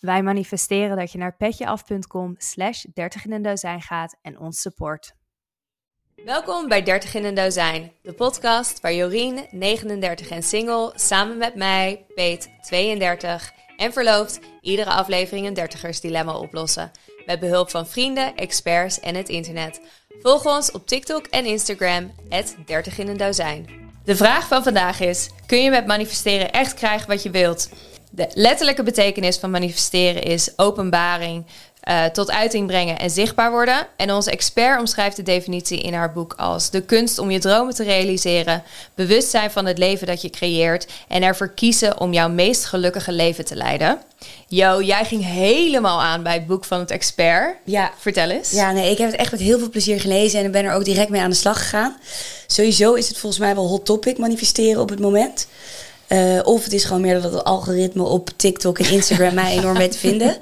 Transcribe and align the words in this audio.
Wij 0.00 0.22
manifesteren 0.22 0.96
dat 0.96 1.12
je 1.12 1.18
naar 1.18 1.36
petjeaf.com 1.36 2.34
slash 2.38 2.84
30 2.94 3.24
in 3.24 3.32
een 3.32 3.42
dozijn 3.42 3.80
gaat 3.80 4.16
en 4.22 4.38
ons 4.38 4.60
support. 4.60 5.12
Welkom 6.24 6.68
bij 6.68 6.82
30 6.82 7.14
in 7.14 7.24
een 7.24 7.34
dozijn, 7.34 7.92
de 8.02 8.12
podcast 8.12 8.80
waar 8.80 8.94
Jorien, 8.94 9.46
39 9.50 10.28
en 10.28 10.42
single, 10.42 10.92
samen 10.94 11.38
met 11.38 11.54
mij, 11.54 12.04
Peet, 12.14 12.50
32 12.60 13.52
en 13.76 13.92
verloofd, 13.92 14.40
iedere 14.60 14.90
aflevering 14.90 15.46
een 15.46 15.54
dertigersdilemma 15.54 16.36
oplossen. 16.36 16.90
Met 17.26 17.40
behulp 17.40 17.70
van 17.70 17.86
vrienden, 17.86 18.36
experts 18.36 19.00
en 19.00 19.14
het 19.14 19.28
internet. 19.28 19.80
Volg 20.08 20.46
ons 20.46 20.70
op 20.70 20.86
TikTok 20.86 21.26
en 21.26 21.44
Instagram, 21.44 22.12
30 22.66 22.98
in 22.98 23.08
een 23.08 23.16
dozijn. 23.16 23.66
De 24.04 24.16
vraag 24.16 24.48
van 24.48 24.62
vandaag 24.62 25.00
is, 25.00 25.30
kun 25.46 25.62
je 25.62 25.70
met 25.70 25.86
manifesteren 25.86 26.52
echt 26.52 26.74
krijgen 26.74 27.08
wat 27.08 27.22
je 27.22 27.30
wilt? 27.30 27.70
De 28.10 28.28
letterlijke 28.34 28.82
betekenis 28.82 29.36
van 29.36 29.50
manifesteren 29.50 30.22
is 30.22 30.52
openbaring, 30.56 31.44
uh, 31.88 32.04
tot 32.04 32.30
uiting 32.30 32.66
brengen 32.66 32.98
en 32.98 33.10
zichtbaar 33.10 33.50
worden. 33.50 33.86
En 33.96 34.12
onze 34.12 34.30
expert 34.30 34.80
omschrijft 34.80 35.16
de 35.16 35.22
definitie 35.22 35.80
in 35.80 35.94
haar 35.94 36.12
boek 36.12 36.34
als 36.36 36.70
de 36.70 36.80
kunst 36.80 37.18
om 37.18 37.30
je 37.30 37.38
dromen 37.38 37.74
te 37.74 37.84
realiseren, 37.84 38.62
bewust 38.94 39.28
zijn 39.28 39.50
van 39.50 39.66
het 39.66 39.78
leven 39.78 40.06
dat 40.06 40.22
je 40.22 40.30
creëert 40.30 40.86
en 41.08 41.22
ervoor 41.22 41.48
kiezen 41.48 42.00
om 42.00 42.12
jouw 42.12 42.28
meest 42.28 42.64
gelukkige 42.64 43.12
leven 43.12 43.44
te 43.44 43.56
leiden. 43.56 43.98
Jo, 44.48 44.82
jij 44.82 45.04
ging 45.04 45.24
helemaal 45.24 46.02
aan 46.02 46.22
bij 46.22 46.34
het 46.34 46.46
boek 46.46 46.64
van 46.64 46.78
het 46.78 46.90
expert. 46.90 47.56
Ja. 47.64 47.90
Vertel 47.98 48.30
eens. 48.30 48.50
Ja, 48.50 48.72
nee, 48.72 48.90
ik 48.90 48.98
heb 48.98 49.10
het 49.10 49.20
echt 49.20 49.30
met 49.30 49.40
heel 49.40 49.58
veel 49.58 49.70
plezier 49.70 50.00
gelezen 50.00 50.44
en 50.44 50.50
ben 50.50 50.64
er 50.64 50.74
ook 50.74 50.84
direct 50.84 51.10
mee 51.10 51.20
aan 51.20 51.30
de 51.30 51.36
slag 51.36 51.58
gegaan. 51.58 51.96
Sowieso 52.46 52.94
is 52.94 53.08
het 53.08 53.18
volgens 53.18 53.42
mij 53.42 53.54
wel 53.54 53.68
hot 53.68 53.84
topic 53.84 54.18
manifesteren 54.18 54.80
op 54.80 54.88
het 54.88 55.00
moment. 55.00 55.46
Uh, 56.12 56.40
of 56.42 56.64
het 56.64 56.72
is 56.72 56.84
gewoon 56.84 57.00
meer 57.00 57.20
dat 57.20 57.32
het 57.32 57.44
algoritme 57.44 58.02
op 58.02 58.30
TikTok 58.36 58.78
en 58.78 58.90
Instagram 58.90 59.34
mij 59.34 59.58
enorm 59.58 59.76
weet 59.76 59.92
te 59.92 59.98
vinden. 59.98 60.36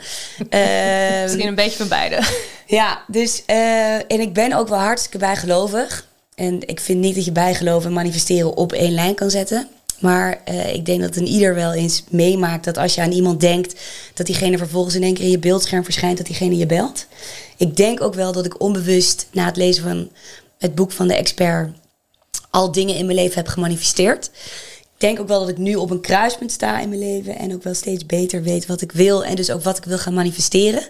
Uh, 0.50 1.22
Misschien 1.22 1.46
een 1.46 1.54
beetje 1.54 1.78
van 1.78 1.88
beide. 1.88 2.22
Ja, 2.66 3.04
dus 3.06 3.42
uh, 3.46 3.94
en 3.94 4.20
ik 4.20 4.32
ben 4.32 4.52
ook 4.52 4.68
wel 4.68 4.78
hartstikke 4.78 5.18
bijgelovig. 5.18 6.06
En 6.34 6.68
ik 6.68 6.80
vind 6.80 7.00
niet 7.00 7.14
dat 7.14 7.24
je 7.24 7.32
bijgeloven 7.32 7.88
en 7.88 7.94
manifesteren 7.94 8.56
op 8.56 8.72
één 8.72 8.92
lijn 8.92 9.14
kan 9.14 9.30
zetten. 9.30 9.68
Maar 9.98 10.40
uh, 10.48 10.74
ik 10.74 10.86
denk 10.86 11.00
dat 11.00 11.16
een 11.16 11.26
ieder 11.26 11.54
wel 11.54 11.72
eens 11.72 12.04
meemaakt 12.10 12.64
dat 12.64 12.78
als 12.78 12.94
je 12.94 13.00
aan 13.00 13.12
iemand 13.12 13.40
denkt, 13.40 13.80
dat 14.14 14.26
diegene 14.26 14.58
vervolgens 14.58 14.94
in 14.94 15.02
één 15.02 15.14
keer 15.14 15.24
in 15.24 15.30
je 15.30 15.38
beeldscherm 15.38 15.84
verschijnt, 15.84 16.16
dat 16.16 16.26
diegene 16.26 16.56
je 16.56 16.66
belt. 16.66 17.06
Ik 17.56 17.76
denk 17.76 18.00
ook 18.00 18.14
wel 18.14 18.32
dat 18.32 18.44
ik 18.46 18.60
onbewust 18.60 19.26
na 19.32 19.44
het 19.44 19.56
lezen 19.56 19.82
van 19.82 20.10
het 20.58 20.74
boek 20.74 20.92
van 20.92 21.08
de 21.08 21.14
expert 21.14 21.70
al 22.50 22.72
dingen 22.72 22.96
in 22.96 23.06
mijn 23.06 23.18
leven 23.18 23.34
heb 23.34 23.48
gemanifesteerd 23.48 24.30
denk 24.98 25.20
ook 25.20 25.28
wel 25.28 25.40
dat 25.40 25.48
ik 25.48 25.58
nu 25.58 25.74
op 25.74 25.90
een 25.90 26.00
kruispunt 26.00 26.52
sta 26.52 26.80
in 26.80 26.88
mijn 26.88 27.00
leven. 27.00 27.38
En 27.38 27.54
ook 27.54 27.62
wel 27.62 27.74
steeds 27.74 28.06
beter 28.06 28.42
weet 28.42 28.66
wat 28.66 28.80
ik 28.80 28.92
wil. 28.92 29.24
En 29.24 29.36
dus 29.36 29.50
ook 29.50 29.62
wat 29.62 29.76
ik 29.76 29.84
wil 29.84 29.98
gaan 29.98 30.14
manifesteren. 30.14 30.82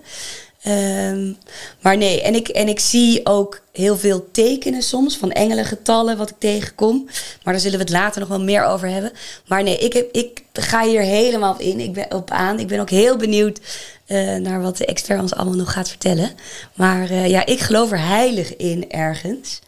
Um, 0.67 1.37
maar 1.81 1.97
nee, 1.97 2.23
en 2.23 2.34
ik, 2.34 2.48
en 2.48 2.69
ik 2.69 2.81
zie 2.81 3.27
ook 3.27 3.61
heel 3.73 3.97
veel 3.98 4.28
tekenen 4.33 4.83
soms 4.83 5.17
van 5.17 5.33
engelengetallen 5.33 6.17
wat 6.17 6.31
ik 6.31 6.37
tegenkom. 6.39 7.05
Maar 7.42 7.53
daar 7.53 7.62
zullen 7.62 7.78
we 7.78 7.84
het 7.84 7.92
later 7.92 8.20
nog 8.20 8.28
wel 8.28 8.41
meer 8.41 8.65
over 8.65 8.89
hebben. 8.89 9.12
Maar 9.47 9.62
nee, 9.62 9.78
ik, 9.78 9.92
heb, 9.92 10.12
ik 10.12 10.43
ga 10.53 10.84
hier 10.84 11.00
helemaal 11.00 11.59
in. 11.59 11.81
Ik 11.81 11.93
ben 11.93 12.15
op 12.15 12.31
aan. 12.31 12.59
Ik 12.59 12.67
ben 12.67 12.81
ook 12.81 12.91
heel 12.91 13.17
benieuwd 13.17 13.61
uh, 14.06 14.37
naar 14.37 14.62
wat 14.62 14.77
de 14.77 14.87
expert 14.87 15.20
ons 15.20 15.34
allemaal 15.34 15.55
nog 15.55 15.72
gaat 15.72 15.89
vertellen. 15.89 16.31
Maar 16.75 17.11
uh, 17.11 17.28
ja, 17.28 17.47
ik 17.47 17.61
geloof 17.61 17.91
er 17.91 18.06
heilig 18.06 18.56
in 18.56 18.91
ergens. 18.91 19.61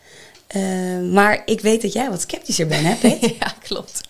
Uh, 0.56 1.12
maar 1.12 1.42
ik 1.44 1.60
weet 1.60 1.82
dat 1.82 1.92
jij 1.92 2.10
wat 2.10 2.20
sceptischer 2.20 2.66
bent, 2.66 3.02
hè, 3.02 3.08
ja, 3.40 3.54
klopt. 3.62 4.00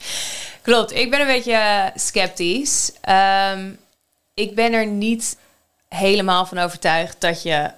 Klopt. 0.63 0.93
Ik 0.93 1.11
ben 1.11 1.21
een 1.21 1.27
beetje 1.27 1.93
sceptisch. 1.95 2.93
Um, 3.55 3.79
ik 4.35 4.55
ben 4.55 4.73
er 4.73 4.87
niet 4.87 5.37
helemaal 5.89 6.47
van 6.47 6.59
overtuigd 6.59 7.21
dat 7.21 7.43
je 7.43 7.71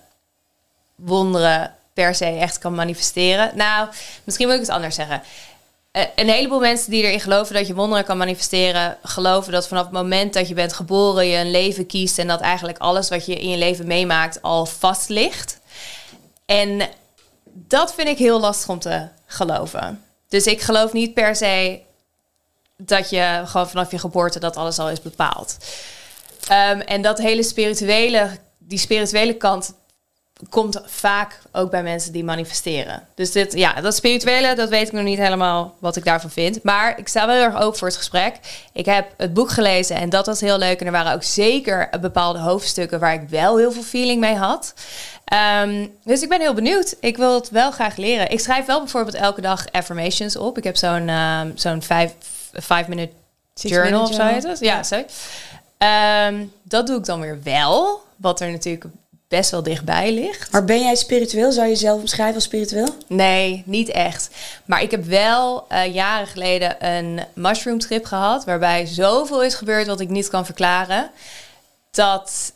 wonderen 0.95 1.75
per 1.93 2.15
se 2.15 2.25
echt 2.25 2.59
kan 2.59 2.75
manifesteren. 2.75 3.51
Nou, 3.55 3.89
misschien 4.25 4.47
moet 4.47 4.55
ik 4.55 4.63
het 4.63 4.71
anders 4.71 4.95
zeggen. 4.95 5.23
Uh, 5.93 6.03
een 6.17 6.29
heleboel 6.29 6.61
mensen 6.61 6.91
die 6.91 7.03
erin 7.03 7.21
geloven 7.21 7.55
dat 7.55 7.67
je 7.67 7.75
wonderen 7.75 8.05
kan 8.05 8.17
manifesteren, 8.17 8.97
geloven 9.03 9.53
dat 9.53 9.69
vanaf 9.69 9.85
het 9.85 9.93
moment 9.93 10.33
dat 10.33 10.49
je 10.49 10.55
bent 10.55 10.73
geboren 10.73 11.27
je 11.27 11.37
een 11.37 11.51
leven 11.51 11.87
kiest 11.87 12.19
en 12.19 12.27
dat 12.27 12.41
eigenlijk 12.41 12.79
alles 12.79 13.09
wat 13.09 13.27
je 13.27 13.35
in 13.35 13.49
je 13.49 13.57
leven 13.57 13.87
meemaakt 13.87 14.43
al 14.43 14.67
vast 14.67 15.09
ligt. 15.09 15.61
En 16.47 16.89
dat 17.53 17.95
vind 17.95 18.09
ik 18.09 18.19
heel 18.19 18.41
lastig 18.41 18.69
om 18.69 18.79
te 18.79 19.09
geloven. 19.27 20.05
Dus 20.29 20.47
ik 20.47 20.61
geloof 20.61 20.93
niet 20.93 21.15
per 21.15 21.37
se 21.37 21.81
dat 22.77 23.11
je 23.11 23.43
gewoon 23.45 23.69
vanaf 23.69 23.91
je 23.91 23.99
geboorte 23.99 24.39
dat 24.39 24.57
alles 24.57 24.79
al 24.79 24.91
is 24.91 25.03
bepaald. 25.03 25.57
Um, 26.43 26.81
en 26.81 27.03
dat 27.03 27.19
hele 27.19 27.43
spirituele, 27.43 28.39
die 28.59 28.79
spirituele 28.79 29.35
kant 29.35 29.75
komt 30.49 30.81
vaak 30.87 31.39
ook 31.53 31.71
bij 31.71 31.83
mensen 31.83 32.13
die 32.13 32.25
manifesteren. 32.25 33.07
Dus 33.15 33.33
dit, 33.33 33.53
ja, 33.53 33.81
dat 33.81 33.95
spirituele, 33.95 34.55
dat 34.55 34.69
weet 34.69 34.87
ik 34.87 34.93
nog 34.93 35.03
niet 35.03 35.19
helemaal 35.19 35.75
wat 35.79 35.97
ik 35.97 36.05
daarvan 36.05 36.31
vind. 36.31 36.63
Maar 36.63 36.99
ik 36.99 37.09
sta 37.09 37.27
wel 37.27 37.35
heel 37.35 37.45
erg 37.45 37.61
open 37.61 37.79
voor 37.79 37.89
het 37.89 37.97
gesprek. 37.97 38.37
Ik 38.73 38.87
heb 38.87 39.07
het 39.17 39.35
boek 39.35 39.51
gelezen 39.51 39.97
en 39.97 40.11
dat 40.11 40.27
was 40.27 40.41
heel 40.41 40.59
leuk. 40.59 40.81
En 40.81 40.87
er 40.87 40.93
waren 40.93 41.13
ook 41.13 41.23
zeker 41.23 41.89
bepaalde 42.01 42.39
hoofdstukken 42.39 43.01
waar 43.01 43.15
ik 43.15 43.29
wel 43.29 43.57
heel 43.57 43.73
veel 43.73 43.83
feeling 43.83 44.21
mee 44.21 44.35
had. 44.35 44.75
Um, 45.63 45.97
dus 46.05 46.23
ik 46.23 46.29
ben 46.29 46.41
heel 46.41 46.55
benieuwd. 46.55 46.97
Ik 47.01 47.17
wil 47.17 47.35
het 47.35 47.51
wel 47.51 47.71
graag 47.71 47.97
leren. 47.97 48.31
Ik 48.31 48.41
schrijf 48.41 48.67
wel 48.67 48.79
bijvoorbeeld 48.79 49.15
elke 49.15 49.41
dag 49.41 49.65
affirmations 49.71 50.37
op. 50.37 50.59
Ik 50.59 50.65
heb 50.65 50.77
zo'n 50.77 51.09
um, 51.09 51.53
zo'n 51.55 51.83
vijf, 51.83 52.13
five 52.53 52.85
minute 52.89 53.13
journal 53.55 54.03
of 54.03 54.15
zo 54.15 54.23
heet 54.23 54.43
het. 54.43 54.59
Ja, 54.59 54.83
zo. 54.83 55.05
Um, 56.27 56.53
dat 56.63 56.87
doe 56.87 56.99
ik 56.99 57.05
dan 57.05 57.21
weer 57.21 57.39
wel. 57.43 58.03
Wat 58.17 58.41
er 58.41 58.51
natuurlijk 58.51 58.85
best 59.33 59.51
wel 59.51 59.63
dichtbij 59.63 60.13
ligt. 60.13 60.53
Maar 60.53 60.65
ben 60.65 60.81
jij 60.81 60.95
spiritueel? 60.95 61.53
Zou 61.53 61.67
je 61.67 61.73
jezelf 61.73 62.01
omschrijven 62.01 62.35
als 62.35 62.45
spiritueel? 62.45 62.95
Nee, 63.07 63.63
niet 63.67 63.89
echt. 63.89 64.31
Maar 64.65 64.83
ik 64.83 64.91
heb 64.91 65.05
wel 65.05 65.67
uh, 65.73 65.95
jaren 65.95 66.27
geleden 66.27 66.87
een 66.87 67.21
mushroom 67.35 67.79
trip 67.79 68.05
gehad. 68.05 68.45
Waarbij 68.45 68.87
zoveel 68.87 69.43
is 69.43 69.55
gebeurd 69.55 69.87
wat 69.87 70.01
ik 70.01 70.09
niet 70.09 70.29
kan 70.29 70.45
verklaren. 70.45 71.11
Dat 71.91 72.53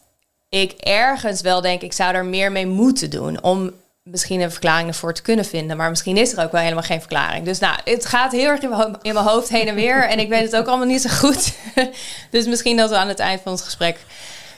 ik 0.49 0.73
ergens 0.73 1.41
wel 1.41 1.61
denk, 1.61 1.83
ik 1.83 1.93
zou 1.93 2.15
er 2.15 2.25
meer 2.25 2.53
mee 2.53 2.67
moeten 2.67 3.11
doen. 3.11 3.43
Om 3.43 3.73
misschien 4.03 4.41
een 4.41 4.51
verklaring 4.51 4.89
ervoor 4.89 5.15
te 5.15 5.23
kunnen 5.23 5.45
vinden. 5.45 5.77
Maar 5.77 5.91
misschien 5.91 6.17
is 6.17 6.33
er 6.33 6.45
ook 6.45 6.53
wel 6.53 6.61
helemaal 6.61 6.83
geen 6.83 7.01
verklaring. 7.01 7.45
Dus 7.45 7.59
nou, 7.59 7.79
het 7.85 8.07
gaat 8.07 8.33
heel 8.33 8.49
erg 8.49 8.61
in 8.61 8.69
mijn, 8.69 8.97
in 9.03 9.15
mijn 9.15 9.27
hoofd 9.27 9.49
heen 9.49 9.69
en 9.69 9.75
weer. 9.75 10.09
en 10.09 10.19
ik 10.19 10.29
weet 10.29 10.43
het 10.43 10.57
ook 10.57 10.67
allemaal 10.67 10.87
niet 10.87 11.03
zo 11.03 11.09
goed. 11.09 11.53
dus 12.31 12.47
misschien 12.47 12.77
dat 12.77 12.91
we 12.91 12.97
aan 12.97 13.09
het 13.09 13.19
eind 13.19 13.41
van 13.43 13.53
ons 13.53 13.63
gesprek 13.63 13.97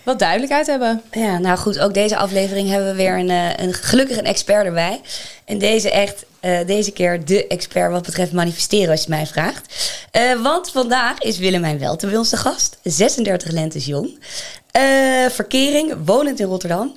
wat 0.09 0.19
duidelijkheid 0.19 0.67
hebben. 0.67 1.03
Ja, 1.11 1.39
nou 1.39 1.59
goed, 1.59 1.79
ook 1.79 1.95
deze 1.95 2.17
aflevering 2.17 2.69
hebben 2.69 2.89
we 2.89 2.97
weer 2.97 3.19
een, 3.19 3.29
uh, 3.31 3.57
een 3.57 3.73
gelukkig 3.73 4.17
een 4.17 4.25
expert 4.25 4.67
erbij. 4.67 5.01
En 5.45 5.59
deze 5.59 5.91
echt, 5.91 6.25
uh, 6.41 6.59
deze 6.67 6.91
keer 6.91 7.25
de 7.25 7.47
expert 7.47 7.91
wat 7.91 8.03
betreft 8.03 8.33
manifesteren, 8.33 8.91
als 8.91 9.03
je 9.03 9.11
mij 9.11 9.27
vraagt. 9.27 9.75
Uh, 10.17 10.43
want 10.43 10.71
vandaag 10.71 11.19
is 11.19 11.39
Willemijn 11.39 11.79
Welte 11.79 12.07
bij 12.07 12.17
ons 12.17 12.31
de 12.31 12.37
gast. 12.37 12.79
36 12.83 13.51
lentes 13.51 13.85
jong. 13.85 14.19
verkering, 15.31 15.95
wonend 16.05 16.41
in 16.41 16.47
Rotterdam. 16.47 16.97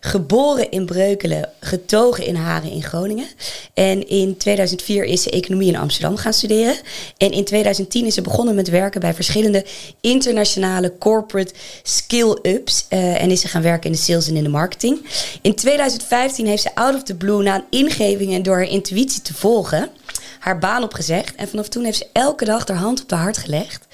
Geboren 0.00 0.70
in 0.70 0.86
Breukelen, 0.86 1.48
getogen 1.60 2.26
in 2.26 2.34
Haren 2.34 2.70
in 2.70 2.82
Groningen. 2.82 3.26
En 3.74 4.08
in 4.08 4.36
2004 4.36 5.04
is 5.04 5.22
ze 5.22 5.30
economie 5.30 5.68
in 5.68 5.76
Amsterdam 5.76 6.16
gaan 6.16 6.32
studeren. 6.32 6.76
En 7.16 7.30
in 7.30 7.44
2010 7.44 8.06
is 8.06 8.14
ze 8.14 8.22
begonnen 8.22 8.54
met 8.54 8.68
werken 8.68 9.00
bij 9.00 9.14
verschillende 9.14 9.64
internationale 10.00 10.92
corporate 10.98 11.54
skill-ups. 11.82 12.86
Uh, 12.90 13.22
en 13.22 13.30
is 13.30 13.40
ze 13.40 13.48
gaan 13.48 13.62
werken 13.62 13.90
in 13.90 13.92
de 13.92 14.02
sales 14.02 14.28
en 14.28 14.36
in 14.36 14.42
de 14.42 14.48
marketing. 14.48 15.06
In 15.42 15.54
2015 15.54 16.46
heeft 16.46 16.62
ze 16.62 16.74
out 16.74 16.94
of 16.94 17.02
the 17.02 17.14
blue 17.14 17.42
na 17.42 17.54
een 17.54 17.64
ingeving 17.70 18.32
en 18.32 18.42
door 18.42 18.56
haar 18.56 18.68
intuïtie 18.68 19.22
te 19.22 19.34
volgen 19.34 19.90
haar 20.38 20.58
baan 20.58 20.82
opgezegd. 20.82 21.34
En 21.34 21.48
vanaf 21.48 21.68
toen 21.68 21.84
heeft 21.84 21.98
ze 21.98 22.06
elke 22.12 22.44
dag 22.44 22.68
haar 22.68 22.76
hand 22.76 23.02
op 23.02 23.08
de 23.08 23.14
hart 23.14 23.36
gelegd. 23.36 23.86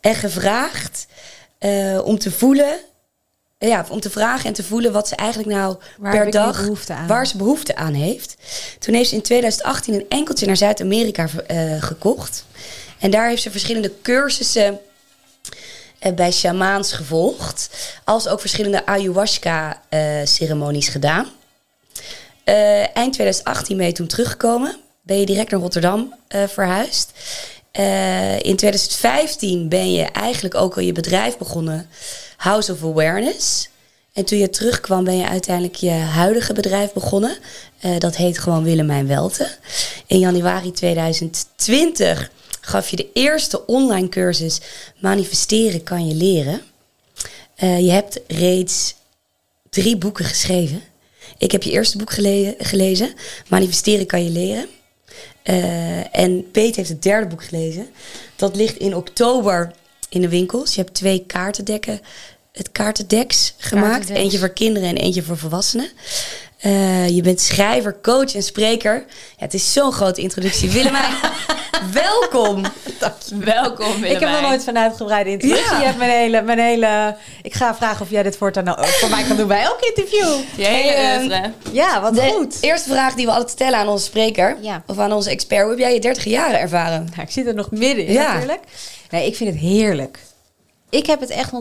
En 0.00 0.14
gevraagd 0.14 1.06
uh, 1.60 2.00
om 2.04 2.18
te 2.18 2.30
voelen 2.30 2.78
ja, 3.58 3.86
om 3.88 4.00
te 4.00 4.10
vragen 4.10 4.46
en 4.46 4.52
te 4.52 4.62
voelen 4.62 4.92
wat 4.92 5.08
ze 5.08 5.16
eigenlijk 5.16 5.50
nou 5.50 5.76
waar 5.98 6.12
per 6.12 6.30
dag, 6.30 6.66
waar 7.06 7.26
ze 7.26 7.36
behoefte 7.36 7.76
aan 7.76 7.94
heeft. 7.94 8.36
Toen 8.78 8.94
heeft 8.94 9.08
ze 9.08 9.14
in 9.14 9.22
2018 9.22 9.94
een 9.94 10.06
enkeltje 10.08 10.46
naar 10.46 10.56
Zuid-Amerika 10.56 11.28
uh, 11.50 11.82
gekocht. 11.82 12.44
En 12.98 13.10
daar 13.10 13.28
heeft 13.28 13.42
ze 13.42 13.50
verschillende 13.50 13.92
cursussen 14.02 14.80
uh, 16.00 16.12
bij 16.12 16.32
shamaans 16.32 16.92
gevolgd. 16.92 17.70
Als 18.04 18.28
ook 18.28 18.40
verschillende 18.40 18.86
ayahuasca-ceremonies 18.86 20.86
uh, 20.86 20.92
gedaan. 20.92 21.26
eind 22.94 23.12
2018 23.12 23.76
ben 23.76 23.86
je 23.86 23.92
toen 23.92 24.06
teruggekomen. 24.06 24.76
Ben 25.02 25.18
je 25.18 25.26
direct 25.26 25.50
naar 25.50 25.60
Rotterdam 25.60 26.14
verhuisd. 26.28 27.12
in 28.38 28.56
2015 28.56 29.68
ben 29.68 29.92
je 29.92 30.02
eigenlijk 30.02 30.54
ook 30.54 30.76
al 30.76 30.82
je 30.82 30.92
bedrijf 30.92 31.38
begonnen 31.38 31.88
House 32.36 32.72
of 32.72 32.82
Awareness. 32.82 33.68
En 34.12 34.24
toen 34.24 34.38
je 34.38 34.50
terugkwam, 34.50 35.04
ben 35.04 35.16
je 35.16 35.28
uiteindelijk 35.28 35.74
je 35.74 35.90
huidige 35.90 36.52
bedrijf 36.52 36.92
begonnen. 36.92 37.36
Uh, 37.84 37.98
dat 37.98 38.16
heet 38.16 38.38
gewoon 38.38 38.62
Willemijn 38.62 39.06
Welte. 39.06 39.48
In 40.06 40.18
januari 40.18 40.72
2020 40.72 42.30
gaf 42.60 42.88
je 42.88 42.96
de 42.96 43.08
eerste 43.12 43.66
online 43.66 44.08
cursus 44.08 44.60
Manifesteren 44.98 45.82
kan 45.82 46.06
je 46.06 46.14
leren. 46.14 46.60
Eh, 47.54 47.80
je 47.80 47.90
hebt 47.90 48.20
reeds 48.26 48.94
drie 49.70 49.96
boeken 49.96 50.24
geschreven. 50.24 50.82
Ik 51.38 51.52
heb 51.52 51.62
je 51.62 51.70
eerste 51.70 51.98
boek 51.98 52.12
gele- 52.12 52.54
gelezen. 52.58 53.14
Manifesteren 53.48 54.06
kan 54.06 54.24
je 54.24 54.30
leren. 54.30 54.68
Eh, 55.42 56.16
en 56.16 56.50
Peet 56.50 56.76
heeft 56.76 56.88
het 56.88 57.02
derde 57.02 57.26
boek 57.26 57.44
gelezen. 57.44 57.88
Dat 58.36 58.56
ligt 58.56 58.76
in 58.76 58.96
oktober 58.96 59.72
in 60.08 60.20
de 60.20 60.28
winkels. 60.28 60.74
Je 60.74 60.80
hebt 60.80 60.94
twee 60.94 61.24
kaartendekken, 61.26 62.00
het 62.52 62.72
kaartendeks 62.72 63.54
gemaakt. 63.56 63.90
Kaartendeks. 63.90 64.20
Eentje 64.20 64.38
voor 64.38 64.52
kinderen 64.52 64.88
en 64.88 64.96
eentje 64.96 65.22
voor 65.22 65.38
volwassenen. 65.38 65.88
Eh, 66.56 67.08
je 67.08 67.22
bent 67.22 67.40
schrijver, 67.40 67.96
coach 68.02 68.34
en 68.34 68.42
spreker. 68.42 68.94
Ja, 69.36 69.44
het 69.44 69.54
is 69.54 69.72
zo'n 69.72 69.92
grote 69.92 70.20
introductie. 70.20 70.70
Willemijn, 70.70 71.12
welkom. 71.92 72.62
Welkom 73.44 74.04
Ik 74.04 74.20
heb 74.20 74.28
nog 74.30 74.40
nooit 74.40 74.64
van 74.64 74.78
uitgebreide 74.78 75.30
introductie. 75.30 75.70
Ja. 75.72 75.78
Je 75.78 75.84
hebt 75.84 75.98
mijn 75.98 76.10
hele, 76.10 76.42
mijn 76.42 76.58
hele... 76.58 77.16
Ik 77.42 77.54
ga 77.54 77.74
vragen 77.74 78.00
of 78.02 78.10
jij 78.10 78.22
dit 78.22 78.36
voortaan 78.36 78.64
nou 78.64 78.78
ook 78.78 78.86
voor 78.86 79.10
mij 79.10 79.24
kan 79.24 79.36
doen 79.36 79.46
bij 79.48 79.62
elk 79.62 79.80
interview. 79.80 80.28
Je 80.56 80.64
hele 80.64 80.90
Hey, 80.90 81.40
ehm. 81.40 81.50
Ja, 81.72 82.00
wat 82.00 82.14
De 82.14 82.20
goed. 82.20 82.58
eerste 82.60 82.88
vraag 82.90 83.14
die 83.14 83.26
we 83.26 83.32
altijd 83.32 83.50
stellen 83.50 83.78
aan 83.78 83.88
onze 83.88 84.04
spreker, 84.04 84.56
Ja. 84.60 84.82
of 84.86 84.98
aan 84.98 85.12
onze 85.12 85.30
expert, 85.30 85.60
hoe 85.60 85.70
heb 85.70 85.78
jij 85.78 85.94
je 85.94 86.00
30 86.00 86.24
jaren 86.24 86.60
ervaren? 86.60 87.04
Nou, 87.10 87.22
ik 87.22 87.30
zit 87.30 87.46
er 87.46 87.54
nog 87.54 87.70
midden 87.70 88.06
in 88.06 88.12
Ja. 88.12 88.32
natuurlijk. 88.32 88.62
Nee, 89.10 89.26
ik 89.26 89.36
vind 89.36 89.50
het 89.50 89.58
heerlijk. 89.58 90.18
Ik 90.90 91.06
heb 91.06 91.20
het 91.20 91.30
echt 91.30 91.52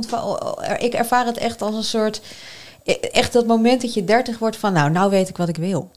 Ik 0.78 0.94
ervaar 0.94 1.26
het 1.26 1.38
echt 1.38 1.62
als 1.62 1.76
een 1.76 1.84
soort... 1.84 2.22
Echt 3.12 3.34
dat 3.34 3.46
moment 3.46 3.82
dat 3.82 3.94
je 3.94 4.04
30 4.04 4.38
wordt 4.40 4.58
van... 4.58 4.74
Nou, 4.74 4.92
nou 4.92 5.10
weet 5.10 5.30
ik 5.30 5.38
wat 5.38 5.48
ik 5.50 5.58
wil. 5.58 5.92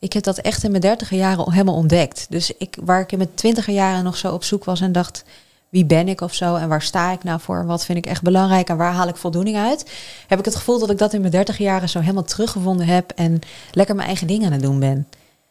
Ik 0.00 0.12
heb 0.12 0.22
dat 0.22 0.38
echt 0.38 0.64
in 0.64 0.70
mijn 0.70 0.82
dertiger 0.82 1.16
jaren 1.16 1.52
helemaal 1.52 1.74
ontdekt. 1.74 2.26
Dus 2.28 2.52
ik, 2.58 2.76
waar 2.82 3.00
ik 3.00 3.12
in 3.12 3.18
mijn 3.18 3.34
twintiger 3.34 3.74
jaren 3.74 4.04
nog 4.04 4.16
zo 4.16 4.32
op 4.32 4.44
zoek 4.44 4.64
was 4.64 4.80
en 4.80 4.92
dacht... 4.92 5.24
Wie 5.68 5.84
ben 5.84 6.08
ik 6.08 6.20
of 6.20 6.34
zo? 6.34 6.54
En 6.54 6.68
waar 6.68 6.82
sta 6.82 7.12
ik 7.12 7.24
nou 7.24 7.40
voor? 7.40 7.66
Wat 7.66 7.84
vind 7.84 7.98
ik 7.98 8.06
echt 8.06 8.22
belangrijk? 8.22 8.68
En 8.68 8.76
waar 8.76 8.92
haal 8.92 9.08
ik 9.08 9.16
voldoening 9.16 9.56
uit? 9.56 9.90
Heb 10.26 10.38
ik 10.38 10.44
het 10.44 10.56
gevoel 10.56 10.78
dat 10.78 10.90
ik 10.90 10.98
dat 10.98 11.12
in 11.12 11.20
mijn 11.20 11.32
dertig 11.32 11.58
jaren 11.58 11.88
zo 11.88 12.00
helemaal 12.00 12.24
teruggevonden 12.24 12.86
heb. 12.86 13.12
En 13.14 13.40
lekker 13.72 13.94
mijn 13.94 14.06
eigen 14.06 14.26
dingen 14.26 14.46
aan 14.46 14.52
het 14.52 14.62
doen 14.62 14.78
ben. 14.78 15.06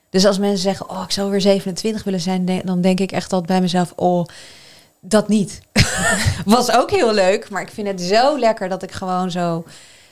Dus 0.09 0.25
als 0.25 0.39
mensen 0.39 0.59
zeggen, 0.59 0.89
oh, 0.89 1.01
ik 1.03 1.11
zou 1.11 1.31
weer 1.31 1.41
27 1.41 2.03
willen 2.03 2.19
zijn, 2.19 2.61
dan 2.65 2.81
denk 2.81 2.99
ik 2.99 3.11
echt 3.11 3.33
altijd 3.33 3.51
bij 3.51 3.61
mezelf, 3.61 3.93
oh, 3.95 4.25
dat 4.99 5.27
niet. 5.27 5.61
Was 6.45 6.71
ook 6.71 6.91
heel 6.91 7.13
leuk, 7.13 7.49
maar 7.49 7.61
ik 7.61 7.69
vind 7.69 7.87
het 7.87 8.01
zo 8.01 8.39
lekker 8.39 8.69
dat 8.69 8.83
ik 8.83 8.91
gewoon 8.91 9.31
zo 9.31 9.63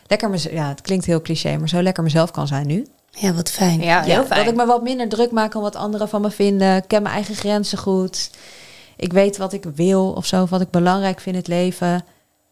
lekker 0.08 0.54
ja, 0.54 0.68
het 0.68 0.82
klinkt 0.82 1.06
heel 1.06 1.22
cliché, 1.22 1.58
maar 1.58 1.70
zo 1.70 1.82
lekker 1.82 2.04
mezelf 2.04 2.32
kan 2.32 2.48
zijn 2.48 2.68
nu. 2.68 2.88
Ja, 3.20 3.34
wat 3.34 3.50
fijn. 3.50 3.82
Ja, 3.82 4.02
heel 4.02 4.26
fijn. 4.26 4.40
Dat 4.44 4.52
ik 4.54 4.60
me 4.60 4.66
wat 4.66 4.84
minder 4.84 5.10
druk 5.10 5.32
maak 5.32 5.56
om 5.56 5.62
wat 5.62 5.76
anderen 5.76 6.10
van 6.10 6.22
me 6.22 6.32
vinden. 6.32 6.76
Ik 6.76 6.88
ken 6.88 7.02
mijn 7.02 7.16
eigen 7.16 7.36
grenzen 7.36 7.78
goed. 7.78 8.30
Ik 8.98 9.14
weet 9.14 9.38
wat 9.38 9.54
ik 9.54 9.66
wil 9.76 10.12
of 10.12 10.26
zo, 10.26 10.46
wat 10.50 10.62
ik 10.62 10.70
belangrijk 10.70 11.20
vind 11.20 11.36
in 11.36 11.42
het 11.42 11.50
leven. 11.50 12.06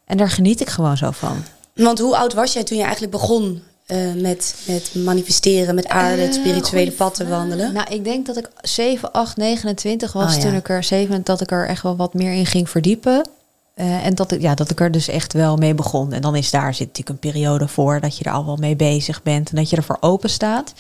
En 0.06 0.18
daar 0.18 0.30
geniet 0.30 0.62
ik 0.62 0.70
gewoon 0.70 0.98
zo 0.98 1.12
van. 1.12 1.44
Want 1.74 2.00
hoe 2.00 2.18
oud 2.18 2.34
was 2.34 2.54
jij 2.54 2.64
toen 2.64 2.78
je 2.78 2.84
eigenlijk 2.84 3.12
begon 3.12 3.62
eh, 3.86 3.98
met, 4.14 4.56
met 4.68 4.96
manifesteren, 4.96 5.76
met 5.76 5.88
aarde, 5.88 6.22
het 6.22 6.36
Eh, 6.36 6.40
spirituele 6.42 6.86
goeie 6.86 6.92
pad 6.92 7.16
te 7.16 7.28
wandelen? 7.28 7.74
Nou, 7.74 7.94
ik 7.94 8.04
denk 8.04 8.26
dat 8.26 8.38
ik 8.38 8.50
7, 8.62 9.12
8, 9.12 9.38
29 9.38 10.14
was 10.14 10.36
Oh, 10.36 10.42
ja. 10.42 10.46
toen 10.48 10.56
ik 10.56 10.70
er 10.70 10.84
7, 10.84 11.24
dat 11.24 11.42
ik 11.42 11.52
er 11.52 11.68
echt 11.68 11.82
wel 11.84 11.96
wat 11.96 12.14
meer 12.14 12.34
in 12.34 12.46
ging 12.46 12.70
verdiepen. 12.70 13.28
Eh, 13.76 14.06
en 14.06 14.16
dat 14.16 14.32
ik, 14.32 14.42
ja, 14.42 14.56
dat 14.56 14.70
ik 14.70 14.80
er 14.80 14.92
dus 14.92 15.08
echt 15.08 15.34
wel 15.34 15.58
mee 15.58 15.74
begon. 15.74 16.14
En 16.14 16.22
dan 16.22 16.36
is 16.36 16.52
daar 16.52 16.74
zit 16.74 16.88
natuurlijk 16.88 17.10
een 17.10 17.32
periode 17.32 17.68
voor 17.68 18.00
dat 18.00 18.18
je 18.18 18.24
er 18.24 18.32
al 18.32 18.46
wel 18.46 18.56
mee 18.56 18.76
bezig 18.76 19.24
bent 19.24 19.50
en 19.50 19.56
dat 19.56 19.70
je 19.70 19.76
ervoor 19.76 19.98
open 20.00 20.30
staat. 20.30 20.74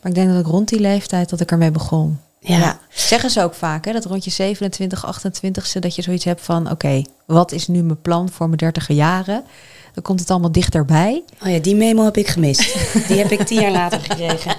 Maar 0.00 0.10
ik 0.10 0.14
denk 0.14 0.28
dat 0.30 0.40
ik 0.40 0.46
rond 0.46 0.68
die 0.68 0.80
leeftijd 0.80 1.30
dat 1.30 1.40
ik 1.40 1.50
ermee 1.50 1.70
begon. 1.70 2.20
Ja. 2.38 2.78
Zeggen 2.88 3.30
ze 3.30 3.42
ook 3.42 3.54
vaak, 3.54 3.84
hè, 3.84 3.92
dat 3.92 4.04
rond 4.04 4.24
je 4.24 4.30
27, 4.30 5.04
28ste 5.06 5.78
dat 5.78 5.94
je 5.94 6.02
zoiets 6.02 6.24
hebt 6.24 6.40
van... 6.40 6.70
oké, 6.70 7.02
wat 7.26 7.52
is 7.52 7.68
nu 7.68 7.82
mijn 7.82 8.00
plan 8.00 8.30
voor 8.30 8.46
mijn 8.46 8.58
dertiger 8.58 8.94
jaren? 8.94 9.44
Dan 9.94 10.02
komt 10.02 10.20
het 10.20 10.30
allemaal 10.30 10.52
dichterbij. 10.52 11.22
Oh 11.42 11.50
ja, 11.50 11.58
die 11.58 11.76
memo 11.76 12.04
heb 12.04 12.16
ik 12.16 12.28
gemist. 12.28 12.76
die 13.08 13.18
heb 13.18 13.30
ik 13.30 13.46
tien 13.46 13.60
jaar 13.60 13.70
later 13.70 14.00
gekregen. 14.00 14.50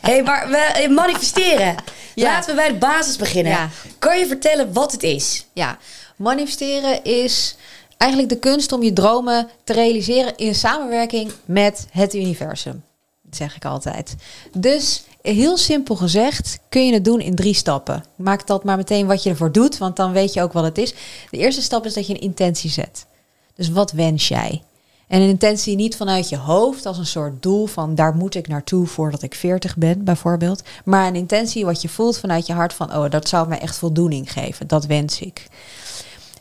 Hé, 0.00 0.10
hey, 0.12 0.22
maar 0.22 0.48
we, 0.48 0.56
eh, 0.56 0.90
manifesteren. 0.90 1.74
Ja. 2.14 2.24
Laten 2.24 2.50
we 2.50 2.56
bij 2.56 2.68
de 2.72 2.78
basis 2.78 3.16
beginnen. 3.16 3.52
Ja. 3.52 3.68
Kan 3.98 4.18
je 4.18 4.26
vertellen 4.26 4.72
wat 4.72 4.92
het 4.92 5.02
is? 5.02 5.46
Ja, 5.52 5.78
manifesteren 6.16 7.04
is 7.04 7.56
eigenlijk 7.96 8.32
de 8.32 8.38
kunst 8.38 8.72
om 8.72 8.82
je 8.82 8.92
dromen 8.92 9.48
te 9.64 9.72
realiseren 9.72 10.36
in 10.36 10.54
samenwerking 10.54 11.32
met 11.44 11.86
het 11.90 12.14
universum. 12.14 12.84
Dat 13.22 13.36
zeg 13.36 13.56
ik 13.56 13.64
altijd. 13.64 14.14
Dus 14.52 15.04
heel 15.22 15.56
simpel 15.56 15.96
gezegd 15.96 16.58
kun 16.68 16.86
je 16.86 16.92
het 16.92 17.04
doen 17.04 17.20
in 17.20 17.34
drie 17.34 17.54
stappen. 17.54 18.04
Maak 18.16 18.46
dat 18.46 18.64
maar 18.64 18.76
meteen 18.76 19.06
wat 19.06 19.22
je 19.22 19.30
ervoor 19.30 19.52
doet, 19.52 19.78
want 19.78 19.96
dan 19.96 20.12
weet 20.12 20.32
je 20.32 20.42
ook 20.42 20.52
wat 20.52 20.64
het 20.64 20.78
is. 20.78 20.94
De 21.30 21.38
eerste 21.38 21.62
stap 21.62 21.84
is 21.84 21.94
dat 21.94 22.06
je 22.06 22.14
een 22.14 22.20
intentie 22.20 22.70
zet. 22.70 23.06
Dus 23.54 23.70
wat 23.70 23.92
wens 23.92 24.28
jij? 24.28 24.62
En 25.08 25.20
een 25.20 25.28
intentie 25.28 25.76
niet 25.76 25.96
vanuit 25.96 26.28
je 26.28 26.36
hoofd 26.36 26.86
als 26.86 26.98
een 26.98 27.06
soort 27.06 27.42
doel 27.42 27.66
van 27.66 27.94
daar 27.94 28.14
moet 28.14 28.34
ik 28.34 28.48
naartoe 28.48 28.86
voordat 28.86 29.22
ik 29.22 29.34
40 29.34 29.76
ben, 29.76 30.04
bijvoorbeeld. 30.04 30.62
Maar 30.84 31.06
een 31.06 31.14
intentie 31.14 31.64
wat 31.64 31.82
je 31.82 31.88
voelt 31.88 32.18
vanuit 32.18 32.46
je 32.46 32.52
hart 32.52 32.72
van 32.72 32.94
oh, 32.94 33.10
dat 33.10 33.28
zou 33.28 33.48
mij 33.48 33.58
echt 33.58 33.76
voldoening 33.76 34.32
geven. 34.32 34.66
Dat 34.66 34.86
wens 34.86 35.20
ik. 35.20 35.46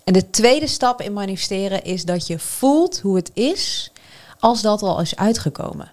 En 0.05 0.13
de 0.13 0.29
tweede 0.29 0.67
stap 0.67 1.01
in 1.01 1.13
manifesteren 1.13 1.83
is 1.83 2.05
dat 2.05 2.27
je 2.27 2.39
voelt 2.39 2.99
hoe 2.99 3.15
het 3.15 3.31
is 3.33 3.91
als 4.39 4.61
dat 4.61 4.81
al 4.81 5.01
is 5.01 5.15
uitgekomen. 5.15 5.91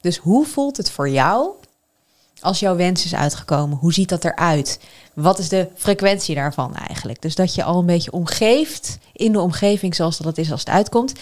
Dus 0.00 0.16
hoe 0.16 0.46
voelt 0.46 0.76
het 0.76 0.90
voor 0.90 1.08
jou 1.08 1.50
als 2.40 2.60
jouw 2.60 2.76
wens 2.76 3.04
is 3.04 3.14
uitgekomen? 3.14 3.78
Hoe 3.78 3.92
ziet 3.92 4.08
dat 4.08 4.24
eruit? 4.24 4.80
Wat 5.14 5.38
is 5.38 5.48
de 5.48 5.68
frequentie 5.74 6.34
daarvan 6.34 6.76
eigenlijk? 6.76 7.22
Dus 7.22 7.34
dat 7.34 7.54
je 7.54 7.64
al 7.64 7.78
een 7.78 7.86
beetje 7.86 8.12
omgeeft 8.12 8.98
in 9.12 9.32
de 9.32 9.40
omgeving 9.40 9.94
zoals 9.94 10.16
dat 10.16 10.26
het 10.26 10.38
is 10.38 10.50
als 10.50 10.60
het 10.60 10.68
uitkomt. 10.68 11.12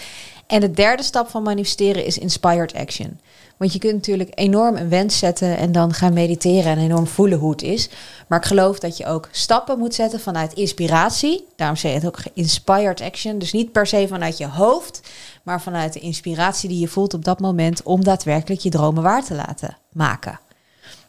En 0.47 0.59
de 0.59 0.71
derde 0.71 1.03
stap 1.03 1.29
van 1.29 1.43
manifesteren 1.43 2.05
is 2.05 2.17
inspired 2.17 2.73
action. 2.73 3.19
Want 3.61 3.73
je 3.73 3.79
kunt 3.79 3.93
natuurlijk 3.93 4.31
enorm 4.33 4.75
een 4.75 4.89
wens 4.89 5.17
zetten 5.17 5.57
en 5.57 5.71
dan 5.71 5.93
gaan 5.93 6.13
mediteren 6.13 6.71
en 6.71 6.77
enorm 6.77 7.07
voelen 7.07 7.39
hoe 7.39 7.51
het 7.51 7.61
is. 7.61 7.89
Maar 8.27 8.39
ik 8.39 8.45
geloof 8.45 8.79
dat 8.79 8.97
je 8.97 9.05
ook 9.05 9.29
stappen 9.31 9.79
moet 9.79 9.93
zetten 9.93 10.19
vanuit 10.19 10.53
inspiratie. 10.53 11.47
Daarom 11.55 11.77
zeg 11.77 11.91
je 11.91 11.97
het 11.97 12.07
ook 12.07 12.19
inspired 12.33 13.01
action. 13.01 13.39
Dus 13.39 13.51
niet 13.51 13.71
per 13.71 13.87
se 13.87 14.07
vanuit 14.07 14.37
je 14.37 14.47
hoofd, 14.47 15.01
maar 15.43 15.61
vanuit 15.61 15.93
de 15.93 15.99
inspiratie 15.99 16.69
die 16.69 16.79
je 16.79 16.87
voelt 16.87 17.13
op 17.13 17.25
dat 17.25 17.39
moment 17.39 17.83
om 17.83 18.03
daadwerkelijk 18.03 18.61
je 18.61 18.69
dromen 18.69 19.03
waar 19.03 19.23
te 19.23 19.33
laten 19.33 19.77
maken. 19.91 20.39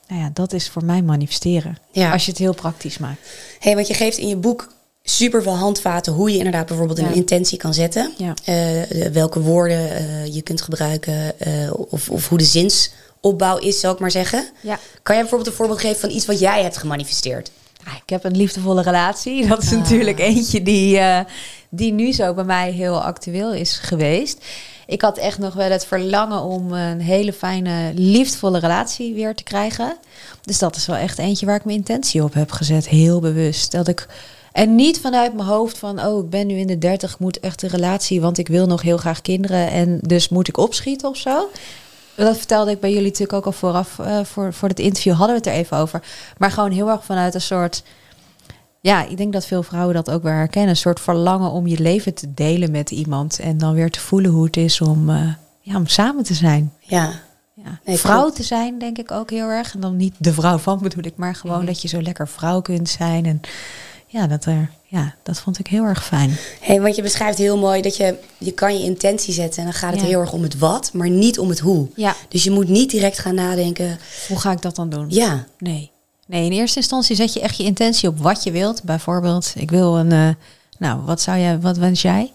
Nou 0.09 0.21
ja, 0.23 0.31
dat 0.33 0.53
is 0.53 0.71
voor 0.71 0.85
mij 0.85 1.03
manifesteren. 1.03 1.79
Ja. 1.91 2.13
Als 2.13 2.25
je 2.25 2.31
het 2.31 2.41
heel 2.41 2.55
praktisch 2.55 2.99
maakt. 2.99 3.29
hey, 3.59 3.75
want 3.75 3.87
je 3.87 3.95
geeft 3.95 4.19
in 4.19 4.29
je 4.29 4.37
boek 4.37 4.69
super 5.03 5.43
veel 5.43 5.57
handvaten 5.57 6.13
hoe 6.13 6.31
je 6.31 6.37
inderdaad 6.37 6.67
bijvoorbeeld 6.67 6.99
een 6.99 7.09
Ja. 7.09 7.13
intentie 7.15 7.59
kan 7.59 7.75
zetten. 7.75 8.13
Ja. 8.17 8.35
Eh, 8.45 9.07
welke 9.13 9.41
woorden 9.41 9.97
eh, 9.97 10.35
je 10.35 10.43
kunt 10.43 10.63
gebruiken 10.63 11.41
eh, 11.41 11.53
of, 11.91 12.09
of 12.11 12.29
hoe 12.29 12.39
de 12.39 12.45
zinsopbouw 12.45 13.59
is, 13.59 13.81
zou 13.81 13.95
ik 13.95 14.01
maar 14.01 14.11
zeggen. 14.11 14.49
Ja. 14.61 14.79
Kan 15.03 15.15
jij 15.15 15.21
bijvoorbeeld 15.25 15.51
een 15.51 15.57
voorbeeld 15.57 15.81
geven 15.81 16.01
van 16.01 16.11
iets 16.11 16.27
wat 16.27 16.39
jij 16.39 16.63
hebt 16.63 16.77
gemanifesteerd? 16.77 17.51
Ah, 17.85 17.95
Ik 18.05 18.11
heb 18.11 18.25
een 18.25 18.37
liefdevolle 18.37 18.83
relatie. 18.83 19.47
Dat 19.47 19.63
is 19.63 19.73
Ah. 19.73 19.79
natuurlijk 19.79 20.19
eentje 20.19 20.63
die, 20.63 21.01
die 21.69 21.93
nu 21.93 22.13
zo 22.13 22.35
bij 22.35 22.45
mij 22.45 22.71
heel 22.71 23.03
actueel 23.03 23.53
is 23.53 23.79
geweest. 23.79 24.45
Ik 24.87 25.03
had 25.03 25.19
echt 25.19 25.39
nog 25.39 25.55
wel 25.55 25.71
het 25.71 25.87
verlangen 25.87 26.43
om 26.43 26.73
een 26.73 27.01
hele 27.01 27.33
fijne, 27.33 27.93
liefdevolle 27.95 28.59
relatie 28.59 29.15
weer 29.15 29.35
te 29.35 29.43
krijgen. 29.43 29.97
Dus 30.43 30.59
dat 30.59 30.77
is 30.77 30.87
wel 30.87 30.97
echt 30.97 31.19
eentje 31.19 31.47
waar 31.47 31.57
ik 31.57 31.65
mijn 31.65 31.77
intentie 31.77 32.23
op 32.23 32.35
heb 32.35 32.51
gezet. 32.51 32.89
Heel 32.89 33.21
bewust. 33.21 33.73
Dat 33.73 33.89
ik. 33.89 34.07
En 34.53 34.75
niet 34.75 35.01
vanuit 35.01 35.35
mijn 35.35 35.49
hoofd 35.49 35.79
van, 35.79 36.01
oh, 36.05 36.25
ik 36.25 36.31
ben 36.31 36.47
nu 36.47 36.55
in 36.57 36.67
de 36.67 36.79
dertig, 36.79 37.13
ik 37.13 37.19
moet 37.19 37.41
echt 37.41 37.63
een 37.63 37.69
relatie, 37.69 38.21
want 38.21 38.39
ik 38.39 38.49
wil 38.49 38.67
nog 38.67 38.83
heel 38.83 38.97
graag 38.97 39.21
kinderen 39.23 39.71
en 39.71 39.99
dus 40.03 40.29
moet 40.29 40.49
ik 40.49 40.57
opschieten 40.57 41.09
of 41.09 41.17
zo. 41.17 41.49
Dat 42.17 42.37
vertelde 42.37 42.71
ik 42.71 42.81
bij 42.81 42.91
jullie 42.91 43.05
natuurlijk 43.07 43.33
ook 43.33 43.47
al 43.47 43.53
vooraf. 43.53 43.99
eh, 43.99 44.21
voor, 44.25 44.53
voor 44.53 44.69
het 44.69 44.79
interview 44.81 45.13
hadden 45.13 45.37
we 45.37 45.43
het 45.43 45.47
er 45.47 45.61
even 45.61 45.77
over. 45.77 46.03
Maar 46.39 46.51
gewoon 46.51 46.71
heel 46.71 46.89
erg 46.91 47.05
vanuit 47.05 47.35
een 47.35 47.41
soort. 47.41 47.83
Ja, 48.81 49.05
ik 49.07 49.17
denk 49.17 49.33
dat 49.33 49.47
veel 49.47 49.63
vrouwen 49.63 49.95
dat 49.95 50.11
ook 50.11 50.23
wel 50.23 50.33
herkennen. 50.33 50.71
Een 50.71 50.77
soort 50.77 51.01
verlangen 51.01 51.51
om 51.51 51.67
je 51.67 51.79
leven 51.81 52.15
te 52.15 52.35
delen 52.35 52.71
met 52.71 52.91
iemand. 52.91 53.39
En 53.39 53.59
dan 53.59 53.75
weer 53.75 53.91
te 53.91 54.01
voelen 54.01 54.31
hoe 54.31 54.45
het 54.45 54.57
is 54.57 54.81
om, 54.81 55.11
eh, 55.11 55.29
ja, 55.61 55.77
om 55.77 55.87
samen 55.87 56.25
te 56.25 56.35
zijn. 56.35 56.73
Ja, 56.81 57.13
Ja. 57.55 57.81
Nee, 57.85 57.97
vrouw 57.97 58.31
te 58.31 58.43
zijn, 58.43 58.79
denk 58.79 58.99
ik 58.99 59.11
ook 59.11 59.31
heel 59.31 59.49
erg. 59.49 59.75
En 59.75 59.81
dan 59.81 59.97
niet 59.97 60.15
de 60.19 60.33
vrouw 60.33 60.59
van 60.59 60.79
bedoel 60.83 61.05
ik, 61.05 61.17
maar 61.17 61.35
gewoon 61.35 61.57
Mhm. 61.57 61.67
dat 61.67 61.83
je 61.83 61.89
zo 61.89 62.03
lekker 62.03 62.29
vrouw 62.29 62.61
kunt 62.61 62.89
zijn. 62.89 63.27
En 63.27 63.41
ja, 64.13 64.27
dat, 64.27 64.45
er, 64.45 64.71
ja, 64.87 65.15
dat 65.23 65.39
vond 65.41 65.59
ik 65.59 65.67
heel 65.67 65.85
erg 65.85 66.05
fijn. 66.05 66.37
Hey, 66.61 66.81
want 66.81 66.97
je 66.97 67.03
beschrijft 67.03 67.39
heel 67.39 67.59
mooi 67.59 67.83
dat 67.83 67.97
je, 67.97 68.19
je 68.39 68.53
kan 68.53 68.79
je 68.79 68.85
intentie 68.85 69.33
zetten 69.35 69.59
en 69.59 69.65
dan 69.65 69.75
gaat 69.75 69.93
het 69.93 70.01
Ja. 70.01 70.07
heel 70.07 70.21
erg 70.21 70.33
om 70.33 70.43
het 70.43 70.59
wat, 70.59 70.91
maar 70.93 71.11
niet 71.11 71.39
om 71.39 71.49
het 71.49 71.59
hoe. 71.59 71.89
Ja, 71.97 72.15
Dus 72.29 72.45
je 72.45 72.51
moet 72.51 72.69
niet 72.69 72.91
direct 72.91 73.19
gaan 73.19 73.35
nadenken, 73.35 73.99
hoe 74.29 74.39
ga 74.39 74.51
ik 74.53 74.63
dat 74.63 74.77
dan 74.77 74.89
doen? 74.91 75.07
ja, 75.09 75.45
Nee. 75.59 75.91
Nee, 76.27 76.45
in 76.45 76.53
eerste 76.53 76.79
instantie 76.79 77.17
zet 77.17 77.33
je 77.33 77.41
echt 77.41 77.57
je 77.57 77.63
intentie 77.65 78.09
op 78.09 78.19
wat 78.19 78.43
je 78.43 78.51
wilt. 78.51 78.83
Bijvoorbeeld, 78.83 79.53
ik 79.57 79.71
wil 79.71 79.99
een. 79.99 80.13
eh, 80.13 80.29
nou, 80.79 81.01
wat 81.01 81.21
zou 81.21 81.39
jij, 81.39 81.61
wat 81.61 81.77
wens 81.77 82.03
jij? 82.03 82.33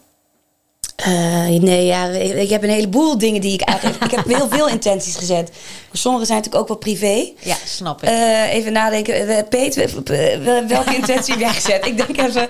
Eh, 0.97 1.61
nee, 1.61 1.85
ja, 1.85 2.05
ik 2.05 2.49
heb 2.49 2.63
een 2.63 2.69
heleboel 2.69 3.17
dingen 3.17 3.41
die 3.41 3.53
ik 3.53 3.61
eigenlijk... 3.61 4.03
ik 4.03 4.11
heb 4.11 4.25
heel 4.25 4.47
veel 4.49 4.67
intenties 4.67 5.15
gezet. 5.15 5.49
Maar 5.49 5.97
sommige 5.97 6.25
zijn 6.25 6.37
natuurlijk 6.37 6.63
ook 6.63 6.67
wel 6.67 6.77
privé. 6.77 7.31
Ja, 7.39 7.55
snap 7.65 8.03
ik. 8.03 8.09
Eh, 8.09 8.53
even 8.53 8.73
nadenken. 8.73 9.27
Eh, 9.27 9.47
Peet, 9.49 9.75
welke 10.67 10.95
intentie 10.95 11.33
heb 11.33 11.41
jij 11.41 11.53
gezet? 11.53 11.85
Ik 11.85 11.97
denk 11.97 12.17
even... 12.17 12.49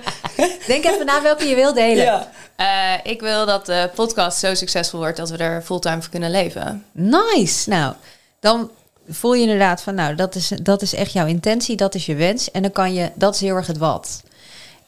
Denk 0.66 0.84
even 0.84 1.06
na 1.06 1.22
welke 1.22 1.46
je 1.46 1.54
wil 1.54 1.74
delen. 1.74 2.04
ja. 2.04 2.30
Eh, 2.56 3.12
ik 3.12 3.20
wil 3.20 3.46
dat 3.46 3.66
de 3.66 3.90
podcast 3.94 4.38
zo 4.38 4.54
succesvol 4.54 4.98
wordt 4.98 5.16
dat 5.16 5.30
we 5.30 5.36
er 5.36 5.62
fulltime 5.62 6.00
voor 6.00 6.10
kunnen 6.10 6.30
leven. 6.30 6.84
Nice. 6.92 7.68
Nou, 7.68 7.94
dan 8.40 8.70
voel 9.08 9.34
je 9.34 9.42
inderdaad 9.42 9.82
van, 9.82 9.94
nou, 9.94 10.14
dat 10.14 10.34
is, 10.34 10.52
dat 10.62 10.82
is 10.82 10.94
echt 10.94 11.12
jouw 11.12 11.26
intentie, 11.26 11.76
dat 11.76 11.94
is 11.94 12.06
je 12.06 12.14
wens. 12.14 12.50
En 12.50 12.62
dan 12.62 12.72
kan 12.72 12.94
je, 12.94 13.10
dat 13.14 13.34
is 13.34 13.40
heel 13.40 13.56
erg 13.56 13.66
het 13.66 13.78
wat. 13.78 14.22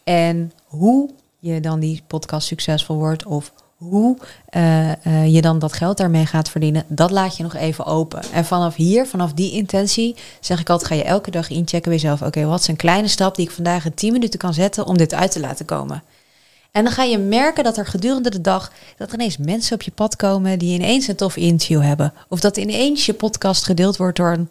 En 0.04 0.52
hoe 0.64 1.10
je 1.40 1.60
dan 1.60 1.80
die 1.80 2.02
podcast 2.06 2.46
succesvol 2.46 2.96
wordt 2.96 3.26
of 3.26 3.52
hoe 3.76 4.16
eh, 4.48 5.06
eh, 5.06 5.34
je 5.34 5.40
dan 5.40 5.58
dat 5.58 5.72
geld 5.72 5.96
daarmee 5.96 6.26
gaat 6.26 6.48
verdienen, 6.48 6.84
dat 6.88 7.10
laat 7.10 7.36
je 7.36 7.42
nog 7.42 7.54
even 7.54 7.86
open. 7.86 8.22
En 8.32 8.44
vanaf 8.44 8.74
hier, 8.74 9.06
vanaf 9.06 9.32
die 9.32 9.52
intentie, 9.52 10.16
zeg 10.40 10.60
ik 10.60 10.70
altijd, 10.70 10.90
ga 10.90 10.96
je 10.96 11.04
elke 11.04 11.30
dag 11.30 11.50
inchecken 11.50 11.90
bij 11.90 12.00
jezelf. 12.00 12.22
Oké, 12.22 12.44
wat 12.44 12.60
is 12.60 12.68
een 12.68 12.76
kleine 12.76 13.08
stap 13.08 13.36
die 13.36 13.46
ik 13.46 13.50
vandaag 13.50 13.84
in 13.84 13.94
10 13.94 14.12
minuten 14.12 14.38
kan 14.38 14.54
zetten 14.54 14.86
om 14.86 14.96
dit 14.96 15.14
uit 15.14 15.32
te 15.32 15.40
laten 15.40 15.64
komen? 15.64 16.02
En 16.70 16.84
dan 16.84 16.92
ga 16.92 17.02
je 17.02 17.18
merken 17.18 17.64
dat 17.64 17.76
er 17.76 17.86
gedurende 17.86 18.30
de 18.30 18.40
dag 18.40 18.72
dat 18.96 19.08
er 19.08 19.14
ineens 19.14 19.36
mensen 19.36 19.74
op 19.74 19.82
je 19.82 19.90
pad 19.90 20.16
komen 20.16 20.58
die 20.58 20.74
ineens 20.74 21.08
een 21.08 21.16
tof 21.16 21.36
interview 21.36 21.82
hebben. 21.82 22.12
Of 22.28 22.40
dat 22.40 22.56
ineens 22.56 23.06
je 23.06 23.14
podcast 23.14 23.64
gedeeld 23.64 23.96
wordt 23.96 24.16
door 24.16 24.32
een 24.32 24.50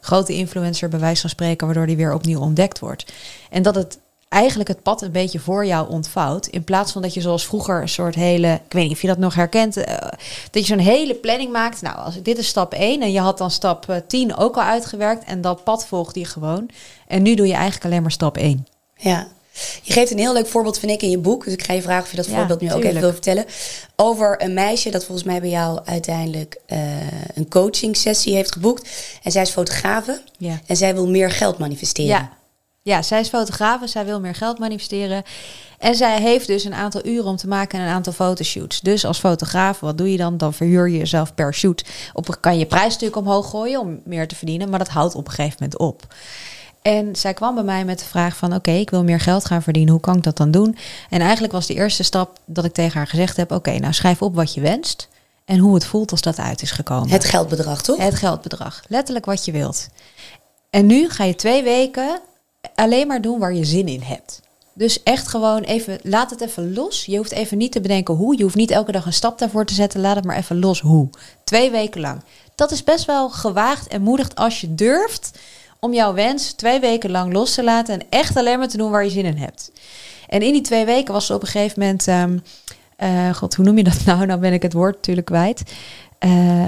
grote 0.00 0.32
influencer, 0.32 0.88
bij 0.88 1.00
wijze 1.00 1.20
van 1.20 1.30
spreken, 1.30 1.66
waardoor 1.66 1.86
die 1.86 1.96
weer 1.96 2.14
opnieuw 2.14 2.40
ontdekt 2.40 2.78
wordt. 2.78 3.12
En 3.50 3.62
dat 3.62 3.74
het 3.74 3.98
eigenlijk 4.28 4.68
het 4.68 4.82
pad 4.82 5.02
een 5.02 5.12
beetje 5.12 5.38
voor 5.38 5.66
jou 5.66 5.90
ontvouwt. 5.90 6.46
In 6.46 6.64
plaats 6.64 6.92
van 6.92 7.02
dat 7.02 7.14
je 7.14 7.20
zoals 7.20 7.46
vroeger 7.46 7.82
een 7.82 7.88
soort 7.88 8.14
hele, 8.14 8.60
ik 8.66 8.72
weet 8.72 8.82
niet 8.82 8.92
of 8.92 9.00
je 9.00 9.06
dat 9.06 9.18
nog 9.18 9.34
herkent, 9.34 9.76
uh, 9.76 9.84
dat 10.50 10.62
je 10.62 10.64
zo'n 10.64 10.78
hele 10.78 11.14
planning 11.14 11.52
maakt. 11.52 11.82
Nou, 11.82 11.96
als 11.96 12.22
dit 12.22 12.38
is 12.38 12.46
stap 12.46 12.72
1 12.72 13.02
en 13.02 13.12
je 13.12 13.20
had 13.20 13.38
dan 13.38 13.50
stap 13.50 14.02
10 14.06 14.36
ook 14.36 14.56
al 14.56 14.62
uitgewerkt 14.62 15.24
en 15.24 15.40
dat 15.40 15.64
pad 15.64 15.86
volgde 15.86 16.20
je 16.20 16.26
gewoon. 16.26 16.68
En 17.06 17.22
nu 17.22 17.34
doe 17.34 17.46
je 17.46 17.52
eigenlijk 17.52 17.84
alleen 17.84 18.02
maar 18.02 18.10
stap 18.10 18.36
1. 18.36 18.66
Ja. 18.96 19.28
Je 19.82 19.92
geeft 19.92 20.10
een 20.10 20.18
heel 20.18 20.32
leuk 20.32 20.46
voorbeeld, 20.46 20.78
vind 20.78 20.92
ik, 20.92 21.02
in 21.02 21.10
je 21.10 21.18
boek. 21.18 21.44
Dus 21.44 21.52
ik 21.52 21.64
ga 21.64 21.72
je 21.72 21.82
vragen 21.82 22.04
of 22.04 22.10
je 22.10 22.16
dat 22.16 22.26
Ja, 22.26 22.36
voorbeeld 22.36 22.60
nu 22.60 22.72
ook 22.72 22.82
even 22.82 23.00
wil 23.00 23.12
vertellen. 23.12 23.44
Over 23.96 24.42
een 24.42 24.54
meisje 24.54 24.90
dat 24.90 25.04
volgens 25.04 25.26
mij 25.26 25.40
bij 25.40 25.50
jou 25.50 25.80
uiteindelijk 25.84 26.56
eh, 26.66 26.78
een 27.34 27.48
coaching 27.48 27.96
sessie 27.96 28.34
heeft 28.34 28.52
geboekt. 28.52 28.90
En 29.22 29.32
zij 29.32 29.42
is 29.42 29.50
fotografe. 29.50 30.22
Ja. 30.38 30.60
En 30.66 30.76
zij 30.76 30.94
wil 30.94 31.08
meer 31.08 31.30
geld 31.30 31.58
manifesteren. 31.58 32.10
Ja. 32.10 32.32
Ja, 32.84 33.02
zij 33.02 33.20
is 33.20 33.28
fotograaf, 33.28 33.80
zij 33.84 34.04
wil 34.04 34.20
meer 34.20 34.34
geld 34.34 34.58
manifesteren. 34.58 35.22
En 35.78 35.94
zij 35.94 36.20
heeft 36.20 36.46
dus 36.46 36.64
een 36.64 36.74
aantal 36.74 37.06
uren 37.06 37.24
om 37.24 37.36
te 37.36 37.48
maken 37.48 37.78
en 37.78 37.84
een 37.84 37.92
aantal 37.92 38.12
fotoshoots. 38.12 38.80
Dus 38.80 39.04
als 39.04 39.18
fotograaf, 39.18 39.80
wat 39.80 39.98
doe 39.98 40.10
je 40.10 40.16
dan? 40.16 40.36
Dan 40.36 40.54
verhuur 40.54 40.88
je 40.88 40.98
jezelf 40.98 41.34
per 41.34 41.54
shoot. 41.54 41.84
Op, 42.12 42.36
kan 42.40 42.58
je 42.58 42.66
prijs 42.66 42.92
natuurlijk 42.92 43.16
omhoog 43.16 43.50
gooien 43.50 43.80
om 43.80 44.00
meer 44.04 44.28
te 44.28 44.34
verdienen, 44.34 44.68
maar 44.68 44.78
dat 44.78 44.88
houdt 44.88 45.14
op 45.14 45.26
een 45.26 45.32
gegeven 45.32 45.56
moment 45.60 45.78
op. 45.78 46.14
En 46.82 47.16
zij 47.16 47.34
kwam 47.34 47.54
bij 47.54 47.64
mij 47.64 47.84
met 47.84 47.98
de 47.98 48.04
vraag 48.04 48.36
van... 48.36 48.54
oké, 48.54 48.70
ik 48.70 48.90
wil 48.90 49.04
meer 49.04 49.20
geld 49.20 49.44
gaan 49.44 49.62
verdienen, 49.62 49.92
hoe 49.92 50.00
kan 50.00 50.16
ik 50.16 50.22
dat 50.22 50.36
dan 50.36 50.50
doen? 50.50 50.76
En 51.10 51.20
eigenlijk 51.20 51.52
was 51.52 51.66
de 51.66 51.74
eerste 51.74 52.02
stap 52.02 52.38
dat 52.44 52.64
ik 52.64 52.72
tegen 52.72 52.96
haar 52.96 53.06
gezegd 53.06 53.36
heb... 53.36 53.52
oké, 53.52 53.78
nou 53.78 53.92
schrijf 53.92 54.22
op 54.22 54.34
wat 54.34 54.54
je 54.54 54.60
wenst 54.60 55.08
en 55.44 55.58
hoe 55.58 55.74
het 55.74 55.86
voelt 55.86 56.10
als 56.10 56.20
dat 56.20 56.38
uit 56.38 56.62
is 56.62 56.70
gekomen. 56.70 57.10
Het 57.10 57.24
geldbedrag, 57.24 57.82
toch? 57.82 57.98
Het 57.98 58.14
geldbedrag. 58.14 58.82
Letterlijk 58.88 59.24
wat 59.24 59.44
je 59.44 59.52
wilt. 59.52 59.88
En 60.70 60.86
nu 60.86 61.10
ga 61.10 61.24
je 61.24 61.34
twee 61.34 61.62
weken 61.62 62.20
alleen 62.74 63.06
maar 63.06 63.20
doen 63.20 63.38
waar 63.38 63.54
je 63.54 63.64
zin 63.64 63.88
in 63.88 64.00
hebt. 64.00 64.40
Dus 64.72 65.02
echt 65.02 65.28
gewoon 65.28 65.62
even, 65.62 65.98
laat 66.02 66.30
het 66.30 66.40
even 66.40 66.74
los. 66.74 67.04
Je 67.04 67.16
hoeft 67.16 67.32
even 67.32 67.58
niet 67.58 67.72
te 67.72 67.80
bedenken 67.80 68.14
hoe. 68.14 68.36
Je 68.36 68.42
hoeft 68.42 68.54
niet 68.54 68.70
elke 68.70 68.92
dag 68.92 69.06
een 69.06 69.12
stap 69.12 69.38
daarvoor 69.38 69.66
te 69.66 69.74
zetten. 69.74 70.00
Laat 70.00 70.16
het 70.16 70.24
maar 70.24 70.36
even 70.36 70.58
los 70.58 70.80
hoe. 70.80 71.08
Twee 71.44 71.70
weken 71.70 72.00
lang. 72.00 72.20
Dat 72.54 72.70
is 72.70 72.84
best 72.84 73.04
wel 73.04 73.30
gewaagd 73.30 73.88
en 73.88 74.02
moedig 74.02 74.34
als 74.34 74.60
je 74.60 74.74
durft 74.74 75.38
om 75.80 75.94
jouw 75.94 76.14
wens 76.14 76.52
twee 76.52 76.80
weken 76.80 77.10
lang 77.10 77.32
los 77.32 77.54
te 77.54 77.64
laten. 77.64 77.94
En 77.94 78.06
echt 78.10 78.36
alleen 78.36 78.58
maar 78.58 78.68
te 78.68 78.76
doen 78.76 78.90
waar 78.90 79.04
je 79.04 79.10
zin 79.10 79.24
in 79.24 79.36
hebt. 79.36 79.72
En 80.28 80.42
in 80.42 80.52
die 80.52 80.62
twee 80.62 80.84
weken 80.84 81.12
was 81.12 81.26
ze 81.26 81.34
op 81.34 81.42
een 81.42 81.48
gegeven 81.48 81.80
moment... 81.80 82.08
ehm, 82.08 82.38
eh, 82.96 83.34
God, 83.34 83.54
hoe 83.54 83.64
noem 83.64 83.76
je 83.76 83.84
dat 83.84 84.04
nou? 84.04 84.26
Nou 84.26 84.40
ben 84.40 84.52
ik 84.52 84.62
het 84.62 84.72
woord 84.72 84.94
natuurlijk 84.94 85.26
kwijt. 85.26 85.62
Eh, 86.24 86.64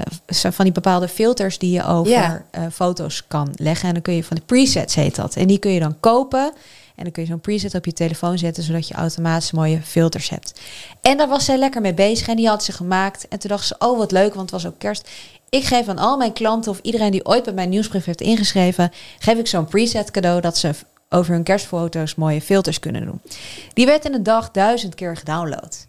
van 0.51 0.65
die 0.65 0.73
bepaalde 0.73 1.07
filters 1.07 1.57
die 1.57 1.71
je 1.71 1.85
over 1.85 2.11
Ja. 2.11 2.45
eh, 2.51 2.63
foto's 2.71 3.23
kan 3.27 3.49
leggen. 3.55 3.87
En 3.87 3.93
dan 3.93 4.03
kun 4.03 4.13
je 4.13 4.23
van 4.23 4.37
de 4.37 4.43
presets 4.45 4.95
heet 4.95 5.15
dat. 5.15 5.35
En 5.35 5.47
die 5.47 5.57
kun 5.57 5.71
je 5.71 5.79
dan 5.79 5.99
kopen. 5.99 6.51
En 6.95 7.03
dan 7.03 7.11
kun 7.11 7.23
je 7.23 7.29
zo'n 7.29 7.39
preset 7.39 7.75
op 7.75 7.85
je 7.85 7.93
telefoon 7.93 8.37
zetten, 8.37 8.63
zodat 8.63 8.87
je 8.87 8.93
automatisch 8.93 9.51
mooie 9.51 9.81
filters 9.81 10.29
hebt. 10.29 10.59
En 11.01 11.17
daar 11.17 11.27
was 11.27 11.45
zij 11.45 11.57
lekker 11.57 11.81
mee 11.81 11.93
bezig 11.93 12.27
en 12.27 12.35
die 12.35 12.47
had 12.47 12.63
ze 12.63 12.71
gemaakt. 12.71 13.27
En 13.27 13.39
toen 13.39 13.49
dacht 13.49 13.67
ze, 13.67 13.75
oh 13.79 13.97
wat 13.97 14.11
leuk, 14.11 14.33
want 14.33 14.51
het 14.51 14.61
was 14.61 14.71
ook 14.71 14.79
kerst. 14.79 15.09
Ik 15.49 15.63
geef 15.63 15.87
aan 15.87 15.97
al 15.97 16.17
mijn 16.17 16.33
klanten 16.33 16.71
of 16.71 16.79
iedereen 16.81 17.11
die 17.11 17.25
ooit 17.25 17.43
bij 17.43 17.53
mijn 17.53 17.69
nieuwsbrief 17.69 18.05
heeft 18.05 18.21
ingeschreven, 18.21 18.91
geef 19.19 19.37
ik 19.37 19.47
zo'n 19.47 19.65
preset 19.65 20.11
cadeau 20.11 20.41
dat 20.41 20.57
ze 20.57 20.71
over 21.09 21.33
hun 21.33 21.43
kerstfoto's 21.43 22.15
mooie 22.15 22.41
filters 22.41 22.79
kunnen 22.79 23.05
doen. 23.05 23.21
Die 23.73 23.85
werd 23.85 24.05
in 24.05 24.13
een 24.13 24.23
dag 24.23 24.51
duizend 24.51 24.95
keer 24.95 25.17
gedownload. 25.17 25.86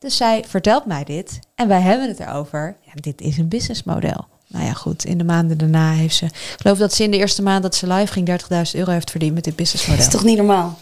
Dus 0.00 0.16
zij 0.16 0.44
vertelt 0.48 0.84
mij 0.84 1.04
dit 1.04 1.38
en 1.54 1.68
wij 1.68 1.80
hebben 1.80 2.08
het 2.08 2.20
erover. 2.20 2.76
Ja, 2.84 2.92
dit 2.94 3.20
is 3.20 3.38
een 3.38 3.48
businessmodel. 3.48 4.26
Nou 4.46 4.64
ja, 4.64 4.72
goed. 4.72 5.04
In 5.04 5.18
de 5.18 5.24
maanden 5.24 5.58
daarna 5.58 5.92
heeft 5.92 6.14
ze... 6.16 6.24
Ik 6.24 6.56
geloof 6.60 6.78
dat 6.78 6.94
ze 6.94 7.02
in 7.02 7.10
de 7.10 7.16
eerste 7.16 7.42
maand 7.42 7.62
dat 7.62 7.74
ze 7.74 7.86
live 7.86 8.12
ging 8.12 8.28
30.000 8.28 8.78
euro 8.78 8.90
heeft 8.90 9.10
verdiend 9.10 9.34
met 9.34 9.44
dit 9.44 9.52
Dat 9.56 9.62
businessmodel. 9.62 10.04
is 10.04 10.10
toch 10.10 10.24
niet 10.24 10.36
normaal? 10.36 10.78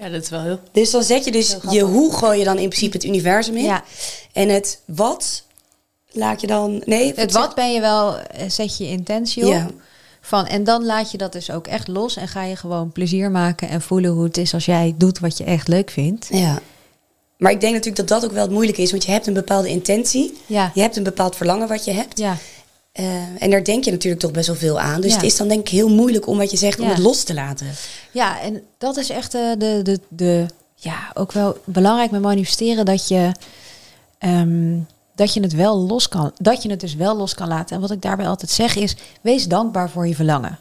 Ja, 0.00 0.08
dat 0.08 0.22
is 0.22 0.28
wel 0.28 0.42
heel... 0.42 0.58
Dus 0.72 0.90
dan 0.90 1.02
zet 1.02 1.24
je 1.24 1.32
dus 1.32 1.56
je 1.70 1.80
hoe 1.80 2.12
gooi 2.12 2.38
je 2.38 2.44
dan 2.44 2.58
in 2.58 2.68
principe 2.68 2.96
het 2.96 3.06
universum 3.06 3.56
in. 3.56 3.64
Ja. 3.64 3.82
En 4.32 4.48
het 4.48 4.80
wat 4.84 5.44
laat 6.10 6.40
je 6.40 6.46
dan... 6.46 6.82
Nee, 6.84 7.12
Het 7.16 7.32
wat 7.32 7.54
ben 7.54 7.72
je 7.72 7.80
wel, 7.80 8.18
eh, 8.18 8.48
zet 8.50 8.76
je 8.76 8.88
intentie 8.88 9.46
op. 9.46 9.52
Ja. 9.52 9.66
Van, 10.20 10.46
en 10.46 10.64
dan 10.64 10.84
laat 10.84 11.10
je 11.10 11.18
dat 11.18 11.32
dus 11.32 11.50
ook 11.50 11.66
echt 11.66 11.88
los 11.88 12.16
en 12.16 12.28
ga 12.28 12.42
je 12.42 12.56
gewoon 12.56 12.92
plezier 12.92 13.30
maken 13.30 13.68
en 13.68 13.82
voelen 13.82 14.10
hoe 14.10 14.24
het 14.24 14.36
is 14.36 14.54
als 14.54 14.64
jij 14.64 14.94
doet 14.96 15.18
wat 15.18 15.38
je 15.38 15.44
echt 15.44 15.68
leuk 15.68 15.90
vindt. 15.90 16.28
Ja. 16.30 16.58
Maar 17.42 17.52
ik 17.52 17.60
denk 17.60 17.74
natuurlijk 17.74 18.08
dat 18.08 18.20
dat 18.20 18.28
ook 18.30 18.34
wel 18.34 18.42
het 18.42 18.52
moeilijke 18.52 18.82
is. 18.82 18.90
Want 18.90 19.04
je 19.04 19.10
hebt 19.10 19.26
een 19.26 19.32
bepaalde 19.34 19.68
intentie. 19.68 20.38
Ja. 20.46 20.70
Je 20.74 20.80
hebt 20.80 20.96
een 20.96 21.02
bepaald 21.02 21.36
verlangen 21.36 21.68
wat 21.68 21.84
je 21.84 21.90
hebt. 21.92 22.18
Ja, 22.18 22.36
Eh, 22.92 23.04
en 23.38 23.50
daar 23.50 23.64
denk 23.64 23.84
je 23.84 23.90
natuurlijk 23.90 24.22
toch 24.22 24.30
best 24.30 24.46
wel 24.46 24.56
veel 24.56 24.80
aan. 24.80 25.00
Dus 25.00 25.10
Ja. 25.10 25.16
het 25.16 25.24
is 25.26 25.36
dan 25.36 25.48
denk 25.48 25.60
ik 25.60 25.68
heel 25.68 25.88
moeilijk 25.88 26.26
om 26.26 26.38
wat 26.38 26.50
je 26.50 26.56
zegt, 26.56 26.80
om 26.80 26.88
het 26.88 26.98
los 26.98 27.22
te 27.22 27.34
laten. 27.34 27.66
ja 28.10 28.40
en 28.40 28.62
dat 28.78 28.96
is 28.96 29.10
echt 29.10 29.34
eh, 29.34 29.40
de, 29.58 29.80
de, 29.82 30.00
de, 30.08 30.46
ja, 30.74 31.10
ook 31.14 31.32
wel 31.32 31.56
belangrijk 31.64 32.10
met 32.10 32.20
manifesteren 32.20 32.84
dat 32.84 33.08
je, 33.08 33.32
ehm, 34.18 34.78
dat 35.14 35.34
je 35.34 35.40
het 35.40 35.52
wel 35.52 35.78
los 35.78 36.08
kan, 36.08 36.32
dat 36.38 36.62
je 36.62 36.70
het 36.70 36.80
dus 36.80 36.94
wel 36.94 37.16
los 37.16 37.34
kan 37.34 37.48
laten. 37.48 37.74
En 37.76 37.82
wat 37.82 37.90
ik 37.90 38.02
daarbij 38.02 38.28
altijd 38.28 38.50
zeg 38.50 38.76
is, 38.76 38.96
wees 39.20 39.48
dankbaar 39.48 39.90
voor 39.90 40.06
je 40.06 40.14
verlangen. 40.14 40.58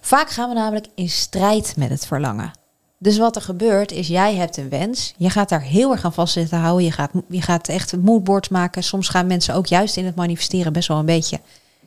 Vaak 0.00 0.30
gaan 0.30 0.48
we 0.48 0.54
namelijk 0.54 0.86
in 0.94 1.08
strijd 1.08 1.74
met 1.76 1.90
het 1.90 2.06
verlangen. 2.06 2.52
Dus 2.98 3.18
wat 3.18 3.36
er 3.36 3.42
gebeurt 3.42 3.92
is, 3.92 4.08
jij 4.08 4.34
hebt 4.34 4.56
een 4.56 4.68
wens. 4.68 5.14
Je 5.16 5.30
gaat 5.30 5.48
daar 5.48 5.62
heel 5.62 5.92
erg 5.92 6.04
aan 6.04 6.12
vast 6.12 6.32
zitten 6.32 6.58
houden. 6.58 6.84
Je 6.84 6.92
gaat, 6.92 7.10
je 7.28 7.42
gaat 7.42 7.68
echt 7.68 7.96
moodboards 7.96 8.48
maken. 8.48 8.82
Soms 8.82 9.08
gaan 9.08 9.26
mensen 9.26 9.54
ook 9.54 9.66
juist 9.66 9.96
in 9.96 10.04
het 10.04 10.14
manifesteren 10.14 10.72
best 10.72 10.88
wel 10.88 10.98
een 10.98 11.04
beetje... 11.06 11.40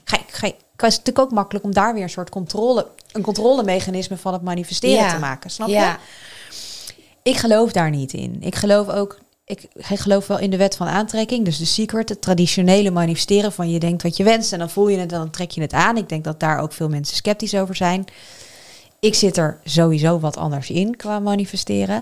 Ga, 0.03 0.17
ga, 0.27 0.45
het 0.47 0.91
is 0.91 0.97
natuurlijk 0.97 1.19
ook 1.19 1.31
makkelijk 1.31 1.65
om 1.65 1.73
daar 1.73 1.93
weer 1.93 2.03
een 2.03 2.09
soort 2.09 2.29
controle, 2.29 2.87
een 3.11 3.21
controlemechanisme 3.21 4.17
van 4.17 4.33
het 4.33 4.41
manifesteren 4.41 5.03
Ja. 5.05 5.13
te 5.13 5.19
maken. 5.19 5.49
Snap 5.49 5.67
Ja. 5.67 5.89
je? 5.89 5.95
Ik 7.23 7.37
geloof 7.37 7.71
daar 7.71 7.89
niet 7.89 8.13
in. 8.13 8.37
Ik 8.39 8.55
geloof 8.55 8.89
ook, 8.89 9.19
ik, 9.45 9.67
ik 9.75 9.99
geloof 9.99 10.27
wel 10.27 10.39
in 10.39 10.49
de 10.49 10.57
wet 10.57 10.75
van 10.75 10.87
aantrekking. 10.87 11.45
Dus 11.45 11.57
de 11.57 11.65
secret, 11.65 12.09
het 12.09 12.21
traditionele 12.21 12.91
manifesteren 12.91 13.51
van 13.51 13.69
je 13.69 13.79
denkt 13.79 14.03
wat 14.03 14.17
je 14.17 14.23
wenst 14.23 14.53
en 14.53 14.59
dan 14.59 14.69
voel 14.69 14.87
je 14.87 14.97
het 14.97 15.11
en 15.11 15.17
dan 15.17 15.29
trek 15.29 15.51
je 15.51 15.61
het 15.61 15.73
aan. 15.73 15.97
Ik 15.97 16.09
denk 16.09 16.23
dat 16.23 16.39
daar 16.39 16.59
ook 16.59 16.73
veel 16.73 16.89
mensen 16.89 17.15
sceptisch 17.15 17.55
over 17.55 17.75
zijn. 17.75 18.05
Ik 19.01 19.15
zit 19.15 19.37
er 19.37 19.59
sowieso 19.63 20.19
wat 20.19 20.37
anders 20.37 20.69
in 20.69 20.95
qua 20.95 21.19
manifesteren. 21.19 22.01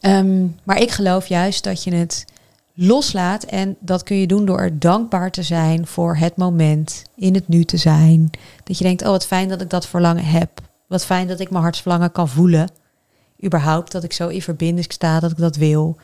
Ehm, 0.00 0.46
maar 0.64 0.80
ik 0.80 0.90
geloof 0.90 1.26
juist 1.26 1.64
dat 1.64 1.84
je 1.84 1.94
het 1.94 2.24
loslaat. 2.74 3.44
En 3.44 3.76
dat 3.80 4.02
kun 4.02 4.16
je 4.16 4.26
doen 4.26 4.44
door 4.44 4.60
er 4.60 4.78
dankbaar 4.78 5.30
te 5.30 5.42
zijn 5.42 5.86
voor 5.86 6.16
het 6.16 6.36
moment, 6.36 7.02
in 7.16 7.34
het 7.34 7.48
nu 7.48 7.64
te 7.64 7.76
zijn. 7.76 8.30
Dat 8.64 8.78
je 8.78 8.84
denkt, 8.84 9.02
oh 9.02 9.08
wat 9.08 9.26
fijn 9.26 9.48
dat 9.48 9.60
ik 9.60 9.70
dat 9.70 9.86
verlangen 9.86 10.24
heb. 10.24 10.60
Wat 10.86 11.04
fijn 11.04 11.28
dat 11.28 11.40
ik 11.40 11.50
mijn 11.50 11.62
hartsverlangen 11.62 12.12
kan 12.12 12.28
voelen. 12.28 12.70
Überhaupt 13.44 13.92
dat 13.92 14.04
ik 14.04 14.12
zo 14.12 14.28
in 14.28 14.42
verbinding 14.42 14.92
sta, 14.92 15.20
dat 15.20 15.30
ik 15.30 15.38
dat 15.38 15.56
wil. 15.56 15.96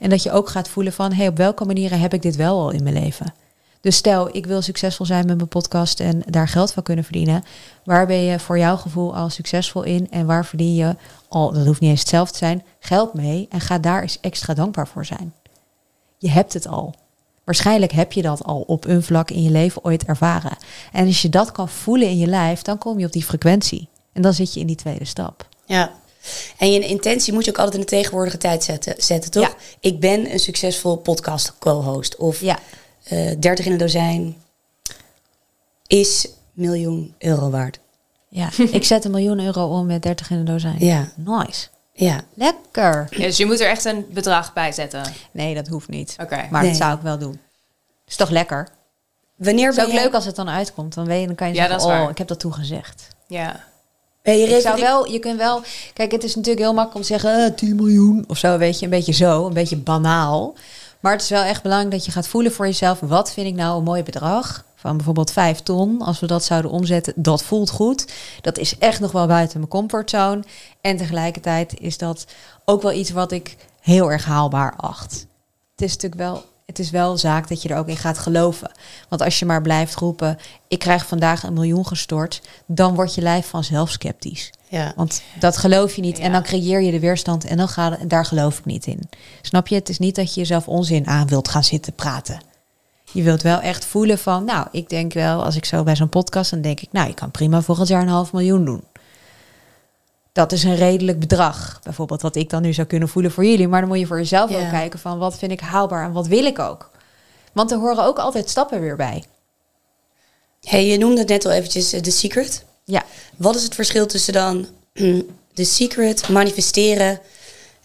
En 0.00 0.10
dat 0.10 0.22
je 0.22 0.32
ook 0.32 0.48
gaat 0.48 0.68
voelen 0.68 0.92
van, 0.92 1.12
hey, 1.12 1.28
op 1.28 1.36
welke 1.36 1.64
manieren 1.64 2.00
heb 2.00 2.14
ik 2.14 2.22
dit 2.22 2.36
wel 2.36 2.60
al 2.60 2.70
in 2.70 2.82
mijn 2.82 3.02
leven? 3.02 3.34
Dus 3.80 3.96
stel, 3.96 4.36
ik 4.36 4.46
wil 4.46 4.62
succesvol 4.62 5.06
zijn 5.06 5.26
met 5.26 5.36
mijn 5.36 5.48
podcast 5.48 6.00
en 6.00 6.22
daar 6.26 6.48
geld 6.48 6.72
van 6.72 6.82
kunnen 6.82 7.04
verdienen. 7.04 7.44
Waar 7.84 8.06
ben 8.06 8.22
je 8.22 8.38
voor 8.38 8.58
jouw 8.58 8.76
gevoel 8.76 9.16
al 9.16 9.30
succesvol 9.30 9.82
in? 9.82 10.10
En 10.10 10.26
waar 10.26 10.46
verdien 10.46 10.74
je 10.74 10.96
al, 11.28 11.52
dat 11.52 11.66
hoeft 11.66 11.80
niet 11.80 11.90
eens 11.90 12.00
hetzelfde 12.00 12.32
te 12.32 12.38
zijn, 12.38 12.64
geld 12.78 13.14
mee? 13.14 13.46
En 13.50 13.60
ga 13.60 13.78
daar 13.78 14.02
eens 14.02 14.20
extra 14.20 14.54
dankbaar 14.54 14.88
voor 14.88 15.04
zijn. 15.04 15.34
Je 16.18 16.30
hebt 16.30 16.52
het 16.52 16.66
al. 16.66 16.94
Waarschijnlijk 17.44 17.92
heb 17.92 18.12
je 18.12 18.22
dat 18.22 18.44
al 18.44 18.60
op 18.60 18.84
een 18.84 19.02
vlak 19.02 19.30
in 19.30 19.42
je 19.42 19.50
leven 19.50 19.84
ooit 19.84 20.04
ervaren. 20.04 20.56
En 20.92 21.06
als 21.06 21.22
je 21.22 21.28
dat 21.28 21.52
kan 21.52 21.68
voelen 21.68 22.08
in 22.08 22.18
je 22.18 22.26
lijf, 22.26 22.62
dan 22.62 22.78
kom 22.78 22.98
je 22.98 23.06
op 23.06 23.12
die 23.12 23.24
frequentie. 23.24 23.88
En 24.12 24.22
dan 24.22 24.34
zit 24.34 24.54
je 24.54 24.60
in 24.60 24.66
die 24.66 24.76
tweede 24.76 25.04
stap. 25.04 25.48
Ja. 25.64 25.92
En 26.58 26.72
je 26.72 26.80
intentie 26.80 27.32
moet 27.32 27.44
je 27.44 27.50
ook 27.50 27.58
altijd 27.58 27.74
in 27.74 27.80
de 27.80 27.86
tegenwoordige 27.86 28.38
tijd 28.38 28.64
zetten, 28.64 28.94
zetten 28.98 29.30
toch? 29.30 29.42
Ja. 29.42 29.54
Ik 29.80 30.00
ben 30.00 30.32
een 30.32 30.38
succesvol 30.38 30.96
podcast 30.96 31.58
co-host. 31.58 32.16
Of 32.16 32.40
Ja, 32.40 32.58
eh 33.08 33.30
30 33.40 33.66
in 33.66 33.72
een 33.72 33.78
dozijn 33.78 34.36
is 35.86 36.28
miljoen 36.52 37.14
euro 37.18 37.50
waard. 37.50 37.78
ja. 38.28 38.48
ik 38.70 38.84
zet 38.84 39.04
een 39.04 39.10
miljoen 39.10 39.40
euro 39.40 39.66
om 39.78 39.86
met 39.86 40.02
30 40.02 40.30
in 40.30 40.36
een 40.38 40.44
dozijn. 40.44 40.76
Ja, 40.78 41.08
Nice. 41.16 41.66
ja. 41.92 42.20
Lekker. 42.34 43.06
Ja, 43.10 43.18
dus 43.26 43.36
je 43.36 43.46
moet 43.46 43.60
er 43.60 43.68
echt 43.68 43.84
een 43.84 44.06
bedrag 44.12 44.52
bij 44.52 44.72
zetten. 44.72 45.02
Nee, 45.30 45.54
dat 45.54 45.68
hoeft 45.68 45.88
niet. 45.88 46.16
Oké. 46.22 46.46
Maar 46.50 46.60
Nee. 46.62 46.70
dat 46.70 46.80
zou 46.80 46.96
ik 46.96 47.02
wel 47.02 47.18
doen. 47.18 47.40
Is 48.06 48.16
toch 48.16 48.30
lekker? 48.30 48.68
Wanneer 49.36 49.66
Het 49.66 49.70
is 49.70 49.76
ben 49.76 49.86
ook 49.86 49.92
jij- 49.92 50.02
leuk 50.04 50.14
als 50.14 50.24
het 50.24 50.36
dan 50.36 50.48
uitkomt. 50.48 50.94
Dan, 50.94 51.06
weet 51.06 51.20
je, 51.20 51.26
dan 51.26 51.34
kan 51.34 51.48
je 51.48 51.54
Ja, 51.54 51.60
zeggen, 51.68 51.80
oh, 51.80 51.86
waar. 52.00 52.10
ik 52.10 52.18
heb 52.18 52.28
dat 52.28 52.40
toegezegd. 52.40 53.08
Ja. 53.26 53.64
Ben 54.22 54.38
je 54.38 54.46
Ik 54.46 54.60
zou 54.60 54.80
wel, 54.80 55.06
je 55.10 55.18
kunt 55.18 55.38
wel... 55.38 55.62
Kijk, 55.92 56.12
het 56.12 56.24
is 56.24 56.34
natuurlijk 56.34 56.64
heel 56.64 56.74
makkelijk 56.74 56.94
om 56.96 57.00
te 57.16 57.20
zeggen... 57.20 57.44
eh, 57.44 57.54
10 57.54 57.76
miljoen 57.76 58.24
of 58.28 58.38
zo, 58.38 58.58
weet 58.58 58.78
je. 58.78 58.84
Een 58.84 58.90
beetje 58.90 59.12
zo, 59.12 59.46
een 59.46 59.52
beetje 59.52 59.76
banaal. 59.76 60.54
Maar 61.06 61.14
het 61.14 61.24
is 61.24 61.30
wel 61.30 61.42
echt 61.42 61.62
belangrijk 61.62 61.92
dat 61.92 62.04
je 62.04 62.10
gaat 62.10 62.28
voelen 62.28 62.52
voor 62.52 62.66
jezelf... 62.66 63.00
wat 63.00 63.32
vind 63.32 63.46
ik 63.46 63.54
nou 63.54 63.78
een 63.78 63.84
mooi 63.84 64.02
bedrag? 64.02 64.64
Van 64.74 64.96
bijvoorbeeld 64.96 65.30
5 65.30 65.60
ton. 65.60 66.02
Als 66.02 66.20
we 66.20 66.26
dat 66.26 66.44
zouden 66.44 66.70
omzetten, 66.70 67.12
dat 67.16 67.42
voelt 67.42 67.70
goed. 67.70 68.12
Dat 68.40 68.58
is 68.58 68.78
echt 68.78 69.00
nog 69.00 69.12
wel 69.12 69.26
buiten 69.26 69.58
mijn 69.58 69.70
comfortzone. 69.70 70.42
En 70.80 70.96
tegelijkertijd 70.96 71.80
is 71.80 71.98
dat 71.98 72.26
ook 72.64 72.82
wel 72.82 72.92
iets 72.92 73.10
wat 73.10 73.32
ik 73.32 73.56
heel 73.80 74.10
erg 74.10 74.24
haalbaar 74.24 74.74
acht. 74.76 75.26
Het 75.70 75.82
is 75.82 75.92
natuurlijk 75.92 76.20
wel... 76.20 76.44
Het 76.66 76.78
is 76.78 76.90
wel 76.90 77.18
zaak 77.18 77.48
dat 77.48 77.62
je 77.62 77.68
er 77.68 77.76
ook 77.76 77.88
in 77.88 77.96
gaat 77.96 78.18
geloven. 78.18 78.70
Want 79.08 79.22
als 79.22 79.38
je 79.38 79.44
maar 79.44 79.62
blijft 79.62 79.94
roepen... 79.94 80.38
ik 80.68 80.78
krijg 80.78 81.06
vandaag 81.06 81.42
een 81.42 81.52
miljoen 81.52 81.86
gestort... 81.86 82.42
dan 82.66 82.94
wordt 82.94 83.14
je 83.14 83.20
lijf 83.20 83.46
vanzelf 83.46 83.90
sceptisch. 83.90 84.50
Ja. 84.68 84.92
Want 84.96 85.22
dat 85.38 85.56
geloof 85.56 85.94
je 85.94 86.02
niet. 86.02 86.16
Ja. 86.16 86.24
En 86.24 86.32
dan 86.32 86.42
creëer 86.42 86.80
je 86.80 86.90
de 86.90 87.00
weerstand 87.00 87.44
en 87.44 87.56
dan 87.56 87.68
en 87.74 88.08
daar 88.08 88.24
geloof 88.24 88.58
ik 88.58 88.64
niet 88.64 88.86
in. 88.86 89.08
Snap 89.42 89.66
je? 89.66 89.74
Het 89.74 89.88
is 89.88 89.98
niet 89.98 90.14
dat 90.14 90.34
je 90.34 90.40
jezelf 90.40 90.68
onzin 90.68 91.06
aan 91.06 91.26
wilt 91.26 91.48
gaan 91.48 91.64
zitten 91.64 91.92
praten. 91.92 92.40
Je 93.12 93.22
wilt 93.22 93.42
wel 93.42 93.60
echt 93.60 93.84
voelen 93.84 94.18
van, 94.18 94.44
nou, 94.44 94.66
ik 94.70 94.88
denk 94.88 95.12
wel, 95.12 95.44
als 95.44 95.56
ik 95.56 95.64
zo 95.64 95.82
bij 95.82 95.96
zo'n 95.96 96.08
podcast, 96.08 96.50
dan 96.50 96.60
denk 96.60 96.80
ik, 96.80 96.92
nou, 96.92 97.08
je 97.08 97.14
kan 97.14 97.30
prima 97.30 97.62
volgend 97.62 97.88
jaar 97.88 98.02
een 98.02 98.08
half 98.08 98.32
miljoen 98.32 98.64
doen. 98.64 98.84
Dat 100.36 100.52
is 100.52 100.64
een 100.64 100.76
redelijk 100.76 101.18
bedrag, 101.18 101.80
bijvoorbeeld, 101.82 102.22
wat 102.22 102.36
ik 102.36 102.50
dan 102.50 102.62
nu 102.62 102.72
zou 102.72 102.86
kunnen 102.86 103.08
voelen 103.08 103.30
voor 103.30 103.44
jullie. 103.44 103.68
Maar 103.68 103.80
dan 103.80 103.88
moet 103.88 103.98
je 103.98 104.06
voor 104.06 104.18
jezelf 104.18 104.50
ook 104.50 104.70
kijken 104.70 104.98
van, 104.98 105.18
wat 105.18 105.38
vind 105.38 105.52
ik 105.52 105.60
haalbaar 105.60 106.04
en 106.04 106.12
wat 106.12 106.26
wil 106.26 106.44
ik 106.44 106.58
ook. 106.58 106.90
Want 107.52 107.70
er 107.70 107.78
horen 107.78 108.04
ook 108.04 108.18
altijd 108.18 108.50
stappen 108.50 108.80
weer 108.80 108.96
bij. 108.96 109.24
Hey, 110.60 110.86
je 110.86 110.98
noemde 110.98 111.18
het 111.18 111.28
net 111.28 111.44
al 111.44 111.52
eventjes 111.52 111.92
eh, 111.92 112.00
The 112.00 112.10
Secret. 112.10 112.64
Ja, 112.84 113.04
Wat 113.36 113.54
is 113.54 113.62
het 113.62 113.74
verschil 113.74 114.06
tussen 114.06 114.32
dan 114.32 114.66
The 115.54 115.64
Secret, 115.64 116.28
manifesteren 116.28 117.20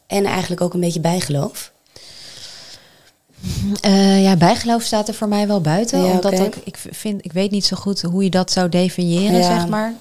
en 0.07 0.25
eigenlijk 0.25 0.61
ook 0.61 0.73
een 0.73 0.79
beetje 0.79 0.99
bijgeloof? 0.99 1.71
Eh, 3.81 4.23
ja, 4.23 4.35
bijgeloof 4.35 4.83
staat 4.83 5.07
er 5.07 5.13
voor 5.13 5.27
mij 5.27 5.47
wel 5.47 5.61
buiten. 5.61 6.03
Ja, 6.05 6.11
omdat 6.11 6.33
ik, 6.39 6.55
ik 6.63 6.77
vind, 6.91 7.25
ik 7.25 7.31
weet 7.33 7.51
niet 7.51 7.65
zo 7.65 7.75
goed 7.77 8.01
hoe 8.01 8.23
je 8.23 8.29
dat 8.29 8.51
zou 8.51 8.69
definiëren, 8.69 9.37
Ja. 9.39 9.43
zeg 9.59 9.67
maar. 9.67 9.93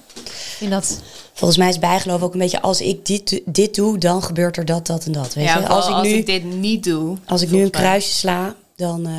Vind 0.57 0.71
dat. 0.71 0.99
Volgens 1.33 1.59
mij 1.59 1.69
is 1.69 1.79
bijgeloof 1.79 2.21
ook 2.21 2.33
een 2.33 2.39
beetje 2.39 2.61
als 2.61 2.81
ik 2.81 3.05
dit, 3.05 3.41
dit 3.45 3.75
doe, 3.75 3.97
dan 3.97 4.23
gebeurt 4.23 4.57
er 4.57 4.65
dat, 4.65 4.87
dat 4.87 5.05
en 5.05 5.11
dat. 5.11 5.33
Weet 5.33 5.45
ja, 5.45 5.57
je? 5.59 5.67
Als 5.67 5.87
ik 5.87 6.01
nu, 6.15 6.23
dit 6.23 6.43
niet 6.43 6.83
doe. 6.83 7.17
als 7.25 7.41
ik 7.41 7.51
nu 7.51 7.61
een 7.63 7.69
kruisje 7.69 8.13
sla, 8.13 8.55
dan. 8.75 9.05
eh, 9.05 9.11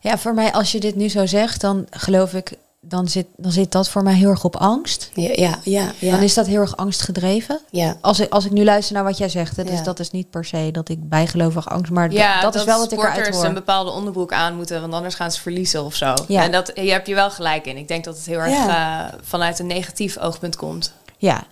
Ja, 0.00 0.18
voor 0.18 0.34
mij, 0.34 0.52
als 0.52 0.72
je 0.72 0.80
dit 0.80 0.96
nu 0.96 1.08
zo 1.08 1.26
zegt, 1.26 1.60
dan 1.60 1.86
geloof 1.90 2.34
ik, 2.34 2.52
dan 2.92 3.08
zit, 3.08 3.26
dan 3.36 3.52
zit 3.52 3.72
dat 3.72 3.88
voor 3.88 4.02
mij 4.02 4.14
heel 4.14 4.28
erg 4.30 4.44
op 4.44 4.56
angst. 4.56 5.10
ja, 5.14 5.30
ja, 5.34 5.58
ja. 5.64 5.92
ja, 5.98 6.10
Dan 6.10 6.20
is 6.22 6.34
dat 6.34 6.46
heel 6.46 6.60
erg 6.60 6.76
angstgedreven. 6.76 7.60
ja. 7.70 7.96
Als 8.00 8.20
ik, 8.20 8.32
als 8.32 8.44
ik 8.44 8.50
nu 8.50 8.64
luister 8.64 8.94
naar 8.94 9.04
wat 9.04 9.18
jij 9.18 9.28
zegt, 9.28 9.56
hè, 9.56 9.64
dus 9.64 9.78
Ja. 9.78 9.82
dat 9.82 9.98
is 10.00 10.10
niet 10.10 10.30
per 10.30 10.44
se 10.44 10.68
dat 10.72 10.88
ik 10.88 11.08
bijgelovig 11.08 11.68
angst, 11.70 11.92
maar 11.92 12.12
Ja, 12.12 12.40
dat, 12.40 12.54
is 12.54 12.64
wel 12.64 12.78
wat 12.78 12.92
ik 12.92 12.98
eruit 12.98 13.12
sporters 13.12 13.36
hoor. 13.36 13.44
een 13.46 13.54
bepaalde 13.54 13.90
onderbroek 13.90 14.32
aan 14.32 14.56
moeten, 14.56 14.80
want 14.80 14.92
anders 14.92 15.14
gaan 15.14 15.32
ze 15.32 15.40
verliezen 15.40 15.84
of 15.84 15.94
zo. 15.94 16.14
Ja. 16.28 16.42
En 16.42 16.52
dat 16.52 16.70
je 16.74 16.90
heb 16.90 17.06
je 17.06 17.14
wel 17.14 17.30
gelijk 17.30 17.66
in. 17.66 17.76
Ik 17.76 17.88
denk 17.88 18.04
dat 18.04 18.16
het 18.16 18.26
heel 18.26 18.38
erg 18.38 18.50
Ja. 18.50 19.06
eh, 19.12 19.18
vanuit 19.22 19.58
een 19.58 19.66
negatief 19.66 20.18
oogpunt 20.18 20.56
komt. 20.56 20.92
Ja, 21.18 21.42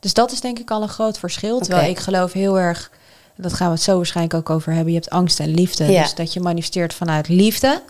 dus 0.00 0.14
dat 0.14 0.32
is 0.32 0.40
denk 0.40 0.58
ik 0.58 0.70
al 0.70 0.82
een 0.82 0.88
groot 0.88 1.18
verschil. 1.18 1.58
Terwijl 1.60 1.90
ik 1.90 1.98
geloof 1.98 2.32
heel 2.32 2.58
erg, 2.58 2.90
dat 3.36 3.52
gaan 3.52 3.66
we 3.68 3.74
het 3.74 3.82
zo 3.82 3.96
waarschijnlijk 3.96 4.34
ook 4.36 4.50
over 4.50 4.72
hebben. 4.72 4.92
Je 4.92 4.98
hebt 4.98 5.10
angst 5.10 5.40
en 5.40 5.54
liefde. 5.54 5.84
Ja. 5.92 6.02
Dus 6.02 6.14
dat 6.14 6.32
je 6.32 6.40
manifesteert 6.40 6.94
vanuit 6.94 7.28
liefde. 7.28 7.82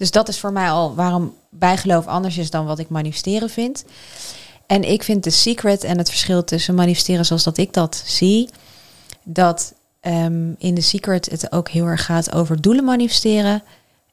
Dus 0.00 0.10
dat 0.10 0.28
is 0.28 0.40
voor 0.40 0.52
mij 0.52 0.70
al 0.70 0.94
waarom 0.94 1.34
bijgeloof 1.48 2.06
anders 2.06 2.38
is 2.38 2.50
dan 2.50 2.66
wat 2.66 2.78
ik 2.78 2.88
manifesteren 2.88 3.50
vind. 3.50 3.84
En 4.66 4.90
ik 4.90 5.02
vind 5.02 5.24
de 5.24 5.30
secret 5.30 5.84
en 5.84 5.98
het 5.98 6.08
verschil 6.08 6.44
tussen 6.44 6.74
manifesteren 6.74 7.24
zoals 7.24 7.42
dat 7.42 7.58
ik 7.58 7.72
dat 7.72 8.02
zie, 8.06 8.48
dat 9.22 9.74
ehm, 10.00 10.52
in 10.58 10.74
de 10.74 10.80
secret 10.80 11.30
het 11.30 11.52
ook 11.52 11.68
heel 11.68 11.86
erg 11.86 12.04
gaat 12.04 12.32
over 12.34 12.60
doelen 12.60 12.84
manifesteren. 12.84 13.62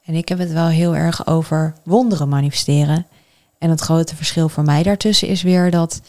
En 0.06 0.14
ik 0.14 0.30
heb 0.30 0.40
het 0.40 0.52
wel 0.52 0.68
heel 0.68 0.96
erg 0.96 1.28
over 1.28 1.74
wonderen 1.84 2.30
manifesteren. 2.30 3.06
En 3.58 3.70
het 3.70 3.82
grote 3.82 4.16
verschil 4.16 4.50
voor 4.50 4.64
mij 4.64 4.84
daartussen 4.84 5.28
is 5.28 5.42
weer 5.42 5.72
dat 5.72 6.02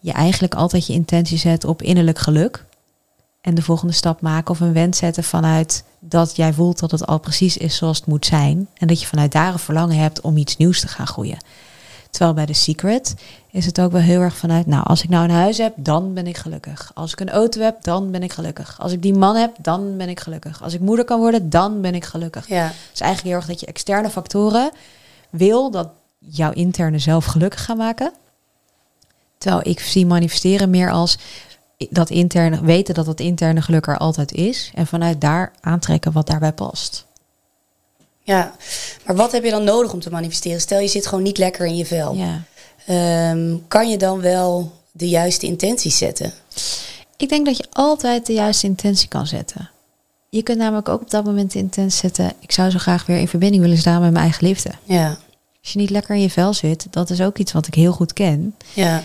je 0.00 0.12
eigenlijk 0.12 0.54
altijd 0.54 0.86
je 0.86 0.92
intentie 0.92 1.38
zet 1.38 1.64
op 1.64 1.82
innerlijk 1.82 2.18
geluk. 2.18 2.64
En 3.42 3.54
de 3.54 3.62
volgende 3.62 3.92
stap 3.92 4.20
maken 4.20 4.50
of 4.50 4.60
een 4.60 4.72
wens 4.72 4.98
zetten 4.98 5.24
vanuit 5.24 5.84
dat 5.98 6.36
jij 6.36 6.52
voelt 6.52 6.78
dat 6.78 6.90
het 6.90 7.06
al 7.06 7.18
precies 7.18 7.56
is 7.56 7.76
zoals 7.76 7.96
het 7.96 8.06
moet 8.06 8.26
zijn. 8.26 8.68
En 8.74 8.86
dat 8.86 9.00
je 9.00 9.06
vanuit 9.06 9.32
daar 9.32 9.52
een 9.52 9.58
verlangen 9.58 9.96
hebt 9.96 10.20
om 10.20 10.36
iets 10.36 10.56
nieuws 10.56 10.80
te 10.80 10.88
gaan 10.88 11.06
groeien. 11.06 11.38
Terwijl 12.10 12.34
bij 12.34 12.46
The 12.46 12.52
Secret 12.52 13.14
is 13.50 13.66
het 13.66 13.80
ook 13.80 13.92
wel 13.92 14.00
heel 14.00 14.20
erg 14.20 14.36
vanuit, 14.36 14.66
nou, 14.66 14.84
als 14.84 15.02
ik 15.02 15.08
nou 15.08 15.24
een 15.24 15.30
huis 15.30 15.58
heb, 15.58 15.72
dan 15.76 16.14
ben 16.14 16.26
ik 16.26 16.36
gelukkig. 16.36 16.90
Als 16.94 17.12
ik 17.12 17.20
een 17.20 17.30
auto 17.30 17.60
heb, 17.60 17.82
dan 17.82 18.10
ben 18.10 18.22
ik 18.22 18.32
gelukkig. 18.32 18.76
Als 18.80 18.92
ik 18.92 19.02
die 19.02 19.14
man 19.14 19.36
heb, 19.36 19.54
dan 19.60 19.96
ben 19.96 20.08
ik 20.08 20.20
gelukkig. 20.20 20.62
Als 20.62 20.74
ik 20.74 20.80
moeder 20.80 21.04
kan 21.04 21.18
worden, 21.18 21.50
dan 21.50 21.80
ben 21.80 21.94
ik 21.94 22.04
gelukkig. 22.04 22.48
ja. 22.48 22.64
Het 22.64 22.74
is 22.94 23.00
eigenlijk 23.00 23.22
heel 23.22 23.36
erg 23.36 23.46
dat 23.46 23.60
je 23.60 23.66
externe 23.66 24.10
factoren 24.10 24.70
wil 25.30 25.70
dat 25.70 25.88
jouw 26.18 26.52
interne 26.52 26.98
zelf 26.98 27.24
gelukkig 27.24 27.64
gaan 27.64 27.76
maken. 27.76 28.12
Terwijl 29.38 29.68
ik 29.68 29.80
zie 29.80 30.06
manifesteren 30.06 30.70
meer 30.70 30.90
als 30.90 31.18
dat 31.90 32.10
interne, 32.10 32.60
weten 32.60 32.94
dat 32.94 33.06
dat 33.06 33.20
interne 33.20 33.62
geluk 33.62 33.86
er 33.86 33.98
altijd 33.98 34.32
is. 34.32 34.70
En 34.74 34.86
vanuit 34.86 35.20
daar 35.20 35.52
aantrekken 35.60 36.12
wat 36.12 36.26
daarbij 36.26 36.52
past. 36.52 37.06
Ja, 38.22 38.54
maar 39.06 39.16
wat 39.16 39.32
heb 39.32 39.44
je 39.44 39.50
dan 39.50 39.64
nodig 39.64 39.92
om 39.92 40.00
te 40.00 40.10
manifesteren? 40.10 40.60
Stel 40.60 40.78
je 40.80 40.88
zit 40.88 41.06
gewoon 41.06 41.24
niet 41.24 41.38
lekker 41.38 41.66
in 41.66 41.76
je 41.76 41.86
vel. 41.86 42.14
Ja. 42.14 42.42
Ehm, 42.86 43.56
kan 43.68 43.88
je 43.88 43.96
dan 43.96 44.20
wel 44.20 44.72
de 44.92 45.08
juiste 45.08 45.46
intenties 45.46 45.98
zetten? 45.98 46.32
Ik 47.16 47.28
denk 47.28 47.46
dat 47.46 47.56
je 47.56 47.64
altijd 47.72 48.26
de 48.26 48.32
juiste 48.32 48.66
intentie 48.66 49.08
kan 49.08 49.26
zetten. 49.26 49.70
Je 50.28 50.42
kunt 50.42 50.58
namelijk 50.58 50.88
ook 50.88 51.00
op 51.00 51.10
dat 51.10 51.24
moment 51.24 51.52
de 51.52 51.58
intentie 51.58 51.98
zetten. 52.00 52.32
Ik 52.40 52.52
zou 52.52 52.70
zo 52.70 52.78
graag 52.78 53.06
weer 53.06 53.18
in 53.18 53.28
verbinding 53.28 53.62
willen 53.62 53.78
staan 53.78 54.00
met 54.00 54.10
mijn 54.12 54.24
eigen 54.24 54.46
liefde. 54.46 54.70
Ja, 54.84 55.08
Als 55.62 55.72
je 55.72 55.78
niet 55.78 55.90
lekker 55.90 56.14
in 56.14 56.20
je 56.20 56.30
vel 56.30 56.54
zit, 56.54 56.86
dat 56.90 57.10
is 57.10 57.20
ook 57.20 57.38
iets 57.38 57.52
wat 57.52 57.66
ik 57.66 57.74
heel 57.74 57.92
goed 57.92 58.12
ken. 58.12 58.54
ja, 58.72 59.02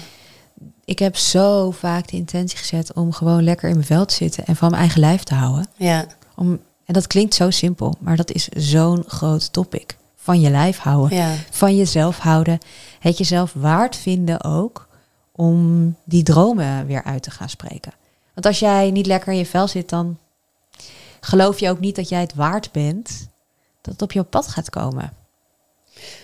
Ik 0.88 1.00
heb 1.00 1.15
zo 1.15 1.71
vaak 1.71 2.08
de 2.08 2.17
intentie 2.17 2.58
gezet 2.58 2.93
om 2.93 3.12
gewoon 3.12 3.43
lekker 3.43 3.69
in 3.69 3.76
mijn 3.76 3.88
vel 3.88 4.06
te 4.06 4.13
zitten 4.13 4.45
en 4.45 4.56
van 4.56 4.69
mijn 4.69 4.82
eigen 4.82 5.00
lijf 5.00 5.23
te 5.23 5.34
houden. 5.34 5.67
ja, 5.76 6.06
Om, 6.36 6.60
en 6.86 6.93
dat 6.93 7.08
klinkt 7.08 7.34
zo 7.34 7.50
simpel, 7.50 7.93
maar 8.00 8.15
dat 8.15 8.32
is 8.32 8.47
zo'n 8.47 9.04
groot 9.08 9.54
topic. 9.54 9.97
Van 10.15 10.39
je 10.39 10.50
lijf 10.50 10.78
houden, 10.78 11.17
ja. 11.17 11.34
van 11.50 11.76
jezelf 11.76 12.17
houden. 12.17 12.60
Het 13.00 13.17
jezelf 13.17 13.54
waard 13.54 13.95
vinden 13.95 14.43
ook 14.43 14.88
om 15.32 15.95
die 16.04 16.23
dromen 16.23 16.86
weer 16.86 17.04
uit 17.04 17.23
te 17.23 17.32
gaan 17.32 17.50
spreken. 17.50 17.93
Want 18.34 18.45
als 18.45 18.60
jij 18.60 18.91
niet 18.91 19.06
lekker 19.06 19.32
in 19.32 19.38
je 19.38 19.45
vel 19.45 19.67
zit, 19.67 19.89
dan 19.89 20.17
geloof 21.19 21.60
je 21.60 21.69
ook 21.69 21.80
niet 21.80 21.95
dat 21.95 22.10
jij 22.10 22.21
het 22.21 22.34
waard 22.34 22.71
bent 22.71 23.30
dat 23.82 23.93
het 23.93 24.02
op 24.02 24.12
je 24.12 24.23
pad 24.23 24.47
gaat 24.47 24.69
komen. 24.69 25.13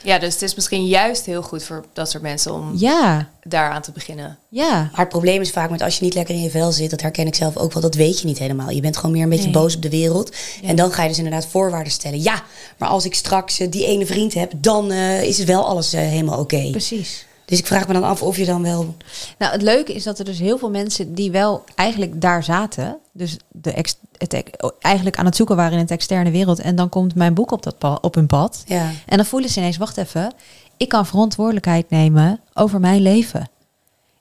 Ja, 0.03 0.19
dus 0.19 0.33
het 0.33 0.41
is 0.41 0.55
misschien 0.55 0.85
juist 0.87 1.25
heel 1.25 1.41
goed 1.41 1.63
voor 1.63 1.85
dat 1.93 2.09
soort 2.09 2.23
mensen 2.23 2.53
om 2.53 2.71
Ja, 2.75 3.29
daaraan 3.43 3.81
te 3.81 3.91
beginnen. 3.91 4.37
ja. 4.49 4.69
Maar 4.71 4.99
het 4.99 5.09
probleem 5.09 5.41
is 5.41 5.51
vaak 5.51 5.69
met 5.69 5.81
als 5.81 5.97
je 5.97 6.03
niet 6.03 6.13
lekker 6.13 6.35
in 6.35 6.41
je 6.41 6.49
vel 6.49 6.71
zit, 6.71 6.89
dat 6.89 7.01
herken 7.01 7.27
ik 7.27 7.35
zelf 7.35 7.57
ook 7.57 7.73
wel, 7.73 7.81
dat 7.81 7.95
weet 7.95 8.19
je 8.19 8.25
niet 8.25 8.39
helemaal. 8.39 8.69
Je 8.69 8.81
bent 8.81 8.97
gewoon 8.97 9.11
meer 9.11 9.23
een 9.23 9.29
beetje 9.29 9.43
Nee. 9.43 9.53
boos 9.53 9.75
op 9.75 9.81
de 9.81 9.89
wereld. 9.89 10.35
En 10.63 10.75
dan 10.75 10.91
ga 10.91 11.01
je 11.01 11.07
dus 11.07 11.17
inderdaad 11.17 11.45
voorwaarden 11.47 11.91
stellen. 11.91 12.21
Ja, 12.21 12.43
maar 12.77 12.89
als 12.89 13.05
ik 13.05 13.13
straks 13.15 13.59
eh, 13.59 13.71
die 13.71 13.85
ene 13.85 14.05
vriend 14.05 14.33
heb, 14.33 14.51
dan 14.57 14.91
eh, 14.91 15.23
is 15.23 15.37
het 15.37 15.47
wel 15.47 15.65
alles 15.67 15.93
eh, 15.93 16.01
helemaal 16.01 16.39
oké. 16.39 16.67
Precies. 16.71 17.25
Dus 17.53 17.61
ik 17.61 17.67
vraag 17.67 17.87
me 17.87 17.93
dan 17.93 18.03
af 18.03 18.21
of 18.23 18.37
je 18.37 18.45
dan 18.45 18.61
wel... 18.61 18.95
Nou, 19.37 19.51
het 19.51 19.61
leuke 19.61 19.93
is 19.93 20.03
dat 20.03 20.19
er 20.19 20.25
dus 20.25 20.39
heel 20.39 20.57
veel 20.57 20.69
mensen 20.69 21.13
die 21.13 21.31
wel 21.31 21.63
eigenlijk 21.75 22.21
daar 22.21 22.43
zaten, 22.43 22.97
dus 23.11 23.37
de 23.51 23.71
ex, 23.73 23.95
het, 24.17 24.43
eigenlijk 24.79 25.17
aan 25.17 25.25
het 25.25 25.35
zoeken 25.35 25.55
waren 25.55 25.73
in 25.73 25.79
het 25.79 25.91
externe 25.91 26.31
wereld, 26.31 26.59
en 26.59 26.75
dan 26.75 26.89
komt 26.89 27.15
mijn 27.15 27.33
boek 27.33 27.51
op, 27.51 27.63
dat 27.63 27.77
pa- 27.77 27.97
op 28.01 28.15
hun 28.15 28.27
pad. 28.27 28.63
Ja, 28.67 28.89
En 29.05 29.17
dan 29.17 29.25
voelen 29.25 29.49
ze 29.49 29.59
ineens, 29.59 29.77
wacht 29.77 29.97
even, 29.97 30.33
ik 30.77 30.89
kan 30.89 31.05
verantwoordelijkheid 31.05 31.89
nemen 31.89 32.39
over 32.53 32.79
mijn 32.79 33.01
leven. 33.01 33.47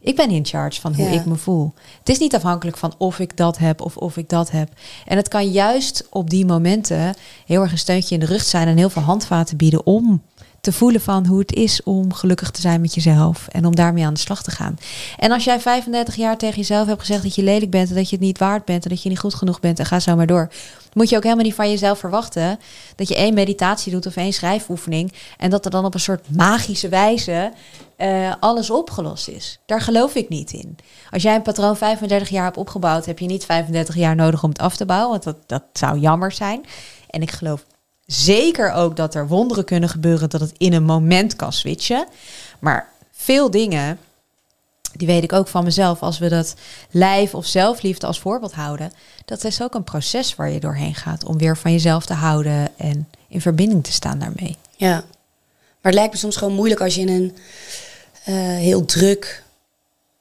Ik 0.04 0.16
ben 0.16 0.30
in 0.30 0.44
charge 0.46 0.80
van 0.80 0.94
hoe 0.94 1.04
Ja. 1.10 1.10
ik 1.20 1.24
me 1.26 1.36
voel. 1.36 1.72
Het 1.98 2.08
is 2.08 2.18
niet 2.18 2.34
afhankelijk 2.34 2.76
van 2.76 2.94
of 2.98 3.18
ik 3.18 3.36
dat 3.36 3.58
heb 3.58 3.80
of 3.80 3.96
of 3.96 4.16
ik 4.16 4.28
dat 4.28 4.50
heb. 4.50 4.68
En 5.06 5.16
het 5.16 5.28
kan 5.28 5.50
juist 5.50 6.06
op 6.10 6.30
die 6.30 6.46
momenten 6.46 7.14
heel 7.46 7.60
erg 7.62 7.72
een 7.72 7.78
steuntje 7.78 8.14
in 8.14 8.20
de 8.20 8.26
rug 8.26 8.42
zijn 8.42 8.68
en 8.68 8.76
heel 8.76 8.90
veel 8.90 9.02
handvaten 9.02 9.56
bieden 9.56 9.86
om 9.86 10.22
te 10.62 10.72
voelen 10.72 11.00
van 11.00 11.26
hoe 11.26 11.38
het 11.38 11.52
is 11.52 11.82
om 11.82 12.12
gelukkig 12.12 12.50
te 12.50 12.60
zijn 12.60 12.80
met 12.80 12.94
jezelf 12.94 13.48
en 13.48 13.66
om 13.66 13.74
daarmee 13.74 14.04
aan 14.04 14.14
de 14.14 14.20
slag 14.20 14.42
te 14.42 14.50
gaan. 14.50 14.78
En 15.18 15.32
als 15.32 15.44
jij 15.44 15.60
35 15.60 16.14
jaar 16.14 16.36
tegen 16.36 16.56
jezelf 16.56 16.86
hebt 16.86 17.00
gezegd 17.00 17.22
dat 17.22 17.34
je 17.34 17.42
lelijk 17.42 17.70
bent 17.70 17.88
en 17.88 17.94
dat 17.94 18.08
je 18.08 18.16
het 18.16 18.24
niet 18.24 18.38
waard 18.38 18.64
bent 18.64 18.84
en 18.84 18.90
dat 18.90 19.02
je 19.02 19.08
niet 19.08 19.18
goed 19.18 19.34
genoeg 19.34 19.60
bent 19.60 19.78
en 19.78 19.86
ga 19.86 20.00
zo 20.00 20.16
maar 20.16 20.26
door, 20.26 20.52
moet 20.92 21.08
je 21.08 21.16
ook 21.16 21.22
helemaal 21.22 21.44
niet 21.44 21.54
van 21.54 21.70
jezelf 21.70 21.98
verwachten 21.98 22.58
dat 22.96 23.08
je 23.08 23.14
één 23.14 23.34
meditatie 23.34 23.92
doet 23.92 24.06
of 24.06 24.16
één 24.16 24.32
schrijfoefening 24.32 25.12
en 25.36 25.50
dat 25.50 25.64
er 25.64 25.70
dan 25.70 25.84
op 25.84 25.94
een 25.94 26.00
soort 26.00 26.36
magische 26.36 26.88
wijze 26.88 27.52
uh, 27.98 28.32
alles 28.40 28.70
opgelost 28.70 29.28
is. 29.28 29.58
Daar 29.66 29.80
geloof 29.80 30.14
ik 30.14 30.28
niet 30.28 30.52
in. 30.52 30.76
Als 31.10 31.22
jij 31.22 31.34
een 31.34 31.42
patroon 31.42 31.76
35 31.76 32.28
jaar 32.28 32.44
hebt 32.44 32.56
opgebouwd, 32.56 33.06
heb 33.06 33.18
je 33.18 33.26
niet 33.26 33.44
35 33.44 33.94
jaar 33.94 34.14
nodig 34.14 34.42
om 34.42 34.50
het 34.50 34.58
af 34.58 34.76
te 34.76 34.86
bouwen, 34.86 35.10
want 35.10 35.22
dat, 35.22 35.36
dat 35.46 35.64
zou 35.72 35.98
jammer 35.98 36.32
zijn. 36.32 36.64
En 37.10 37.22
ik 37.22 37.30
geloof 37.30 37.64
zeker 38.06 38.72
ook 38.72 38.96
dat 38.96 39.14
er 39.14 39.28
wonderen 39.28 39.64
kunnen 39.64 39.88
gebeuren, 39.88 40.30
dat 40.30 40.40
het 40.40 40.52
in 40.56 40.72
een 40.72 40.84
moment 40.84 41.36
kan 41.36 41.52
switchen. 41.52 42.06
Maar 42.58 42.88
veel 43.12 43.50
dingen, 43.50 43.98
die 44.92 45.06
weet 45.06 45.22
ik 45.22 45.32
ook 45.32 45.48
van 45.48 45.64
mezelf, 45.64 46.02
als 46.02 46.18
we 46.18 46.28
dat 46.28 46.54
lijf 46.90 47.34
of 47.34 47.46
zelfliefde 47.46 48.06
als 48.06 48.20
voorbeeld 48.20 48.52
houden, 48.52 48.92
dat 49.24 49.44
is 49.44 49.62
ook 49.62 49.74
een 49.74 49.84
proces 49.84 50.34
waar 50.34 50.50
je 50.50 50.60
doorheen 50.60 50.94
gaat 50.94 51.24
om 51.24 51.38
weer 51.38 51.56
van 51.56 51.72
jezelf 51.72 52.06
te 52.06 52.14
houden 52.14 52.78
en 52.78 53.08
in 53.28 53.40
verbinding 53.40 53.84
te 53.84 53.92
staan 53.92 54.18
daarmee. 54.18 54.56
Ja, 54.76 54.94
maar 55.82 55.92
het 55.92 55.94
lijkt 55.94 56.12
me 56.12 56.18
soms 56.18 56.36
gewoon 56.36 56.54
moeilijk 56.54 56.80
als 56.80 56.94
je 56.94 57.00
in 57.00 57.08
een 57.08 57.36
uh, 58.28 58.34
heel 58.56 58.84
druk 58.84 59.42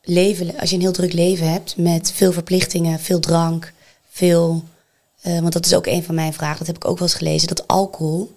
leven, 0.03 0.59
als 0.59 0.69
je 0.69 0.75
een 0.75 0.81
heel 0.81 0.91
druk 0.91 1.13
leven 1.13 1.51
hebt 1.51 1.77
met 1.77 2.11
veel 2.11 2.31
verplichtingen, 2.31 2.99
veel 2.99 3.19
drank, 3.19 3.73
veel 4.09 4.63
uh, 5.23 5.39
want 5.39 5.53
dat 5.53 5.65
is 5.65 5.75
ook 5.75 5.85
een 5.85 6.03
van 6.03 6.15
mijn 6.15 6.33
vragen. 6.33 6.57
Dat 6.57 6.67
heb 6.67 6.75
ik 6.75 6.87
ook 6.87 6.99
wel 6.99 7.07
eens 7.07 7.17
gelezen. 7.17 7.47
Dat 7.47 7.67
alcohol 7.67 8.31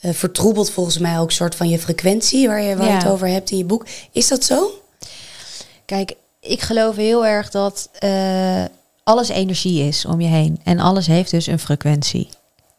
uh, 0.00 0.12
vertroebelt 0.12 0.70
volgens 0.70 0.98
mij 0.98 1.18
ook 1.18 1.28
een 1.28 1.34
soort 1.34 1.54
van 1.54 1.68
je 1.68 1.78
frequentie 1.78 2.48
waar 2.48 2.62
je, 2.62 2.76
waar 2.76 2.94
het 2.94 3.08
over 3.08 3.28
hebt 3.28 3.50
in 3.50 3.58
je 3.58 3.64
boek. 3.64 3.86
Is 4.12 4.28
dat 4.28 4.44
zo? 4.44 4.70
Kijk, 5.84 6.14
ik 6.40 6.60
geloof 6.60 6.96
heel 6.96 7.26
erg 7.26 7.50
dat 7.50 7.90
uh, 8.04 8.64
alles 9.02 9.28
energie 9.28 9.86
is 9.86 10.04
om 10.04 10.20
je 10.20 10.28
heen. 10.28 10.60
En 10.64 10.78
alles 10.78 11.06
heeft 11.06 11.30
dus 11.30 11.46
een 11.46 11.58
frequentie. 11.58 12.28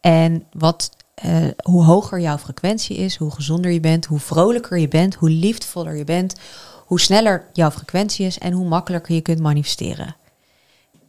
En 0.02 0.46
wat, 0.54 0.90
hoe 1.64 1.84
hoger 1.84 2.20
jouw 2.20 2.38
frequentie 2.38 2.98
is, 2.98 3.16
hoe 3.16 3.32
gezonder 3.32 3.72
je 3.72 3.80
bent, 3.80 4.06
hoe 4.06 4.20
vrolijker 4.20 4.80
je 4.80 4.88
bent, 4.88 5.16
hoe 5.16 5.30
liefdevoller 5.30 5.96
je 5.96 6.04
bent, 6.04 6.36
hoe 6.86 7.00
sneller 7.00 7.46
jouw 7.54 7.72
frequentie 7.72 8.26
is 8.26 8.38
en 8.38 8.52
hoe 8.52 8.68
makkelijker 8.68 9.16
je 9.16 9.22
kunt 9.22 9.40
manifesteren. 9.40 10.16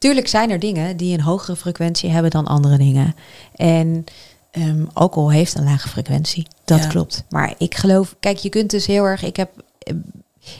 Tuurlijk 0.02 0.28
zijn 0.28 0.50
er 0.50 0.58
dingen 0.58 0.96
die 0.96 1.14
een 1.14 1.24
hogere 1.24 1.56
frequentie 1.56 2.10
hebben 2.10 2.30
dan 2.30 2.46
andere 2.46 2.78
dingen. 2.78 3.14
En 3.56 4.04
um, 4.52 4.88
alcohol 4.92 5.30
heeft 5.30 5.54
een 5.54 5.64
lage 5.64 5.88
frequentie. 5.88 6.46
Dat 6.64 6.86
klopt. 6.86 7.24
Maar 7.28 7.54
ik 7.58 7.74
geloof, 7.74 8.14
kijk, 8.20 8.38
je 8.38 8.48
kunt 8.48 8.70
dus 8.70 8.86
heel 8.86 9.04
erg. 9.04 9.22
Ik 9.22 9.36
heb. 9.36 9.50
Ehm, 9.78 9.96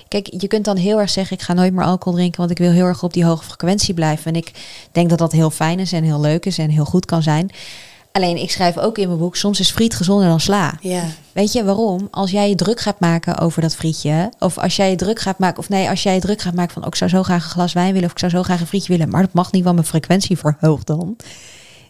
kijk, 0.09 0.29
je 0.39 0.47
kunt 0.47 0.65
dan 0.65 0.77
heel 0.77 1.01
erg 1.01 1.11
zeggen: 1.11 1.37
ik 1.37 1.43
ga 1.43 1.53
nooit 1.53 1.73
meer 1.73 1.85
alcohol 1.85 2.19
drinken, 2.19 2.39
want 2.39 2.51
ik 2.51 2.59
wil 2.59 2.71
heel 2.71 2.85
erg 2.85 3.03
op 3.03 3.13
die 3.13 3.25
hoge 3.25 3.45
frequentie 3.45 3.95
blijven. 3.95 4.27
En 4.27 4.37
ik 4.37 4.53
denk 4.93 5.09
dat 5.09 5.19
dat 5.19 5.33
heel 5.33 5.51
fijn 5.51 5.79
is 5.79 5.93
en 5.93 6.05
heel 6.05 6.21
leuk 6.21 6.47
is 6.47 6.59
en 6.59 6.71
heel 6.71 6.85
goed 6.85 7.05
kan 7.05 7.23
zijn. 7.23 7.51
Alleen 8.13 8.37
ik 8.37 8.51
schrijf 8.51 8.79
ook 8.79 8.99
in 8.99 9.07
mijn 9.07 9.19
boek, 9.19 9.37
soms 9.37 9.61
is 9.61 9.71
friet 9.71 9.95
gezonder 9.95 10.29
dan 10.29 10.41
sla. 10.41 10.75
Ja. 10.81 11.03
Weet 11.33 11.53
je 11.53 11.65
waarom? 11.65 12.09
Als 12.11 12.31
jij 12.31 12.49
je 12.49 12.55
druk 12.55 12.81
gaat 12.81 13.01
maken 13.01 13.39
over 13.39 13.63
dat 13.63 13.75
frietje, 13.75 14.33
of 14.39 14.59
als 14.59 14.77
jij 14.77 14.91
je 14.91 14.97
druk 14.97 15.21
gaat 15.21 15.39
maken, 15.39 15.59
of 15.59 15.69
nee, 15.69 15.89
als 15.89 16.03
jij 16.03 16.15
je 16.15 16.21
druk 16.21 16.41
gaat 16.41 16.55
maken 16.55 16.73
van, 16.73 16.83
oh, 16.83 16.89
ik 16.89 16.95
zou 16.95 17.11
zo 17.11 17.23
graag 17.23 17.45
een 17.45 17.51
glas 17.51 17.73
wijn 17.73 17.93
willen, 17.93 18.07
of 18.07 18.13
ik 18.13 18.19
zou 18.19 18.33
zo 18.33 18.43
graag 18.43 18.61
een 18.61 18.67
frietje 18.67 18.93
willen, 18.93 19.09
maar 19.09 19.23
dat 19.23 19.33
mag 19.33 19.53
niet, 19.53 19.65
want 19.65 19.77
mijn 19.77 19.87
frequentie 19.87 20.39
verhoogt 20.39 20.87
dan. 20.87 21.17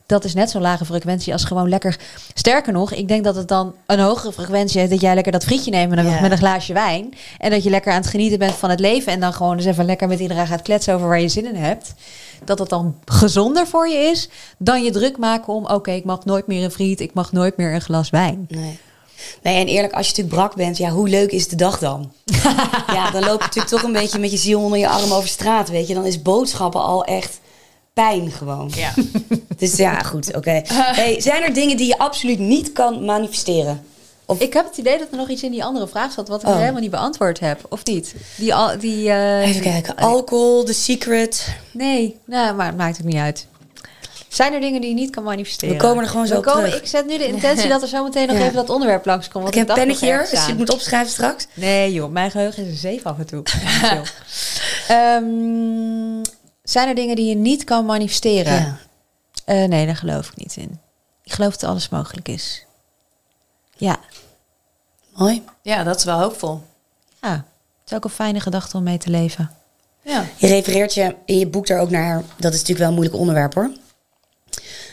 Dat 0.06 0.24
is 0.24 0.34
net 0.34 0.50
zo'n 0.50 0.62
lage 0.62 0.84
frequentie 0.84 1.32
als 1.32 1.44
gewoon 1.44 1.68
lekker. 1.68 1.98
Sterker 2.34 2.72
nog, 2.72 2.92
ik 2.92 3.08
denk 3.08 3.24
dat 3.24 3.36
het 3.36 3.48
dan 3.48 3.74
een 3.86 3.98
hogere 3.98 4.32
frequentie 4.32 4.78
heeft 4.78 4.90
dat 4.90 5.00
jij 5.00 5.14
lekker 5.14 5.32
dat 5.32 5.44
frietje 5.44 5.70
neemt 5.70 5.90
met 5.90 5.98
een, 5.98 6.20
met 6.20 6.30
een 6.30 6.38
glaasje 6.38 6.72
wijn. 6.72 7.14
En 7.38 7.50
dat 7.50 7.62
je 7.62 7.70
lekker 7.70 7.92
aan 7.92 8.00
het 8.00 8.10
genieten 8.10 8.38
bent 8.38 8.54
van 8.54 8.70
het 8.70 8.80
leven. 8.80 9.12
En 9.12 9.20
dan 9.20 9.32
gewoon 9.32 9.56
eens 9.56 9.64
even 9.64 9.84
lekker 9.84 10.08
met 10.08 10.20
iedereen 10.20 10.46
gaat 10.46 10.62
kletsen 10.62 10.94
over 10.94 11.08
waar 11.08 11.20
je 11.20 11.28
zin 11.28 11.46
in 11.54 11.62
hebt 11.62 11.94
dat 12.44 12.58
het 12.58 12.68
dan 12.68 12.96
gezonder 13.04 13.66
voor 13.66 13.88
je 13.88 13.98
is 13.98 14.28
dan 14.58 14.82
je 14.82 14.90
druk 14.90 15.18
maken 15.18 15.52
om, 15.52 15.66
oké, 15.66 15.90
ik 15.90 16.04
mag 16.04 16.24
nooit 16.24 16.46
meer 16.46 16.64
een 16.64 16.70
friet, 16.70 17.00
ik 17.00 17.14
mag 17.14 17.32
nooit 17.32 17.56
meer 17.56 17.74
een 17.74 17.80
glas 17.80 18.10
wijn. 18.10 18.46
Nee. 18.48 18.78
Nee, 19.42 19.56
en 19.56 19.66
eerlijk, 19.66 19.92
als 19.92 20.06
je 20.06 20.12
natuurlijk 20.12 20.36
brak 20.36 20.54
bent, 20.54 20.76
ja, 20.76 20.90
hoe 20.90 21.08
leuk 21.08 21.32
is 21.32 21.48
de 21.48 21.56
dag 21.56 21.78
dan? 21.78 22.12
ja, 22.96 23.10
dan 23.10 23.24
loop 23.24 23.38
je 23.38 23.46
natuurlijk 23.46 23.74
toch 23.74 23.82
een 23.82 23.92
beetje 23.92 24.18
met 24.18 24.30
je 24.30 24.36
ziel 24.36 24.60
onder 24.60 24.78
je 24.78 24.88
arm 24.88 25.12
over 25.12 25.28
straat, 25.28 25.68
weet 25.68 25.88
je. 25.88 25.94
Dan 25.94 26.06
is 26.06 26.22
boodschappen 26.22 26.82
al 26.82 27.04
echt 27.04 27.40
pijn 27.92 28.30
gewoon. 28.30 28.70
Ja. 28.74 28.94
dus 29.56 29.76
ja, 29.76 30.02
goed, 30.02 30.36
oké. 30.36 30.62
Hey, 31.00 31.20
zijn 31.20 31.42
er 31.42 31.54
dingen 31.54 31.76
die 31.76 31.86
je 31.86 31.98
absoluut 31.98 32.38
niet 32.38 32.72
kan 32.72 33.04
manifesteren? 33.04 33.84
Of... 34.32 34.40
Ik 34.40 34.52
heb 34.52 34.66
het 34.66 34.76
idee 34.76 34.98
dat 34.98 35.08
er 35.10 35.16
nog 35.16 35.28
iets 35.28 35.42
in 35.42 35.50
die 35.50 35.64
andere 35.64 35.88
vraag 35.88 36.12
zat 36.12 36.28
wat 36.28 36.42
ik 36.42 36.48
oh. 36.48 36.58
helemaal 36.58 36.80
niet 36.80 36.90
beantwoord 36.90 37.40
heb. 37.40 37.66
Of 37.68 37.84
niet? 37.84 38.14
Die, 38.36 38.54
al, 38.54 38.78
die, 38.78 39.08
uh... 39.08 39.48
Even 39.48 39.62
kijken. 39.62 39.96
Alcohol, 39.96 40.64
The 40.64 40.72
Secret. 40.72 41.54
Nee, 41.72 42.18
nou, 42.24 42.54
maar 42.54 42.66
het 42.66 42.76
maakt 42.76 42.96
het 42.96 43.06
niet 43.06 43.16
uit. 43.16 43.46
Zijn 44.32 44.52
er 44.52 44.60
dingen 44.60 44.80
die 44.80 44.90
je 44.90 44.96
niet 44.96 45.10
kan 45.10 45.22
manifesteren? 45.22 45.76
We 45.76 45.82
komen 45.82 46.04
er 46.04 46.10
gewoon 46.10 46.26
zo 46.26 46.36
op 46.36 46.44
terug. 46.44 46.76
Ik 46.76 46.86
zet 46.86 47.06
nu 47.06 47.18
de 47.18 47.26
intentie 47.26 47.68
dat 47.74 47.82
er 47.82 47.88
zo 47.88 48.04
meteen 48.04 48.26
nog 48.26 48.36
even 48.36 48.54
dat 48.54 48.70
onderwerp 48.70 49.04
langskomt. 49.04 49.48
Ik 49.48 49.54
heb 49.54 49.68
een 49.68 49.74
pennetje 49.74 50.06
hier, 50.06 50.28
dus 50.30 50.46
je 50.46 50.54
moet 50.54 50.70
opschrijven 50.70 51.12
straks. 51.12 51.46
Nee 51.54 51.92
joh, 51.92 52.12
mijn 52.12 52.30
geheugen 52.30 52.62
is 52.62 52.68
een 52.68 52.76
zeef 52.76 53.06
af 53.06 53.18
en 53.18 53.26
toe. 53.26 53.42
um, 54.90 56.20
zijn 56.62 56.88
er 56.88 56.94
dingen 56.94 57.16
die 57.16 57.28
je 57.28 57.34
niet 57.34 57.64
kan 57.64 57.84
manifesteren? 57.84 58.52
Ja. 58.52 58.78
Uh, 59.46 59.68
nee, 59.68 59.86
daar 59.86 59.96
geloof 59.96 60.28
ik 60.28 60.36
niet 60.36 60.56
in. 60.56 60.80
Ik 61.24 61.32
geloof 61.32 61.56
dat 61.56 61.70
alles 61.70 61.88
mogelijk 61.88 62.28
is. 62.28 62.66
Ja. 63.82 64.00
Mooi. 65.16 65.42
Ja, 65.62 65.84
dat 65.84 65.96
is 65.96 66.04
wel 66.04 66.18
hoopvol. 66.18 66.62
Ja, 67.20 67.32
het 67.32 67.90
is 67.90 67.96
ook 67.96 68.04
een 68.04 68.10
fijne 68.10 68.40
gedachte 68.40 68.76
om 68.76 68.82
mee 68.82 68.98
te 68.98 69.10
leven. 69.10 69.50
Ja. 70.02 70.24
Je 70.36 70.46
refereert 70.46 70.94
je 70.94 71.14
in 71.24 71.38
je 71.38 71.46
boek 71.46 71.66
daar 71.66 71.80
ook 71.80 71.90
naar, 71.90 72.22
dat 72.36 72.52
is 72.52 72.58
natuurlijk 72.58 72.78
wel 72.78 72.88
een 72.88 72.94
moeilijk 72.94 73.16
onderwerp 73.16 73.54
hoor. 73.54 73.70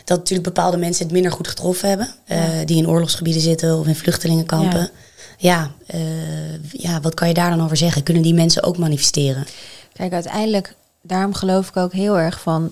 Dat 0.05 0.17
natuurlijk 0.17 0.53
bepaalde 0.53 0.77
mensen 0.77 1.03
het 1.03 1.13
minder 1.13 1.31
goed 1.31 1.47
getroffen 1.47 1.89
hebben. 1.89 2.09
Eh, 2.25 2.65
die 2.65 2.77
in 2.77 2.87
oorlogsgebieden 2.87 3.41
zitten 3.41 3.79
of 3.79 3.87
in 3.87 3.95
vluchtelingenkampen. 3.95 4.89
Ja, 5.37 5.71
ja, 5.87 5.99
uh, 5.99 6.71
ja, 6.71 7.01
wat 7.01 7.13
kan 7.13 7.27
je 7.27 7.33
daar 7.33 7.49
dan 7.49 7.63
over 7.63 7.77
zeggen? 7.77 8.03
Kunnen 8.03 8.23
die 8.23 8.33
mensen 8.33 8.63
ook 8.63 8.77
manifesteren? 8.77 9.47
Kijk, 9.93 10.13
uiteindelijk, 10.13 10.75
daarom 11.01 11.33
geloof 11.33 11.67
ik 11.67 11.77
ook 11.77 11.93
heel 11.93 12.19
erg 12.19 12.41
van 12.41 12.71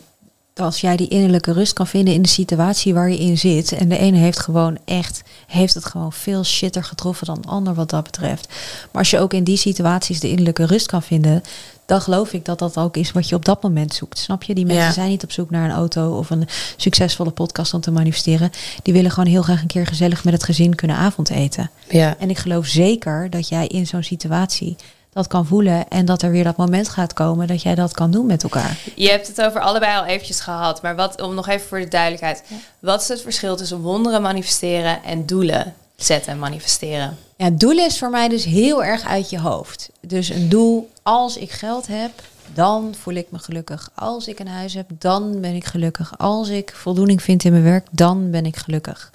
als 0.60 0.82
jij 0.82 0.96
die 0.98 1.08
innerlijke 1.08 1.52
rust 1.52 1.74
kan 1.74 1.88
vinden 1.88 2.14
in 2.14 2.22
de 2.22 2.28
situatie 2.28 2.94
waar 2.94 3.10
je 3.10 3.18
in 3.18 3.38
zit. 3.38 3.72
En 3.72 3.90
de 3.90 3.98
ene 3.98 4.18
heeft 4.18 4.40
gewoon 4.40 4.78
echt, 4.86 5.22
heeft 5.48 5.74
het 5.74 5.86
gewoon 5.86 6.14
veel 6.14 6.44
shitter 6.44 6.84
getroffen 6.84 7.26
dan 7.28 7.42
de 7.42 7.48
ander 7.48 7.74
wat 7.74 7.90
dat 7.90 8.04
betreft. 8.04 8.48
Maar 8.92 9.02
als 9.02 9.10
je 9.10 9.20
ook 9.20 9.34
in 9.34 9.44
die 9.44 9.58
situaties 9.58 10.20
de 10.20 10.30
innerlijke 10.30 10.66
rust 10.66 10.88
kan 10.88 11.04
vinden, 11.04 11.44
dan 11.86 12.02
geloof 12.02 12.34
ik 12.34 12.46
dat 12.46 12.60
dat 12.60 12.78
ook 12.78 12.98
is 12.98 13.12
wat 13.12 13.30
je 13.30 13.36
op 13.36 13.46
dat 13.46 13.64
moment 13.64 13.94
zoekt. 13.94 14.20
Snap 14.20 14.44
je? 14.44 14.54
Die 14.54 14.66
mensen 14.66 14.94
zijn 14.94 15.10
niet 15.10 15.24
op 15.24 15.32
zoek 15.32 15.50
naar 15.50 15.70
een 15.70 15.76
auto 15.76 16.18
of 16.18 16.30
een 16.30 16.48
succesvolle 16.78 17.32
podcast 17.32 17.74
om 17.74 17.82
te 17.82 17.92
manifesteren. 17.92 18.52
Die 18.84 18.94
willen 18.94 19.12
gewoon 19.12 19.30
heel 19.30 19.42
graag 19.42 19.62
een 19.62 19.68
keer 19.68 19.86
gezellig 19.86 20.24
met 20.24 20.34
het 20.34 20.44
gezin 20.44 20.76
kunnen 20.76 20.98
avondeten. 20.98 21.70
Ja. 21.90 22.16
En 22.20 22.30
ik 22.30 22.38
geloof 22.38 22.66
zeker 22.66 23.30
dat 23.30 23.48
jij 23.48 23.68
in 23.68 23.88
zo'n 23.88 24.04
situatie 24.04 24.76
dat 25.18 25.28
kan 25.28 25.46
voelen 25.46 25.88
en 25.88 26.06
dat 26.06 26.22
er 26.22 26.32
weer 26.32 26.44
dat 26.44 26.58
moment 26.58 26.90
gaat 26.90 27.14
komen 27.14 27.48
dat 27.48 27.62
jij 27.62 27.76
dat 27.76 27.94
kan 27.94 28.12
doen 28.12 28.26
met 28.26 28.44
elkaar. 28.44 28.78
Je 28.96 29.10
hebt 29.10 29.28
het 29.28 29.42
over 29.42 29.62
allebei 29.62 29.98
al 29.98 30.06
eventjes 30.06 30.40
gehad, 30.40 30.82
maar 30.82 30.96
wat 30.96 31.22
om 31.22 31.36
nog 31.36 31.48
even 31.48 31.68
voor 31.68 31.80
de 31.80 31.88
duidelijkheid. 31.88 32.44
Wat 32.80 33.02
is 33.02 33.08
het 33.08 33.22
verschil 33.22 33.56
tussen 33.56 33.80
wonderen 33.80 34.22
manifesteren 34.22 35.04
en 35.04 35.26
doelen 35.26 35.74
zetten 35.96 36.32
en 36.32 36.40
manifesteren? 36.40 37.18
Ja, 37.36 37.50
doelen 37.50 37.86
is 37.86 37.98
voor 37.98 38.10
mij 38.10 38.28
dus 38.28 38.46
heel 38.46 38.84
erg 38.84 39.06
uit 39.06 39.30
je 39.30 39.40
hoofd. 39.40 39.90
Dus 40.02 40.30
een 40.30 40.50
doel, 40.50 40.90
als 41.04 41.38
ik 41.38 41.52
geld 41.52 41.88
heb, 41.88 42.12
dan 42.54 42.96
voel 43.02 43.14
ik 43.14 43.28
me 43.30 43.40
gelukkig. 43.40 43.90
Als 43.96 44.28
ik 44.28 44.40
een 44.40 44.48
huis 44.48 44.74
heb, 44.74 44.90
dan 45.00 45.42
ben 45.42 45.56
ik 45.56 45.66
gelukkig. 45.66 46.18
Als 46.18 46.50
ik 46.50 46.72
voldoening 46.76 47.22
vind 47.22 47.44
in 47.44 47.52
mijn 47.52 47.64
werk, 47.64 47.88
dan 47.92 48.32
ben 48.32 48.46
ik 48.46 48.56
gelukkig. 48.56 49.12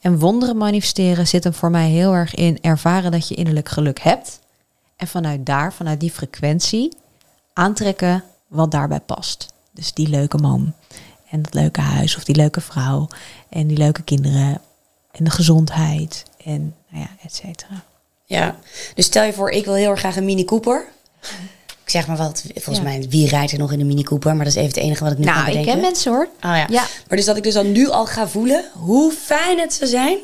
En 0.00 0.18
wonderen 0.18 0.56
manifesteren 0.56 1.26
zit 1.26 1.44
hem 1.44 1.54
voor 1.54 1.70
mij 1.70 1.88
heel 1.88 2.12
erg 2.12 2.34
in 2.34 2.58
ervaren 2.60 3.10
dat 3.10 3.28
je 3.28 3.34
innerlijk 3.34 3.68
geluk 3.68 4.00
hebt. 4.00 4.38
En 4.96 5.06
vanuit 5.06 5.46
daar, 5.46 5.72
vanuit 5.72 6.00
die 6.00 6.10
frequentie, 6.10 6.96
aantrekken 7.52 8.24
wat 8.46 8.70
daarbij 8.70 9.00
past. 9.00 9.46
Dus 9.72 9.92
die 9.92 10.08
leuke 10.08 10.36
man 10.36 10.72
en 11.30 11.42
dat 11.42 11.54
leuke 11.54 11.80
huis 11.80 12.16
of 12.16 12.24
die 12.24 12.36
leuke 12.36 12.60
vrouw 12.60 13.08
en 13.48 13.66
die 13.66 13.76
leuke 13.76 14.02
kinderen 14.02 14.60
en 15.12 15.24
de 15.24 15.30
gezondheid 15.30 16.22
en 16.44 16.74
nou 16.88 17.02
ja, 17.02 17.08
et 17.22 17.34
cetera. 17.34 17.84
Ja, 18.24 18.56
dus 18.94 19.04
stel 19.06 19.24
je 19.24 19.32
voor, 19.32 19.50
ik 19.50 19.64
wil 19.64 19.74
heel 19.74 19.90
erg 19.90 19.98
graag 19.98 20.16
een 20.16 20.24
Mini 20.24 20.44
Cooper. 20.44 20.84
Ik 21.84 21.90
zeg 21.92 22.06
maar 22.06 22.16
wat, 22.16 22.44
volgens 22.54 22.84
mij, 22.84 23.06
wie 23.08 23.28
rijdt 23.28 23.52
er 23.52 23.58
nog 23.58 23.72
in 23.72 23.80
een 23.80 23.86
Mini 23.86 24.02
Cooper? 24.02 24.36
Maar 24.36 24.44
dat 24.44 24.54
is 24.54 24.60
even 24.60 24.74
het 24.74 24.84
enige 24.84 25.04
wat 25.04 25.12
ik 25.12 25.18
nu 25.18 25.24
nou, 25.24 25.36
kan 25.36 25.46
bedenken. 25.46 25.66
Nou, 25.66 25.78
ik 25.78 25.82
ken 25.82 25.90
mensen 25.90 26.12
hoor. 26.12 26.28
Oh 26.50 26.56
ja. 26.56 26.66
ja. 26.68 26.86
Maar 27.08 27.16
dus 27.16 27.24
dat 27.24 27.36
ik 27.36 27.42
dus 27.42 27.54
dan 27.54 27.72
nu 27.72 27.88
al 27.88 28.06
ga 28.06 28.28
voelen 28.28 28.64
hoe 28.72 29.12
fijn 29.12 29.58
het 29.58 29.74
zou 29.74 29.90
zijn 29.90 30.18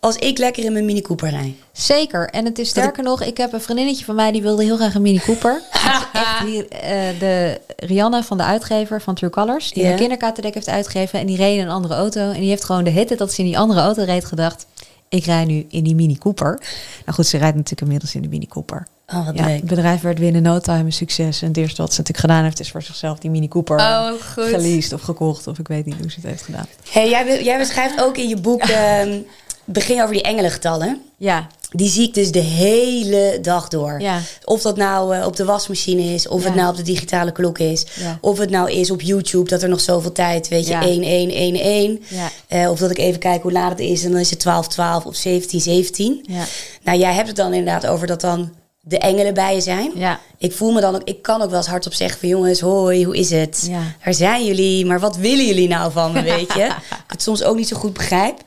als 0.00 0.16
ik 0.16 0.38
lekker 0.38 0.64
in 0.64 0.72
mijn 0.72 0.84
Mini 0.84 1.00
Cooper 1.00 1.30
rijd. 1.30 1.54
Zeker. 1.72 2.28
En 2.28 2.44
het 2.44 2.58
is 2.58 2.68
sterker 2.68 3.02
nog, 3.02 3.22
ik 3.22 3.36
heb 3.36 3.52
een 3.52 3.60
vriendinnetje 3.60 4.04
van 4.04 4.14
mij 4.14 4.32
die 4.32 4.42
wilde 4.42 4.64
heel 4.64 4.76
graag 4.76 4.94
een 4.94 5.02
Mini 5.02 5.18
Cooper. 5.18 5.60
die, 6.44 6.62
uh, 6.62 6.70
de 7.18 7.60
Rianne 7.76 8.22
van 8.22 8.36
de 8.36 8.44
uitgever 8.44 9.00
van 9.00 9.14
True 9.14 9.30
Colors, 9.30 9.72
die 9.72 9.82
yeah. 9.82 9.92
een 9.92 9.98
kinderkaterdek 9.98 10.54
heeft 10.54 10.68
uitgegeven. 10.68 11.18
En 11.18 11.26
die 11.26 11.36
reed 11.36 11.56
in 11.56 11.62
een 11.62 11.72
andere 11.72 11.94
auto. 11.94 12.30
En 12.30 12.40
die 12.40 12.48
heeft 12.48 12.64
gewoon 12.64 12.84
de 12.84 12.90
hitte 12.90 13.14
dat 13.14 13.32
ze 13.32 13.40
in 13.40 13.46
die 13.46 13.58
andere 13.58 13.80
auto 13.80 14.02
reed 14.04 14.24
gedacht. 14.24 14.66
Ik 15.08 15.24
rij 15.24 15.44
nu 15.44 15.66
in 15.68 15.84
die 15.84 15.94
Mini 15.94 16.18
Cooper. 16.18 16.60
Nou 17.04 17.12
goed, 17.16 17.26
ze 17.26 17.36
rijdt 17.36 17.54
natuurlijk 17.56 17.82
inmiddels 17.82 18.14
in 18.14 18.22
de 18.22 18.28
Mini 18.28 18.46
Cooper. 18.46 18.86
Oh, 19.06 19.26
wat 19.26 19.38
Ja, 19.38 19.44
leuk. 19.46 19.56
het 19.56 19.64
bedrijf 19.64 20.00
werd 20.00 20.18
binnen 20.18 20.42
no 20.42 20.58
time 20.58 20.84
een 20.84 20.92
succes. 20.92 21.42
En 21.42 21.48
het 21.48 21.56
eerste 21.56 21.82
wat 21.82 21.92
ze 21.92 22.00
natuurlijk 22.00 22.26
gedaan 22.26 22.44
heeft, 22.44 22.60
is 22.60 22.70
voor 22.70 22.82
zichzelf 22.82 23.18
die 23.18 23.30
Mini 23.30 23.48
Cooper 23.48 23.78
Oh, 23.78 24.12
geleased 24.18 24.92
of 24.92 25.00
gekocht. 25.02 25.46
Of 25.46 25.58
ik 25.58 25.68
weet 25.68 25.86
niet 25.86 26.00
hoe 26.00 26.10
ze 26.10 26.20
het 26.20 26.30
heeft 26.30 26.42
gedaan. 26.42 26.66
Hey, 26.90 27.08
jij, 27.08 27.42
jij 27.44 27.58
beschrijft 27.58 28.00
ook 28.00 28.16
in 28.16 28.28
je 28.28 28.36
boek, 28.36 28.62
ehm 28.68 29.18
begin 29.64 30.02
over 30.02 30.14
die 30.14 30.22
engelengetallen. 30.22 31.02
Ja, 31.16 31.46
Die 31.70 31.88
zie 31.88 32.06
ik 32.08 32.14
dus 32.14 32.30
de 32.32 32.38
hele 32.38 33.38
dag 33.42 33.68
door. 33.68 34.00
ja, 34.00 34.20
Of 34.44 34.62
dat 34.62 34.76
nou 34.76 35.16
eh, 35.16 35.26
op 35.26 35.36
de 35.36 35.44
wasmachine 35.44 36.02
is, 36.02 36.28
of 36.28 36.40
Ja. 36.40 36.46
het 36.46 36.54
nou 36.56 36.70
op 36.70 36.76
de 36.76 36.82
digitale 36.82 37.32
klok 37.32 37.58
is. 37.58 37.84
ja. 38.00 38.18
Of 38.20 38.38
het 38.38 38.50
nou 38.50 38.70
is 38.70 38.90
op 38.90 39.00
YouTube, 39.00 39.48
dat 39.48 39.62
er 39.62 39.68
nog 39.68 39.80
zoveel 39.80 40.12
tijd, 40.12 40.48
weet 40.48 40.66
je, 40.66 40.72
Ja. 40.72 40.82
1, 40.82 41.02
1, 41.02 41.30
1, 41.30 41.54
1. 41.56 42.02
Ja, 42.08 42.30
Eh, 42.48 42.70
of 42.70 42.78
dat 42.78 42.90
ik 42.90 42.98
even 42.98 43.18
kijk 43.20 43.42
hoe 43.42 43.52
laat 43.52 43.70
het 43.70 43.80
is 43.80 44.04
en 44.04 44.10
dan 44.10 44.20
is 44.20 44.30
het 44.30 44.38
12, 44.40 44.68
12 44.68 45.04
of 45.04 45.16
17, 45.16 45.60
17. 45.60 46.24
ja, 46.28 46.44
Nou, 46.82 46.98
jij 46.98 47.12
hebt 47.12 47.26
het 47.26 47.36
dan 47.36 47.52
inderdaad 47.54 47.86
over 47.86 48.06
dat 48.06 48.20
dan 48.20 48.52
de 48.80 48.98
engelen 48.98 49.34
bij 49.34 49.54
je 49.54 49.60
zijn. 49.60 49.90
ja, 49.94 50.20
Ik 50.38 50.52
voel 50.52 50.72
me 50.72 50.80
dan 50.80 50.94
ook, 50.94 51.02
ik 51.04 51.22
kan 51.22 51.42
ook 51.42 51.48
wel 51.50 51.58
eens 51.58 51.66
hardop 51.68 51.94
zeggen 51.94 52.20
van 52.20 52.28
jongens, 52.28 52.60
hoi, 52.60 53.04
hoe 53.04 53.16
is 53.16 53.30
het? 53.30 53.66
ja. 53.70 53.80
Daar 54.04 54.14
zijn 54.14 54.44
jullie, 54.44 54.86
maar 54.86 55.00
wat 55.00 55.16
willen 55.16 55.46
jullie 55.46 55.68
nou 55.68 55.92
van 55.92 56.12
me, 56.12 56.22
weet 56.36 56.52
je? 56.52 56.64
ik 56.64 56.74
het 57.06 57.22
soms 57.22 57.42
ook 57.42 57.56
niet 57.56 57.68
zo 57.68 57.76
goed 57.76 57.92
begrijp. 57.92 58.38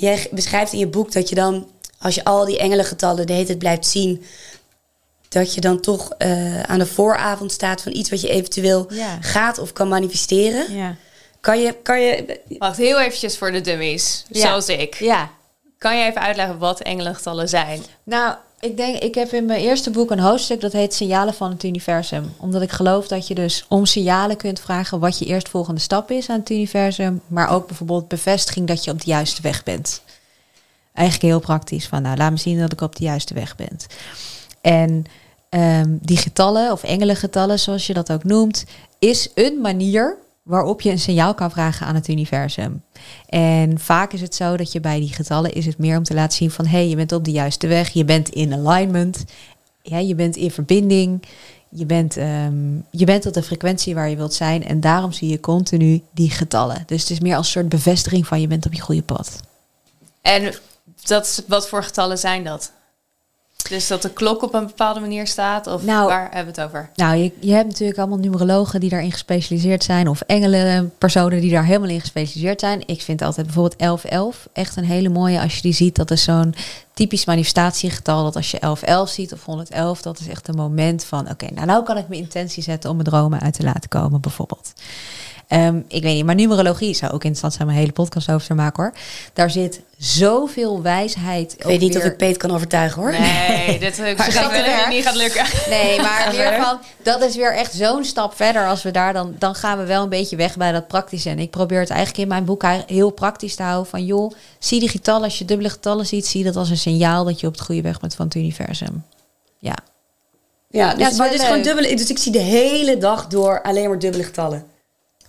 Jij 0.00 0.28
beschrijft 0.30 0.72
in 0.72 0.78
je 0.78 0.86
boek 0.86 1.12
dat 1.12 1.28
je 1.28 1.34
dan, 1.34 1.68
als 1.98 2.14
je 2.14 2.24
al 2.24 2.44
die 2.44 2.58
engelengetallen 2.58 3.26
de 3.26 3.32
hele 3.32 3.44
tijd 3.46 3.58
blijft 3.58 3.86
zien, 3.86 4.24
dat 5.28 5.54
je 5.54 5.60
dan 5.60 5.80
toch 5.80 6.10
eh, 6.18 6.60
aan 6.62 6.78
de 6.78 6.86
vooravond 6.86 7.52
staat 7.52 7.82
van 7.82 7.92
iets 7.92 8.10
wat 8.10 8.20
je 8.20 8.28
eventueel 8.28 8.86
Ja. 8.92 9.18
gaat 9.20 9.58
of 9.58 9.72
kan 9.72 9.88
manifesteren. 9.88 10.72
ja. 10.76 10.96
Kan 11.40 11.60
je, 11.60 11.72
kan 11.82 12.00
je, 12.00 12.40
Wacht, 12.58 12.76
heel 12.76 13.00
eventjes 13.00 13.38
voor 13.38 13.52
de 13.52 13.60
dummies, 13.60 14.24
Ja. 14.28 14.40
zoals 14.40 14.68
ik. 14.68 14.94
ja. 14.94 15.30
Kan 15.78 15.98
je 15.98 16.04
even 16.04 16.20
uitleggen 16.20 16.58
wat 16.58 16.80
engelengetallen 16.80 17.48
zijn? 17.48 17.82
Nou, 18.02 18.34
ik 18.60 18.76
denk, 18.76 18.96
ik 18.96 19.14
heb 19.14 19.32
in 19.32 19.44
mijn 19.44 19.60
eerste 19.60 19.90
boek 19.90 20.10
een 20.10 20.18
hoofdstuk 20.18 20.60
dat 20.60 20.72
heet 20.72 20.94
Signalen 20.94 21.34
van 21.34 21.50
het 21.50 21.64
Universum. 21.64 22.32
Omdat 22.36 22.62
ik 22.62 22.70
geloof 22.70 23.08
dat 23.08 23.26
je 23.26 23.34
dus 23.34 23.64
om 23.68 23.86
signalen 23.86 24.36
kunt 24.36 24.60
vragen 24.60 25.00
wat 25.00 25.18
je 25.18 25.24
eerstvolgende 25.24 25.80
stap 25.80 26.10
is 26.10 26.28
aan 26.28 26.38
het 26.38 26.50
universum. 26.50 27.20
Maar 27.26 27.48
ook 27.48 27.66
bijvoorbeeld 27.66 28.08
bevestiging 28.08 28.66
dat 28.66 28.84
je 28.84 28.90
op 28.90 29.00
de 29.00 29.10
juiste 29.10 29.42
weg 29.42 29.62
bent. 29.62 30.02
Eigenlijk 30.92 31.32
heel 31.32 31.40
praktisch. 31.40 31.86
Van 31.86 32.02
nou, 32.02 32.16
laat 32.16 32.30
me 32.30 32.36
zien 32.36 32.58
dat 32.58 32.72
ik 32.72 32.80
op 32.80 32.96
de 32.96 33.04
juiste 33.04 33.34
weg 33.34 33.56
ben. 33.56 33.76
En 34.60 35.04
ehm, 35.48 35.96
die 36.00 36.16
getallen, 36.16 36.72
of 36.72 36.82
engelengetallen 36.82 37.58
zoals 37.58 37.86
je 37.86 37.94
dat 37.94 38.12
ook 38.12 38.24
noemt, 38.24 38.64
is 38.98 39.28
een 39.34 39.60
manier 39.60 40.16
waarop 40.50 40.80
je 40.80 40.90
een 40.90 40.98
signaal 40.98 41.34
kan 41.34 41.50
vragen 41.50 41.86
aan 41.86 41.94
het 41.94 42.08
universum. 42.08 42.82
En 43.26 43.78
vaak 43.78 44.12
is 44.12 44.20
het 44.20 44.34
zo 44.34 44.56
dat 44.56 44.72
je 44.72 44.80
bij 44.80 45.00
die 45.00 45.12
getallen 45.12 45.52
is 45.52 45.66
het 45.66 45.78
meer 45.78 45.96
om 45.96 46.02
te 46.02 46.14
laten 46.14 46.36
zien 46.36 46.50
van 46.50 46.64
hé, 46.66 46.78
hey, 46.78 46.88
je 46.88 46.96
bent 46.96 47.12
op 47.12 47.24
de 47.24 47.30
juiste 47.30 47.66
weg, 47.66 47.88
je 47.88 48.04
bent 48.04 48.28
in 48.28 48.52
alignment, 48.52 49.24
ja, 49.82 49.98
je 49.98 50.14
bent 50.14 50.36
in 50.36 50.50
verbinding, 50.50 51.22
je 51.68 51.86
bent, 51.86 52.16
ehm, 52.16 52.74
je 52.90 53.04
bent 53.04 53.26
op 53.26 53.32
de 53.32 53.42
frequentie 53.42 53.94
waar 53.94 54.08
je 54.08 54.16
wilt 54.16 54.34
zijn 54.34 54.64
en 54.64 54.80
daarom 54.80 55.12
zie 55.12 55.28
je 55.28 55.40
continu 55.40 56.02
die 56.14 56.30
getallen. 56.30 56.82
Dus 56.86 57.00
het 57.00 57.10
is 57.10 57.20
meer 57.20 57.36
als 57.36 57.46
een 57.46 57.52
soort 57.52 57.68
bevestiging 57.68 58.26
van 58.26 58.40
je 58.40 58.46
bent 58.46 58.66
op 58.66 58.72
je 58.72 58.80
goede 58.80 59.02
pad. 59.02 59.40
En 60.22 60.54
dat, 61.02 61.44
wat 61.46 61.68
voor 61.68 61.82
getallen 61.82 62.18
zijn 62.18 62.44
dat? 62.44 62.72
Dus 63.68 63.86
dat 63.86 64.02
de 64.02 64.10
klok 64.10 64.42
op 64.42 64.54
een 64.54 64.66
bepaalde 64.66 65.00
manier 65.00 65.26
staat? 65.26 65.66
Of 65.66 65.84
Nou, 65.84 66.08
waar 66.08 66.28
hebben 66.32 66.54
we 66.54 66.60
het 66.60 66.70
over? 66.70 66.90
Nou, 66.94 67.16
je, 67.16 67.32
je 67.40 67.52
hebt 67.52 67.68
natuurlijk 67.68 67.98
allemaal 67.98 68.18
numerologen 68.18 68.80
die 68.80 68.90
daarin 68.90 69.12
gespecialiseerd 69.12 69.84
zijn. 69.84 70.08
Of 70.08 70.20
engelen, 70.20 70.92
personen 70.98 71.40
die 71.40 71.50
daar 71.50 71.64
helemaal 71.64 71.88
in 71.88 72.00
gespecialiseerd 72.00 72.60
zijn. 72.60 72.82
Ik 72.86 73.02
vind 73.02 73.22
altijd 73.22 73.46
bijvoorbeeld 73.46 73.78
1111 73.78 74.48
echt 74.52 74.76
een 74.76 74.84
hele 74.84 75.08
mooie. 75.08 75.40
Als 75.40 75.54
je 75.56 75.62
die 75.62 75.72
ziet, 75.72 75.96
dat 75.96 76.10
is 76.10 76.22
zo'n 76.22 76.54
typisch 76.94 77.24
manifestatiegetal. 77.24 78.24
Dat 78.24 78.36
als 78.36 78.50
je 78.50 78.58
1111 78.58 79.10
ziet 79.14 79.32
of 79.32 79.44
111, 79.44 80.02
dat 80.02 80.20
is 80.20 80.28
echt 80.28 80.48
een 80.48 80.54
moment 80.54 81.04
van... 81.04 81.30
Oké, 81.30 81.46
nou, 81.54 81.66
nou 81.66 81.84
kan 81.84 81.96
ik 81.96 82.08
mijn 82.08 82.20
intentie 82.20 82.62
zetten 82.62 82.90
om 82.90 82.96
mijn 82.96 83.08
dromen 83.08 83.40
uit 83.40 83.54
te 83.54 83.62
laten 83.62 83.88
komen, 83.88 84.20
bijvoorbeeld. 84.20 84.72
Ehm, 85.50 85.76
ik 85.88 86.02
weet 86.02 86.14
niet, 86.14 86.24
maar 86.24 86.34
numerologie 86.34 86.94
zou 86.94 87.12
ook 87.12 87.24
interessant 87.24 87.52
zijn 87.52 87.68
om 87.68 87.74
een 87.74 87.80
hele 87.80 87.92
podcast 87.92 88.30
over 88.30 88.46
te 88.46 88.54
maken 88.54 88.82
hoor. 88.82 88.92
Daar 89.32 89.50
zit 89.50 89.80
zoveel 89.98 90.82
wijsheid. 90.82 91.54
ik 91.58 91.62
weet 91.62 91.80
niet 91.80 91.96
of 91.96 92.04
ik 92.04 92.16
Peet 92.16 92.36
kan 92.36 92.50
overtuigen 92.50 93.02
hoor. 93.02 93.10
Nee, 93.10 93.78
dit 93.78 93.98
ik 93.98 94.20
gaat 94.20 94.34
dat 94.34 94.52
het 94.52 94.66
werk? 94.66 94.88
niet 94.88 95.04
gaat 95.04 95.16
lukken. 95.16 95.44
Nee, 95.68 96.00
maar 96.02 96.32
verder. 96.32 96.62
van, 96.62 96.78
dat 97.02 97.22
is 97.22 97.36
weer 97.36 97.54
echt 97.54 97.72
zo'n 97.72 98.04
stap 98.04 98.36
verder. 98.36 98.66
Als 98.66 98.82
we 98.82 98.90
daar 98.90 99.12
dan, 99.12 99.34
dan 99.38 99.54
gaan 99.54 99.78
we 99.78 99.84
wel 99.84 100.02
een 100.02 100.08
beetje 100.08 100.36
weg 100.36 100.56
bij 100.56 100.72
dat 100.72 100.88
praktische. 100.88 101.30
En 101.30 101.38
ik 101.38 101.50
probeer 101.50 101.80
het 101.80 101.90
eigenlijk 101.90 102.20
in 102.20 102.28
mijn 102.28 102.44
boek 102.44 102.64
heel 102.86 103.10
praktisch 103.10 103.54
te 103.54 103.62
houden. 103.62 103.90
Van 103.90 104.04
joh, 104.04 104.32
zie 104.58 104.80
die 104.80 104.88
getallen, 104.88 105.24
als 105.24 105.38
je 105.38 105.44
dubbele 105.44 105.70
getallen 105.70 106.06
ziet, 106.06 106.26
zie 106.26 106.44
dat 106.44 106.56
als 106.56 106.70
een 106.70 106.78
signaal 106.78 107.24
dat 107.24 107.40
je 107.40 107.46
op 107.46 107.52
het 107.52 107.62
goede 107.62 107.82
weg 107.82 108.00
bent 108.00 108.14
van 108.14 108.24
het 108.24 108.34
universum. 108.34 109.04
Ja, 109.58 109.76
Ja, 110.68 110.94
dus, 110.94 111.08
Ja, 111.08 111.16
maar 111.16 111.34
is 111.34 111.42
gewoon 111.42 111.62
dubbele. 111.62 111.96
Dus 111.96 112.10
ik 112.10 112.18
zie 112.18 112.32
de 112.32 112.38
hele 112.38 112.98
dag 112.98 113.26
door 113.26 113.62
alleen 113.62 113.88
maar 113.88 113.98
dubbele 113.98 114.24
getallen. 114.24 114.69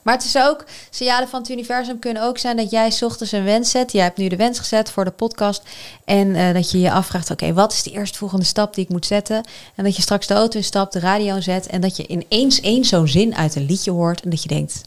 Maar 0.03 0.13
het 0.13 0.23
is 0.23 0.37
ook, 0.37 0.65
signalen 0.89 1.27
van 1.29 1.41
het 1.41 1.49
universum 1.49 1.99
kunnen 1.99 2.23
ook 2.23 2.37
zijn 2.37 2.57
dat 2.57 2.71
jij 2.71 2.91
's 2.91 3.01
ochtends 3.01 3.31
een 3.31 3.43
wens 3.43 3.69
zet. 3.71 3.91
Jij 3.91 4.03
hebt 4.03 4.17
nu 4.17 4.27
de 4.27 4.35
wens 4.35 4.59
gezet 4.59 4.89
voor 4.89 5.05
de 5.05 5.11
podcast. 5.11 5.61
En 6.05 6.35
eh, 6.35 6.53
dat 6.53 6.71
je 6.71 6.79
je 6.79 6.91
afvraagt, 6.91 7.29
oké, 7.29 7.53
wat 7.53 7.73
is 7.73 7.83
de 7.83 7.91
eerstvolgende 7.91 8.45
stap 8.45 8.73
die 8.75 8.83
ik 8.83 8.89
moet 8.89 9.05
zetten? 9.05 9.43
En 9.75 9.83
dat 9.83 9.95
je 9.95 10.01
straks 10.01 10.27
de 10.27 10.33
auto 10.33 10.57
instapt, 10.57 10.93
de 10.93 10.99
radio 10.99 11.39
zet. 11.41 11.67
En 11.67 11.81
dat 11.81 11.97
je 11.97 12.07
ineens 12.07 12.59
één 12.61 12.85
zo'n 12.85 13.07
zin 13.07 13.35
uit 13.35 13.55
een 13.55 13.65
liedje 13.65 13.91
hoort. 13.91 14.21
En 14.21 14.29
dat 14.29 14.41
je 14.41 14.47
denkt, 14.47 14.81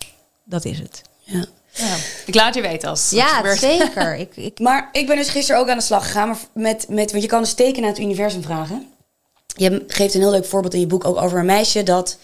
dat 0.45 0.65
is 0.65 0.79
het. 0.79 1.03
Ja. 1.23 1.45
Ja. 1.77 1.97
Ik 2.27 2.35
laat 2.35 2.55
je 2.55 2.61
weten 2.61 2.89
als 2.89 3.01
het 3.03 3.11
Ja, 3.11 3.27
gebeurt. 3.29 3.59
zeker. 3.59 4.17
ik, 4.25 4.37
ik, 4.37 4.59
Maar 4.59 4.89
ik 4.93 5.07
ben 5.07 5.17
dus 5.17 5.29
gisteren 5.29 5.61
ook 5.61 5.69
aan 5.69 5.79
de 5.79 5.83
slag 5.85 6.05
gegaan 6.05 6.29
maar 6.29 6.39
met, 6.53 6.87
met, 6.89 7.11
want 7.11 7.23
je 7.23 7.29
kan 7.29 7.43
dus 7.43 7.55
teken 7.55 7.81
naar 7.83 7.91
het 7.91 8.01
universum 8.01 8.43
vragen. 8.43 8.87
Je 9.57 9.85
geeft 9.87 10.15
een 10.15 10.21
heel 10.21 10.31
leuk 10.31 10.45
voorbeeld 10.45 10.75
in 10.75 10.81
je 10.81 10.87
boek 10.87 11.05
ook 11.05 11.17
over 11.17 11.39
een 11.39 11.47
meisje 11.47 11.83
dat, 11.83 12.19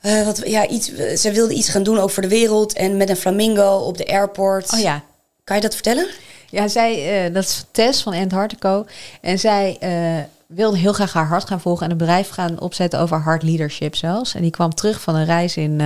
eh, 0.00 0.24
wat, 0.24 0.42
ja, 0.44 0.68
iets, 0.68 0.92
ze 1.16 1.32
wilde 1.32 1.54
iets 1.54 1.68
gaan 1.68 1.82
doen 1.82 1.98
ook 1.98 2.10
voor 2.10 2.22
de 2.22 2.28
wereld 2.28 2.72
en 2.72 2.96
met 2.96 3.08
een 3.08 3.16
flamingo 3.16 3.76
op 3.76 3.96
de 3.96 4.06
airport. 4.06 4.72
oh 4.72 4.80
ja. 4.80 5.02
Kan 5.44 5.56
je 5.56 5.62
dat 5.62 5.74
vertellen? 5.74 6.06
Ja, 6.50 6.68
zij, 6.68 7.24
eh, 7.24 7.34
dat 7.34 7.44
is 7.44 7.64
Tess 7.70 8.02
van 8.02 8.14
Antarctico. 8.14 8.86
En 9.20 9.38
zij 9.38 9.76
eh, 9.80 10.24
wilde 10.46 10.78
heel 10.78 10.92
graag 10.92 11.12
haar 11.12 11.26
hart 11.26 11.46
gaan 11.46 11.60
volgen 11.60 11.84
en 11.84 11.90
een 11.92 11.98
bedrijf 11.98 12.28
gaan 12.28 12.60
opzetten 12.60 13.00
over 13.00 13.20
hard 13.20 13.42
leadership 13.42 13.96
zelfs. 13.96 14.34
En 14.34 14.42
die 14.42 14.50
kwam 14.50 14.74
terug 14.74 15.00
van 15.00 15.14
een 15.14 15.24
reis 15.24 15.56
in, 15.56 15.80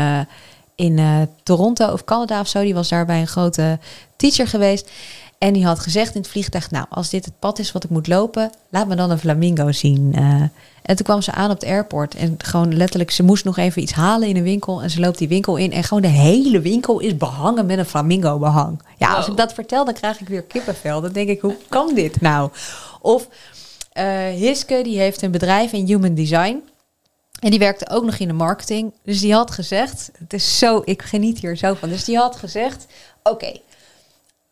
in 0.75 1.29
Toronto 1.43 1.93
of 1.93 2.05
Canada 2.05 2.41
of 2.41 2.49
zo. 2.49 2.61
Die 2.61 2.75
was 2.75 2.89
daar 2.89 3.07
bij 3.07 3.21
een 3.21 3.27
grote 3.27 3.79
teacher 4.17 4.49
geweest. 4.49 4.91
En 5.39 5.53
die 5.53 5.65
had 5.65 5.79
gezegd 5.79 6.15
in 6.15 6.21
het 6.21 6.31
vliegtuig, 6.31 6.71
nou, 6.71 6.87
als 6.89 7.11
dit 7.11 7.25
het 7.25 7.39
pad 7.39 7.59
is 7.59 7.73
wat 7.73 7.85
ik 7.85 7.91
moet 7.91 8.07
lopen, 8.07 8.53
laat 8.69 8.87
me 8.87 8.95
dan 8.95 9.11
een 9.11 9.19
flamingo 9.19 9.73
zien. 9.73 10.13
Eh, 10.15 10.43
en 10.83 10.97
toen 10.97 11.07
kwam 11.07 11.23
ze 11.23 11.33
aan 11.33 11.51
op 11.51 11.61
het 11.61 11.69
airport 11.69 12.15
en 12.15 12.35
gewoon 12.39 12.77
letterlijk, 12.77 13.11
ze 13.11 13.23
moest 13.23 13.45
nog 13.45 13.57
even 13.57 13.83
iets 13.83 13.93
halen 13.93 14.29
in 14.29 14.37
een 14.37 14.43
winkel. 14.43 14.83
En 14.83 14.91
ze 14.91 15.01
loopt 15.01 15.19
die 15.19 15.29
winkel 15.29 15.57
in 15.57 15.73
en 15.73 15.85
gewoon 15.85 16.03
de 16.03 16.09
hele 16.09 16.61
winkel 16.61 16.99
is 16.99 17.17
behangen 17.17 17.67
met 17.67 17.79
een 17.79 17.85
flamingo 17.85 18.39
behang. 18.39 18.83
Ja, 18.99 19.15
als 19.15 19.29
ik 19.29 19.37
dat 19.37 19.53
vertel, 19.55 19.85
dan 19.85 19.95
krijg 19.95 20.21
ik 20.21 20.29
weer 20.29 20.43
kippenvel. 20.43 21.01
Dan 21.01 21.13
denk 21.13 21.29
ik, 21.29 21.41
hoe 21.41 21.57
kan 21.69 21.95
dit 21.95 22.21
nou? 22.21 22.51
Of 23.01 23.29
eh, 23.93 24.29
Hiske, 24.29 24.81
die 24.83 24.99
heeft 24.99 25.23
een 25.23 25.31
bedrijf 25.31 25.73
in 25.73 25.87
human 25.87 26.15
design. 26.15 26.63
En 27.41 27.51
die 27.51 27.59
werkte 27.59 27.91
ook 27.91 28.05
nog 28.05 28.17
in 28.17 28.29
de 28.29 28.35
marketing. 28.35 28.93
Dus 29.03 29.21
die 29.21 29.35
had 29.35 29.51
gezegd, 29.51 30.11
het 30.19 30.33
is 30.33 30.59
zo, 30.59 30.83
ik 30.85 31.03
geniet 31.03 31.39
hier 31.39 31.57
zo 31.57 31.75
van. 31.75 31.89
Dus 31.89 32.05
die 32.05 32.17
had 32.17 32.37
gezegd, 32.37 32.87
oké, 33.23 33.53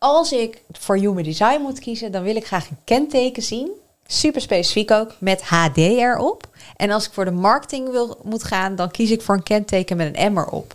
als 0.03 0.33
ik 0.33 0.62
voor 0.73 0.97
human 0.97 1.23
design 1.23 1.61
moet 1.61 1.79
kiezen, 1.79 2.12
dan 2.12 2.23
wil 2.23 2.37
ik 2.37 2.47
graag 2.47 2.71
een 2.71 2.79
kenteken 2.85 3.43
zien. 3.43 3.71
Super 4.07 4.41
specifiek 4.41 4.91
ook, 4.91 5.15
met 5.19 5.43
HD 5.43 5.77
erop. 5.77 6.49
En 6.77 6.91
als 6.91 7.07
ik 7.07 7.12
voor 7.12 7.25
de 7.25 7.31
marketing 7.31 7.91
wil, 7.91 8.19
moet 8.23 8.45
gaan, 8.45 8.77
dan 8.77 8.91
kies 8.91 9.11
ik 9.11 9.23
voor 9.23 9.35
een 9.35 9.43
kenteken 9.43 9.97
met 9.97 10.17
een 10.17 10.33
M 10.33 10.38
erop. 10.38 10.75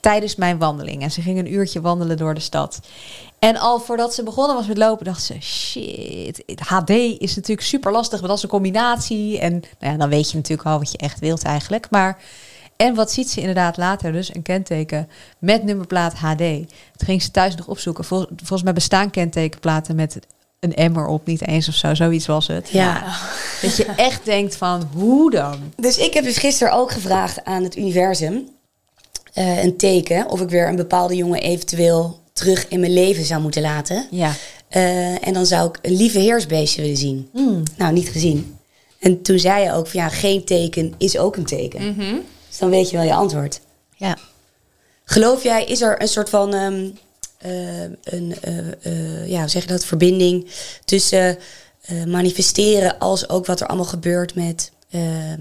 Tijdens 0.00 0.36
mijn 0.36 0.58
wandeling. 0.58 1.02
En 1.02 1.10
ze 1.10 1.22
ging 1.22 1.38
een 1.38 1.52
uurtje 1.52 1.80
wandelen 1.80 2.16
door 2.16 2.34
de 2.34 2.40
stad. 2.40 2.80
En 3.38 3.56
al 3.56 3.80
voordat 3.80 4.14
ze 4.14 4.22
begonnen 4.22 4.56
was 4.56 4.66
met 4.66 4.78
lopen, 4.78 5.04
dacht 5.04 5.22
ze: 5.22 5.40
shit, 5.40 6.42
HD 6.66 6.90
is 7.18 7.34
natuurlijk 7.34 7.66
super 7.66 7.92
lastig, 7.92 8.18
want 8.18 8.28
dat 8.28 8.36
is 8.36 8.42
een 8.42 8.48
combinatie. 8.48 9.38
En 9.38 9.52
nou 9.52 9.92
ja, 9.92 9.98
dan 9.98 10.08
weet 10.08 10.30
je 10.30 10.36
natuurlijk 10.36 10.68
al 10.68 10.78
wat 10.78 10.92
je 10.92 10.98
echt 10.98 11.20
wilt 11.20 11.42
eigenlijk. 11.42 11.90
Maar 11.90 12.18
en 12.82 12.94
wat 12.94 13.12
ziet 13.12 13.30
ze 13.30 13.40
inderdaad 13.40 13.76
later? 13.76 14.12
Dus 14.12 14.34
een 14.34 14.42
kenteken 14.42 15.08
met 15.38 15.64
nummerplaat 15.64 16.14
HD. 16.14 16.38
Toen 16.38 16.66
ging 16.96 17.22
ze 17.22 17.30
thuis 17.30 17.54
nog 17.54 17.68
opzoeken. 17.68 18.04
Vol- 18.04 18.26
volgens 18.36 18.62
mij 18.62 18.72
bestaan 18.72 19.10
kentekenplaten 19.10 19.96
met 19.96 20.18
een 20.60 20.74
emmer 20.74 21.06
op, 21.06 21.26
niet 21.26 21.46
eens 21.46 21.68
of 21.68 21.74
zo. 21.74 21.94
Zoiets 21.94 22.26
was 22.26 22.46
het. 22.46 22.68
Ja. 22.68 23.16
Dat 23.62 23.76
je 23.76 23.84
echt 23.84 24.24
denkt 24.24 24.56
van, 24.56 24.88
hoe 24.94 25.30
dan? 25.30 25.58
Dus 25.76 25.98
ik 25.98 26.14
heb 26.14 26.24
dus 26.24 26.38
gisteren 26.38 26.72
ook 26.72 26.90
gevraagd 26.90 27.44
aan 27.44 27.62
het 27.62 27.76
universum 27.76 28.48
eh, 29.32 29.64
een 29.64 29.76
teken 29.76 30.30
of 30.30 30.40
ik 30.40 30.48
weer 30.48 30.68
een 30.68 30.76
bepaalde 30.76 31.16
jongen 31.16 31.40
eventueel 31.40 32.20
terug 32.32 32.68
in 32.68 32.80
mijn 32.80 32.92
leven 32.92 33.24
zou 33.24 33.42
moeten 33.42 33.62
laten. 33.62 34.06
Ja. 34.10 34.32
Eh, 34.68 35.26
en 35.26 35.32
dan 35.32 35.46
zou 35.46 35.68
ik 35.68 35.78
een 35.82 35.96
lieve 35.96 36.18
heersbeestje 36.18 36.82
willen 36.82 36.96
zien. 36.96 37.28
Mm. 37.32 37.62
Nou, 37.76 37.92
niet 37.92 38.08
gezien. 38.08 38.56
En 38.98 39.22
toen 39.22 39.38
zei 39.38 39.64
je 39.64 39.72
ook 39.72 39.86
van 39.86 40.00
ja, 40.00 40.08
geen 40.08 40.44
teken 40.44 40.94
is 40.98 41.18
ook 41.18 41.36
een 41.36 41.44
teken. 41.44 41.88
Mhm. 41.88 41.98
Dus 41.98 42.20
dan 42.62 42.70
weet 42.70 42.90
je 42.90 42.96
wel 42.96 43.06
je 43.06 43.14
antwoord. 43.14 43.60
Ja. 43.96 44.16
Geloof 45.04 45.42
jij, 45.42 45.64
is 45.64 45.80
er 45.80 46.02
een 46.02 46.08
soort 46.08 46.28
van 46.28 46.54
eh, 46.54 47.82
een, 48.04 48.34
eh, 48.40 48.58
eh, 48.82 49.28
ja, 49.28 49.40
hoe 49.40 49.48
zeg 49.48 49.62
je 49.62 49.68
dat, 49.68 49.84
verbinding 49.84 50.50
tussen 50.84 51.38
manifesteren 52.06 52.98
als 52.98 53.28
ook 53.28 53.46
wat 53.46 53.60
er 53.60 53.66
allemaal 53.66 53.86
gebeurt 53.86 54.34
met, 54.34 54.70
ehm, 54.90 55.40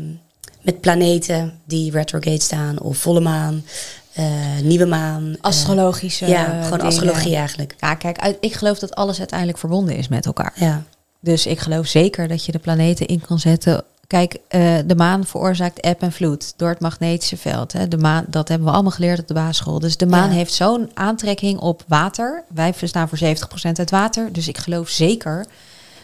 met 0.62 0.82
planeten 0.82 1.60
die 1.66 1.92
retrograde 1.92 2.42
staan 2.42 2.80
of 2.80 2.98
volle 2.98 3.20
maan, 3.20 3.66
nieuwe 4.64 4.86
maan. 4.86 5.36
Astrologische 5.42 6.28
ja, 6.28 6.44
gewoon 6.44 6.70
dingen. 6.70 6.86
astrologie 6.86 7.36
eigenlijk. 7.36 7.76
Ja, 7.80 7.96
kijk, 7.96 8.20
uit- 8.20 8.38
ik 8.40 8.54
geloof 8.54 8.80
dat 8.80 8.96
alles 8.96 9.20
uiteindelijk 9.20 9.58
verbonden 9.60 9.96
is 9.96 10.08
met 10.08 10.26
elkaar. 10.26 10.54
Ja, 10.56 10.84
Dus 11.20 11.46
ik 11.46 11.60
geloof 11.60 11.88
zeker 11.88 12.28
dat 12.28 12.46
je 12.46 12.52
de 12.52 12.60
planeten 12.60 13.06
in 13.06 13.22
kan 13.22 13.40
zetten. 13.40 13.84
Kijk, 14.12 14.38
eh, 14.48 14.78
de 14.86 14.96
maan 14.96 15.26
veroorzaakt 15.26 15.80
eb 15.80 16.02
en 16.02 16.12
vloed 16.12 16.54
door 16.58 16.70
het 16.70 16.80
magnetische 16.80 17.38
veld. 17.38 17.74
Hè. 17.74 17.88
De 17.88 17.98
maan, 17.98 18.26
dat 18.28 18.48
hebben 18.48 18.68
we 18.68 18.74
allemaal 18.74 18.92
geleerd 18.92 19.20
op 19.20 19.28
de 19.28 19.34
basisschool. 19.34 19.80
Dus 19.80 19.98
de 19.98 20.06
maan 20.06 20.30
Ja. 20.30 20.36
heeft 20.36 20.54
zo'n 20.54 20.92
aantrekking 20.94 21.60
op 21.60 21.84
water. 21.88 22.44
Wij 22.54 22.74
bestaan 22.80 23.10
voor 23.10 23.18
70% 23.18 23.80
uit 23.80 23.92
water. 23.92 24.34
Dus 24.34 24.48
ik 24.48 24.58
geloof 24.58 24.90
zeker 24.90 25.46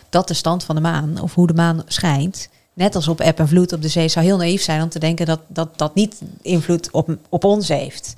dat 0.09 0.27
de 0.27 0.33
stand 0.33 0.63
van 0.63 0.75
de 0.75 0.81
maan, 0.81 1.21
of 1.21 1.33
hoe 1.33 1.47
de 1.47 1.53
maan 1.53 1.83
schijnt, 1.87 2.49
net 2.73 2.95
als 2.95 3.07
op 3.07 3.19
eb 3.19 3.39
en 3.39 3.47
vloed 3.47 3.73
op 3.73 3.81
de 3.81 3.87
zee, 3.87 4.07
zou 4.07 4.25
heel 4.25 4.37
naïef 4.37 4.61
zijn 4.61 4.81
om 4.81 4.89
te 4.89 4.99
denken 4.99 5.25
dat 5.25 5.39
dat, 5.47 5.77
dat 5.77 5.95
niet 5.95 6.21
invloed 6.41 6.91
op, 6.91 7.17
op 7.29 7.43
ons 7.43 7.67
heeft. 7.67 8.13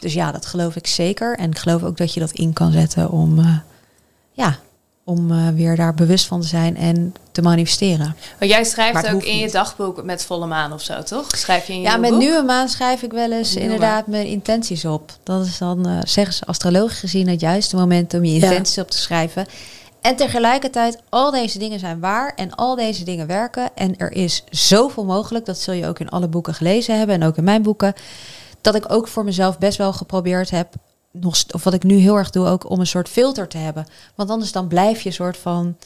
Dus 0.00 0.12
ja, 0.14 0.32
dat 0.32 0.46
geloof 0.46 0.76
ik 0.76 0.86
zeker. 0.86 1.36
En 1.38 1.50
ik 1.50 1.58
geloof 1.58 1.82
ook 1.82 1.96
dat 1.96 2.14
je 2.14 2.20
dat 2.20 2.32
in 2.32 2.52
kan 2.52 2.72
zetten 2.72 3.10
om, 3.10 3.38
eh, 3.38 3.58
ja, 4.32 4.58
om 5.04 5.30
eh, 5.30 5.48
weer 5.48 5.76
daar 5.76 5.94
bewust 5.94 6.26
van 6.26 6.40
te 6.40 6.46
zijn 6.46 6.76
en 6.76 7.14
te 7.32 7.42
manifesteren. 7.42 8.16
Want 8.38 8.50
jij 8.50 8.64
schrijft 8.64 9.12
ook 9.12 9.22
in 9.22 9.38
je 9.38 9.50
dagboek 9.50 10.02
met 10.04 10.24
volle 10.24 10.46
maan 10.46 10.72
of 10.72 10.82
zo, 10.82 11.02
toch? 11.02 11.26
Schrijf 11.36 11.66
je 11.66 11.72
in 11.72 11.80
je 11.80 11.84
Ja, 11.86 11.96
met 11.96 12.10
boek? 12.10 12.18
nieuwe 12.18 12.42
maan 12.42 12.68
schrijf 12.68 13.02
ik 13.02 13.12
wel 13.12 13.32
eens 13.32 13.48
Nieuwe 13.54 13.62
inderdaad 13.62 14.06
mijn 14.06 14.26
intenties 14.26 14.84
op. 14.84 15.12
Dat 15.22 15.46
is 15.46 15.58
dan, 15.58 15.86
eh, 15.88 15.98
zeggen 16.04 16.34
ze 16.34 16.44
astrologisch 16.46 16.98
gezien, 16.98 17.28
het 17.28 17.40
juiste 17.40 17.76
moment 17.76 18.14
om 18.14 18.24
je 18.24 18.32
Ja. 18.34 18.42
intenties 18.50 18.78
op 18.78 18.90
te 18.90 18.98
schrijven. 18.98 19.46
En 20.00 20.16
tegelijkertijd, 20.16 20.98
al 21.08 21.30
deze 21.30 21.58
dingen 21.58 21.78
zijn 21.78 22.00
waar 22.00 22.32
en 22.36 22.54
al 22.54 22.74
deze 22.76 23.04
dingen 23.04 23.26
werken. 23.26 23.70
En 23.74 23.96
er 23.96 24.12
is 24.12 24.44
zoveel 24.50 25.04
mogelijk, 25.04 25.46
dat 25.46 25.58
zul 25.58 25.74
je 25.74 25.86
ook 25.86 25.98
in 25.98 26.08
alle 26.08 26.28
boeken 26.28 26.54
gelezen 26.54 26.98
hebben 26.98 27.14
en 27.20 27.26
ook 27.28 27.36
in 27.36 27.44
mijn 27.44 27.62
boeken. 27.62 27.94
Dat 28.60 28.74
ik 28.74 28.92
ook 28.92 29.08
voor 29.08 29.24
mezelf 29.24 29.58
best 29.58 29.78
wel 29.78 29.92
geprobeerd 29.92 30.50
heb, 30.50 30.74
nog, 31.20 31.44
of 31.50 31.64
wat 31.64 31.74
ik 31.74 31.82
nu 31.82 31.94
heel 31.94 32.16
erg 32.16 32.30
doe, 32.30 32.46
ook 32.46 32.70
om 32.70 32.80
een 32.80 32.86
soort 32.86 33.08
filter 33.08 33.48
te 33.48 33.58
hebben. 33.58 33.86
Want 34.14 34.30
anders 34.30 34.52
dan 34.52 34.68
blijf 34.68 35.00
je 35.00 35.08
een 35.08 35.14
soort 35.14 35.36
van, 35.36 35.76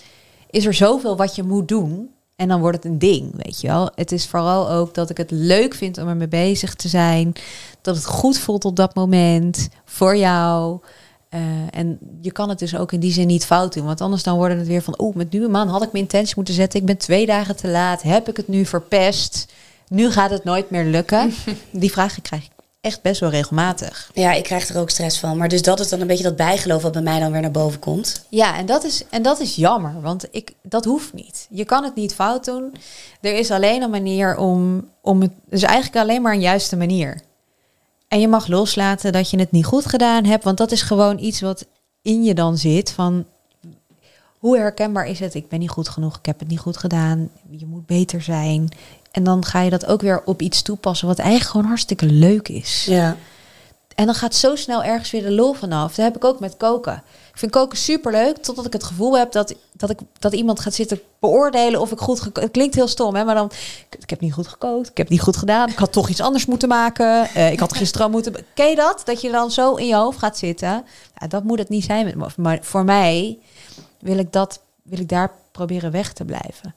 is 0.50 0.66
er 0.66 0.74
zoveel 0.74 1.16
wat 1.16 1.34
je 1.34 1.42
moet 1.42 1.68
doen. 1.68 2.10
En 2.36 2.48
dan 2.48 2.60
wordt 2.60 2.76
het 2.76 2.92
een 2.92 2.98
ding, 2.98 3.30
weet 3.44 3.60
je 3.60 3.66
wel. 3.66 3.90
Het 3.94 4.12
is 4.12 4.26
vooral 4.26 4.70
ook 4.70 4.94
dat 4.94 5.10
ik 5.10 5.16
het 5.16 5.30
leuk 5.30 5.74
vind 5.74 5.98
om 5.98 6.08
ermee 6.08 6.28
bezig 6.28 6.74
te 6.74 6.88
zijn. 6.88 7.32
Dat 7.80 7.96
het 7.96 8.06
goed 8.06 8.38
voelt 8.38 8.64
op 8.64 8.76
dat 8.76 8.94
moment 8.94 9.68
voor 9.84 10.16
jou. 10.16 10.80
Eh, 11.28 11.40
en 11.70 11.98
je 12.20 12.32
kan 12.32 12.48
het 12.48 12.58
dus 12.58 12.76
ook 12.76 12.92
in 12.92 13.00
die 13.00 13.12
zin 13.12 13.26
niet 13.26 13.46
fout 13.46 13.74
doen. 13.74 13.84
Want 13.84 14.00
anders 14.00 14.22
dan 14.22 14.36
wordt 14.36 14.54
het 14.54 14.66
weer 14.66 14.82
van... 14.82 14.98
oh, 14.98 15.14
met 15.14 15.30
nieuwe 15.30 15.48
maan 15.48 15.68
had 15.68 15.82
ik 15.82 15.92
mijn 15.92 16.04
intentie 16.04 16.36
moeten 16.36 16.54
zetten. 16.54 16.80
Ik 16.80 16.86
ben 16.86 16.96
twee 16.96 17.26
dagen 17.26 17.56
te 17.56 17.68
laat. 17.68 18.02
Heb 18.02 18.28
ik 18.28 18.36
het 18.36 18.48
nu 18.48 18.64
verpest? 18.64 19.52
Nu 19.88 20.10
gaat 20.10 20.30
het 20.30 20.44
nooit 20.44 20.70
meer 20.70 20.84
lukken. 20.84 21.32
Die 21.70 21.92
vragen 21.92 22.22
krijg 22.22 22.44
ik 22.44 22.57
echt 22.88 23.02
best 23.02 23.20
wel 23.20 23.30
regelmatig. 23.30 24.10
ja, 24.14 24.32
ik 24.32 24.42
krijg 24.42 24.68
er 24.68 24.80
ook 24.80 24.90
stress 24.90 25.18
van. 25.18 25.36
Maar 25.36 25.48
dus 25.48 25.62
dat 25.62 25.80
is 25.80 25.88
dan 25.88 26.00
een 26.00 26.06
beetje 26.06 26.22
dat 26.24 26.36
bijgeloof 26.36 26.82
wat 26.82 26.92
bij 26.92 27.02
mij 27.02 27.20
dan 27.20 27.32
weer 27.32 27.40
naar 27.40 27.50
boven 27.50 27.78
komt. 27.78 28.24
Ja, 28.28 28.56
en 28.56 28.66
dat 28.66 28.84
is, 28.84 29.04
en 29.10 29.22
dat 29.22 29.40
is 29.40 29.56
jammer, 29.56 30.00
want 30.00 30.26
ik, 30.30 30.52
dat 30.62 30.84
hoeft 30.84 31.12
niet. 31.12 31.46
Je 31.50 31.64
kan 31.64 31.84
het 31.84 31.94
niet 31.94 32.14
fout 32.14 32.44
doen. 32.44 32.74
Er 33.20 33.34
is 33.38 33.50
alleen 33.50 33.82
een 33.82 33.90
manier 33.90 34.36
om, 34.36 34.88
om 35.02 35.20
het. 35.20 35.30
Dus 35.44 35.62
eigenlijk 35.62 35.96
alleen 35.96 36.22
maar 36.22 36.32
een 36.32 36.40
juiste 36.40 36.76
manier. 36.76 37.20
En 38.08 38.20
je 38.20 38.28
mag 38.28 38.46
loslaten 38.46 39.12
dat 39.12 39.30
je 39.30 39.38
het 39.38 39.50
niet 39.50 39.64
goed 39.64 39.86
gedaan 39.86 40.24
hebt, 40.24 40.44
want 40.44 40.56
dat 40.56 40.72
is 40.72 40.82
gewoon 40.82 41.18
iets 41.18 41.40
wat 41.40 41.66
in 42.02 42.24
je 42.24 42.34
dan 42.34 42.58
zit. 42.58 42.90
Van 42.90 43.24
hoe 44.38 44.56
herkenbaar 44.56 45.06
is 45.06 45.20
het? 45.20 45.34
Ik 45.34 45.48
ben 45.48 45.58
niet 45.58 45.70
goed 45.70 45.88
genoeg, 45.88 46.18
ik 46.18 46.26
heb 46.26 46.38
het 46.38 46.48
niet 46.48 46.58
goed 46.58 46.76
gedaan. 46.76 47.30
Je 47.50 47.66
moet 47.66 47.86
beter 47.86 48.22
zijn. 48.22 48.68
En 49.18 49.24
dan 49.24 49.44
ga 49.44 49.60
je 49.60 49.70
dat 49.70 49.86
ook 49.86 50.00
weer 50.00 50.22
op 50.24 50.42
iets 50.42 50.62
toepassen 50.62 51.06
wat 51.06 51.18
eigenlijk 51.18 51.50
gewoon 51.50 51.66
hartstikke 51.66 52.06
leuk 52.06 52.48
is. 52.48 52.84
Ja. 52.88 53.16
En 53.94 54.06
dan 54.06 54.14
gaat 54.14 54.34
zo 54.34 54.56
snel 54.56 54.82
ergens 54.84 55.10
weer 55.10 55.22
de 55.22 55.30
lol 55.30 55.52
vanaf. 55.52 55.94
Dat 55.94 56.04
heb 56.04 56.16
ik 56.16 56.24
ook 56.24 56.40
met 56.40 56.56
koken. 56.56 57.02
Ik 57.32 57.38
vind 57.38 57.52
koken 57.52 57.78
super 57.78 58.12
leuk, 58.12 58.36
totdat 58.36 58.66
ik 58.66 58.72
het 58.72 58.84
gevoel 58.84 59.18
heb 59.18 59.32
dat, 59.32 59.54
dat, 59.72 59.90
ik, 59.90 59.98
dat 60.18 60.32
iemand 60.32 60.60
gaat 60.60 60.74
zitten 60.74 61.00
beoordelen 61.18 61.80
of 61.80 61.92
ik 61.92 61.98
goed 61.98 62.20
gekookt. 62.20 62.40
Het 62.40 62.50
klinkt 62.50 62.74
heel 62.74 62.88
stom, 62.88 63.14
hè? 63.14 63.24
maar 63.24 63.34
dan. 63.34 63.50
Ik, 63.90 63.98
ik 64.00 64.10
heb 64.10 64.20
niet 64.20 64.32
goed 64.32 64.48
gekookt, 64.48 64.88
ik 64.88 64.96
heb 64.96 65.08
niet 65.08 65.20
goed 65.20 65.36
gedaan. 65.36 65.68
Ik 65.68 65.78
had 65.78 65.92
toch 65.92 66.08
iets 66.08 66.20
anders 66.20 66.46
moeten 66.46 66.68
maken. 66.68 67.28
eh, 67.28 67.52
ik 67.52 67.60
had 67.60 67.76
gisteren 67.76 68.10
moeten. 68.10 68.34
Ken 68.54 68.70
je 68.70 68.76
dat? 68.76 69.02
Dat 69.04 69.20
je 69.20 69.30
dan 69.30 69.50
zo 69.50 69.74
in 69.74 69.86
je 69.86 69.94
hoofd 69.94 70.18
gaat 70.18 70.38
zitten. 70.38 70.84
Ja, 71.20 71.26
dat 71.26 71.44
moet 71.44 71.58
het 71.58 71.68
niet 71.68 71.84
zijn. 71.84 72.22
Maar 72.36 72.58
voor 72.62 72.84
mij 72.84 73.38
wil 74.00 74.18
ik 74.18 74.32
dat, 74.32 74.60
wil 74.82 74.98
ik 74.98 75.08
daar 75.08 75.30
proberen 75.52 75.90
weg 75.90 76.12
te 76.12 76.24
blijven. 76.24 76.74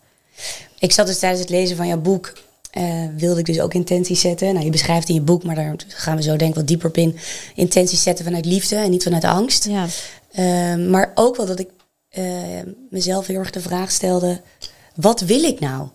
Ik 0.80 0.92
zat 0.92 1.08
dus 1.08 1.20
tijdens 1.20 1.42
het 1.42 1.50
lezen 1.50 1.76
van 1.78 1.88
jouw 1.88 2.02
boek, 2.02 2.34
eh, 2.72 3.06
wilde 3.18 3.40
ik 3.40 3.46
dus 3.46 3.60
ook 3.60 3.74
intenties 3.74 4.20
zetten. 4.20 4.54
Nou, 4.54 4.66
je 4.66 4.72
beschrijft 4.72 5.10
in 5.10 5.16
je 5.16 5.22
boek, 5.22 5.44
maar 5.44 5.56
daar 5.56 5.76
gaan 5.88 6.16
we 6.16 6.24
zo 6.24 6.36
denk 6.36 6.50
ik 6.50 6.56
wat 6.56 6.68
dieper 6.68 6.88
op 6.88 6.98
in. 6.98 7.18
Intenties 7.56 8.04
zetten 8.04 8.26
vanuit 8.26 8.46
liefde 8.46 8.76
en 8.76 8.92
niet 8.92 9.04
vanuit 9.04 9.24
angst. 9.24 9.66
Ja. 9.66 9.86
Ehm, 10.32 10.90
maar 10.90 11.12
ook 11.16 11.36
wel 11.36 11.46
dat 11.46 11.60
ik 11.60 11.70
eh, 12.10 12.24
mezelf 12.90 13.28
heel 13.28 13.40
erg 13.40 13.50
de 13.50 13.62
vraag 13.62 13.92
stelde, 13.92 14.42
wat 14.96 15.20
wil 15.20 15.44
ik 15.44 15.60
nou? 15.60 15.88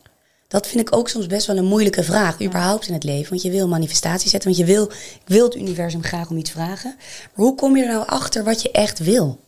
Dat 0.49 0.67
vind 0.67 0.89
ik 0.89 0.97
ook 0.97 1.09
soms 1.09 1.27
best 1.27 1.47
wel 1.47 1.57
een 1.57 1.65
moeilijke 1.65 2.03
vraag, 2.03 2.43
überhaupt 2.43 2.89
in 2.89 2.95
het 2.95 3.05
leven. 3.05 3.31
Want 3.31 3.43
je 3.43 3.51
wil 3.51 3.69
manifestatie 3.69 4.31
zetten, 4.31 4.51
want 4.51 4.61
je 4.61 4.75
wil, 4.75 4.85
ik 4.91 5.23
wil 5.25 5.45
het 5.45 5.55
universum 5.55 6.03
graag 6.03 6.31
om 6.31 6.37
iets 6.37 6.51
vragen. 6.51 6.95
Maar 6.97 7.47
hoe 7.47 7.55
kom 7.55 7.77
je 7.77 7.83
er 7.83 7.93
nou 7.93 8.07
achter 8.07 8.45
wat 8.45 8.63
je 8.63 8.71
echt 8.71 8.99
wil? 8.99 9.41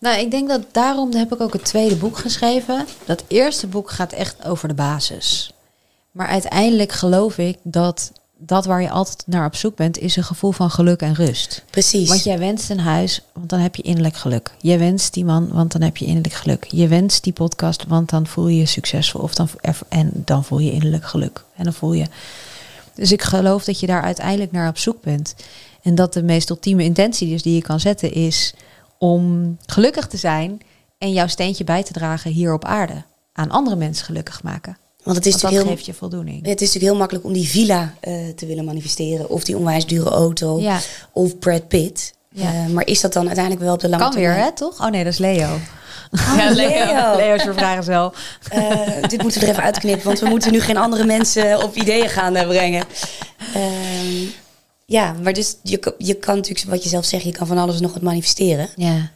Nou, 0.00 0.18
ik 0.18 0.30
denk 0.30 0.48
dat 0.48 0.62
daarom 0.72 1.14
heb 1.14 1.32
ik 1.32 1.40
ook 1.40 1.52
het 1.52 1.64
tweede 1.64 1.96
boek 1.96 2.18
geschreven. 2.18 2.86
Dat 3.04 3.24
eerste 3.28 3.66
boek 3.66 3.90
gaat 3.90 4.12
echt 4.12 4.44
over 4.44 4.68
de 4.68 4.74
basis. 4.74 5.52
Maar 6.10 6.26
uiteindelijk 6.26 6.92
geloof 6.92 7.38
ik 7.38 7.58
dat 7.62 8.12
dat 8.42 8.64
waar 8.64 8.82
je 8.82 8.90
altijd 8.90 9.22
naar 9.26 9.46
op 9.46 9.54
zoek 9.54 9.76
bent, 9.76 9.98
is 9.98 10.16
een 10.16 10.24
gevoel 10.24 10.52
van 10.52 10.70
geluk 10.70 11.00
en 11.00 11.14
rust. 11.14 11.64
Precies. 11.70 12.08
Want 12.08 12.22
jij 12.22 12.38
wenst 12.38 12.70
een 12.70 12.80
huis, 12.80 13.20
want 13.32 13.48
dan 13.48 13.58
heb 13.58 13.76
je 13.76 13.82
innerlijk 13.82 14.16
geluk. 14.16 14.50
Je 14.58 14.78
wenst 14.78 15.14
die 15.14 15.24
man, 15.24 15.48
want 15.52 15.72
dan 15.72 15.82
heb 15.82 15.96
je 15.96 16.04
innerlijk 16.04 16.34
geluk. 16.34 16.64
Je 16.64 16.88
wenst 16.88 17.24
die 17.24 17.32
podcast, 17.32 17.86
want 17.86 18.10
dan 18.10 18.26
voel 18.26 18.48
je 18.48 18.58
je 18.58 18.66
succesvol. 18.66 19.20
Of 19.20 19.34
dan, 19.34 19.48
en 19.88 20.12
dan 20.14 20.44
voel 20.44 20.58
je 20.58 20.72
innerlijk 20.72 21.04
geluk. 21.04 21.44
En 21.56 21.64
dan 21.64 21.72
voel 21.72 21.92
je. 21.92 22.06
Dus 22.94 23.12
ik 23.12 23.22
geloof 23.22 23.64
dat 23.64 23.80
je 23.80 23.86
daar 23.86 24.02
uiteindelijk 24.02 24.52
naar 24.52 24.68
op 24.68 24.78
zoek 24.78 25.02
bent. 25.02 25.34
En 25.82 25.94
dat 25.94 26.12
de 26.12 26.22
meest 26.22 26.50
ultieme 26.50 26.84
intentie 26.84 27.28
dus 27.28 27.42
die 27.42 27.54
je 27.54 27.62
kan 27.62 27.80
zetten 27.80 28.12
is 28.12 28.54
om 29.00 29.56
gelukkig 29.66 30.06
te 30.06 30.16
zijn 30.16 30.60
en 30.98 31.12
jouw 31.12 31.26
steentje 31.26 31.64
bij 31.64 31.82
te 31.82 31.92
dragen 31.92 32.30
hier 32.30 32.52
op 32.52 32.64
aarde. 32.64 33.02
Aan 33.32 33.50
andere 33.50 33.76
mensen 33.76 34.04
gelukkig 34.04 34.42
maken. 34.42 34.78
Want 35.02 35.16
het 35.16 35.26
is 35.26 35.32
Want 35.32 35.54
dat 35.54 35.62
heel, 35.62 35.72
geeft 35.72 35.86
je 35.86 35.94
voldoening. 35.94 36.36
het 36.36 36.46
is 36.46 36.66
natuurlijk 36.66 36.84
heel 36.84 36.96
makkelijk 36.96 37.24
om 37.24 37.32
die 37.32 37.48
villa 37.48 37.94
eh, 38.00 38.12
te 38.36 38.46
willen 38.46 38.64
manifesteren. 38.64 39.30
Of 39.30 39.44
die 39.44 39.56
onwijs 39.56 39.86
dure 39.86 40.10
auto. 40.10 40.60
Ja, 40.60 40.78
Of 41.12 41.38
Brad 41.38 41.68
Pitt. 41.68 42.12
Ja. 42.30 42.52
Eh, 42.52 42.66
maar 42.66 42.86
is 42.86 43.00
dat 43.00 43.12
dan 43.12 43.26
uiteindelijk 43.26 43.64
wel 43.64 43.74
op 43.74 43.80
de 43.80 43.88
lange 43.88 44.02
kan 44.02 44.14
weer, 44.14 44.24
termijn? 44.24 44.44
hè, 44.44 44.52
toch? 44.52 44.80
Oh 44.80 44.90
nee, 44.90 45.04
dat 45.04 45.12
is 45.12 45.18
Leo. 45.18 45.48
Ja, 46.36 46.50
Leo. 46.50 47.16
Leo 47.16 47.34
is 47.34 47.42
voor 47.42 47.54
vragen 47.54 47.84
zelf. 47.84 48.38
Eh, 48.48 49.08
dit 49.08 49.22
moeten 49.22 49.40
we 49.40 49.46
er 49.46 49.52
even 49.52 49.64
uitknippen, 49.64 50.06
want 50.06 50.18
we 50.18 50.28
moeten 50.28 50.52
nu 50.52 50.60
geen 50.60 50.76
andere 50.76 51.04
mensen 51.04 51.62
op 51.62 51.76
ideeën 51.76 52.08
gaan 52.08 52.32
brengen. 52.32 52.84
Ja, 54.90 55.14
maar 55.22 55.32
dus 55.32 55.56
je, 55.62 55.76
kan- 55.76 55.94
je 55.98 56.14
kan 56.14 56.36
natuurlijk, 56.36 56.70
wat 56.70 56.82
je 56.82 56.88
zelf 56.88 57.04
zegt, 57.04 57.24
je 57.24 57.32
kan 57.32 57.46
van 57.46 57.58
alles 57.58 57.80
nog 57.80 57.92
wat 57.92 58.02
manifesteren. 58.02 58.68
Ja. 58.76 59.10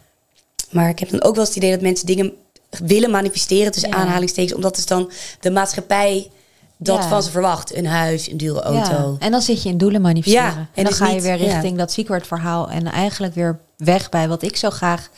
Maar 0.70 0.88
ik 0.88 0.98
heb 0.98 1.10
dan 1.10 1.22
ook 1.22 1.34
wel 1.34 1.44
eens 1.44 1.54
het 1.54 1.56
idee 1.56 1.70
dat 1.70 1.80
mensen 1.80 2.06
dingen 2.06 2.32
willen 2.70 3.10
manifesteren 3.10 3.72
tussen 3.72 3.90
Ja. 3.90 3.96
aanhalingstekens, 3.96 4.54
omdat 4.54 4.76
is 4.76 4.86
dan 4.86 5.10
de 5.40 5.50
maatschappij 5.50 6.30
dat 6.76 6.96
Ja. 7.02 7.08
van 7.08 7.22
ze 7.22 7.30
verwacht. 7.30 7.76
Een 7.76 7.86
huis, 7.86 8.30
een 8.30 8.36
dure 8.36 8.62
auto. 8.62 8.90
Ja. 8.92 9.16
En 9.18 9.30
dan 9.30 9.40
zit 9.42 9.62
je 9.62 9.68
in 9.68 9.78
doelen 9.78 10.00
manifesteren. 10.00 10.44
Ja, 10.50 10.56
en, 10.56 10.68
en 10.74 10.82
dan 10.84 10.84
dus 10.84 10.96
ga 10.96 11.08
je 11.08 11.20
weer 11.20 11.36
richting 11.36 11.78
dat 11.78 11.92
secret 11.92 12.26
verhaal. 12.26 12.70
En 12.70 12.86
eigenlijk 12.86 13.34
weer 13.34 13.58
weg 13.76 14.08
bij 14.08 14.28
wat 14.28 14.42
ik 14.42 14.56
zo 14.56 14.70
graag 14.70 15.08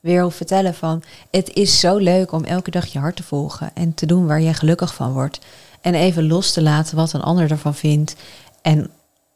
weer 0.00 0.18
wil 0.20 0.30
vertellen 0.30 0.74
van... 0.74 1.02
Het 1.30 1.50
is 1.54 1.80
zo 1.80 1.96
leuk 1.96 2.32
om 2.32 2.44
elke 2.44 2.70
dag 2.70 2.86
je 2.86 2.98
hart 2.98 3.16
te 3.16 3.22
volgen. 3.22 3.70
En 3.74 3.94
te 3.94 4.06
doen 4.06 4.26
waar 4.26 4.40
je 4.40 4.54
gelukkig 4.54 4.94
van 4.94 5.12
wordt. 5.12 5.38
En 5.80 5.94
even 5.94 6.26
los 6.26 6.52
te 6.52 6.62
laten 6.62 6.96
wat 6.96 7.12
een 7.12 7.22
ander 7.22 7.50
ervan 7.50 7.74
vindt. 7.74 8.14
En 8.62 8.90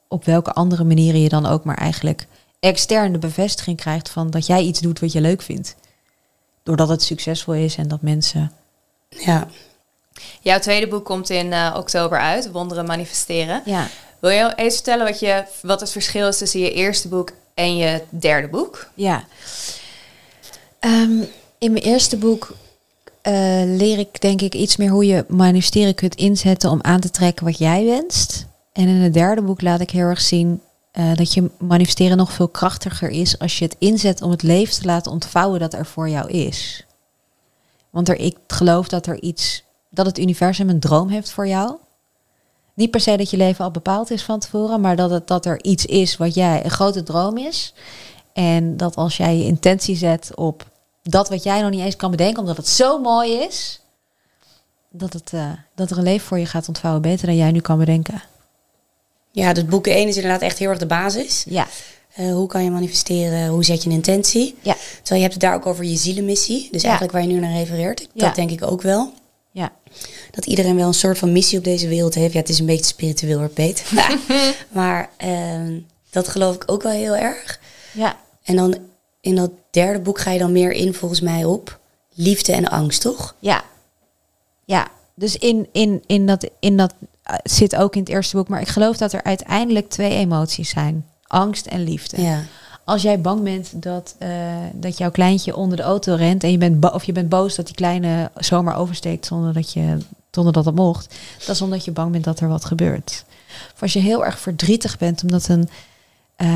op 0.08 0.24
welke 0.24 0.52
andere 0.52 0.84
manieren 0.84 1.20
je 1.20 1.28
dan 1.28 1.46
ook 1.46 1.64
maar 1.64 1.76
eigenlijk 1.76 2.26
extern 2.60 3.12
de 3.12 3.18
bevestiging 3.18 3.76
krijgt 3.76 4.08
van 4.08 4.30
dat 4.30 4.46
jij 4.46 4.62
iets 4.62 4.80
doet 4.80 5.00
wat 5.00 5.12
je 5.12 5.20
leuk 5.20 5.42
vindt. 5.42 5.74
Doordat 6.62 6.88
het 6.88 7.02
succesvol 7.02 7.54
is 7.54 7.76
en 7.76 7.88
dat 7.88 8.02
mensen. 8.02 8.52
Ja. 9.08 9.48
Jouw 10.40 10.58
tweede 10.58 10.88
boek 10.88 11.04
komt 11.04 11.30
in 11.30 11.52
eh, 11.52 11.74
oktober 11.76 12.18
uit, 12.18 12.50
Wonderen 12.50 12.86
Manifesteren. 12.86 13.62
Ja, 13.64 13.88
Wil 14.18 14.30
je 14.30 14.52
eens 14.56 14.74
vertellen 14.74 15.06
wat, 15.06 15.20
je, 15.20 15.44
wat 15.62 15.80
het 15.80 15.90
verschil 15.90 16.28
is 16.28 16.38
tussen 16.38 16.60
je 16.60 16.72
eerste 16.72 17.08
boek 17.08 17.32
en 17.54 17.76
je 17.76 18.02
derde 18.08 18.48
boek? 18.48 18.90
Ja. 18.94 19.24
Ehm, 20.78 21.22
in 21.58 21.72
mijn 21.72 21.84
eerste 21.84 22.16
boek 22.16 22.54
eh, 23.22 23.62
leer 23.64 23.98
ik 23.98 24.20
denk 24.20 24.40
ik 24.40 24.54
iets 24.54 24.76
meer 24.76 24.90
hoe 24.90 25.06
je 25.06 25.24
manifesteren 25.28 25.94
kunt 25.94 26.14
inzetten 26.14 26.70
om 26.70 26.78
aan 26.82 27.00
te 27.00 27.10
trekken 27.10 27.44
wat 27.44 27.58
jij 27.58 27.84
wenst. 27.84 28.46
En 28.78 28.88
in 28.88 29.02
het 29.02 29.14
derde 29.14 29.42
boek 29.42 29.62
laat 29.62 29.80
ik 29.80 29.90
heel 29.90 30.06
erg 30.06 30.20
zien 30.20 30.60
eh, 30.90 31.14
dat 31.14 31.34
je 31.34 31.50
manifesteren 31.58 32.16
nog 32.16 32.32
veel 32.32 32.48
krachtiger 32.48 33.10
is 33.10 33.38
als 33.38 33.58
je 33.58 33.64
het 33.64 33.76
inzet 33.78 34.22
om 34.22 34.30
het 34.30 34.42
leven 34.42 34.74
te 34.74 34.84
laten 34.84 35.12
ontvouwen 35.12 35.60
dat 35.60 35.74
er 35.74 35.86
voor 35.86 36.08
jou 36.08 36.30
is. 36.30 36.86
Want 37.90 38.08
er, 38.08 38.18
ik 38.20 38.36
geloof 38.46 38.88
dat 38.88 39.06
er 39.06 39.20
iets, 39.22 39.64
dat 39.90 40.06
het 40.06 40.18
universum 40.18 40.68
een 40.68 40.80
droom 40.80 41.08
heeft 41.08 41.30
voor 41.30 41.46
jou. 41.46 41.76
Niet 42.74 42.90
per 42.90 43.00
se 43.00 43.16
dat 43.16 43.30
je 43.30 43.36
leven 43.36 43.64
al 43.64 43.70
bepaald 43.70 44.10
is 44.10 44.22
van 44.22 44.38
tevoren, 44.38 44.80
maar 44.80 44.96
dat, 44.96 45.10
het, 45.10 45.26
dat 45.26 45.46
er 45.46 45.64
iets 45.64 45.86
is 45.86 46.16
wat 46.16 46.34
jij 46.34 46.64
een 46.64 46.70
grote 46.70 47.02
droom 47.02 47.38
is. 47.38 47.74
En 48.32 48.76
dat 48.76 48.96
als 48.96 49.16
jij 49.16 49.36
je 49.36 49.44
intentie 49.44 49.96
zet 49.96 50.30
op 50.34 50.66
dat 51.02 51.28
wat 51.28 51.42
jij 51.42 51.60
nog 51.60 51.70
niet 51.70 51.80
eens 51.80 51.96
kan 51.96 52.10
bedenken, 52.10 52.40
omdat 52.40 52.56
het 52.56 52.68
zo 52.68 52.98
mooi 52.98 53.32
is, 53.32 53.80
dat, 54.90 55.12
het, 55.12 55.32
eh, 55.32 55.50
dat 55.74 55.90
er 55.90 55.98
een 55.98 56.04
leven 56.04 56.26
voor 56.26 56.38
je 56.38 56.46
gaat 56.46 56.68
ontvouwen 56.68 57.02
beter 57.02 57.26
dan 57.26 57.36
jij 57.36 57.50
nu 57.50 57.60
kan 57.60 57.78
bedenken. 57.78 58.22
Ja, 59.32 59.52
dus 59.52 59.64
boek 59.64 59.86
1 59.86 60.08
is 60.08 60.14
inderdaad 60.16 60.40
echt 60.42 60.58
heel 60.58 60.68
erg 60.68 60.78
de 60.78 60.86
basis. 60.86 61.44
Ja, 61.48 61.66
Eh, 62.14 62.32
hoe 62.32 62.46
kan 62.48 62.64
je 62.64 62.70
manifesteren? 62.70 63.48
Hoe 63.48 63.64
zet 63.64 63.82
je 63.82 63.88
een 63.88 63.94
intentie? 63.94 64.54
ja, 64.62 64.74
Terwijl 64.96 65.14
je 65.16 65.20
hebt 65.20 65.32
het 65.32 65.40
daar 65.40 65.54
ook 65.54 65.66
over 65.66 65.84
je 65.84 65.96
zielenmissie. 65.96 66.68
Dus 66.70 66.80
Ja. 66.82 66.88
eigenlijk 66.88 67.18
waar 67.18 67.26
je 67.26 67.34
nu 67.34 67.40
naar 67.40 67.52
refereert. 67.52 68.00
Ja. 68.00 68.26
Dat 68.26 68.34
denk 68.34 68.50
ik 68.50 68.62
ook 68.62 68.82
wel. 68.82 69.12
ja. 69.50 69.72
Dat 70.30 70.46
iedereen 70.46 70.76
wel 70.76 70.86
een 70.86 70.94
soort 70.94 71.18
van 71.18 71.32
missie 71.32 71.58
op 71.58 71.64
deze 71.64 71.88
wereld 71.88 72.14
heeft. 72.14 72.32
Ja, 72.32 72.38
het 72.40 72.48
is 72.48 72.58
een 72.58 72.66
beetje 72.66 72.84
spiritueel 72.84 73.38
hoor, 73.38 73.48
Peet. 73.48 73.84
maar 74.68 75.10
ehm, 75.16 75.78
dat 76.10 76.28
geloof 76.28 76.54
ik 76.54 76.62
ook 76.66 76.82
wel 76.82 76.92
heel 76.92 77.16
erg. 77.16 77.60
ja. 77.92 78.16
En 78.42 78.56
dan 78.56 78.76
in 79.20 79.34
dat 79.34 79.50
derde 79.70 79.98
boek 80.00 80.18
ga 80.20 80.30
je 80.30 80.38
dan 80.38 80.52
meer 80.52 80.72
in 80.72 80.94
volgens 80.94 81.20
mij 81.20 81.44
op 81.44 81.78
liefde 82.14 82.52
en 82.52 82.68
angst, 82.68 83.00
toch? 83.00 83.34
Ja. 83.38 83.64
Ja, 84.64 84.88
dus 85.14 85.36
in, 85.36 85.68
in, 85.72 86.02
in 86.06 86.26
dat, 86.26 86.48
in 86.60 86.76
dat 86.76 86.94
zit 87.42 87.76
ook 87.76 87.94
in 87.94 88.00
het 88.00 88.08
eerste 88.08 88.36
boek. 88.36 88.48
Maar 88.48 88.60
ik 88.60 88.68
geloof 88.68 88.96
dat 88.96 89.12
er 89.12 89.22
uiteindelijk 89.22 89.88
twee 89.88 90.14
emoties 90.14 90.70
zijn. 90.70 91.06
Angst 91.26 91.66
en 91.66 91.82
liefde. 91.82 92.22
Ja. 92.22 92.40
Als 92.84 93.02
jij 93.02 93.20
bang 93.20 93.42
bent 93.42 93.82
dat, 93.82 94.14
eh, 94.18 94.30
dat 94.72 94.98
jouw 94.98 95.10
kleintje 95.10 95.56
onder 95.56 95.76
de 95.76 95.82
auto 95.82 96.14
rent... 96.14 96.44
en 96.44 96.50
je 96.50 96.58
bent 96.58 96.92
of 96.92 97.04
je 97.04 97.12
bent 97.12 97.28
boos 97.28 97.54
dat 97.54 97.66
die 97.66 97.74
kleine 97.74 98.30
zomaar 98.36 98.76
oversteekt 98.76 99.26
zonder 99.26 99.52
dat, 99.52 99.72
je, 99.72 99.96
zonder 100.30 100.52
dat 100.52 100.64
het 100.64 100.74
mocht... 100.74 101.14
dat 101.38 101.54
is 101.54 101.62
omdat 101.62 101.84
je 101.84 101.90
bang 101.90 102.12
bent 102.12 102.24
dat 102.24 102.40
er 102.40 102.48
wat 102.48 102.64
gebeurt. 102.64 103.24
Of 103.74 103.82
als 103.82 103.92
je 103.92 103.98
heel 103.98 104.24
erg 104.24 104.38
verdrietig 104.38 104.98
bent 104.98 105.22
omdat, 105.22 105.48
een, 105.48 105.68
eh, 106.36 106.48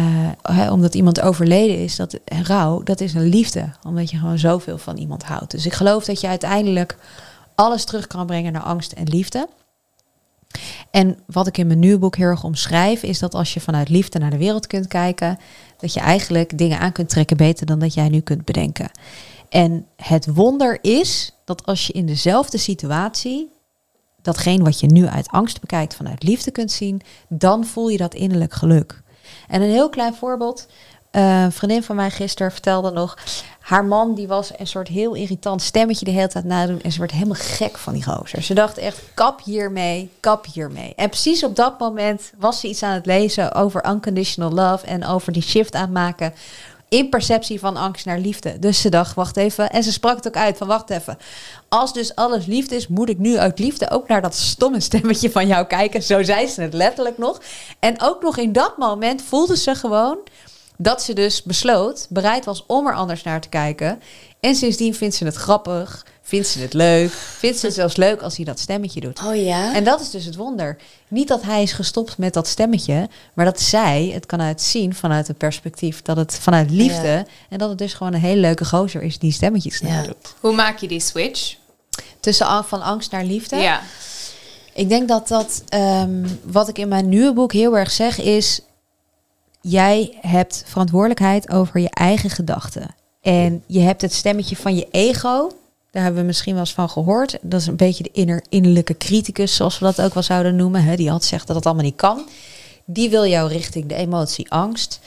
hè, 0.43 0.71
omdat 0.71 0.95
iemand 0.95 1.21
overleden 1.21 1.79
is... 1.79 1.97
Dat, 1.97 2.19
en 2.25 2.45
rouw, 2.45 2.83
dat 2.83 3.01
is 3.01 3.15
een 3.15 3.29
liefde. 3.29 3.73
Omdat 3.87 4.11
je 4.11 4.19
gewoon 4.19 4.39
zoveel 4.39 4.79
van 4.79 4.97
iemand 4.97 5.23
houdt. 5.23 5.51
Dus 5.51 5.67
ik 5.67 5.73
geloof 5.73 6.05
dat 6.05 6.21
je 6.21 6.29
uiteindelijk 6.29 6.97
alles 7.55 7.85
terug 7.85 8.07
kan 8.07 8.27
brengen 8.27 8.53
naar 8.53 8.63
angst 8.63 8.93
en 8.93 9.09
liefde. 9.09 9.49
En 10.91 11.19
wat 11.27 11.47
ik 11.47 11.59
in 11.59 11.67
mijn 11.67 11.79
nieuwe 11.79 11.99
boek 11.99 12.17
heel 12.17 12.27
erg 12.27 12.45
omschrijf, 12.45 13.03
is 13.03 13.19
dat 13.19 13.35
als 13.35 13.55
je 13.55 13.61
vanuit 13.61 13.89
liefde 13.89 14.19
naar 14.19 14.31
de 14.31 14.39
wereld 14.39 14.67
kunt 14.67 14.87
kijken, 14.87 15.39
dat 15.77 15.95
je 15.95 16.01
eigenlijk 16.01 16.59
dingen 16.59 16.79
aan 16.79 16.93
kunt 16.93 17.09
trekken 17.09 17.37
beter 17.37 17.67
dan 17.67 17.79
dat 17.79 17.95
jij 17.95 18.09
nu 18.09 18.21
kunt 18.21 18.45
bedenken. 18.45 18.91
En 19.49 19.87
het 19.97 20.27
wonder 20.35 20.79
is 20.81 21.33
dat 21.45 21.67
als 21.67 21.87
je 21.87 21.93
in 21.93 22.07
dezelfde 22.07 22.59
situatie 22.59 23.51
datgene 24.23 24.65
wat 24.65 24.81
je 24.81 24.87
nu 24.87 25.07
uit 25.07 25.29
angst 25.29 25.61
bekijkt 25.61 25.95
vanuit 25.95 26.23
liefde 26.23 26.51
kunt 26.51 26.71
zien, 26.71 27.01
dan 27.29 27.65
voel 27.65 27.89
je 27.89 27.97
dat 27.97 28.15
innerlijk 28.15 28.53
geluk. 28.53 29.03
En 29.49 29.63
een 29.63 29.71
heel 29.71 29.89
klein 29.89 30.15
voorbeeld. 30.15 30.67
Eh, 31.13 31.43
een 31.43 31.53
vriendin 31.53 31.83
van 31.83 31.97
mij 31.97 32.11
gisteren 32.11 32.53
vertelde 32.53 32.91
nog, 32.91 33.19
haar 33.61 33.85
man 33.85 34.15
die 34.15 34.27
was 34.27 34.51
een 34.57 34.67
soort 34.67 34.89
heel 34.89 35.15
irritant 35.15 35.63
stemmetje 35.63 36.05
de 36.05 36.11
hele 36.11 36.29
tijd 36.29 36.45
nadoen 36.45 36.81
en 36.83 36.93
ze 36.93 36.99
werd 36.99 37.11
helemaal 37.11 37.39
gek 37.39 37.79
van 37.79 37.93
die 37.93 38.05
gozer. 38.05 38.43
Ze 38.43 38.55
dacht 38.55 38.79
echt, 38.79 39.01
kap 39.15 39.41
hiermee, 39.45 40.11
kap 40.21 40.47
hiermee. 40.53 40.93
En 40.97 41.09
precies 41.09 41.45
op 41.45 41.57
dat 41.57 41.79
moment 41.79 42.33
was 42.39 42.61
ze 42.61 42.69
iets 42.69 42.83
aan 42.83 42.95
het 42.95 43.07
lezen 43.07 43.55
over 43.55 43.89
unconditional 43.89 44.53
love 44.53 44.87
en 44.87 45.07
over 45.07 45.33
die 45.33 45.43
shift 45.43 45.75
aan 45.75 45.83
het 45.83 45.91
maken 45.91 46.35
in 46.93 47.09
perceptie 47.09 47.61
van 47.61 47.77
angst 47.77 48.07
naar 48.07 48.19
liefde. 48.19 48.59
Dus 48.59 48.81
ze 48.81 48.89
dacht, 48.89 49.15
wacht 49.15 49.37
even. 49.37 49.71
En 49.71 49.83
ze 49.83 49.93
sprak 49.93 50.17
het 50.17 50.27
ook 50.27 50.37
uit 50.37 50.57
van, 50.57 50.67
wacht 50.67 50.91
even. 50.91 51.19
Als 51.69 51.93
dus 51.93 52.15
alles 52.15 52.47
liefde 52.47 52.77
is, 52.77 52.89
moet 52.89 53.09
ik 53.09 53.19
nu 53.19 53.39
uit 53.39 53.59
liefde 53.59 53.91
ook 53.91 54.09
naar 54.09 54.23
dat 54.23 54.35
stomme 54.35 54.81
stemmetje 54.81 55.31
van 55.31 55.47
jou 55.47 55.67
kijken. 55.67 56.03
Zo 56.03 56.23
zei 56.23 56.47
ze 56.47 56.61
het 56.61 56.75
letterlijk 56.75 57.19
nog. 57.19 57.41
En 57.79 58.03
ook 58.03 58.23
nog 58.23 58.37
in 58.37 58.53
dat 58.53 58.79
moment 58.79 59.23
voelde 59.23 59.57
ze 59.57 59.75
gewoon 59.75 60.19
dat 60.77 61.03
ze 61.03 61.13
dus 61.13 61.43
besloot, 61.43 62.07
bereid 62.09 62.45
was 62.45 62.65
om 62.67 62.87
er 62.87 62.95
anders 62.95 63.23
naar 63.23 63.41
te 63.41 63.49
kijken. 63.49 64.01
En 64.41 64.55
sindsdien 64.55 64.95
vindt 64.95 65.15
ze 65.15 65.25
het 65.25 65.35
grappig, 65.35 66.07
vindt 66.23 66.47
ze 66.49 66.59
het 66.61 66.73
leuk, 66.73 67.11
vindt 67.39 67.59
ze 67.59 67.67
het 67.67 67.75
zelfs 67.75 67.97
leuk 67.97 68.23
als 68.23 68.37
hij 68.37 68.45
dat 68.45 68.59
stemmetje 68.59 69.01
doet. 69.01 69.21
Oh 69.27 69.37
ja? 69.37 69.75
En 69.75 69.85
dat 69.85 70.01
is 70.01 70.11
dus 70.11 70.25
het 70.25 70.37
wonder. 70.37 70.77
Niet 71.09 71.29
dat 71.29 71.43
hij 71.43 71.63
is 71.63 71.73
gestopt 71.73 72.19
met 72.19 72.35
dat 72.35 72.47
stemmetje, 72.47 73.09
maar 73.35 73.45
dat 73.45 73.61
zij 73.61 74.11
het 74.15 74.27
kan 74.27 74.41
uitzien 74.41 74.95
vanuit 74.95 75.27
het 75.29 75.39
perspectief 75.39 76.03
dat 76.03 76.17
het 76.17 76.39
vanuit 76.41 76.71
liefde 76.71 77.09
Ja. 77.09 77.25
en 77.49 77.59
dat 77.59 77.69
het 77.69 77.79
dus 77.79 77.95
gewoon 77.95 78.15
een 78.15 78.21
hele 78.21 78.41
leuke 78.41 78.65
gozer 78.65 79.03
is 79.03 79.19
die 79.19 79.33
stemmetjes 79.33 79.79
Ja. 79.79 79.89
naar 79.89 80.07
doet. 80.07 80.35
Hoe 80.41 80.55
maak 80.55 80.79
je 80.79 80.89
die 80.89 81.01
switch? 81.01 81.55
Tussen 82.21 82.65
van 82.65 82.83
angst 82.83 83.11
naar 83.11 83.25
liefde. 83.25 83.57
Ja. 83.57 83.81
Ik 84.75 84.89
denk 84.89 85.09
dat 85.09 85.29
dat 85.29 85.63
ehm, 85.69 86.27
wat 86.45 86.69
ik 86.69 86.79
in 86.79 86.89
mijn 86.89 87.09
nieuwe 87.09 87.33
boek 87.33 87.53
heel 87.53 87.77
erg 87.79 87.91
zeg 87.91 88.21
is: 88.21 88.61
jij 89.63 90.19
hebt 90.21 90.65
verantwoordelijkheid 90.67 91.51
over 91.51 91.81
je 91.81 91.91
eigen 91.91 92.31
gedachten. 92.31 92.95
En 93.21 93.63
je 93.67 93.81
hebt 93.81 94.03
het 94.03 94.13
stemmetje 94.13 94.57
van 94.57 94.75
je 94.75 94.89
ego. 94.91 95.51
Daar 95.91 96.03
hebben 96.03 96.21
we 96.21 96.27
misschien 96.27 96.53
wel 96.53 96.63
eens 96.63 96.73
van 96.73 96.91
gehoord. 96.91 97.39
Dat 97.41 97.61
is 97.61 97.67
een 97.67 97.77
beetje 97.77 98.03
de 98.03 98.11
inner, 98.13 98.45
innerlijke 98.49 98.97
criticus, 98.97 99.57
zoals 99.57 99.79
we 99.79 99.85
dat 99.85 100.01
ook 100.01 100.15
wel 100.15 100.23
zouden 100.23 100.57
noemen. 100.57 100.97
Die 100.97 101.11
had 101.11 101.25
zegt 101.25 101.47
dat 101.47 101.57
het 101.57 101.67
allemaal 101.67 101.85
niet 101.85 101.97
kan. 101.97 102.29
Die 102.85 103.11
wil 103.11 103.27
jou 103.27 103.49
richting 103.49 103.87
de 103.87 103.95
emotie 103.95 104.51
angst. 104.51 105.01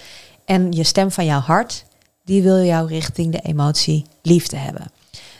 En 0.45 0.71
je 0.71 0.83
stem 0.83 1.11
van 1.11 1.25
jouw 1.25 1.39
hart, 1.39 1.85
die 2.25 2.41
wil 2.41 2.63
jou 2.63 2.87
richting 2.87 3.31
de 3.31 3.41
emotie 3.41 4.05
liefde 4.21 4.57
hebben. 4.57 4.91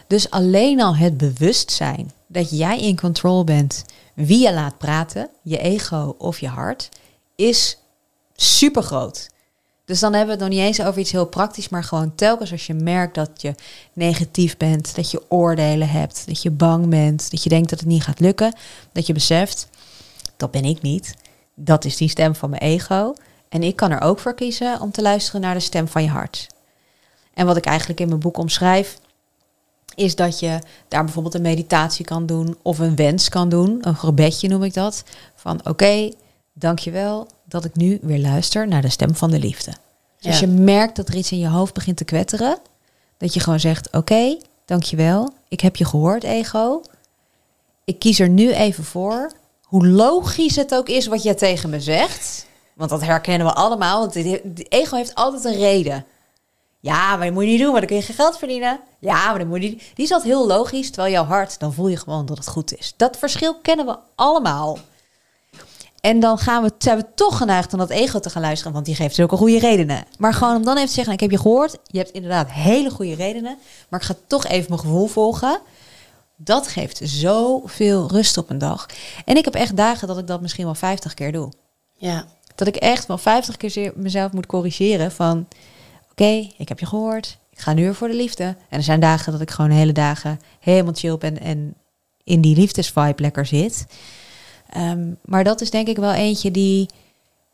Dus 0.07 0.29
alleen 0.29 0.81
al 0.81 0.95
het 0.95 1.17
bewustzijn 1.17 2.11
dat 2.27 2.57
jij 2.57 2.79
in 2.79 2.99
control 2.99 3.43
bent 3.43 3.85
wie 4.13 4.39
je 4.39 4.53
laat 4.53 4.77
praten, 4.77 5.29
je 5.41 5.57
ego 5.57 6.15
of 6.17 6.39
je 6.39 6.47
hart, 6.47 6.89
is 7.35 7.77
super 8.35 8.83
groot. 8.83 9.29
Dus 9.85 9.99
dan 9.99 10.13
hebben 10.13 10.37
we 10.37 10.43
het 10.43 10.51
nog 10.51 10.59
niet 10.59 10.67
eens 10.67 10.87
over 10.87 10.99
iets 10.99 11.11
heel 11.11 11.25
praktisch, 11.25 11.69
maar 11.69 11.83
gewoon 11.83 12.15
telkens 12.15 12.51
als 12.51 12.65
je 12.65 12.73
merkt 12.73 13.15
dat 13.15 13.41
je 13.41 13.55
negatief 13.93 14.57
bent, 14.57 14.95
dat 14.95 15.11
je 15.11 15.23
oordelen 15.29 15.89
hebt, 15.89 16.27
dat 16.27 16.41
je 16.41 16.51
bang 16.51 16.89
bent, 16.89 17.31
dat 17.31 17.43
je 17.43 17.49
denkt 17.49 17.69
dat 17.69 17.79
het 17.79 17.87
niet 17.87 18.03
gaat 18.03 18.19
lukken, 18.19 18.55
dat 18.91 19.07
je 19.07 19.13
beseft, 19.13 19.67
dat 20.37 20.51
ben 20.51 20.63
ik 20.63 20.81
niet. 20.81 21.13
Dat 21.55 21.85
is 21.85 21.97
die 21.97 22.09
stem 22.09 22.35
van 22.35 22.49
mijn 22.49 22.61
ego. 22.61 23.13
En 23.49 23.63
ik 23.63 23.75
kan 23.75 23.91
er 23.91 24.01
ook 24.01 24.19
voor 24.19 24.33
kiezen 24.33 24.81
om 24.81 24.91
te 24.91 25.01
luisteren 25.01 25.41
naar 25.41 25.53
de 25.53 25.59
stem 25.59 25.87
van 25.87 26.03
je 26.03 26.09
hart. 26.09 26.47
En 27.33 27.45
wat 27.45 27.57
ik 27.57 27.65
eigenlijk 27.65 27.99
in 27.99 28.07
mijn 28.07 28.19
boek 28.19 28.37
omschrijf, 28.37 28.97
is 29.95 30.15
dat 30.15 30.39
je 30.39 30.59
daar 30.87 31.03
bijvoorbeeld 31.03 31.35
een 31.35 31.41
meditatie 31.41 32.05
kan 32.05 32.25
doen 32.25 32.57
of 32.61 32.79
een 32.79 32.95
wens 32.95 33.29
kan 33.29 33.49
doen, 33.49 33.77
een 33.81 33.95
gebedje 33.95 34.47
noem 34.47 34.63
ik 34.63 34.73
dat, 34.73 35.03
van 35.35 35.67
oké, 35.67 36.11
dankjewel 36.53 37.27
dat 37.45 37.65
ik 37.65 37.75
nu 37.75 37.99
weer 38.01 38.19
luister 38.19 38.67
naar 38.67 38.81
de 38.81 38.89
stem 38.89 39.15
van 39.15 39.31
de 39.31 39.39
liefde. 39.39 39.73
Dus 40.17 40.27
als 40.27 40.39
je 40.39 40.47
merkt 40.47 40.95
dat 40.95 41.07
er 41.07 41.15
iets 41.15 41.31
in 41.31 41.39
je 41.39 41.47
hoofd 41.47 41.73
begint 41.73 41.97
te 41.97 42.03
kwetteren, 42.03 42.57
dat 43.17 43.33
je 43.33 43.39
gewoon 43.39 43.59
zegt 43.59 43.91
oké, 43.91 44.37
dankjewel, 44.65 45.33
ik 45.47 45.59
heb 45.59 45.75
je 45.75 45.85
gehoord 45.85 46.23
ego, 46.23 46.81
ik 47.83 47.99
kies 47.99 48.19
er 48.19 48.29
nu 48.29 48.53
even 48.53 48.83
voor, 48.83 49.31
hoe 49.63 49.87
logisch 49.87 50.55
het 50.55 50.75
ook 50.75 50.89
is 50.89 51.07
wat 51.07 51.23
jij 51.23 51.35
tegen 51.35 51.69
me 51.69 51.81
zegt, 51.81 52.45
want 52.73 52.89
dat 52.89 53.01
herkennen 53.01 53.47
we 53.47 53.53
allemaal, 53.53 53.99
want 53.99 54.15
ego 54.69 54.95
heeft 54.95 55.15
altijd 55.15 55.43
een 55.43 55.59
reden. 55.59 56.05
Ja, 56.79 57.15
maar 57.15 57.25
dat 57.25 57.33
moet 57.33 57.43
je 57.43 57.49
niet 57.49 57.59
doen, 57.59 57.67
want 57.67 57.79
dan 57.79 57.87
kun 57.87 57.95
je 57.95 58.03
geen 58.03 58.15
geld 58.15 58.37
verdienen. 58.37 58.79
Ja, 58.99 59.29
maar 59.29 59.39
dat 59.39 59.47
moet 59.47 59.63
je 59.63 59.69
niet. 59.69 59.83
Die 59.93 60.05
is 60.05 60.11
altijd 60.11 60.31
heel 60.31 60.47
logisch, 60.47 60.87
terwijl 60.91 61.13
jouw 61.13 61.23
hart, 61.23 61.59
dan 61.59 61.73
voel 61.73 61.87
je 61.87 61.97
gewoon 61.97 62.25
dat 62.25 62.37
het 62.37 62.47
goed 62.47 62.77
is. 62.77 62.93
Dat 62.97 63.17
verschil 63.17 63.55
kennen 63.61 63.85
we 63.85 63.97
allemaal. 64.15 64.77
En 66.05 66.19
dan 66.19 66.37
gaan 66.37 66.63
we, 66.63 66.71
zijn 66.77 66.97
we 66.97 67.05
toch 67.15 67.37
geneigd 67.37 67.73
om 67.73 67.79
dat 67.79 67.89
ego 67.89 68.19
te 68.19 68.29
gaan 68.29 68.41
luisteren, 68.41 68.73
want 68.73 68.85
die 68.85 68.95
geeft 68.95 69.15
zulke 69.15 69.37
goede 69.37 69.59
redenen. 69.59 70.05
Maar 70.17 70.33
gewoon 70.33 70.55
om 70.55 70.63
dan 70.63 70.75
even 70.75 70.87
te 70.87 70.93
zeggen, 70.93 71.13
ik 71.13 71.19
heb 71.19 71.31
je 71.31 71.37
gehoord, 71.37 71.77
je 71.85 71.97
hebt 71.97 72.11
inderdaad 72.11 72.51
hele 72.51 72.89
goede 72.89 73.15
redenen, 73.15 73.57
maar 73.89 73.99
ik 73.99 74.05
ga 74.05 74.15
toch 74.27 74.45
even 74.45 74.65
mijn 74.67 74.79
gevoel 74.79 75.07
volgen. 75.07 75.59
Dat 76.35 76.67
geeft 76.67 76.99
zoveel 77.03 78.07
rust 78.07 78.37
op 78.37 78.49
een 78.49 78.57
dag. 78.57 78.85
En 79.25 79.37
ik 79.37 79.45
heb 79.45 79.55
echt 79.55 79.77
dagen 79.77 80.07
dat 80.07 80.17
ik 80.17 80.27
dat 80.27 80.41
misschien 80.41 80.65
wel 80.65 80.75
50 80.75 81.13
keer 81.13 81.31
doe. 81.31 81.51
Ja. 81.97 82.25
Dat 82.55 82.67
ik 82.67 82.75
echt 82.75 83.05
wel 83.05 83.17
50 83.17 83.57
keer 83.57 83.93
mezelf 83.95 84.31
moet 84.31 84.45
corrigeren 84.45 85.11
van... 85.11 85.47
Oké, 86.11 86.49
ik 86.57 86.69
heb 86.69 86.79
je 86.79 86.85
gehoord. 86.85 87.37
Ik 87.49 87.59
ga 87.59 87.73
nu 87.73 87.83
weer 87.83 87.95
voor 87.95 88.07
de 88.07 88.15
liefde. 88.15 88.43
En 88.43 88.77
er 88.77 88.83
zijn 88.83 88.99
dagen 88.99 89.31
dat 89.31 89.41
ik 89.41 89.51
gewoon 89.51 89.71
hele 89.71 89.91
dagen 89.91 90.39
helemaal 90.59 90.93
chill 90.93 91.17
ben... 91.17 91.39
en 91.39 91.75
in 92.23 92.41
die 92.41 92.55
liefdesvibe 92.55 93.21
lekker 93.21 93.45
zit. 93.45 93.85
Ehm, 94.75 95.07
maar 95.25 95.43
dat 95.43 95.61
is 95.61 95.69
denk 95.69 95.87
ik 95.87 95.97
wel 95.97 96.13
eentje 96.13 96.51
die 96.51 96.89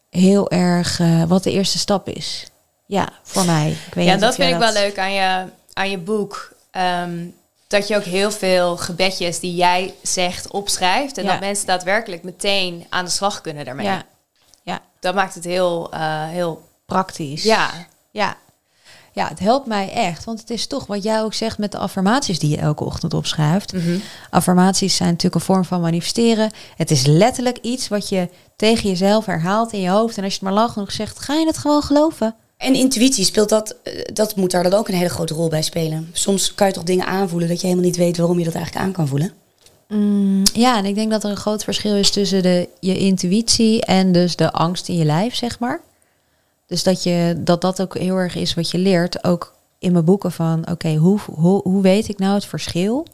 heel 0.09 0.49
erg... 0.51 0.99
eh, 0.99 1.24
wat 1.24 1.43
de 1.43 1.51
eerste 1.51 1.78
stap 1.78 2.09
is. 2.09 2.45
Ja, 2.86 3.09
voor 3.24 3.45
mij. 3.45 3.69
Ik 3.88 3.93
weet 3.93 4.05
Ja, 4.05 4.17
dat 4.17 4.36
vind 4.36 4.53
ik 4.53 4.59
wel 4.59 4.74
leuk 4.74 4.97
aan 4.99 5.13
je, 5.13 5.45
aan 5.74 5.89
je 5.89 5.97
boek. 5.97 6.53
Ehm, 6.72 7.26
dat 7.67 7.88
je 7.88 7.95
ook 7.95 8.03
heel 8.03 8.32
veel 8.32 8.78
gebedjes 8.78 9.39
die 9.39 9.55
jij 9.55 9.93
zegt 10.01 10.47
opschrijft. 10.51 11.17
En 11.17 11.24
Ja. 11.24 11.32
dat 11.32 11.39
mensen 11.39 11.67
daadwerkelijk 11.67 12.24
meteen 12.24 12.86
aan 12.89 13.05
de 13.05 13.11
slag 13.11 13.41
kunnen 13.41 13.65
daarmee. 13.65 13.86
Ja. 13.86 14.03
ja. 14.63 14.80
dat 14.99 15.15
maakt 15.15 15.36
het 15.36 15.43
heel, 15.43 15.91
eh, 15.91 16.28
heel 16.28 16.67
Praktisch. 16.86 17.43
ja. 17.43 17.69
Ja. 18.11 18.36
Ja, 19.14 19.28
het 19.28 19.39
helpt 19.39 19.68
mij 19.68 19.91
echt. 19.91 20.24
Want 20.24 20.39
het 20.39 20.49
is 20.49 20.68
toch 20.68 20.86
wat 20.86 21.03
jij 21.03 21.22
ook 21.22 21.34
zegt 21.34 21.57
met 21.57 21.72
de 21.72 21.78
affirmaties 21.78 22.39
die 22.39 22.49
je 22.49 22.57
elke 22.57 22.84
ochtend 22.84 23.14
opschrijft. 23.14 23.74
Mhm. 23.74 23.97
Affirmaties 24.30 24.95
zijn 24.95 25.09
natuurlijk 25.09 25.36
een 25.36 25.41
vorm 25.41 25.66
van 25.66 25.82
manifesteren. 25.82 26.51
Het 26.76 26.91
is 26.91 27.05
letterlijk 27.05 27.57
iets 27.62 27.88
wat 27.88 28.09
je 28.09 28.30
tegen 28.55 28.89
jezelf 28.89 29.26
herhaalt 29.26 29.74
in 29.74 29.82
je 29.82 29.89
hoofd. 29.89 30.18
En 30.18 30.24
als 30.24 30.34
je 30.34 30.39
het 30.39 30.49
maar 30.49 30.59
lang 30.59 30.72
genoeg 30.72 30.91
zegt, 30.91 31.20
ga 31.20 31.34
je 31.34 31.45
het 31.45 31.57
gewoon 31.57 31.84
geloven. 31.84 32.36
En 32.57 32.74
intuïtie 32.74 33.26
speelt 33.26 33.49
dat, 33.49 33.76
eh, 33.84 33.93
dat 34.14 34.36
moet 34.36 34.51
daar 34.51 34.64
dan 34.64 34.74
ook 34.74 34.88
een 34.88 34.93
hele 34.93 35.09
grote 35.09 35.34
rol 35.34 35.49
bij 35.49 35.62
spelen. 35.62 36.09
Soms 36.14 36.55
kan 36.55 36.68
je 36.68 36.74
toch 36.74 36.84
dingen 36.84 37.05
aanvoelen 37.05 37.47
dat 37.47 37.62
je 37.62 37.68
helemaal 37.68 37.88
niet 37.88 37.97
weet 37.97 38.18
waarom 38.18 38.39
je 38.39 38.45
dat 38.45 38.55
eigenlijk 38.55 38.86
aan 38.86 38.91
kan 38.91 39.07
voelen. 39.07 39.34
Mm, 39.88 40.43
ja, 40.53 40.78
en 40.78 40.86
ik 40.86 40.95
denk 40.95 41.12
dat 41.12 41.24
er 41.24 41.30
een 41.30 41.38
groot 41.38 41.64
verschil 41.64 41.95
is 41.95 42.12
tussen 42.12 42.43
de, 42.43 42.70
je 42.80 42.97
intuïtie 42.97 43.86
en 43.86 44.12
dus 44.12 44.36
de 44.36 44.51
angst 44.51 44.89
in 44.89 44.97
je 44.97 45.05
lijf, 45.05 45.36
zeg 45.36 45.59
maar. 45.59 45.82
Dus 46.72 46.84
dat, 46.84 47.03
je, 47.03 47.36
dat 47.38 47.61
dat 47.61 47.82
ook 47.82 47.97
heel 47.97 48.15
erg 48.15 48.36
is 48.36 48.53
wat 48.53 48.72
je 48.72 48.78
leert, 48.78 49.24
ook 49.24 49.53
in 49.80 49.91
mijn 49.91 50.05
boeken 50.05 50.32
van, 50.32 50.69
oké, 50.69 50.95
hoe, 50.95 51.19
hoe, 51.19 51.61
hoe 51.61 51.82
weet 51.82 52.07
ik 52.07 52.17
nou 52.17 52.34
het 52.34 52.45
verschil 52.45 53.07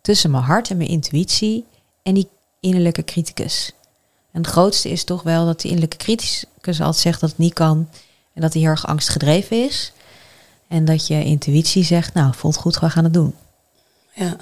tussen 0.00 0.30
mijn 0.30 0.42
hart 0.42 0.70
en 0.70 0.76
mijn 0.76 0.88
intuïtie 0.88 1.64
en 2.02 2.14
die 2.14 2.28
innerlijke 2.60 3.04
criticus? 3.04 3.72
En 4.30 4.42
het 4.42 4.50
grootste 4.50 4.90
is 4.90 5.04
toch 5.04 5.22
wel 5.22 5.46
dat 5.46 5.60
die 5.60 5.70
innerlijke 5.70 6.04
criticus 6.04 6.80
altijd 6.80 6.96
zegt 6.96 7.20
dat 7.20 7.30
het 7.30 7.38
niet 7.38 7.52
kan 7.52 7.88
en 8.32 8.40
dat 8.40 8.52
hij 8.52 8.62
heel 8.62 8.70
erg 8.70 8.86
angstgedreven 8.86 9.64
is. 9.64 9.92
En 10.68 10.84
dat 10.84 11.06
je 11.06 11.24
intuïtie 11.24 11.84
zegt, 11.84 12.14
nou, 12.14 12.34
voelt 12.34 12.56
goed, 12.56 12.78
we 12.78 12.90
gaan 12.90 13.04
het 13.04 13.14
doen. 13.14 13.34
Ja. 14.14 14.36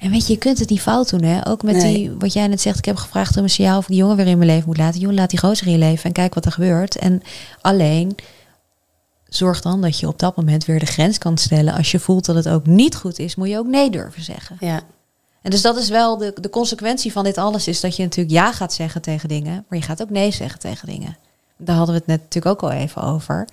En 0.00 0.10
weet 0.10 0.26
je, 0.26 0.32
je 0.32 0.38
kunt 0.38 0.58
het 0.58 0.68
niet 0.68 0.80
fout 0.80 1.10
doen, 1.10 1.22
hè? 1.22 1.46
Ook 1.48 1.62
met 1.62 1.74
Nee. 1.76 1.94
die, 1.94 2.10
wat 2.18 2.32
jij 2.32 2.46
net 2.46 2.60
zegt, 2.60 2.78
ik 2.78 2.84
heb 2.84 2.96
gevraagd 2.96 3.36
om 3.36 3.42
een 3.42 3.50
signaal 3.50 3.76
of 3.78 3.82
ik 3.82 3.88
die 3.88 3.96
jongen 3.98 4.16
weer 4.16 4.26
in 4.26 4.38
mijn 4.38 4.50
leven 4.50 4.66
moet 4.66 4.76
laten. 4.76 5.00
Jongen, 5.00 5.16
laat 5.16 5.30
die 5.30 5.38
gozer 5.38 5.66
in 5.66 5.72
je 5.72 5.78
leven 5.78 6.04
en 6.04 6.12
kijk 6.12 6.34
wat 6.34 6.44
er 6.44 6.52
gebeurt. 6.52 6.96
En 6.96 7.22
alleen 7.60 8.16
zorg 9.28 9.60
dan 9.60 9.80
dat 9.80 9.98
je 9.98 10.06
op 10.08 10.18
dat 10.18 10.36
moment 10.36 10.64
weer 10.64 10.78
de 10.78 10.86
grens 10.86 11.18
kan 11.18 11.38
stellen. 11.38 11.74
Als 11.74 11.90
je 11.90 11.98
voelt 11.98 12.24
dat 12.24 12.36
het 12.36 12.48
ook 12.48 12.66
niet 12.66 12.96
goed 12.96 13.18
is, 13.18 13.34
moet 13.34 13.48
je 13.48 13.58
ook 13.58 13.66
nee 13.66 13.90
durven 13.90 14.22
zeggen. 14.22 14.56
ja. 14.60 14.80
En 15.42 15.50
dus 15.50 15.62
dat 15.62 15.76
is 15.76 15.88
wel 15.88 16.16
de, 16.16 16.34
de 16.40 16.50
consequentie 16.50 17.12
van 17.12 17.24
dit 17.24 17.38
alles, 17.38 17.68
is 17.68 17.80
dat 17.80 17.96
je 17.96 18.02
natuurlijk 18.02 18.34
ja 18.34 18.52
gaat 18.52 18.72
zeggen 18.72 19.02
tegen 19.02 19.28
dingen, 19.28 19.64
maar 19.68 19.78
je 19.78 19.84
gaat 19.84 20.02
ook 20.02 20.10
nee 20.10 20.30
zeggen 20.30 20.60
tegen 20.60 20.88
dingen. 20.88 21.16
Daar 21.56 21.76
hadden 21.76 21.94
we 21.94 22.00
het 22.00 22.08
net 22.10 22.20
natuurlijk 22.22 22.54
ook 22.62 22.70
al 22.70 22.76
even 22.76 23.02
over. 23.02 23.48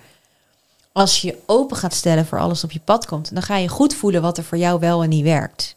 Als 0.92 1.20
je 1.20 1.36
open 1.46 1.76
gaat 1.76 1.94
stellen 1.94 2.26
voor 2.26 2.38
alles 2.38 2.64
op 2.64 2.72
je 2.72 2.80
pad 2.84 3.06
komt, 3.06 3.34
dan 3.34 3.42
ga 3.42 3.56
je 3.56 3.68
goed 3.68 3.94
voelen 3.94 4.22
wat 4.22 4.38
er 4.38 4.44
voor 4.44 4.58
jou 4.58 4.80
wel 4.80 5.02
en 5.02 5.08
niet 5.08 5.24
werkt. 5.24 5.75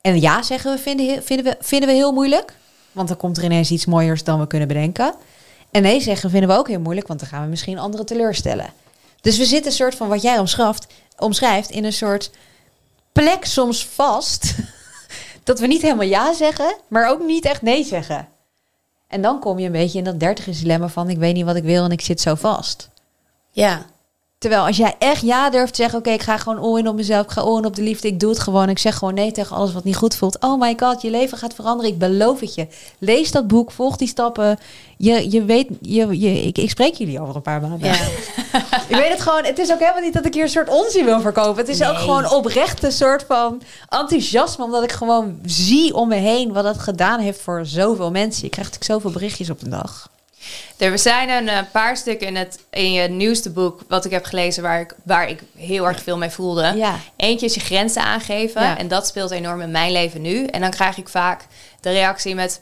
En 0.00 0.20
ja 0.20 0.42
zeggen 0.42 0.72
we 0.74 0.78
vinden, 0.78 1.22
vinden, 1.22 1.46
we, 1.46 1.56
vinden 1.60 1.88
we 1.88 1.94
heel 1.94 2.12
moeilijk, 2.12 2.54
want 2.92 3.08
dan 3.08 3.16
komt 3.16 3.36
er 3.36 3.44
ineens 3.44 3.70
iets 3.70 3.86
mooiers 3.86 4.24
dan 4.24 4.40
we 4.40 4.46
kunnen 4.46 4.68
bedenken. 4.68 5.14
En 5.70 5.82
nee 5.82 6.00
zeggen 6.00 6.30
vinden 6.30 6.48
we 6.48 6.56
ook 6.56 6.68
heel 6.68 6.80
moeilijk, 6.80 7.06
want 7.06 7.20
dan 7.20 7.28
gaan 7.28 7.42
we 7.42 7.48
misschien 7.48 7.78
anderen 7.78 8.06
teleurstellen. 8.06 8.72
Dus 9.20 9.38
we 9.38 9.44
zitten 9.44 9.70
een 9.70 9.76
soort 9.76 9.94
van 9.94 10.08
wat 10.08 10.22
jij 10.22 10.38
omschrijft, 10.38 10.86
omschrijft 11.18 11.70
in 11.70 11.84
een 11.84 11.92
soort 11.92 12.30
plek 13.12 13.44
soms 13.44 13.86
vast. 13.86 14.54
dat 15.44 15.60
we 15.60 15.66
niet 15.66 15.82
helemaal 15.82 16.06
ja 16.06 16.32
zeggen, 16.34 16.76
maar 16.88 17.08
ook 17.08 17.22
niet 17.24 17.44
echt 17.44 17.62
nee 17.62 17.84
zeggen. 17.84 18.28
En 19.08 19.22
dan 19.22 19.40
kom 19.40 19.58
je 19.58 19.66
een 19.66 19.72
beetje 19.72 19.98
in 19.98 20.04
dat 20.04 20.20
dertigers 20.20 20.58
dilemma 20.58 20.88
van 20.88 21.10
ik 21.10 21.18
weet 21.18 21.34
niet 21.34 21.44
wat 21.44 21.56
ik 21.56 21.64
wil 21.64 21.84
en 21.84 21.90
ik 21.90 22.00
zit 22.00 22.20
zo 22.20 22.34
vast. 22.34 22.88
Ja. 23.50 23.86
Terwijl 24.40 24.66
als 24.66 24.76
jij 24.76 24.94
echt 24.98 25.22
ja 25.22 25.50
durft 25.50 25.74
te 25.74 25.82
zeggen, 25.82 25.98
oké, 25.98 26.10
ik 26.10 26.22
ga 26.22 26.36
gewoon 26.36 26.58
all 26.58 26.78
in 26.78 26.88
op 26.88 26.94
mezelf, 26.94 27.24
ik 27.24 27.30
ga 27.30 27.40
all 27.40 27.56
in 27.56 27.64
op 27.64 27.76
de 27.76 27.82
liefde, 27.82 28.08
ik 28.08 28.20
doe 28.20 28.30
het 28.30 28.38
gewoon, 28.38 28.68
ik 28.68 28.78
zeg 28.78 28.96
gewoon 28.96 29.14
nee 29.14 29.32
tegen 29.32 29.56
alles 29.56 29.72
wat 29.72 29.84
niet 29.84 29.96
goed 29.96 30.16
voelt. 30.16 30.38
Oh 30.40 30.60
my 30.60 30.74
god, 30.76 31.02
je 31.02 31.10
leven 31.10 31.38
gaat 31.38 31.54
veranderen, 31.54 31.92
ik 31.92 31.98
beloof 31.98 32.40
het 32.40 32.54
je. 32.54 32.66
Lees 32.98 33.30
dat 33.30 33.46
boek, 33.46 33.70
volg 33.70 33.96
die 33.96 34.08
stappen. 34.08 34.58
Je, 34.96 35.30
je 35.30 35.44
weet, 35.44 35.68
je, 35.80 36.20
je, 36.20 36.42
ik, 36.42 36.58
ik 36.58 36.70
spreek 36.70 36.94
jullie 36.94 37.20
over 37.20 37.36
een 37.36 37.42
paar 37.42 37.60
maanden. 37.60 37.88
ja. 37.88 37.94
Ik 38.88 38.96
weet 38.96 39.08
het 39.08 39.20
gewoon, 39.20 39.44
het 39.44 39.58
is 39.58 39.72
ook 39.72 39.78
helemaal 39.78 40.02
niet 40.02 40.12
dat 40.12 40.26
ik 40.26 40.34
hier 40.34 40.42
een 40.42 40.48
soort 40.48 40.68
onzin 40.68 41.04
wil 41.04 41.20
verkopen. 41.20 41.56
Het 41.56 41.68
is 41.68 41.82
ook 41.82 41.96
gewoon 41.96 42.30
oprecht 42.30 42.82
een 42.82 42.92
soort 42.92 43.24
van 43.28 43.62
enthousiasme, 43.88 44.64
omdat 44.64 44.82
ik 44.82 44.92
gewoon 44.92 45.38
zie 45.44 45.94
om 45.94 46.08
me 46.08 46.14
heen 46.14 46.52
wat 46.52 46.64
het 46.64 46.78
gedaan 46.78 47.20
heeft 47.20 47.40
voor 47.40 47.66
zoveel 47.66 48.10
mensen. 48.10 48.44
Je 48.44 48.50
krijgt 48.50 48.72
natuurlijk 48.72 49.00
zoveel 49.00 49.18
berichtjes 49.18 49.50
op 49.50 49.62
een 49.62 49.70
dag. 49.70 50.08
Er 50.76 50.98
zijn 50.98 51.28
een 51.28 51.48
eh, 51.48 51.58
paar 51.72 51.96
stukken 51.96 52.26
in, 52.26 52.36
het, 52.36 52.58
in 52.70 52.92
je 52.92 53.08
nieuwste 53.08 53.50
boek, 53.50 53.80
wat 53.88 54.04
ik 54.04 54.10
heb 54.10 54.24
gelezen, 54.24 54.62
waar 54.62 54.80
ik, 54.80 54.94
waar 55.02 55.28
ik 55.28 55.42
heel 55.56 55.86
erg 55.86 56.02
veel 56.02 56.16
mee 56.16 56.30
voelde. 56.30 56.72
Ja. 56.76 56.98
Eentje 57.16 57.46
is 57.46 57.54
je 57.54 57.60
grenzen 57.60 58.02
aangeven. 58.02 58.62
Ja. 58.62 58.78
En 58.78 58.88
dat 58.88 59.06
speelt 59.06 59.30
enorm 59.30 59.60
in 59.60 59.70
mijn 59.70 59.92
leven 59.92 60.20
nu. 60.22 60.44
En 60.44 60.60
dan 60.60 60.70
krijg 60.70 60.96
ik 60.96 61.08
vaak 61.08 61.46
de 61.80 61.90
reactie 61.90 62.34
met... 62.34 62.60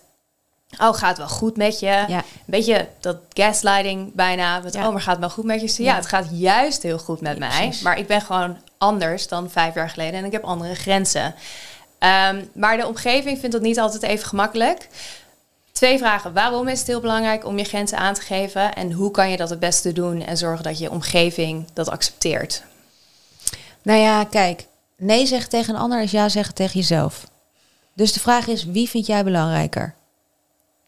Oh, 0.80 0.94
gaat 0.94 1.08
het 1.08 1.18
wel 1.18 1.28
goed 1.28 1.56
met 1.56 1.78
je? 1.80 1.86
Ja. 1.86 2.08
Een 2.08 2.24
beetje 2.46 2.88
dat 3.00 3.16
gaslighting 3.32 4.14
bijna. 4.14 4.60
Met. 4.60 4.74
Oh, 4.74 4.88
maar 4.92 5.00
gaat 5.00 5.18
wel 5.18 5.30
goed 5.30 5.44
met 5.44 5.60
je? 5.60 5.66
Dus 5.66 5.76
Ja, 5.76 5.94
het 5.94 6.06
gaat 6.06 6.26
juist 6.30 6.82
heel 6.82 6.98
goed 6.98 7.20
met 7.20 7.38
mij. 7.38 7.48
precies. 7.48 7.82
Maar 7.82 7.98
ik 7.98 8.06
ben 8.06 8.20
gewoon 8.20 8.58
anders 8.78 9.28
dan 9.28 9.50
vijf 9.50 9.74
jaar 9.74 9.90
geleden. 9.90 10.14
En 10.20 10.24
ik 10.24 10.32
heb 10.32 10.44
andere 10.44 10.74
grenzen. 10.74 11.34
Ehm, 11.98 12.44
maar 12.54 12.76
de 12.76 12.86
omgeving 12.86 13.38
vindt 13.38 13.52
dat 13.54 13.62
niet 13.62 13.78
altijd 13.78 14.02
even 14.02 14.26
gemakkelijk. 14.28 14.88
Twee 15.78 15.98
vragen. 15.98 16.32
Waarom 16.32 16.68
is 16.68 16.78
het 16.78 16.86
heel 16.86 17.00
belangrijk 17.00 17.44
om 17.44 17.58
je 17.58 17.64
grenzen 17.64 17.98
aan 17.98 18.14
te 18.14 18.20
geven? 18.20 18.74
En 18.74 18.92
hoe 18.92 19.10
kan 19.10 19.30
je 19.30 19.36
dat 19.36 19.50
het 19.50 19.58
beste 19.58 19.92
doen 19.92 20.22
en 20.22 20.36
zorgen 20.36 20.64
dat 20.64 20.78
je 20.78 20.90
omgeving 20.90 21.66
dat 21.72 21.88
accepteert? 21.88 22.62
Nou 23.82 23.98
ja, 23.98 24.24
kijk, 24.24 24.66
nee 24.96 25.26
zeggen 25.26 25.50
tegen 25.50 25.74
een 25.74 25.80
ander 25.80 26.02
is 26.02 26.10
ja 26.10 26.28
zeggen 26.28 26.54
tegen 26.54 26.80
jezelf. 26.80 27.30
Dus 27.94 28.12
de 28.12 28.20
vraag 28.20 28.46
is, 28.46 28.64
wie 28.64 28.88
vind 28.88 29.06
jij 29.06 29.24
belangrijker? 29.24 29.94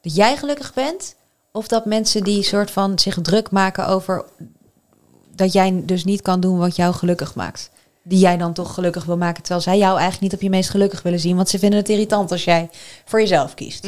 Dat 0.00 0.14
jij 0.14 0.36
gelukkig 0.36 0.74
bent? 0.74 1.14
Of 1.52 1.68
dat 1.68 1.84
mensen 1.84 2.24
die 2.24 2.42
soort 2.42 2.70
van 2.70 2.98
zich 2.98 3.18
druk 3.22 3.50
maken 3.50 3.86
over 3.86 4.24
dat 5.34 5.52
jij 5.52 5.82
dus 5.84 6.04
niet 6.04 6.22
kan 6.22 6.40
doen 6.40 6.58
wat 6.58 6.76
jou 6.76 6.94
gelukkig 6.94 7.34
maakt? 7.34 7.70
Die 8.02 8.18
jij 8.18 8.36
dan 8.36 8.52
toch 8.52 8.74
gelukkig 8.74 9.04
wil 9.04 9.16
maken, 9.16 9.42
terwijl 9.42 9.64
zij 9.64 9.78
jou 9.78 9.98
eigenlijk 9.98 10.22
niet 10.22 10.34
op 10.34 10.40
je 10.40 10.50
meest 10.50 10.70
gelukkig 10.70 11.02
willen 11.02 11.20
zien, 11.20 11.36
want 11.36 11.48
ze 11.48 11.58
vinden 11.58 11.78
het 11.78 11.88
irritant 11.88 12.32
als 12.32 12.44
jij 12.44 12.70
voor 13.04 13.20
jezelf 13.20 13.54
kiest. 13.54 13.84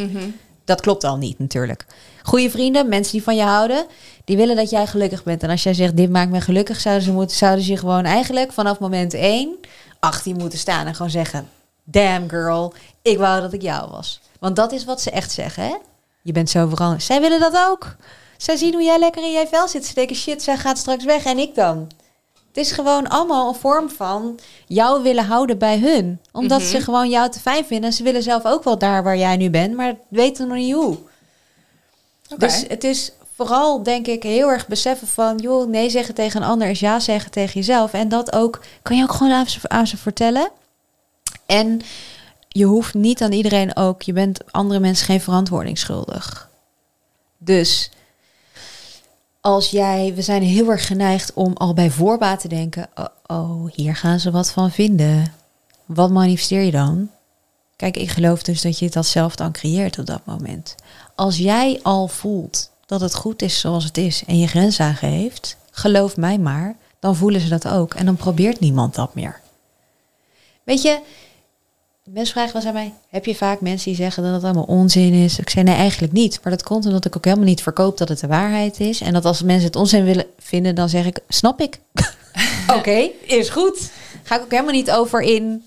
Dat 0.64 0.80
klopt 0.80 1.04
al 1.04 1.16
niet 1.16 1.38
natuurlijk. 1.38 1.86
Goede 2.22 2.50
vrienden, 2.50 2.88
mensen 2.88 3.12
die 3.12 3.22
van 3.22 3.36
je 3.36 3.42
houden, 3.42 3.86
die 4.24 4.36
willen 4.36 4.56
dat 4.56 4.70
jij 4.70 4.86
gelukkig 4.86 5.24
bent. 5.24 5.42
En 5.42 5.50
als 5.50 5.62
jij 5.62 5.74
zegt, 5.74 5.96
dit 5.96 6.10
maakt 6.10 6.30
mij 6.30 6.40
gelukkig, 6.40 6.80
zouden 6.80 7.04
ze, 7.04 7.12
moeten, 7.12 7.36
zouden 7.36 7.64
ze 7.64 7.76
gewoon 7.76 8.04
eigenlijk 8.04 8.52
vanaf 8.52 8.78
moment 8.78 9.14
één 9.14 9.56
achter 10.00 10.32
je 10.32 10.38
moeten 10.38 10.58
staan 10.58 10.86
en 10.86 10.94
gewoon 10.94 11.10
zeggen, 11.10 11.48
damn 11.84 12.28
girl, 12.28 12.74
ik 13.02 13.18
wou 13.18 13.40
dat 13.40 13.52
ik 13.52 13.62
jou 13.62 13.90
was. 13.90 14.20
Want 14.38 14.56
dat 14.56 14.72
is 14.72 14.84
wat 14.84 15.00
ze 15.00 15.10
echt 15.10 15.30
zeggen, 15.30 15.64
hè? 15.64 15.76
Je 16.22 16.32
bent 16.32 16.50
zo 16.50 16.68
veranderd. 16.68 17.02
Zij 17.02 17.20
willen 17.20 17.40
dat 17.40 17.56
ook. 17.70 17.96
Zij 18.36 18.56
zien 18.56 18.72
hoe 18.72 18.82
jij 18.82 18.98
lekker 18.98 19.22
in 19.22 19.32
jij 19.32 19.46
vel 19.46 19.68
zit. 19.68 19.86
Ze 19.86 19.94
denken, 19.94 20.16
shit, 20.16 20.42
zij 20.42 20.56
gaat 20.56 20.78
straks 20.78 21.04
weg 21.04 21.24
en 21.24 21.38
ik 21.38 21.54
dan. 21.54 21.90
Het 22.52 22.64
is 22.64 22.72
gewoon 22.72 23.08
allemaal 23.08 23.48
een 23.48 23.54
vorm 23.60 23.90
van 23.90 24.38
jou 24.66 25.02
willen 25.02 25.24
houden 25.24 25.58
bij 25.58 25.78
hun. 25.78 26.20
Omdat 26.32 26.60
Mhm. 26.60 26.68
ze 26.68 26.80
gewoon 26.80 27.08
jou 27.10 27.30
te 27.30 27.40
fijn 27.40 27.64
vinden. 27.64 27.86
En 27.90 27.96
ze 27.96 28.02
willen 28.02 28.22
zelf 28.22 28.44
ook 28.44 28.64
wel 28.64 28.78
daar 28.78 29.02
waar 29.02 29.16
jij 29.16 29.36
nu 29.36 29.50
bent, 29.50 29.74
maar 29.74 29.94
weten 30.08 30.48
nog 30.48 30.56
niet 30.56 30.74
hoe. 30.74 30.98
Dus 32.36 32.64
het 32.68 32.84
is 32.84 33.12
vooral, 33.36 33.82
denk 33.82 34.06
ik, 34.06 34.22
heel 34.22 34.48
erg 34.48 34.66
beseffen 34.66 35.06
van... 35.08 35.38
joh, 35.38 35.68
nee 35.68 35.90
zeggen 35.90 36.14
tegen 36.14 36.42
een 36.42 36.48
ander 36.48 36.68
is 36.68 36.80
ja 36.80 37.00
zeggen 37.00 37.30
tegen 37.30 37.54
jezelf. 37.54 37.92
En 37.92 38.08
dat 38.08 38.32
ook, 38.32 38.60
kan 38.82 38.96
je 38.96 39.02
ook 39.02 39.12
gewoon 39.12 39.32
aan 39.32 39.46
ze, 39.46 39.58
aan 39.68 39.86
ze 39.86 39.96
vertellen. 39.96 40.50
En 41.46 41.80
je 42.48 42.64
hoeft 42.64 42.94
niet 42.94 43.22
aan 43.22 43.32
iedereen 43.32 43.76
ook... 43.76 44.02
je 44.02 44.12
bent 44.12 44.38
andere 44.52 44.80
mensen 44.80 45.06
geen 45.06 45.20
verantwoording 45.20 45.78
schuldig. 45.78 46.48
Dus 47.38 47.90
als 49.42 49.70
jij... 49.70 50.12
we 50.14 50.22
zijn 50.22 50.42
heel 50.42 50.70
erg 50.70 50.86
geneigd 50.86 51.32
om 51.32 51.52
al 51.54 51.74
bij 51.74 51.90
voorbaat 51.90 52.40
te 52.40 52.48
denken... 52.48 52.88
oh, 52.94 53.06
oh 53.26 53.72
hier 53.72 53.96
gaan 53.96 54.20
ze 54.20 54.30
wat 54.30 54.50
van 54.50 54.70
vinden. 54.70 55.34
Wat 55.86 56.10
manifesteer 56.10 56.62
je 56.62 56.70
dan? 56.70 57.10
Kijk, 57.76 57.96
ik 57.96 58.10
geloof 58.10 58.42
dus 58.42 58.62
dat 58.62 58.78
je 58.78 58.90
dat 58.90 59.06
zelf 59.06 59.36
dan 59.36 59.52
creëert 59.52 59.98
op 59.98 60.06
dat 60.06 60.26
moment. 60.26 60.74
Als 61.14 61.36
jij 61.36 61.80
al 61.82 62.08
voelt 62.08 62.70
dat 62.86 63.00
het 63.00 63.14
goed 63.14 63.42
is 63.42 63.60
zoals 63.60 63.84
het 63.84 63.96
is 63.96 64.24
en 64.26 64.38
je 64.38 64.46
grens 64.46 64.80
aangeeft, 64.80 65.56
geloof 65.70 66.16
mij 66.16 66.38
maar, 66.38 66.76
dan 66.98 67.16
voelen 67.16 67.40
ze 67.40 67.48
dat 67.48 67.68
ook 67.68 67.94
en 67.94 68.06
dan 68.06 68.16
probeert 68.16 68.60
niemand 68.60 68.94
dat 68.94 69.14
meer. 69.14 69.40
Weet 70.62 70.82
je, 70.82 71.00
mensen 72.04 72.32
vragen 72.34 72.52
wel 72.52 72.62
eens 72.62 72.70
aan 72.70 72.76
mij, 72.76 72.92
heb 73.08 73.24
je 73.24 73.34
vaak 73.34 73.60
mensen 73.60 73.86
die 73.86 74.00
zeggen 74.00 74.22
dat 74.22 74.32
het 74.32 74.44
allemaal 74.44 74.64
onzin 74.64 75.12
is? 75.12 75.38
Ik 75.38 75.50
zei 75.50 75.64
nee, 75.64 75.74
eigenlijk 75.74 76.12
niet. 76.12 76.40
Maar 76.42 76.52
dat 76.52 76.62
komt 76.62 76.86
omdat 76.86 77.04
ik 77.04 77.16
ook 77.16 77.24
helemaal 77.24 77.46
niet 77.46 77.62
verkoop 77.62 77.98
dat 77.98 78.08
het 78.08 78.20
de 78.20 78.26
waarheid 78.26 78.80
is. 78.80 79.00
En 79.00 79.12
dat 79.12 79.24
als 79.24 79.42
mensen 79.42 79.66
het 79.66 79.76
onzin 79.76 80.04
willen 80.04 80.26
vinden, 80.38 80.74
dan 80.74 80.88
zeg 80.88 81.06
ik, 81.06 81.18
snap 81.28 81.60
ik. 81.60 81.78
Oké, 82.76 83.10
is 83.26 83.48
goed. 83.48 83.90
Ga 84.22 84.36
ik 84.36 84.42
ook 84.42 84.50
helemaal 84.50 84.72
niet 84.72 84.90
over 84.90 85.20
in 85.20 85.64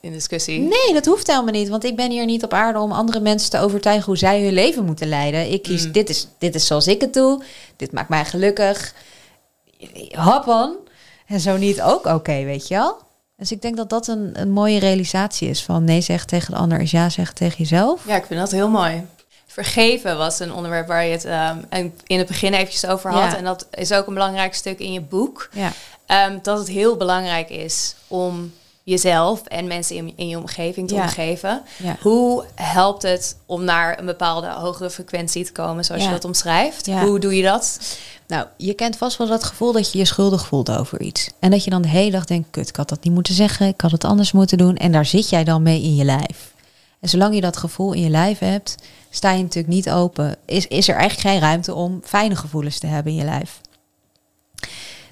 In 0.00 0.12
discussie. 0.12 0.58
Nee, 0.60 0.92
dat 0.92 1.06
hoeft 1.06 1.26
helemaal 1.26 1.52
niet. 1.52 1.68
Want 1.68 1.84
ik 1.84 1.96
ben 1.96 2.10
hier 2.10 2.24
niet 2.24 2.44
op 2.44 2.52
aarde 2.52 2.78
om 2.78 2.92
andere 2.92 3.20
mensen 3.20 3.50
te 3.50 3.58
overtuigen 3.58 4.04
hoe 4.06 4.16
zij 4.16 4.42
hun 4.42 4.52
leven 4.52 4.84
moeten 4.84 5.08
leiden. 5.08 5.52
Ik 5.52 5.62
kies, 5.62 5.86
Mm. 5.86 5.92
dit, 5.92 6.08
is, 6.08 6.28
dit 6.38 6.54
is 6.54 6.66
zoals 6.66 6.86
ik 6.86 7.00
het 7.00 7.12
doe. 7.14 7.42
Dit 7.76 7.92
maakt 7.92 8.08
mij 8.08 8.24
gelukkig. 8.24 8.94
Hop 10.10 10.46
on. 10.46 10.76
En 11.26 11.40
zo 11.40 11.56
niet 11.56 11.82
ook 11.82 12.06
oké, 12.06 12.44
weet 12.44 12.68
je 12.68 12.74
wel? 12.74 12.96
Dus 13.36 13.52
ik 13.52 13.62
denk 13.62 13.76
dat 13.76 13.88
dat 13.90 14.06
een, 14.06 14.40
een 14.40 14.50
mooie 14.50 14.78
realisatie 14.78 15.48
is. 15.48 15.62
Van 15.62 15.84
nee 15.84 16.00
zeggen 16.00 16.26
tegen 16.26 16.50
de 16.50 16.58
ander 16.58 16.80
is 16.80 16.90
ja 16.90 17.08
zeggen 17.08 17.34
tegen 17.34 17.58
jezelf. 17.58 18.06
Ja, 18.06 18.16
ik 18.16 18.24
vind 18.24 18.40
dat 18.40 18.50
heel 18.50 18.68
mooi. 18.68 19.06
vergeven 19.46 20.16
was 20.16 20.38
een 20.38 20.52
onderwerp 20.52 20.86
waar 20.86 21.04
je 21.04 21.12
het 21.12 21.24
ehm, 21.24 21.88
in 22.06 22.18
het 22.18 22.26
begin 22.26 22.52
eventjes 22.52 22.86
over 22.86 23.10
had. 23.10 23.30
Ja. 23.30 23.36
En 23.36 23.44
dat 23.44 23.66
is 23.70 23.92
ook 23.92 24.06
een 24.06 24.14
belangrijk 24.14 24.54
stuk 24.54 24.78
in 24.78 24.92
je 24.92 25.00
boek. 25.00 25.48
Ja. 25.52 25.72
Ehm, 26.06 26.38
dat 26.42 26.58
het 26.58 26.68
heel 26.68 26.96
belangrijk 26.96 27.50
is 27.50 27.94
om 28.08 28.52
jezelf 28.84 29.42
en 29.46 29.66
mensen 29.66 29.96
in, 29.96 30.12
in 30.16 30.28
je 30.28 30.38
omgeving 30.38 30.88
te 30.88 30.94
Ja. 30.94 31.02
omgeven. 31.02 31.62
Ja. 31.82 31.96
Hoe 32.00 32.44
helpt 32.54 33.02
het 33.02 33.36
om 33.46 33.64
naar 33.64 33.98
een 33.98 34.06
bepaalde 34.06 34.50
hogere 34.50 34.90
frequentie 34.90 35.44
te 35.44 35.52
komen, 35.52 35.84
zoals 35.84 36.00
Ja. 36.02 36.06
je 36.08 36.14
dat 36.14 36.24
omschrijft? 36.24 36.86
Hoe 36.86 37.18
doe 37.18 37.36
je 37.36 37.42
dat? 37.42 37.78
Nou, 38.26 38.46
je 38.56 38.74
kent 38.74 38.96
vast 38.96 39.16
wel 39.18 39.26
dat 39.26 39.44
gevoel 39.44 39.72
dat 39.72 39.92
je 39.92 39.98
je 39.98 40.04
schuldig 40.04 40.46
voelt 40.46 40.70
over 40.70 41.00
iets. 41.00 41.30
En 41.38 41.50
dat 41.50 41.64
je 41.64 41.70
dan 41.70 41.82
de 41.82 41.88
hele 41.88 42.10
dag 42.10 42.24
denkt, 42.24 42.48
kut, 42.50 42.68
ik 42.68 42.76
had 42.76 42.88
dat 42.88 43.04
niet 43.04 43.12
moeten 43.14 43.34
zeggen, 43.34 43.66
ik 43.66 43.80
had 43.80 43.90
het 43.90 44.04
anders 44.04 44.32
moeten 44.32 44.58
doen. 44.58 44.76
En 44.76 44.92
daar 44.92 45.06
zit 45.06 45.28
jij 45.28 45.44
dan 45.44 45.62
mee 45.62 45.82
in 45.82 45.94
je 45.94 46.04
lijf. 46.04 46.52
En 47.00 47.08
zolang 47.08 47.34
je 47.34 47.40
dat 47.40 47.56
gevoel 47.56 47.92
in 47.92 48.02
je 48.02 48.08
lijf 48.08 48.38
hebt, 48.38 48.74
sta 49.10 49.30
je 49.30 49.42
natuurlijk 49.42 49.74
niet 49.74 49.90
open. 49.90 50.36
Is, 50.44 50.66
is 50.66 50.88
er 50.88 50.96
eigenlijk 50.96 51.28
geen 51.28 51.40
ruimte 51.40 51.74
om 51.74 52.00
fijne 52.04 52.36
gevoelens 52.36 52.78
te 52.78 52.86
hebben 52.86 53.12
in 53.12 53.18
je 53.18 53.24
lijf. 53.24 53.60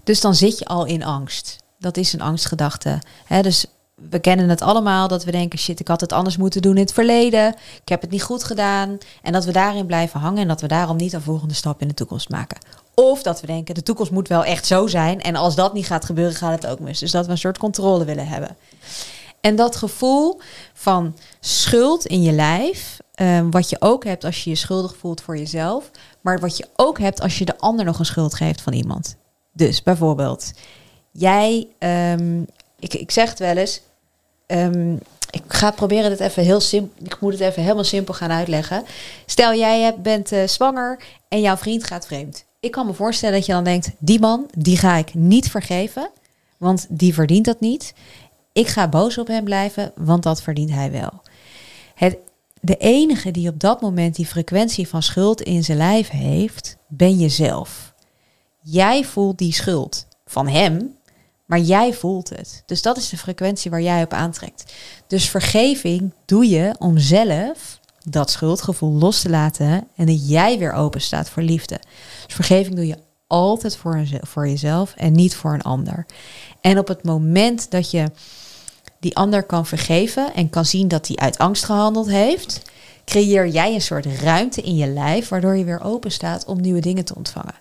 Dus 0.04 0.20
dan 0.20 0.34
zit 0.34 0.58
je 0.58 0.64
al 0.64 0.84
in 0.84 1.04
angst. 1.04 1.56
Dat 1.82 1.96
is 1.96 2.12
een 2.12 2.20
angstgedachte. 2.20 2.98
Hè, 3.24 3.42
dus 3.42 3.66
we 4.10 4.18
kennen 4.18 4.48
het 4.48 4.60
allemaal 4.60 5.08
dat 5.08 5.24
we 5.24 5.30
denken: 5.30 5.58
shit, 5.58 5.80
ik 5.80 5.88
had 5.88 6.00
het 6.00 6.12
anders 6.12 6.36
moeten 6.36 6.62
doen 6.62 6.76
in 6.76 6.82
het 6.82 6.92
verleden. 6.92 7.48
Ik 7.82 7.88
heb 7.88 8.00
het 8.00 8.10
niet 8.10 8.22
goed 8.22 8.44
gedaan. 8.44 8.98
En 9.22 9.32
dat 9.32 9.44
we 9.44 9.52
daarin 9.52 9.86
blijven 9.86 10.20
hangen 10.20 10.42
en 10.42 10.48
dat 10.48 10.60
we 10.60 10.66
daarom 10.66 10.96
niet 10.96 11.12
een 11.12 11.22
volgende 11.22 11.54
stap 11.54 11.80
in 11.80 11.88
de 11.88 11.94
toekomst 11.94 12.28
maken. 12.28 12.58
Of 12.94 13.22
dat 13.22 13.40
we 13.40 13.46
denken: 13.46 13.74
de 13.74 13.82
toekomst 13.82 14.12
moet 14.12 14.28
wel 14.28 14.44
echt 14.44 14.66
zo 14.66 14.86
zijn. 14.86 15.20
En 15.20 15.36
als 15.36 15.54
dat 15.54 15.74
niet 15.74 15.86
gaat 15.86 16.04
gebeuren, 16.04 16.34
gaat 16.34 16.62
het 16.62 16.70
ook 16.70 16.80
mis. 16.80 16.98
Dus 16.98 17.10
dat 17.10 17.26
we 17.26 17.32
een 17.32 17.38
soort 17.38 17.58
controle 17.58 18.04
willen 18.04 18.26
hebben. 18.26 18.56
En 19.40 19.56
dat 19.56 19.76
gevoel 19.76 20.40
van 20.74 21.16
schuld 21.40 22.06
in 22.06 22.22
je 22.22 22.32
lijf, 22.32 22.98
ehm, 23.14 23.50
wat 23.50 23.70
je 23.70 23.76
ook 23.80 24.04
hebt 24.04 24.24
als 24.24 24.44
je 24.44 24.50
je 24.50 24.56
schuldig 24.56 24.96
voelt 24.96 25.20
voor 25.20 25.38
jezelf, 25.38 25.90
maar 26.20 26.40
wat 26.40 26.56
je 26.56 26.66
ook 26.76 26.98
hebt 26.98 27.20
als 27.20 27.38
je 27.38 27.44
de 27.44 27.58
ander 27.58 27.84
nog 27.84 27.98
een 27.98 28.04
schuld 28.04 28.34
geeft 28.34 28.60
van 28.60 28.72
iemand. 28.72 29.16
Dus 29.52 29.82
bijvoorbeeld, 29.82 30.52
jij, 31.12 31.68
ehm, 31.78 32.42
ik, 32.78 32.94
ik 32.94 33.10
zeg 33.10 33.28
het 33.28 33.38
wel 33.38 33.56
eens, 33.56 33.80
ehm, 34.46 34.94
ik 35.30 35.42
ga 35.48 35.70
proberen 35.70 36.10
dit 36.10 36.20
even 36.20 36.42
heel 36.42 36.60
simpel, 36.60 37.06
ik 37.06 37.20
moet 37.20 37.32
het 37.32 37.40
even 37.40 37.62
helemaal 37.62 37.84
simpel 37.84 38.14
gaan 38.14 38.30
uitleggen. 38.30 38.84
Stel 39.26 39.54
jij 39.54 39.94
bent 39.98 40.32
eh, 40.32 40.46
zwanger 40.46 40.98
en 41.28 41.40
jouw 41.40 41.56
vriend 41.56 41.84
gaat 41.84 42.06
vreemd. 42.06 42.44
Ik 42.60 42.70
kan 42.70 42.86
me 42.86 42.92
voorstellen 42.92 43.34
dat 43.34 43.46
je 43.46 43.52
dan 43.52 43.64
denkt, 43.64 43.90
die 43.98 44.20
man, 44.20 44.50
die 44.56 44.76
ga 44.76 44.96
ik 44.96 45.14
niet 45.14 45.50
vergeven, 45.50 46.10
want 46.56 46.86
die 46.88 47.14
verdient 47.14 47.44
dat 47.44 47.60
niet. 47.60 47.94
Ik 48.52 48.66
ga 48.66 48.88
boos 48.88 49.18
op 49.18 49.26
hem 49.26 49.44
blijven, 49.44 49.92
want 49.96 50.22
dat 50.22 50.42
verdient 50.42 50.70
hij 50.70 50.90
wel. 50.90 51.22
Het, 51.94 52.16
de 52.60 52.76
enige 52.76 53.30
die 53.30 53.48
op 53.48 53.60
dat 53.60 53.80
moment 53.80 54.16
die 54.16 54.26
frequentie 54.26 54.88
van 54.88 55.02
schuld 55.02 55.40
in 55.40 55.64
zijn 55.64 55.78
lijf 55.78 56.08
heeft, 56.08 56.76
ben 56.88 57.18
jezelf. 57.18 57.94
Jij 58.60 59.04
voelt 59.04 59.38
die 59.38 59.52
schuld 59.52 60.06
van 60.26 60.48
hem, 60.48 60.96
maar 61.52 61.60
jij 61.60 61.92
voelt 61.92 62.28
het. 62.28 62.62
Dus 62.66 62.82
dat 62.82 62.96
is 62.96 63.08
de 63.08 63.16
frequentie 63.16 63.70
waar 63.70 63.82
jij 63.82 64.02
op 64.02 64.12
aantrekt. 64.12 64.72
Dus 65.06 65.30
vergeving 65.30 66.14
doe 66.24 66.48
je 66.48 66.74
om 66.78 66.98
zelf 66.98 67.80
dat 68.08 68.30
schuldgevoel 68.30 68.92
los 68.92 69.20
te 69.20 69.30
laten 69.30 69.88
en 69.96 70.06
dat 70.06 70.28
jij 70.28 70.58
weer 70.58 70.72
open 70.72 71.00
staat 71.00 71.28
voor 71.28 71.42
liefde. 71.42 71.80
Dus 72.26 72.34
vergeving 72.34 72.74
doe 72.74 72.86
je 72.86 72.98
altijd 73.26 73.76
voor, 73.76 74.06
voor 74.20 74.48
jezelf 74.48 74.94
en 74.96 75.12
niet 75.12 75.34
voor 75.34 75.54
een 75.54 75.62
ander. 75.62 76.06
En 76.60 76.78
op 76.78 76.88
het 76.88 77.04
moment 77.04 77.70
dat 77.70 77.90
je 77.90 78.10
die 79.00 79.16
ander 79.16 79.42
kan 79.42 79.66
vergeven 79.66 80.34
en 80.34 80.50
kan 80.50 80.64
zien 80.64 80.88
dat 80.88 81.06
hij 81.06 81.16
uit 81.16 81.38
angst 81.38 81.64
gehandeld 81.64 82.08
heeft, 82.08 82.62
creëer 83.04 83.48
jij 83.48 83.74
een 83.74 83.82
soort 83.82 84.06
ruimte 84.06 84.60
in 84.60 84.76
je 84.76 84.86
lijf 84.86 85.28
waardoor 85.28 85.56
je 85.56 85.64
weer 85.64 85.84
open 85.84 86.12
staat 86.12 86.44
om 86.44 86.60
nieuwe 86.60 86.80
dingen 86.80 87.04
te 87.04 87.14
ontvangen. 87.14 87.54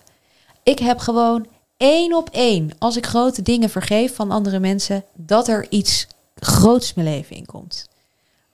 Ik 0.62 0.78
heb 0.78 0.98
gewoon 0.98 1.46
één 1.82 2.14
op 2.16 2.28
één, 2.30 2.70
als 2.78 2.96
ik 2.96 3.06
grote 3.06 3.42
dingen 3.42 3.70
vergeef 3.70 4.14
van 4.14 4.30
andere 4.30 4.58
mensen, 4.58 5.04
dat 5.14 5.48
er 5.48 5.66
iets 5.68 6.06
groots 6.34 6.94
mijn 6.94 7.08
leven 7.08 7.36
in 7.36 7.46
komt. 7.46 7.88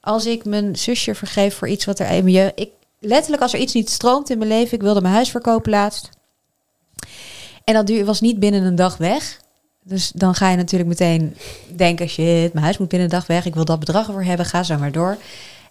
Als 0.01 0.27
ik 0.27 0.45
mijn 0.45 0.77
zusje 0.77 1.15
vergeef 1.15 1.55
voor 1.55 1.69
iets 1.69 1.85
wat 1.85 1.99
er 1.99 2.11
in 2.11 2.53
ik 2.55 2.71
letterlijk 2.99 3.43
als 3.43 3.53
er 3.53 3.61
iets 3.61 3.75
niet 3.75 3.91
stroomt 3.91 4.31
in 4.31 4.39
mijn 4.39 4.51
leven, 4.51 4.75
ik 4.75 4.83
wilde 4.83 5.01
mijn 5.01 5.15
huis 5.15 5.31
verkopen 5.31 5.71
laatst. 5.71 6.09
En 7.65 7.75
dat 7.75 8.05
was 8.05 8.21
niet 8.21 8.39
binnen 8.39 8.63
een 8.63 8.75
dag 8.75 8.97
weg. 8.97 9.41
Dus 9.83 10.11
dan 10.15 10.35
ga 10.35 10.51
je 10.51 10.57
natuurlijk 10.57 10.89
meteen 10.89 11.37
denken, 11.77 12.09
shit, 12.09 12.53
mijn 12.53 12.65
huis 12.65 12.79
moet 12.79 12.89
binnen 12.89 13.09
een 13.09 13.19
dag 13.19 13.27
weg. 13.27 13.47
Ik 13.47 13.55
wil 13.55 13.65
dat 13.65 13.79
bedrag 13.79 14.07
ervoor 14.07 14.25
hebben, 14.25 14.47
ga 14.47 14.63
zo 14.63 14.79
maar 14.79 14.93
door. 14.93 15.17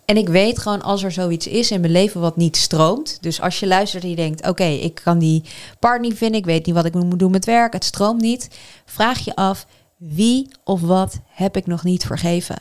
En 0.08 0.18
ik 0.18 0.30
weet 0.30 0.60
gewoon 0.60 0.82
als 0.82 1.04
er 1.04 1.12
zoiets 1.12 1.48
is 1.48 1.72
in 1.72 1.80
mijn 1.82 1.92
leven 1.92 2.22
wat 2.22 2.36
niet 2.38 2.58
stroomt. 2.58 3.18
Dus 3.22 3.42
als 3.42 3.60
je 3.60 3.68
luistert 3.68 4.04
en 4.04 4.10
je 4.10 4.16
denkt, 4.16 4.48
oké, 4.48 4.64
ik 4.64 5.02
kan 5.04 5.20
die 5.20 5.44
partner 5.80 6.10
niet 6.10 6.18
vinden. 6.18 6.40
Ik 6.40 6.46
weet 6.46 6.66
niet 6.66 6.76
wat 6.76 6.86
ik 6.86 6.94
moet 6.94 7.20
doen 7.20 7.32
met 7.32 7.46
werk. 7.46 7.74
Het 7.74 7.84
stroomt 7.84 8.22
niet. 8.22 8.50
Vraag 8.86 9.20
je 9.20 9.36
af, 9.36 9.66
wie 9.98 10.48
of 10.64 10.82
wat 10.82 11.20
heb 11.28 11.58
ik 11.58 11.66
nog 11.66 11.84
niet 11.84 12.06
vergeven? 12.06 12.56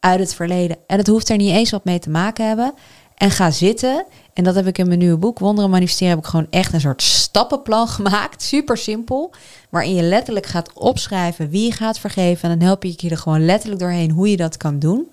Uit 0.00 0.20
het 0.20 0.34
verleden. 0.34 0.76
En 0.86 0.98
het 0.98 1.06
hoeft 1.06 1.28
er 1.28 1.36
niet 1.36 1.54
eens 1.54 1.70
wat 1.70 1.84
mee 1.84 1.98
te 1.98 2.10
maken 2.10 2.46
hebben. 2.46 2.74
En 3.14 3.30
ga 3.30 3.50
zitten. 3.50 4.04
En 4.32 4.44
dat 4.44 4.54
heb 4.54 4.66
ik 4.66 4.78
in 4.78 4.86
mijn 4.86 4.98
nieuwe 4.98 5.18
boek, 5.18 5.38
Wonderen 5.38 5.70
Manifesteren, 5.70 6.14
heb 6.14 6.24
ik 6.24 6.30
gewoon 6.30 6.46
echt 6.50 6.72
een 6.72 6.80
soort 6.80 7.02
stappenplan 7.02 7.88
gemaakt. 7.96 8.42
Super 8.42 8.76
simpel. 8.76 9.32
Waarin 9.70 9.94
je 9.94 10.02
letterlijk 10.02 10.46
gaat 10.46 10.72
opschrijven 10.72 11.50
wie 11.50 11.64
je 11.64 11.72
gaat 11.72 11.98
vergeven. 11.98 12.50
En 12.50 12.58
dan 12.58 12.66
help 12.66 12.84
ik 12.84 13.00
je 13.00 13.10
er 13.10 13.18
gewoon 13.18 13.44
letterlijk 13.44 13.80
doorheen 13.80 14.10
hoe 14.10 14.30
je 14.30 14.36
dat 14.36 14.56
kan 14.56 14.78
doen. 14.78 15.08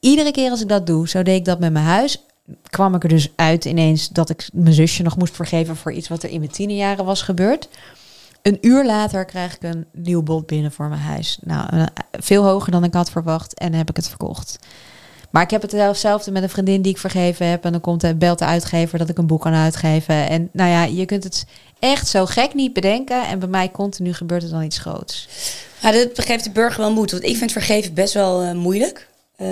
Iedere 0.00 0.30
keer 0.30 0.50
als 0.50 0.60
ik 0.60 0.68
dat 0.68 0.86
doe, 0.86 1.08
zo 1.08 1.22
deed 1.22 1.36
ik 1.36 1.44
dat 1.44 1.58
met 1.58 1.72
mijn 1.72 1.84
huis. 1.84 2.24
Kwam 2.70 2.94
ik 2.94 3.02
er 3.02 3.08
dus 3.08 3.32
uit 3.36 3.64
ineens 3.64 4.08
dat 4.08 4.30
ik 4.30 4.48
mijn 4.52 4.74
zusje 4.74 5.02
nog 5.02 5.16
moest 5.16 5.36
vergeven 5.36 5.76
voor 5.76 5.92
iets 5.92 6.08
wat 6.08 6.22
er 6.22 6.30
in 6.30 6.38
mijn 6.38 6.52
tienerjaren 6.52 7.04
was 7.04 7.22
gebeurd. 7.22 7.68
Een 8.42 8.58
uur 8.60 8.84
later 8.84 9.24
krijg 9.24 9.54
ik 9.54 9.62
een 9.62 9.86
nieuw 9.92 10.22
bod 10.22 10.46
binnen 10.46 10.72
voor 10.72 10.88
mijn 10.88 11.00
huis. 11.00 11.38
Nou, 11.42 11.68
eh, 11.70 11.84
veel 12.12 12.44
hoger 12.44 12.72
dan 12.72 12.84
ik 12.84 12.94
had 12.94 13.10
verwacht 13.10 13.54
en 13.54 13.72
heb 13.72 13.90
ik 13.90 13.96
het 13.96 14.08
verkocht. 14.08 14.58
Maar 15.30 15.42
ik 15.42 15.50
heb 15.50 15.62
het 15.62 15.72
hetzelfde 15.72 16.30
met 16.30 16.42
een 16.42 16.48
vriendin 16.48 16.82
die 16.82 16.92
ik 16.92 16.98
vergeven 16.98 17.46
heb. 17.46 17.64
En 17.64 17.72
dan 17.72 17.80
komt 17.80 18.00
de, 18.00 18.14
belt 18.14 18.38
de 18.38 18.44
uitgever 18.44 18.98
dat 18.98 19.08
ik 19.08 19.18
een 19.18 19.26
boek 19.26 19.40
kan 19.40 19.54
uitgeven. 19.54 20.28
En 20.28 20.48
nou 20.52 20.70
ja, 20.70 20.84
je 20.84 21.04
kunt 21.04 21.24
het 21.24 21.46
echt 21.78 22.08
zo 22.08 22.26
gek 22.26 22.54
niet 22.54 22.72
bedenken. 22.72 23.26
En 23.26 23.38
bij 23.38 23.48
mij 23.48 23.70
continu 23.70 24.12
gebeurt 24.12 24.42
er 24.42 24.50
dan 24.50 24.62
iets 24.62 24.78
groots. 24.78 25.28
Maar 25.82 25.92
dat 25.92 26.24
geeft 26.24 26.44
de 26.44 26.50
burger 26.50 26.80
wel 26.80 26.92
moed. 26.92 27.10
Want 27.10 27.24
ik 27.24 27.36
vind 27.36 27.52
vergeven 27.52 27.94
best 27.94 28.14
wel 28.14 28.42
eh, 28.42 28.52
moeilijk. 28.52 29.08
Eh, 29.40 29.48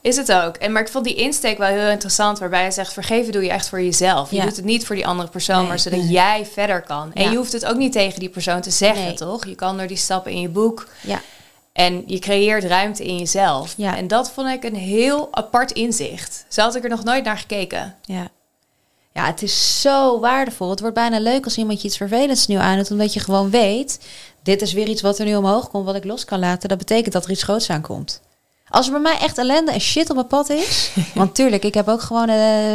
Is 0.00 0.16
het 0.16 0.32
ook. 0.32 0.56
En, 0.56 0.72
maar 0.72 0.82
ik 0.82 0.88
vond 0.88 1.04
die 1.04 1.14
insteek 1.14 1.58
wel 1.58 1.68
heel 1.68 1.88
interessant, 1.90 2.38
waarbij 2.38 2.64
je 2.64 2.70
zegt: 2.70 2.92
vergeven 2.92 3.32
doe 3.32 3.42
je 3.44 3.50
echt 3.50 3.68
voor 3.68 3.82
jezelf. 3.82 4.30
Je 4.30 4.36
Ja. 4.36 4.42
doet 4.44 4.56
het 4.56 4.64
niet 4.64 4.86
voor 4.86 4.96
die 4.96 5.06
andere 5.06 5.28
persoon, 5.28 5.58
Nee, 5.58 5.66
maar 5.68 5.78
zodat 5.78 5.98
nee. 6.00 6.08
jij 6.08 6.46
verder 6.52 6.82
kan. 6.82 7.12
En 7.12 7.30
je 7.30 7.36
hoeft 7.36 7.52
het 7.52 7.64
ook 7.66 7.76
niet 7.76 7.92
tegen 7.92 8.20
die 8.20 8.28
persoon 8.28 8.60
te 8.60 8.70
zeggen, 8.70 9.04
Nee. 9.04 9.14
toch? 9.14 9.44
Je 9.46 9.54
kan 9.54 9.78
door 9.78 9.86
die 9.86 9.96
stappen 9.96 10.32
in 10.32 10.40
je 10.40 10.48
boek 10.48 10.88
Ja. 11.00 11.20
en 11.72 12.02
je 12.06 12.18
creëert 12.18 12.64
ruimte 12.64 13.04
in 13.04 13.18
jezelf. 13.18 13.74
Ja. 13.76 13.96
En 13.96 14.08
dat 14.08 14.30
vond 14.30 14.48
ik 14.48 14.64
een 14.64 14.76
heel 14.76 15.28
apart 15.30 15.70
inzicht. 15.70 16.44
Zo 16.48 16.60
had 16.62 16.74
ik 16.74 16.82
er 16.84 16.90
nog 16.90 17.04
nooit 17.04 17.24
naar 17.24 17.38
gekeken. 17.38 17.94
Ja. 18.02 18.28
Ja, 19.14 19.26
het 19.26 19.42
is 19.42 19.80
zo 19.80 20.20
waardevol. 20.20 20.70
Het 20.70 20.80
wordt 20.80 20.94
bijna 20.94 21.18
leuk 21.18 21.44
als 21.44 21.56
iemand 21.56 21.80
je 21.80 21.88
iets 21.88 21.96
vervelends 21.96 22.46
nieuw 22.46 22.58
aandoet. 22.58 22.90
Omdat 22.90 23.12
je 23.12 23.20
gewoon 23.20 23.50
weet, 23.50 23.98
dit 24.42 24.62
is 24.62 24.72
weer 24.72 24.88
iets 24.88 25.02
wat 25.02 25.18
er 25.18 25.24
nu 25.24 25.36
omhoog 25.36 25.68
komt, 25.68 25.84
wat 25.84 25.94
ik 25.94 26.04
los 26.04 26.24
kan 26.24 26.38
laten. 26.38 26.68
Dat 26.68 26.78
betekent 26.78 27.12
dat 27.12 27.24
er 27.24 27.30
iets 27.30 27.42
groots 27.42 27.70
aankomt. 27.70 28.20
Als 28.68 28.86
er 28.86 28.92
bij 28.92 29.00
mij 29.00 29.18
echt 29.18 29.38
ellende 29.38 29.72
en 29.72 29.80
shit 29.80 30.10
op 30.10 30.16
mijn 30.16 30.26
pad 30.26 30.48
is. 30.48 30.90
want 31.14 31.34
tuurlijk, 31.34 31.64
ik 31.64 31.74
heb 31.74 31.88
ook 31.88 32.00
gewoon 32.00 32.28
eh 32.28 32.72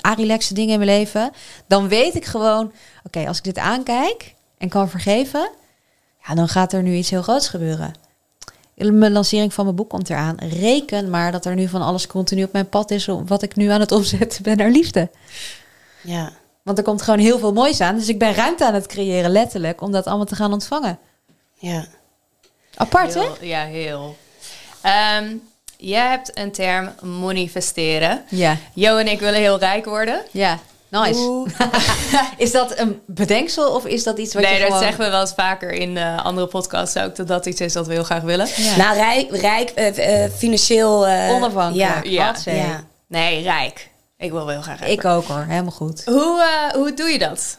arilexe 0.00 0.54
dingen 0.54 0.72
in 0.72 0.78
mijn 0.78 0.98
leven. 0.98 1.30
Dan 1.66 1.88
weet 1.88 2.14
ik 2.14 2.24
gewoon, 2.24 2.72
oké, 3.04 3.26
als 3.26 3.38
ik 3.38 3.44
dit 3.44 3.58
aankijk 3.58 4.34
en 4.58 4.68
kan 4.68 4.88
vergeven. 4.88 5.50
Ja, 6.26 6.34
dan 6.34 6.48
gaat 6.48 6.72
er 6.72 6.82
nu 6.82 6.94
iets 6.94 7.10
heel 7.10 7.22
groots 7.22 7.48
gebeuren. 7.48 7.94
Mijn 8.74 9.12
lancering 9.12 9.54
van 9.54 9.64
mijn 9.64 9.76
boek 9.76 9.88
komt 9.88 10.10
eraan. 10.10 10.36
Reken 10.38 11.10
maar 11.10 11.32
dat 11.32 11.44
er 11.44 11.54
nu 11.54 11.68
van 11.68 11.82
alles 11.82 12.06
continu 12.06 12.42
op 12.42 12.52
mijn 12.52 12.68
pad 12.68 12.90
is. 12.90 13.06
Wat 13.06 13.42
ik 13.42 13.56
nu 13.56 13.68
aan 13.68 13.80
het 13.80 13.92
omzetten 13.98 14.42
ben 14.42 14.56
naar 14.56 14.70
liefde. 14.70 15.10
Ja. 16.02 16.32
Want 16.62 16.78
er 16.78 16.84
komt 16.84 17.02
gewoon 17.02 17.18
heel 17.20 17.38
veel 17.38 17.52
moois 17.52 17.80
aan. 17.80 17.94
Dus 17.96 18.08
ik 18.08 18.18
ben 18.18 18.34
ruimte 18.34 18.66
aan 18.66 18.74
het 18.74 18.86
creëren, 18.86 19.30
letterlijk, 19.30 19.80
om 19.80 19.92
dat 19.92 20.06
allemaal 20.06 20.26
te 20.26 20.34
gaan 20.36 20.52
ontvangen. 20.52 20.98
ja. 21.58 21.84
Apart, 22.76 23.14
hè? 23.14 23.20
Heel- 23.20 23.36
Ja, 23.40 23.64
heel. 23.64 24.16
Ehm, 24.80 25.34
je 25.76 25.94
hebt 25.94 26.38
een 26.38 26.52
term 26.52 26.92
manifesteren. 27.02 28.22
Ja. 28.28 28.56
Jo 28.74 28.96
en 28.96 29.08
ik 29.08 29.20
willen 29.20 29.40
heel 29.40 29.58
rijk 29.58 29.84
worden. 29.84 30.22
Ja, 30.30 30.58
nice. 30.88 31.46
Is 32.36 32.52
dat 32.52 32.78
een 32.78 33.00
bedenksel 33.06 33.74
of 33.74 33.84
is 33.86 34.02
dat 34.04 34.18
iets 34.18 34.34
wat 34.34 34.42
nee, 34.42 34.52
je 34.52 34.58
dat 34.58 34.66
gewoon... 34.66 34.82
zeggen 34.82 35.04
we 35.04 35.10
wel 35.10 35.20
eens 35.20 35.32
vaker 35.36 35.70
in 35.72 35.96
eh, 35.96 36.24
andere 36.24 36.46
podcasts 36.46 36.96
ook. 36.96 37.16
Dat 37.16 37.28
dat 37.28 37.46
iets 37.46 37.60
is 37.60 37.72
dat 37.72 37.86
we 37.86 37.92
heel 37.92 38.04
graag 38.04 38.22
willen. 38.22 38.48
Ja. 38.56 38.76
Nou, 38.76 38.94
rijk, 38.96 39.30
rijk 39.30 39.70
eh, 39.70 40.24
eh, 40.24 40.30
financieel... 40.32 41.06
eh, 41.06 41.30
Onafhankelijk. 41.34 42.04
Ja. 42.04 42.34
Ja. 42.44 42.52
Ja. 42.52 42.84
Nee, 43.06 43.42
rijk. 43.42 43.90
Ik 44.22 44.30
wil 44.30 44.44
wel 44.44 44.48
heel 44.48 44.62
graag 44.62 44.80
Ik 44.82 45.04
ook 45.04 45.24
hoor, 45.24 45.44
helemaal 45.48 45.70
goed. 45.72 46.04
Hoe, 46.04 46.42
eh, 46.42 46.74
hoe 46.74 46.94
doe 46.94 47.08
je 47.08 47.18
dat? 47.18 47.58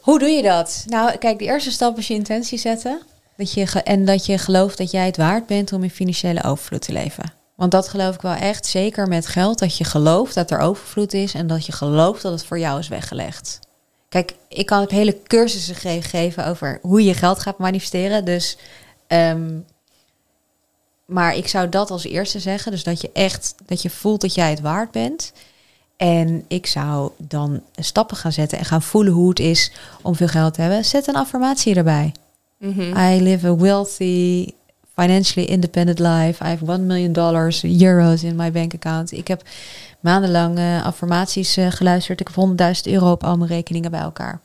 Hoe 0.00 0.18
doe 0.18 0.28
je 0.28 0.42
dat? 0.42 0.84
Nou, 0.86 1.16
kijk, 1.16 1.38
de 1.38 1.44
eerste 1.44 1.70
stap 1.70 1.98
is 1.98 2.06
je 2.06 2.14
intentie 2.14 2.58
zetten. 2.58 3.02
Dat 3.36 3.52
je 3.52 3.82
en 3.82 4.04
dat 4.04 4.26
je 4.26 4.38
gelooft 4.38 4.78
dat 4.78 4.90
jij 4.90 5.06
het 5.06 5.16
waard 5.16 5.46
bent 5.46 5.72
om 5.72 5.82
in 5.82 5.90
financiële 5.90 6.42
overvloed 6.42 6.80
te 6.82 6.92
leven. 6.92 7.32
Want 7.56 7.70
dat 7.70 7.88
geloof 7.88 8.14
ik 8.14 8.20
wel 8.20 8.32
echt, 8.34 8.66
zeker 8.66 9.06
met 9.08 9.26
geld, 9.26 9.58
dat 9.58 9.76
je 9.76 9.84
gelooft 9.84 10.34
dat 10.34 10.50
er 10.50 10.58
overvloed 10.58 11.14
is 11.14 11.34
en 11.34 11.46
dat 11.46 11.66
je 11.66 11.72
gelooft 11.72 12.22
dat 12.22 12.32
het 12.32 12.44
voor 12.44 12.58
jou 12.58 12.78
is 12.78 12.88
weggelegd. 12.88 13.58
Kijk, 14.08 14.34
ik 14.48 14.66
kan 14.66 14.82
ook 14.82 14.90
hele 14.90 15.22
cursussen 15.22 15.74
ge- 15.74 16.02
geven 16.02 16.46
over 16.46 16.78
hoe 16.82 17.04
je 17.04 17.14
geld 17.14 17.40
gaat 17.40 17.58
manifesteren. 17.58 18.24
Dus, 18.24 18.56
ehm, 19.06 19.50
maar 21.06 21.36
ik 21.36 21.48
zou 21.48 21.68
dat 21.68 21.90
als 21.90 22.04
eerste 22.04 22.38
zeggen. 22.38 22.72
Dus 22.72 22.84
dat 22.84 23.00
je 23.00 23.10
echt, 23.12 23.54
dat 23.66 23.82
je 23.82 23.90
voelt 23.90 24.20
dat 24.20 24.34
jij 24.34 24.50
het 24.50 24.60
waard 24.60 24.90
bent. 24.90 25.32
En 25.96 26.44
ik 26.48 26.66
zou 26.66 27.10
dan 27.18 27.62
stappen 27.74 28.16
gaan 28.16 28.32
zetten 28.32 28.58
en 28.58 28.64
gaan 28.64 28.82
voelen 28.82 29.12
hoe 29.12 29.28
het 29.28 29.38
is 29.38 29.72
om 30.02 30.14
veel 30.14 30.28
geld 30.28 30.54
te 30.54 30.60
hebben. 30.60 30.84
Zet 30.84 31.06
een 31.06 31.16
affirmatie 31.16 31.74
erbij. 31.74 32.12
Mhm. 32.58 32.98
I 32.98 33.22
live 33.22 33.46
a 33.46 33.56
wealthy, 33.56 34.52
financially 34.94 35.48
independent 35.48 35.98
life. 35.98 36.44
I 36.44 36.48
have 36.48 36.72
1 36.72 36.86
million 36.86 37.12
dollars, 37.12 37.64
euros 37.64 38.22
in 38.22 38.36
my 38.36 38.52
bank 38.52 38.74
account. 38.74 39.12
Ik 39.12 39.28
heb 39.28 39.42
maandenlang 40.00 40.58
eh, 40.58 40.84
affirmaties 40.84 41.56
eh, 41.56 41.70
geluisterd. 41.70 42.20
Ik 42.20 42.28
heb 42.34 42.74
100.000 42.76 42.92
euro 42.92 43.10
op 43.10 43.24
al 43.24 43.36
mijn 43.36 43.50
rekeningen 43.50 43.90
bij 43.90 44.00
elkaar. 44.00 44.40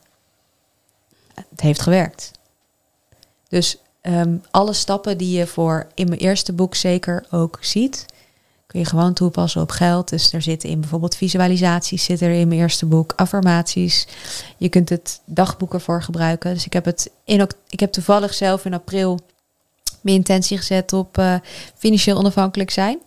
Het 1.34 1.60
heeft 1.60 1.80
gewerkt. 1.80 2.30
Dus 3.48 3.78
ehm, 4.02 4.36
alle 4.50 4.72
stappen 4.72 5.18
die 5.18 5.38
je 5.38 5.46
voor 5.46 5.86
in 5.94 6.08
mijn 6.08 6.20
eerste 6.20 6.52
boek 6.52 6.74
zeker 6.74 7.24
ook 7.30 7.58
ziet, 7.60 8.06
kun 8.66 8.80
je 8.80 8.86
gewoon 8.86 9.12
toepassen 9.12 9.62
op 9.62 9.70
geld. 9.70 10.08
Dus 10.08 10.32
er 10.32 10.42
zitten 10.42 10.68
in 10.68 10.80
bijvoorbeeld 10.80 11.16
visualisaties, 11.16 12.04
zitten 12.04 12.28
er 12.28 12.34
in 12.34 12.48
mijn 12.48 12.60
eerste 12.60 12.86
boek, 12.86 13.12
affirmaties. 13.16 14.06
Je 14.56 14.68
kunt 14.68 14.88
het 14.88 15.20
dagboek 15.24 15.74
ervoor 15.74 16.02
gebruiken. 16.02 16.54
Dus 16.54 16.66
ik 16.66 16.72
heb 16.72 16.84
het 16.84 17.10
in 17.24 17.48
ik 17.68 17.80
heb 17.80 17.92
toevallig 17.92 18.34
zelf 18.34 18.64
in 18.64 18.74
april 18.74 19.18
mijn 20.02 20.16
intentie 20.16 20.56
gezet 20.56 20.92
op 20.92 21.18
eh, 21.18 21.34
financieel 21.76 22.16
onafhankelijk 22.16 22.70
zijn. 22.70 22.98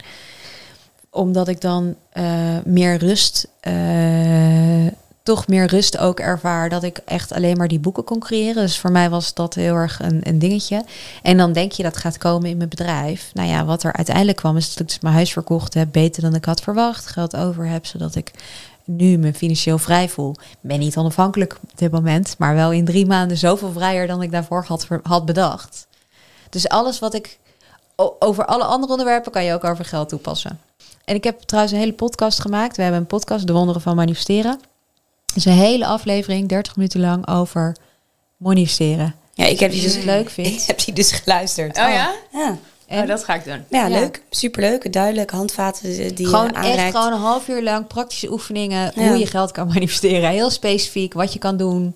Omdat 1.09 1.47
ik 1.47 1.61
dan 1.61 1.95
eh, 2.09 2.57
meer 2.65 2.97
rust, 2.97 3.47
eh, 3.59 4.85
toch 5.26 5.47
meer 5.47 5.65
rust 5.65 5.97
ook 5.97 6.19
ervaar. 6.19 6.69
Dat 6.69 6.84
ik 6.84 6.99
echt 7.05 7.34
alleen 7.34 7.57
maar 7.57 7.67
die 7.67 7.80
boeken 7.80 8.03
kon 8.03 8.19
creëren. 8.19 8.63
Dus 8.63 8.80
voor 8.80 8.91
mij 8.91 9.09
was 9.09 9.34
dat 9.34 9.53
heel 9.53 9.76
erg 9.76 9.99
een, 10.01 10.19
een 10.23 10.39
dingetje. 10.39 10.84
En 11.21 11.38
dan 11.38 11.53
denk 11.53 11.71
je 11.71 11.84
dat 11.84 11.97
gaat 11.97 12.17
komen 12.17 12.49
in 12.49 12.57
mijn 12.57 12.69
bedrijf. 12.69 13.32
Nou 13.34 13.49
ja, 13.49 13.65
wat 13.65 13.84
er 13.84 13.93
uiteindelijk 13.93 14.38
kwam 14.38 14.57
is 14.57 14.69
dat 14.69 14.80
ik 14.80 14.88
dus 14.88 14.99
mijn 14.99 15.13
huis 15.13 15.32
verkocht 15.32 15.73
heb. 15.73 15.88
Beter 15.91 16.21
dan 16.21 16.36
ik 16.36 16.45
had 16.45 16.61
verwacht. 16.61 17.07
Geld 17.07 17.36
over 17.36 17.67
heb, 17.67 17.86
zodat 17.86 18.15
ik 18.15 18.32
nu 18.84 19.17
me 19.17 19.34
financieel 19.34 19.78
vrij 19.78 20.09
voel. 20.09 20.36
Ben 20.61 20.80
niet 20.80 20.97
onafhankelijk 20.97 21.57
op 21.61 21.78
dit 21.78 21.91
moment. 21.91 22.36
Maar 22.38 22.55
wel 22.55 22.71
in 22.71 22.86
drie 22.86 23.05
maanden 23.05 23.38
zoveel 23.38 23.71
vrijer 23.71 24.07
dan 24.07 24.21
ik 24.21 24.32
daarvoor 24.32 24.65
had, 24.67 24.88
had 25.03 25.26
bedacht. 25.26 25.88
Dus 26.49 26.69
alles 26.69 26.99
wat 26.99 27.13
ik... 27.13 27.39
Over 28.19 28.45
alle 28.45 28.63
andere 28.63 28.91
onderwerpen 28.91 29.32
kan 29.32 29.43
je 29.43 29.53
ook 29.53 29.63
over 29.63 29.86
geld 29.86 30.09
toepassen. 30.09 30.59
En 31.05 31.15
ik 31.15 31.23
heb 31.23 31.39
trouwens 31.39 31.73
een 31.73 31.82
hele 31.82 31.93
podcast 31.93 32.39
gemaakt. 32.39 32.76
We 32.76 32.82
hebben 32.82 33.01
een 33.01 33.07
podcast, 33.07 33.47
De 33.47 33.53
Wonderen 33.53 33.82
van 33.82 33.95
Manifesteren. 33.95 34.59
Is 35.36 35.45
een 35.45 35.51
hele 35.51 35.86
aflevering, 35.86 36.47
30 36.49 36.75
minuten 36.75 36.99
lang, 36.99 37.27
over 37.27 37.75
manifesteren. 38.38 39.15
Ja, 39.33 39.45
ik 39.45 39.59
heb 39.59 39.71
die 39.71 39.81
dus 39.81 39.91
je 39.91 39.97
het 39.97 40.05
leuk 40.07 40.29
vindt. 40.29 40.49
Ik 40.61 40.67
heb 40.67 40.86
die 40.86 40.93
dus 40.93 41.11
geluisterd. 41.11 41.77
Oh 41.77 41.83
ja? 41.89 42.11
Ja, 42.31 42.57
En 42.88 43.01
Oh, 43.01 43.07
dat 43.07 43.23
ga 43.23 43.33
ik 43.36 43.43
doen. 43.43 43.63
ja, 43.69 43.88
Ja. 43.88 43.99
leuk. 43.99 44.21
Superleuk. 44.29 44.93
Duidelijk. 44.93 45.31
Handvaten 45.31 46.15
die 46.15 46.25
gewoon 46.25 46.47
je 46.61 46.67
echt 46.67 46.95
gewoon 46.95 47.13
een 47.13 47.19
half 47.19 47.47
uur 47.47 47.63
lang 47.63 47.88
praktische 47.88 48.31
oefeningen. 48.31 48.91
Ja. 48.95 49.07
Hoe 49.07 49.17
je 49.17 49.25
geld 49.27 49.51
kan 49.51 49.67
manifesteren. 49.73 50.29
Heel 50.29 50.49
specifiek 50.49 51.13
wat 51.13 51.33
je 51.33 51.39
kan 51.39 51.57
doen 51.57 51.93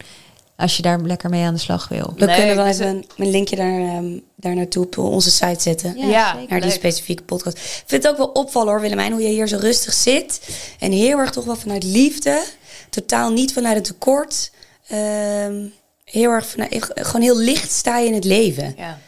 als 0.57 0.75
je 0.77 0.81
daar 0.81 0.99
lekker 0.99 1.29
mee 1.29 1.43
aan 1.45 1.53
de 1.53 1.59
slag 1.59 1.87
wil. 1.87 2.13
We 2.15 2.25
Leuk, 2.25 2.35
kunnen 2.35 2.55
wel 2.55 2.65
dus 2.65 2.73
even 2.79 2.87
een, 2.95 3.05
een 3.17 3.29
linkje 3.29 3.55
daar, 3.55 3.79
ehm, 3.79 4.17
daar 4.35 4.55
naartoe 4.55 4.85
op 4.85 4.97
onze 4.97 5.31
site 5.31 5.61
zetten. 5.61 5.97
Ja, 5.97 6.31
zeker. 6.33 6.49
naar 6.49 6.59
die 6.59 6.69
leuk. 6.69 6.77
specifieke 6.79 7.23
podcast. 7.23 7.57
Ik 7.57 7.83
vind 7.85 8.03
het 8.03 8.11
ook 8.11 8.17
wel 8.17 8.27
opvallen 8.27 8.69
hoor, 8.71 8.81
Willemijn, 8.81 9.11
hoe 9.11 9.21
je 9.21 9.27
hier 9.27 9.47
zo 9.47 9.57
rustig 9.59 9.93
zit. 9.93 10.41
En 10.79 10.91
heel 10.91 11.17
erg 11.17 11.31
toch 11.31 11.45
wel 11.45 11.55
vanuit 11.55 11.83
liefde. 11.83 12.43
Totaal 12.89 13.31
niet 13.31 13.53
vanuit 13.53 13.77
een 13.77 13.83
tekort. 13.83 14.51
Ehm, 14.87 15.65
heel 16.03 16.31
erg 16.31 16.45
vanuit, 16.45 16.89
gewoon 16.93 17.21
heel 17.21 17.37
licht 17.37 17.71
sta 17.71 17.97
je 17.97 18.07
in 18.07 18.13
het 18.13 18.23
leven. 18.23 18.73
Ja. 18.77 18.99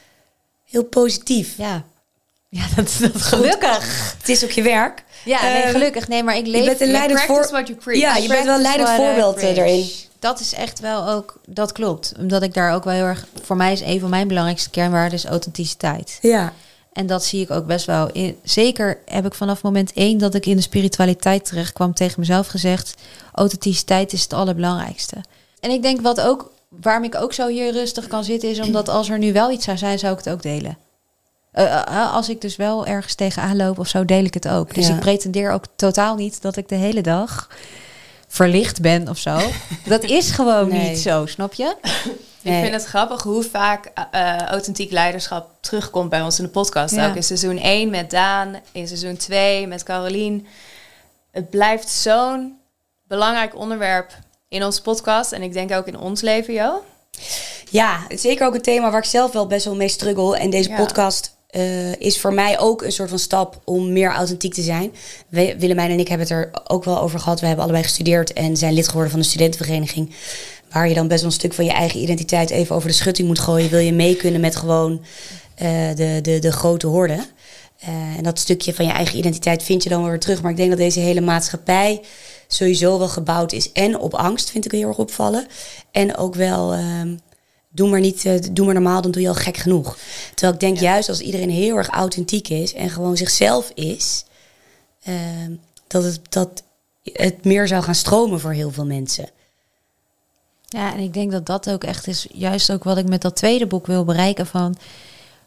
Heel 0.69 0.83
positief. 0.83 1.53
Ja, 1.57 1.83
ja 2.49 2.65
dat, 2.75 2.97
dat 2.99 3.21
gelukkig. 3.21 4.15
Het 4.17 4.29
is 4.29 4.43
ook 4.43 4.51
je 4.51 4.61
werk. 4.61 5.03
Ja, 5.25 5.41
nee, 5.41 5.61
Ehm, 5.61 5.71
gelukkig. 5.71 6.07
Nee, 6.07 6.23
maar 6.23 6.37
ik 6.37 6.47
leef... 6.47 6.61
Je 6.61 6.67
bent 6.67 6.81
een 6.81 6.91
leidend 6.91 7.21
voor... 7.21 7.95
Ja, 7.95 8.15
je 8.15 8.27
bent 8.27 8.45
wel 8.45 8.55
een 8.55 8.61
leidend 8.61 8.89
voorbeeld 8.89 9.37
eh, 9.37 9.57
erin. 9.57 9.89
Dat 10.19 10.39
is 10.39 10.53
echt 10.53 10.79
wel 10.79 11.09
ook... 11.09 11.39
Dat 11.45 11.71
klopt. 11.71 12.13
Omdat 12.19 12.43
ik 12.43 12.53
daar 12.53 12.73
ook 12.73 12.83
wel 12.83 12.93
heel 12.93 13.05
erg... 13.05 13.25
Voor 13.41 13.55
mij 13.55 13.71
is 13.71 13.81
een 13.81 13.99
van 13.99 14.09
mijn 14.09 14.27
belangrijkste 14.27 14.69
kernwaarden 14.69 15.17
is 15.17 15.25
authenticiteit. 15.25 16.17
Ja. 16.21 16.53
En 16.93 17.07
dat 17.07 17.23
zie 17.25 17.41
ik 17.41 17.51
ook 17.51 17.65
best 17.65 17.85
wel. 17.85 18.09
In, 18.11 18.37
zeker 18.43 18.99
heb 19.05 19.25
ik 19.25 19.33
vanaf 19.33 19.61
moment 19.63 19.93
één 19.93 20.17
dat 20.17 20.33
ik 20.35 20.45
in 20.45 20.55
de 20.55 20.61
spiritualiteit 20.61 21.45
terecht 21.45 21.73
kwam 21.73 21.93
tegen 21.93 22.19
mezelf 22.19 22.47
gezegd: 22.47 22.95
authenticiteit 23.33 24.13
is 24.13 24.21
het 24.23 24.33
allerbelangrijkste. 24.33 25.15
En 25.59 25.69
ik 25.71 25.81
denk 25.81 26.01
wat 26.01 26.21
ook, 26.21 26.51
waarom 26.69 27.03
ik 27.03 27.15
ook 27.15 27.33
zo 27.33 27.47
hier 27.47 27.71
rustig 27.71 28.07
kan 28.07 28.23
zitten, 28.23 28.49
is 28.49 28.59
omdat 28.59 28.89
als 28.89 29.09
er 29.09 29.17
nu 29.17 29.33
wel 29.33 29.51
iets 29.51 29.65
zou 29.65 29.77
zijn, 29.77 29.99
zou 29.99 30.13
ik 30.17 30.23
het 30.23 30.33
ook 30.33 30.41
delen. 30.41 30.77
Eh, 31.51 31.73
eh, 31.73 32.13
als 32.13 32.29
ik 32.29 32.41
dus 32.41 32.55
wel 32.55 32.85
ergens 32.85 33.15
tegenaan 33.15 33.55
loop 33.57 33.79
of 33.79 33.87
zo, 33.87 34.05
deel 34.05 34.23
ik 34.23 34.33
het 34.33 34.47
ook. 34.47 34.73
Dus 34.75 34.87
Ja. 34.87 34.93
ik 34.93 34.99
pretendeer 34.99 35.51
ook 35.51 35.63
totaal 35.75 36.15
niet 36.15 36.41
dat 36.41 36.55
ik 36.57 36.69
de 36.69 36.75
hele 36.75 37.01
dag 37.01 37.49
verlicht 38.27 38.81
ben 38.81 39.07
of 39.09 39.17
zo. 39.17 39.39
Dat 39.85 40.03
is 40.03 40.31
gewoon 40.31 40.67
Nee. 40.67 40.89
niet 40.89 40.99
zo, 40.99 41.25
snap 41.25 41.53
je? 41.53 41.75
Nee. 42.43 42.55
Ik 42.57 42.61
vind 42.69 42.81
het 42.81 42.85
grappig 42.89 43.23
hoe 43.23 43.43
vaak 43.43 43.91
eh, 44.11 44.37
authentiek 44.37 44.91
leiderschap 44.91 45.49
terugkomt 45.59 46.09
bij 46.09 46.21
ons 46.21 46.37
in 46.39 46.43
de 46.45 46.49
podcast. 46.51 46.95
Ja. 46.95 47.09
Ook 47.09 47.15
in 47.15 47.23
seizoen 47.23 47.57
1 47.57 47.89
met 47.89 48.09
Daan, 48.09 48.59
in 48.71 48.87
seizoen 48.87 49.17
2 49.17 49.67
met 49.67 49.83
Carolien. 49.83 50.47
Het 51.31 51.49
blijft 51.49 51.89
zo'n 51.89 52.57
belangrijk 53.07 53.55
onderwerp 53.55 54.11
in 54.49 54.63
onze 54.63 54.81
podcast. 54.81 55.31
En 55.31 55.41
ik 55.41 55.53
denk 55.53 55.71
ook 55.71 55.87
in 55.87 55.97
ons 55.99 56.21
leven, 56.21 56.53
Jo. 56.53 56.83
Ja, 57.69 57.99
zeker 58.09 58.47
ook 58.47 58.53
een 58.55 58.61
thema 58.61 58.91
waar 58.91 58.99
ik 59.01 59.05
zelf 59.09 59.31
wel 59.31 59.47
best 59.47 59.65
wel 59.65 59.75
mee 59.75 59.87
struggle. 59.87 60.37
En 60.37 60.49
deze 60.49 60.69
Ja. 60.69 60.75
podcast 60.75 61.35
eh, 61.47 61.95
is 61.95 62.19
voor 62.19 62.33
mij 62.33 62.59
ook 62.59 62.81
een 62.81 62.91
soort 62.91 63.09
van 63.09 63.19
stap 63.19 63.61
om 63.63 63.93
meer 63.93 64.11
authentiek 64.13 64.53
te 64.53 64.61
zijn. 64.61 64.93
We, 65.29 65.55
Willemijn 65.59 65.91
en 65.91 65.99
ik 65.99 66.07
hebben 66.07 66.27
het 66.27 66.35
er 66.37 66.49
ook 66.67 66.83
wel 66.83 66.99
over 66.99 67.19
gehad. 67.19 67.39
We 67.39 67.45
hebben 67.45 67.63
allebei 67.63 67.83
gestudeerd 67.85 68.33
en 68.33 68.57
zijn 68.57 68.73
lid 68.73 68.85
geworden 68.87 69.11
van 69.11 69.19
de 69.19 69.25
studentenvereniging. 69.25 70.15
Waar 70.71 70.87
je 70.87 70.93
dan 70.95 71.07
best 71.07 71.21
wel 71.21 71.29
een 71.29 71.35
stuk 71.35 71.53
van 71.53 71.65
je 71.65 71.71
eigen 71.71 71.99
identiteit 72.01 72.49
even 72.49 72.75
over 72.75 72.87
de 72.87 72.95
schutting 72.95 73.27
moet 73.27 73.39
gooien. 73.39 73.69
Wil 73.69 73.79
je 73.79 73.93
mee 73.93 74.15
kunnen 74.15 74.41
met 74.41 74.55
gewoon 74.55 75.01
eh, 75.55 75.95
de, 75.95 76.19
de, 76.21 76.39
de 76.39 76.51
grote 76.51 76.87
horde. 76.87 77.25
Eh, 77.79 77.89
en 78.17 78.23
dat 78.23 78.39
stukje 78.39 78.73
van 78.73 78.85
je 78.85 78.91
eigen 78.91 79.17
identiteit 79.17 79.63
vind 79.63 79.83
je 79.83 79.89
dan 79.89 80.03
weer 80.03 80.19
terug. 80.19 80.41
Maar 80.41 80.51
ik 80.51 80.57
denk 80.57 80.69
dat 80.69 80.77
deze 80.79 80.99
hele 80.99 81.21
maatschappij 81.21 82.01
sowieso 82.47 82.97
wel 82.97 83.07
gebouwd 83.07 83.51
is. 83.51 83.71
En 83.71 83.99
op 83.99 84.13
angst 84.13 84.49
vind 84.51 84.65
ik 84.65 84.71
heel 84.71 84.87
erg 84.87 84.97
opvallen. 84.97 85.47
En 85.91 86.17
ook 86.17 86.35
wel, 86.35 86.73
ehm, 86.73 87.15
doe 87.69 87.89
maar 87.89 87.99
niet, 87.99 88.25
eh, 88.25 88.33
doe 88.51 88.65
maar 88.65 88.73
normaal, 88.73 89.01
dan 89.01 89.11
doe 89.11 89.21
je 89.21 89.27
al 89.27 89.33
gek 89.33 89.57
genoeg. 89.57 89.97
Terwijl 90.33 90.53
ik 90.53 90.59
denk 90.59 90.77
Ja. 90.77 90.81
juist 90.81 91.09
als 91.09 91.19
iedereen 91.19 91.49
heel 91.49 91.75
erg 91.77 91.87
authentiek 91.89 92.47
is 92.49 92.73
en 92.73 92.89
gewoon 92.89 93.17
zichzelf 93.17 93.71
is, 93.73 94.25
ehm, 95.03 95.51
dat, 95.87 96.03
het, 96.03 96.19
dat 96.29 96.63
het 97.03 97.43
meer 97.43 97.67
zou 97.67 97.83
gaan 97.83 97.95
stromen 97.95 98.39
voor 98.39 98.51
heel 98.53 98.71
veel 98.71 98.85
mensen. 98.85 99.29
Ja, 100.77 100.93
en 100.93 100.99
ik 100.99 101.13
denk 101.13 101.31
dat 101.31 101.45
dat 101.45 101.69
ook 101.69 101.83
echt 101.83 102.07
is, 102.07 102.27
juist 102.33 102.71
ook 102.71 102.83
wat 102.83 102.97
ik 102.97 103.09
met 103.09 103.21
dat 103.21 103.35
tweede 103.35 103.65
boek 103.67 103.87
wil 103.87 104.03
bereiken 104.05 104.47
van 104.47 104.75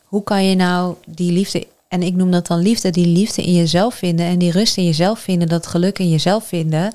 hoe 0.05 0.23
kan 0.23 0.45
je 0.45 0.55
nou 0.55 0.95
die 1.07 1.33
liefde, 1.33 1.67
en 1.89 2.03
ik 2.03 2.15
noem 2.15 2.31
dat 2.31 2.47
dan 2.47 2.59
liefde, 2.59 2.91
die 2.91 3.07
liefde 3.07 3.43
in 3.43 3.55
jezelf 3.55 3.95
vinden 3.95 4.27
en 4.27 4.39
die 4.39 4.51
rust 4.51 4.77
in 4.77 4.85
jezelf 4.85 5.19
vinden, 5.19 5.49
dat 5.49 5.67
geluk 5.67 5.99
in 5.99 6.11
jezelf 6.11 6.45
vinden. 6.47 6.95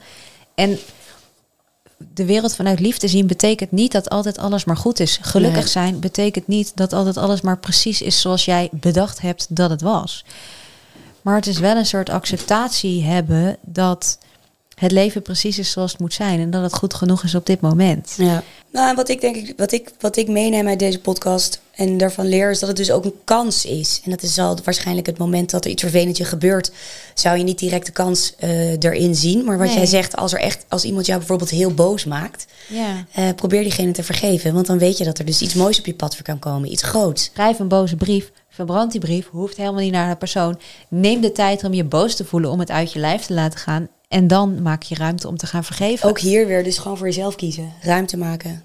En 0.55 0.79
de 2.13 2.25
wereld 2.25 2.55
vanuit 2.55 2.79
liefde 2.79 3.07
zien 3.07 3.27
betekent 3.27 3.71
niet 3.71 3.91
dat 3.91 4.09
altijd 4.09 4.37
alles 4.37 4.65
maar 4.65 4.77
goed 4.77 4.99
is. 4.99 5.19
Gelukkig 5.21 5.59
Nee. 5.59 5.67
zijn 5.67 5.99
betekent 5.99 6.47
niet 6.47 6.71
dat 6.75 6.93
altijd 6.93 7.17
alles 7.17 7.41
maar 7.41 7.57
precies 7.57 8.01
is 8.01 8.21
zoals 8.21 8.45
jij 8.45 8.69
bedacht 8.71 9.21
hebt 9.21 9.55
dat 9.55 9.69
het 9.69 9.81
was. 9.81 10.25
Maar 11.21 11.35
het 11.35 11.47
is 11.47 11.59
wel 11.59 11.75
een 11.77 11.85
soort 11.85 12.09
acceptatie 12.09 13.03
hebben 13.03 13.57
dat 13.61 14.17
het 14.79 14.91
leven 14.91 15.21
precies 15.21 15.59
is 15.59 15.71
zoals 15.71 15.91
het 15.91 16.01
moet 16.01 16.13
zijn 16.13 16.39
en 16.39 16.49
dat 16.49 16.61
het 16.61 16.73
goed 16.75 16.93
genoeg 16.93 17.23
is 17.23 17.35
op 17.35 17.45
dit 17.45 17.61
moment. 17.61 18.13
Ja. 18.17 18.43
Nou, 18.71 18.89
en 18.89 18.95
wat 18.95 19.09
ik 19.09 19.21
denk, 19.21 19.35
ik- 19.35 19.53
wat 19.57 19.71
ik, 19.71 19.91
wat 19.99 20.17
ik 20.17 20.27
meeneem 20.27 20.67
uit 20.67 20.79
deze 20.79 20.99
podcast 20.99 21.61
en 21.75 21.97
daarvan 21.97 22.27
leer, 22.27 22.49
is 22.51 22.59
dat 22.59 22.67
het 22.69 22.77
dus 22.77 22.91
ook 22.91 23.05
een 23.05 23.13
kans 23.23 23.65
is. 23.65 24.01
En 24.03 24.11
dat 24.11 24.21
is 24.21 24.37
al 24.37 24.57
waarschijnlijk 24.63 25.07
het 25.07 25.17
moment 25.17 25.49
dat 25.49 25.65
er 25.65 25.71
iets 25.71 25.81
vervelend 25.81 26.17
je 26.17 26.25
gebeurt, 26.25 26.71
zou 27.13 27.37
je 27.37 27.43
niet 27.43 27.59
direct 27.59 27.85
de 27.85 27.91
kans 27.91 28.33
eh, 28.37 28.71
erin 28.83 29.15
zien. 29.15 29.43
Maar 29.43 29.57
wat 29.57 29.67
Nee. 29.67 29.75
jij 29.75 29.85
zegt, 29.85 30.15
als 30.15 30.33
er 30.33 30.39
echt, 30.39 30.65
als 30.67 30.83
iemand 30.83 31.05
jou 31.05 31.17
bijvoorbeeld 31.19 31.49
heel 31.49 31.73
boos 31.73 32.05
maakt, 32.05 32.45
Ja. 32.67 33.05
eh, 33.13 33.29
probeer 33.35 33.61
diegene 33.61 33.91
te 33.91 34.03
vergeven. 34.03 34.53
Want 34.53 34.67
dan 34.67 34.77
weet 34.77 34.97
je 34.97 35.03
dat 35.03 35.17
er 35.19 35.25
dus 35.25 35.41
iets 35.41 35.53
moois 35.53 35.79
op 35.79 35.85
je 35.85 35.93
pad 35.93 36.13
weer 36.13 36.23
kan 36.23 36.39
komen, 36.39 36.71
iets 36.71 36.83
groots. 36.83 37.29
Schrijf 37.33 37.59
een 37.59 37.67
boze 37.67 37.95
brief, 37.95 38.31
verbrand 38.49 38.91
die 38.91 39.01
brief, 39.01 39.27
hoeft 39.31 39.57
helemaal 39.57 39.81
niet 39.81 39.91
naar 39.91 40.09
de 40.09 40.15
persoon. 40.15 40.59
Neem 40.89 41.21
de 41.21 41.31
tijd 41.31 41.63
om 41.63 41.73
je 41.73 41.83
boos 41.83 42.15
te 42.15 42.25
voelen, 42.25 42.51
om 42.51 42.59
het 42.59 42.71
uit 42.71 42.91
je 42.93 42.99
lijf 42.99 43.25
te 43.25 43.33
laten 43.33 43.59
gaan. 43.59 43.87
En 44.09 44.27
dan 44.27 44.61
maak 44.61 44.83
je 44.83 44.95
ruimte 44.95 45.27
om 45.27 45.37
te 45.37 45.47
gaan 45.47 45.63
vergeven. 45.63 46.09
Ook 46.09 46.19
hier 46.19 46.47
weer, 46.47 46.63
dus 46.63 46.77
gewoon 46.77 46.97
voor 46.97 47.05
jezelf 47.07 47.35
kiezen, 47.35 47.73
ruimte 47.81 48.17
maken. 48.17 48.63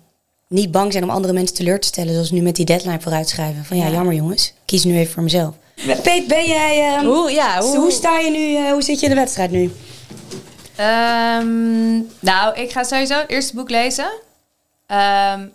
Niet 0.48 0.70
bang 0.70 0.92
zijn 0.92 1.04
om 1.04 1.10
andere 1.10 1.32
mensen 1.32 1.56
teleur 1.56 1.80
te 1.80 1.86
stellen, 1.86 2.12
zoals 2.12 2.30
nu 2.30 2.40
met 2.40 2.56
die 2.56 2.64
deadline 2.64 3.00
vooruitschrijven. 3.00 3.64
Van 3.64 3.76
ja, 3.76 3.84
Ja. 3.86 3.90
jammer 3.92 4.14
jongens, 4.14 4.52
kies 4.64 4.84
nu 4.84 4.96
even 4.98 5.12
voor 5.12 5.22
mezelf. 5.22 5.54
Peet, 6.02 6.26
ben 6.26 6.46
jij... 6.46 6.94
ehm, 6.94 7.04
Hoe, 7.06 7.30
ja, 7.30 7.60
hoe, 7.60 7.76
hoe, 7.78 7.90
sta 7.90 8.18
je 8.18 8.30
nu? 8.30 8.56
eh, 8.66 8.72
hoe 8.72 8.82
zit 8.82 8.98
je 9.00 9.06
in 9.06 9.12
de 9.12 9.18
wedstrijd 9.18 9.50
nu? 9.50 9.72
Ehm, 10.76 11.94
nou, 12.20 12.54
ik 12.60 12.70
ga 12.72 12.82
sowieso 12.82 13.18
het 13.20 13.30
eerste 13.30 13.54
boek 13.54 13.70
lezen. 13.70 14.10
Ehm, 14.86 15.46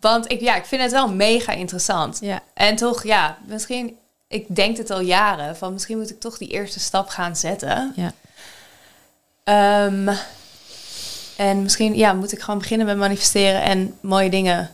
want 0.00 0.32
ik, 0.32 0.40
ja, 0.40 0.56
ik 0.56 0.64
vind 0.64 0.82
het 0.82 0.92
wel 0.92 1.08
mega 1.08 1.52
interessant. 1.52 2.18
Ja. 2.20 2.42
En 2.54 2.76
toch, 2.76 3.04
ja, 3.04 3.38
misschien... 3.46 3.96
Ik 4.28 4.56
denk 4.56 4.76
het 4.76 4.90
al 4.90 5.00
jaren. 5.00 5.56
Van 5.56 5.72
misschien 5.72 5.98
moet 5.98 6.10
ik 6.10 6.20
toch 6.20 6.38
die 6.38 6.48
eerste 6.48 6.80
stap 6.80 7.08
gaan 7.08 7.36
zetten. 7.36 7.92
Ja. 7.96 8.12
Ehm, 9.50 10.08
en 11.36 11.62
misschien 11.62 11.96
ja, 11.96 12.12
moet 12.12 12.32
ik 12.32 12.40
gewoon 12.40 12.58
beginnen 12.58 12.86
met 12.86 12.96
manifesteren 12.96 13.62
en 13.62 13.98
mooie 14.00 14.30
dingen 14.30 14.70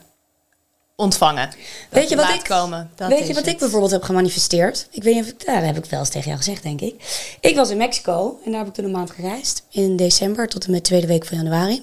ontvangen. 0.97 1.51
Weet 1.91 2.09
je 2.09 2.17
wat 2.17 2.29
ik- 2.29 2.45
komen? 2.45 2.91
Weet 2.97 3.19
je 3.19 3.27
wat 3.27 3.37
het. 3.37 3.47
ik 3.47 3.59
bijvoorbeeld 3.59 3.91
heb 3.91 4.03
gemanifesteerd? 4.03 4.87
Ik 4.91 5.03
weet 5.03 5.15
niet 5.15 5.25
of 5.25 5.31
ik, 5.31 5.47
dat 5.47 5.63
heb 5.63 5.77
ik 5.77 5.85
wel 5.85 6.01
eens 6.01 6.09
tegen 6.09 6.27
jou 6.27 6.37
gezegd, 6.37 6.63
denk 6.63 6.81
ik. 6.81 6.95
Ik 7.41 7.57
was 7.57 7.71
in 7.71 7.77
Mexico 7.77 8.39
en 8.45 8.51
daar 8.51 8.61
heb 8.61 8.69
ik 8.69 8.75
toen 8.75 8.85
een 8.85 8.91
maand 8.91 9.11
gereisd. 9.11 9.63
In 9.71 9.97
december 9.97 10.49
tot 10.49 10.65
en 10.65 10.71
met 10.71 10.81
de 10.81 10.87
tweede 10.87 11.07
week 11.07 11.25
van 11.27 11.37
januari. 11.37 11.77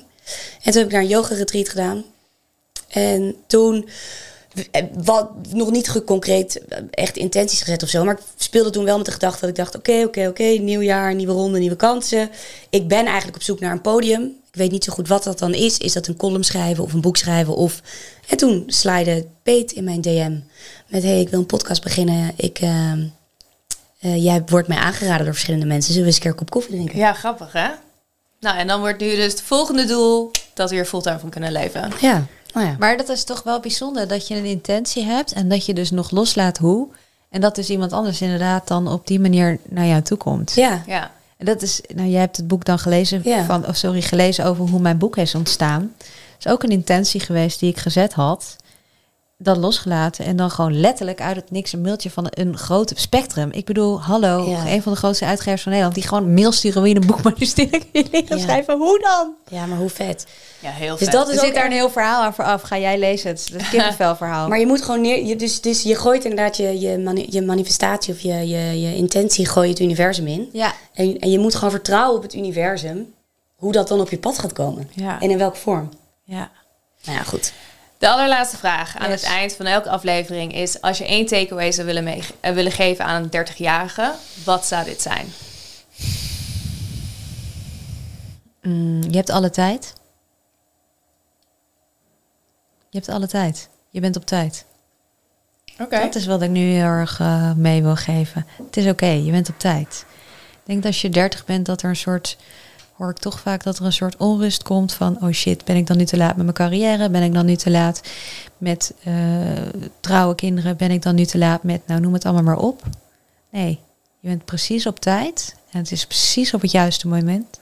En 0.63 0.71
toen 0.71 0.73
heb 0.73 0.83
ik 0.85 0.91
daar 0.91 1.01
een 1.01 1.07
yoga 1.07 1.35
retreat 1.35 1.69
gedaan. 1.69 2.03
En 2.89 3.35
toen, 3.47 3.89
wat 5.03 5.29
nog 5.49 5.71
niet 5.71 6.03
concreet 6.05 6.65
eh, 6.67 6.77
echt 6.91 7.17
intenties 7.17 7.61
gezet 7.61 7.83
of 7.83 7.89
zo. 7.89 8.03
Maar 8.03 8.13
ik 8.13 8.21
speelde 8.37 8.69
toen 8.69 8.83
wel 8.83 8.97
met 8.97 9.05
de 9.05 9.11
gedachte 9.11 9.39
dat 9.39 9.49
ik 9.49 9.55
dacht: 9.55 9.75
oké, 9.75 10.03
oké, 10.05 10.27
oké, 10.27 10.43
nieuw 10.43 10.81
jaar, 10.81 11.15
nieuwe 11.15 11.33
ronde, 11.33 11.59
nieuwe 11.59 11.75
kansen. 11.75 12.29
Ik 12.69 12.87
ben 12.87 13.05
eigenlijk 13.05 13.35
op 13.35 13.43
zoek 13.43 13.59
naar 13.59 13.71
een 13.71 13.81
podium. 13.81 14.21
Ik 14.23 14.59
weet 14.59 14.71
niet 14.71 14.83
zo 14.83 14.93
goed 14.93 15.07
wat 15.07 15.23
dat 15.23 15.39
dan 15.39 15.53
is. 15.53 15.77
Is 15.77 15.93
dat 15.93 16.07
een 16.07 16.17
column 16.17 16.43
schrijven 16.43 16.83
of 16.83 16.93
een 16.93 17.01
boek 17.01 17.17
schrijven? 17.17 17.55
Of... 17.55 17.81
En 18.27 18.37
toen 18.37 18.63
slide 18.67 19.25
Peet 19.43 19.71
in 19.71 19.83
mijn 19.83 20.01
DM 20.01 20.37
met: 20.87 21.03
hey, 21.03 21.21
ik 21.21 21.29
wil 21.29 21.39
een 21.39 21.45
podcast 21.45 21.83
beginnen. 21.83 22.31
Ik, 22.35 22.59
ehm, 22.59 23.03
eh, 23.99 24.23
jij 24.23 24.43
wordt 24.45 24.67
mij 24.67 24.77
aangeraden 24.77 25.23
door 25.23 25.33
verschillende 25.33 25.65
mensen. 25.65 25.93
Zullen 25.93 26.01
we 26.01 26.07
eens 26.07 26.15
een 26.15 26.21
keer 26.21 26.31
een 26.31 26.37
kop 26.37 26.49
koffie 26.49 26.73
drinken? 26.75 26.97
Ja, 26.97 27.13
grappig 27.13 27.51
hè? 27.51 27.69
Nou, 28.39 28.57
en 28.57 28.67
dan 28.67 28.79
wordt 28.79 28.99
nu 28.99 29.15
dus 29.15 29.31
het 29.31 29.41
volgende 29.41 29.85
doel 29.85 30.31
dat 30.53 30.69
we 30.69 30.75
hier 30.75 30.85
fulltime 30.85 31.19
van 31.19 31.29
kunnen 31.29 31.51
leven. 31.51 31.91
Ja, 32.01 32.25
nou 32.53 32.67
ja. 32.67 32.75
Maar 32.79 32.97
dat 32.97 33.09
is 33.09 33.23
toch 33.23 33.43
wel 33.43 33.59
bijzonder 33.59 34.07
dat 34.07 34.27
je 34.27 34.35
een 34.35 34.45
intentie 34.45 35.03
hebt 35.03 35.31
en 35.33 35.49
dat 35.49 35.65
je 35.65 35.73
dus 35.73 35.91
nog 35.91 36.11
loslaat 36.11 36.57
hoe. 36.57 36.87
En 37.29 37.41
dat 37.41 37.55
dus 37.55 37.69
iemand 37.69 37.93
anders 37.93 38.21
inderdaad 38.21 38.67
dan 38.67 38.87
op 38.87 39.07
die 39.07 39.19
manier 39.19 39.59
naar 39.69 39.85
jou 39.85 40.01
toe 40.01 40.17
komt. 40.17 40.53
Ja, 40.55 40.83
Ja, 40.87 41.11
En 41.37 41.45
dat 41.45 41.61
is, 41.61 41.81
nou 41.95 42.09
jij 42.09 42.19
hebt 42.19 42.37
het 42.37 42.47
boek 42.47 42.65
dan 42.65 42.79
gelezen 42.79 43.21
Ja. 43.23 43.43
van, 43.45 43.67
of 43.67 43.75
sorry, 43.75 44.01
gelezen 44.01 44.45
over 44.45 44.67
hoe 44.69 44.79
mijn 44.79 44.97
boek 44.97 45.17
is 45.17 45.35
ontstaan. 45.35 45.93
Dat 45.97 46.45
is 46.45 46.51
ook 46.51 46.63
een 46.63 46.69
intentie 46.69 47.19
geweest 47.19 47.59
die 47.59 47.69
ik 47.69 47.77
gezet 47.77 48.13
had. 48.13 48.55
Dan 49.43 49.59
losgelaten 49.59 50.25
en 50.25 50.35
dan 50.35 50.51
gewoon 50.51 50.79
letterlijk 50.79 51.21
uit 51.21 51.35
het 51.35 51.51
niks 51.51 51.73
een 51.73 51.81
mailtje 51.81 52.09
van 52.09 52.25
een 52.29 52.57
groot 52.57 52.91
spectrum. 52.95 53.49
Ik 53.51 53.65
bedoel, 53.65 54.01
hallo, 54.01 54.49
Ja. 54.49 54.67
een 54.67 54.81
van 54.81 54.91
de 54.91 54.97
grootste 54.97 55.25
uitgevers 55.25 55.61
van 55.61 55.71
Nederland 55.71 55.99
die 55.99 56.07
gewoon 56.07 56.33
mail 56.33 56.51
sturen 56.51 56.81
wil 56.81 56.91
je 56.91 56.99
een 57.01 57.07
boek 57.07 57.23
leren 57.39 57.85
Ja. 58.37 58.37
schrijven, 58.37 58.77
hoe 58.77 58.99
dan? 58.99 59.33
ja, 59.59 59.65
maar 59.65 59.77
hoe 59.77 59.89
vet. 59.89 60.25
ja 60.59 60.69
heel 60.71 60.95
Dus 60.95 61.03
vet. 61.03 61.11
dat 61.11 61.27
Er 61.27 61.33
is 61.33 61.39
zit 61.39 61.49
ook 61.49 61.55
daar 61.55 61.65
een 61.65 61.71
heel 61.71 61.89
verhaal 61.89 62.23
aan 62.23 62.33
vooraf. 62.33 62.61
Ga 62.61 62.77
jij 62.77 62.99
lezen 62.99 63.29
het? 63.29 63.49
Het 63.53 63.69
kippenvel 63.69 64.15
verhaal. 64.15 64.47
Maar 64.47 64.59
je 64.59 64.67
moet 64.67 64.81
gewoon 64.81 65.01
neer. 65.01 65.25
Je, 65.25 65.35
dus, 65.35 65.61
dus 65.61 65.81
je 65.81 65.95
gooit 65.95 66.23
inderdaad 66.23 66.57
je, 66.57 66.79
je, 66.79 66.97
mani- 66.97 67.27
je 67.29 67.41
manifestatie 67.41 68.13
of 68.13 68.19
je, 68.19 68.33
je, 68.47 68.81
je 68.81 68.95
intentie 68.95 69.45
gooi 69.47 69.67
je 69.67 69.73
het 69.73 69.81
universum 69.83 70.27
in. 70.27 70.49
ja, 70.51 70.73
En, 70.93 71.19
en 71.19 71.31
je 71.31 71.39
moet 71.39 71.55
gewoon 71.55 71.71
vertrouwen 71.71 72.15
op 72.17 72.23
het 72.23 72.33
universum. 72.33 73.13
Hoe 73.55 73.71
dat 73.71 73.87
dan 73.87 73.99
op 73.99 74.09
je 74.09 74.17
pad 74.17 74.39
gaat 74.39 74.53
komen. 74.53 74.89
Ja. 74.93 75.19
En 75.21 75.29
in 75.29 75.37
welke 75.37 75.57
vorm. 75.57 75.89
ja. 76.23 76.51
Nou 77.05 77.17
ja, 77.17 77.23
goed. 77.23 77.53
De 78.03 78.09
allerlaatste 78.09 78.57
vraag 78.57 78.97
aan 78.97 79.09
Yes. 79.09 79.21
het 79.21 79.29
eind 79.29 79.55
van 79.55 79.65
elke 79.65 79.89
aflevering 79.89 80.53
is... 80.53 80.81
als 80.81 80.97
je 80.97 81.05
één 81.05 81.25
takeaway 81.25 81.71
zou 81.71 81.87
willen, 81.87 82.03
mee, 82.03 82.23
eh, 82.39 82.53
willen 82.53 82.71
geven 82.71 83.05
aan 83.05 83.23
een 83.23 83.47
30-jarige... 83.47 84.13
wat 84.45 84.65
zou 84.65 84.85
dit 84.85 85.01
zijn? 85.01 85.33
Mm, 88.61 89.03
je 89.03 89.15
hebt 89.15 89.29
alle 89.29 89.49
tijd. 89.49 89.93
Je 92.89 92.97
hebt 92.97 93.09
alle 93.09 93.27
tijd. 93.27 93.69
Je 93.89 93.99
bent 93.99 94.15
op 94.15 94.25
tijd. 94.25 94.65
Oké. 95.79 95.99
Dat 95.99 96.15
is 96.15 96.25
wat 96.25 96.41
ik 96.41 96.49
nu 96.49 96.59
heel 96.59 96.83
erg 96.83 97.19
eh, 97.19 97.53
mee 97.53 97.81
wil 97.81 97.95
geven. 97.95 98.47
Het 98.65 98.77
is 98.77 98.87
oké, 98.87 99.05
je 99.05 99.31
bent 99.31 99.49
op 99.49 99.59
tijd. 99.59 100.05
Ik 100.51 100.61
denk 100.63 100.83
dat 100.83 100.91
als 100.91 101.01
je 101.01 101.09
30 101.09 101.45
bent, 101.45 101.65
dat 101.65 101.81
er 101.81 101.89
een 101.89 101.95
soort. 101.95 102.37
Hoor 103.03 103.11
ik 103.11 103.17
toch 103.17 103.39
vaak 103.39 103.63
dat 103.63 103.77
er 103.77 103.85
een 103.85 103.93
soort 103.93 104.17
onrust 104.17 104.63
komt 104.63 104.93
van: 104.93 105.17
oh 105.21 105.31
shit, 105.31 105.65
ben 105.65 105.75
ik 105.75 105.87
dan 105.87 105.97
nu 105.97 106.05
te 106.05 106.17
laat 106.17 106.35
met 106.35 106.43
mijn 106.43 106.53
carrière? 106.53 107.09
Ben 107.09 107.23
ik 107.23 107.33
dan 107.33 107.45
nu 107.45 107.55
te 107.55 107.71
laat 107.71 108.01
met 108.57 108.93
eh, 109.03 109.13
trouwe 109.99 110.35
kinderen? 110.35 110.77
Ben 110.77 110.91
ik 110.91 111.01
dan 111.01 111.15
nu 111.15 111.25
te 111.25 111.37
laat 111.37 111.63
met, 111.63 111.87
nou 111.87 112.01
noem 112.01 112.13
het 112.13 112.25
allemaal 112.25 112.43
maar 112.43 112.57
op? 112.57 112.83
Nee, 113.49 113.79
je 114.19 114.27
bent 114.27 114.45
precies 114.45 114.85
op 114.85 114.99
tijd 114.99 115.55
en 115.71 115.79
het 115.79 115.91
is 115.91 116.05
precies 116.05 116.53
op 116.53 116.61
het 116.61 116.71
juiste 116.71 117.07
moment. 117.07 117.59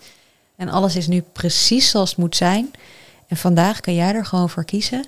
En 0.55 0.69
alles 0.69 0.95
is 0.95 1.07
nu 1.07 1.21
precies 1.31 1.89
zoals 1.89 2.09
het 2.09 2.19
moet 2.19 2.35
zijn. 2.35 2.71
En 3.27 3.37
vandaag 3.37 3.79
kan 3.79 3.95
jij 3.95 4.13
er 4.13 4.25
gewoon 4.25 4.49
voor 4.49 4.65
kiezen 4.65 5.05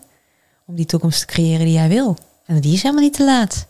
om 0.65 0.75
die 0.75 0.86
toekomst 0.86 1.19
te 1.19 1.25
creëren 1.25 1.65
die 1.65 1.73
jij 1.73 1.89
wil. 1.89 2.17
En 2.45 2.59
die 2.59 2.73
is 2.73 2.81
helemaal 2.81 3.03
niet 3.03 3.13
te 3.13 3.25
laat. 3.25 3.65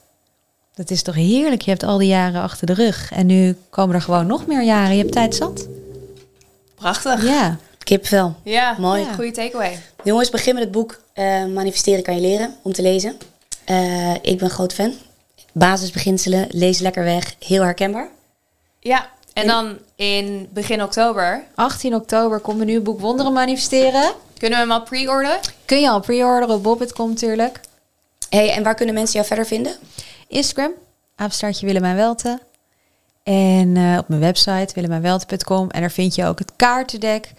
Dat 0.73 0.89
is 0.89 1.01
toch 1.01 1.15
heerlijk? 1.15 1.61
Je 1.61 1.69
hebt 1.69 1.83
al 1.83 1.97
die 1.97 2.07
jaren 2.07 2.41
achter 2.41 2.67
de 2.67 2.73
rug. 2.73 3.11
En 3.11 3.25
nu 3.25 3.57
komen 3.69 3.95
er 3.95 4.01
gewoon 4.01 4.27
nog 4.27 4.47
meer 4.47 4.63
jaren. 4.63 4.95
Je 4.95 5.01
hebt 5.01 5.13
tijd 5.13 5.35
zat. 5.35 5.67
Prachtig. 6.83 7.23
Ja. 7.23 7.57
Kipvel. 7.83 8.35
Ja, 8.43 8.75
Mooi. 8.79 9.01
Ja. 9.01 9.13
Goeie 9.13 9.31
takeaway. 9.31 9.79
Jongens, 10.03 10.29
begin 10.29 10.53
met 10.53 10.63
het 10.63 10.71
boek 10.71 11.01
eh, 11.13 11.45
Manifesteren 11.45 12.03
kan 12.03 12.15
je 12.15 12.21
leren. 12.21 12.55
Om 12.61 12.73
te 12.73 12.81
lezen. 12.81 13.17
Eh, 13.65 14.13
ik 14.21 14.37
ben 14.37 14.49
groot 14.49 14.73
fan. 14.73 14.93
Basisbeginselen. 15.51 16.47
Lees 16.49 16.79
lekker 16.79 17.03
weg. 17.03 17.35
Heel 17.39 17.63
herkenbaar. 17.63 18.07
Ja, 18.79 19.09
en 19.33 19.47
dan 19.47 19.77
in 19.95 20.49
begin 20.53 20.83
oktober 20.83 21.43
18 21.55 21.95
oktober 21.95 22.39
komt 22.39 22.55
mijn 22.55 22.67
nieuwe 22.69 22.83
boek 22.83 22.99
Wonderen 22.99 23.33
Manifesteren. 23.33 24.11
kunnen 24.37 24.59
we 24.59 24.65
hem 24.65 24.71
al 24.73 24.83
pre-orderen. 24.83 25.39
Kun 25.65 25.81
je 25.81 25.89
al 25.89 25.99
pre-orderen 25.99 26.55
op 26.55 26.63
Bobbit.com 26.63 27.09
natuurlijk. 27.09 27.59
Hey, 28.29 28.51
en 28.51 28.63
waar 28.63 28.75
kunnen 28.75 28.95
mensen 28.95 29.13
jou 29.15 29.25
verder 29.27 29.45
vinden? 29.45 29.75
Instagram, 30.27 30.71
apenstaartje 31.15 31.65
Willemijn 31.65 31.95
Welten. 31.95 32.41
En 33.23 33.77
eh, 33.77 33.97
op 33.97 34.07
mijn 34.07 34.21
website 34.21 34.73
willemijnwelten.com. 34.73 35.69
En 35.69 35.81
daar 35.81 35.91
vind 35.91 36.15
je 36.15 36.25
ook 36.25 36.39
het 36.39 36.51
kaartendek. 36.55 37.31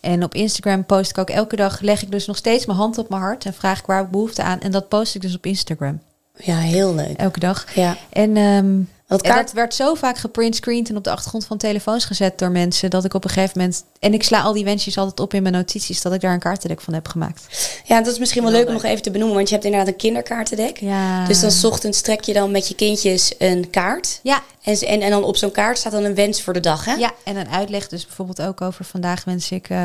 En 0.00 0.24
op 0.24 0.34
Instagram 0.34 0.84
post 0.84 1.10
ik 1.10 1.18
ook 1.18 1.30
elke 1.30 1.56
dag, 1.56 1.80
leg 1.80 2.02
ik 2.02 2.10
dus 2.10 2.26
nog 2.26 2.36
steeds 2.36 2.66
mijn 2.66 2.78
hand 2.78 2.98
op 2.98 3.08
mijn 3.08 3.22
hart. 3.22 3.44
En 3.44 3.54
vraag 3.54 3.78
ik 3.78 3.86
waar 3.86 4.02
ik 4.02 4.10
behoefte 4.10 4.42
aan. 4.42 4.60
En 4.60 4.70
dat 4.70 4.88
post 4.88 5.14
ik 5.14 5.20
dus 5.20 5.36
op 5.36 5.46
Instagram. 5.46 6.00
Ja, 6.36 6.58
heel 6.58 6.94
leuk. 6.94 7.16
Elke 7.16 7.40
dag. 7.40 7.74
Ja. 7.74 7.96
En 8.10 8.36
ehm, 8.36 8.80
En 9.22 9.30
kaart... 9.30 9.46
dat 9.46 9.54
werd 9.54 9.74
zo 9.74 9.94
vaak 9.94 10.18
geprintscreend 10.18 10.88
en 10.88 10.96
op 10.96 11.04
de 11.04 11.10
achtergrond 11.10 11.46
van 11.46 11.56
telefoons 11.56 12.04
gezet 12.04 12.38
door 12.38 12.50
mensen 12.50 12.90
dat 12.90 13.04
ik 13.04 13.14
op 13.14 13.24
een 13.24 13.30
gegeven 13.30 13.58
moment 13.58 13.84
en 14.00 14.14
ik 14.14 14.22
sla 14.22 14.40
al 14.40 14.52
die 14.52 14.64
wensjes 14.64 14.98
altijd 14.98 15.20
op 15.20 15.34
in 15.34 15.42
mijn 15.42 15.54
notities 15.54 16.02
dat 16.02 16.12
ik 16.12 16.20
daar 16.20 16.32
een 16.32 16.38
kaartendek 16.38 16.80
van 16.80 16.94
heb 16.94 17.08
gemaakt. 17.08 17.46
Ja, 17.84 18.02
dat 18.02 18.12
is 18.12 18.18
misschien 18.18 18.42
wel 18.42 18.52
leuk 18.52 18.66
om 18.66 18.72
nog 18.72 18.84
even 18.84 19.02
te 19.02 19.10
benoemen. 19.10 19.36
Want 19.36 19.48
je 19.48 19.54
hebt 19.54 19.66
inderdaad 19.66 19.88
een 19.88 19.96
kinderkaartendek. 19.96 20.78
Ja. 20.78 21.26
Dus 21.26 21.40
dan 21.40 21.50
's 21.50 21.64
ochtends 21.64 22.00
trek 22.00 22.20
je 22.20 22.32
dan 22.32 22.50
met 22.50 22.68
je 22.68 22.74
kindjes 22.74 23.34
een 23.38 23.70
kaart. 23.70 24.20
Ja, 24.22 24.42
En, 24.62 24.78
en, 24.80 25.00
en 25.00 25.10
dan 25.10 25.24
op 25.24 25.36
zo'n 25.36 25.50
kaart 25.50 25.78
staat 25.78 25.92
dan 25.92 26.04
een 26.04 26.14
wens 26.14 26.42
voor 26.42 26.52
de 26.52 26.60
dag, 26.60 26.84
hè? 26.84 26.92
ja, 26.94 27.12
en 27.24 27.36
een 27.36 27.48
uitleg 27.48 27.88
dus 27.88 28.06
bijvoorbeeld 28.06 28.42
ook 28.42 28.60
over 28.60 28.84
vandaag 28.84 29.24
wens 29.24 29.50
ik 29.50 29.68
eh, 29.68 29.84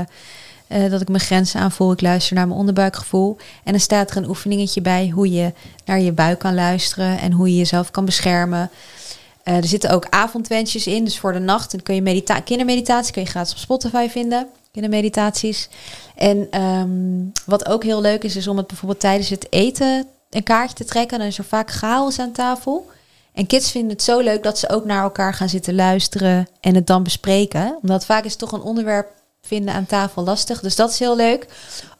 eh, 0.67 0.91
dat 0.91 1.01
ik 1.01 1.07
mijn 1.07 1.23
grenzen 1.23 1.59
aanvoel. 1.59 1.91
Ik 1.91 2.01
luister 2.01 2.35
naar 2.35 2.47
mijn 2.47 2.59
onderbuikgevoel. 2.59 3.37
En 3.63 3.71
dan 3.71 3.81
staat 3.81 4.11
er 4.11 4.17
een 4.17 4.29
oefeningetje 4.29 4.81
bij 4.81 5.09
hoe 5.13 5.31
je 5.31 5.53
naar 5.85 5.99
je 5.99 6.11
buik 6.11 6.39
kan 6.39 6.55
luisteren 6.55 7.19
en 7.19 7.31
hoe 7.31 7.49
je 7.49 7.57
jezelf 7.57 7.91
kan 7.91 8.05
beschermen. 8.05 8.69
Eh, 9.49 9.55
er 9.55 9.67
zitten 9.67 9.89
ook 9.89 10.07
avondwensjes 10.09 10.87
in, 10.87 11.03
dus 11.03 11.19
voor 11.19 11.33
de 11.33 11.39
nacht. 11.39 11.71
Dan 11.71 11.83
kun 11.83 11.95
je 11.95 12.01
medita 12.01 12.39
kindermeditatie 12.39 13.13
kun 13.13 13.21
je 13.21 13.27
gratis 13.27 13.51
op 13.53 13.57
Spotify 13.57 14.07
vinden. 14.09 14.47
Kindermeditaties. 14.71 15.69
En 16.15 16.47
ehm, 16.51 16.89
wat 17.45 17.67
ook 17.67 17.83
heel 17.83 18.01
leuk 18.01 18.23
is, 18.23 18.35
is 18.35 18.47
om 18.47 18.57
het 18.57 18.67
bijvoorbeeld 18.67 18.99
tijdens 18.99 19.29
het 19.29 19.47
eten 19.49 20.07
een 20.29 20.43
kaartje 20.43 20.75
te 20.75 20.85
trekken. 20.85 21.19
Dan 21.19 21.27
is 21.27 21.37
er 21.37 21.43
vaak 21.43 21.71
chaos 21.71 22.19
aan 22.19 22.31
tafel. 22.31 22.89
En 23.33 23.47
kids 23.47 23.71
vinden 23.71 23.91
het 23.91 24.03
zo 24.03 24.19
leuk 24.19 24.43
dat 24.43 24.59
ze 24.59 24.69
ook 24.69 24.85
naar 24.85 25.03
elkaar 25.03 25.33
gaan 25.33 25.49
zitten 25.49 25.75
luisteren 25.75 26.47
en 26.61 26.75
het 26.75 26.87
dan 26.87 27.03
bespreken. 27.03 27.77
Omdat 27.81 28.05
vaak 28.05 28.23
is 28.23 28.35
toch 28.35 28.51
een 28.51 28.61
onderwerp 28.61 29.07
vinden 29.41 29.73
aan 29.73 29.85
tafel 29.85 30.23
lastig. 30.23 30.59
Dus 30.59 30.75
dat 30.75 30.89
is 30.89 30.99
heel 30.99 31.15
leuk. 31.15 31.47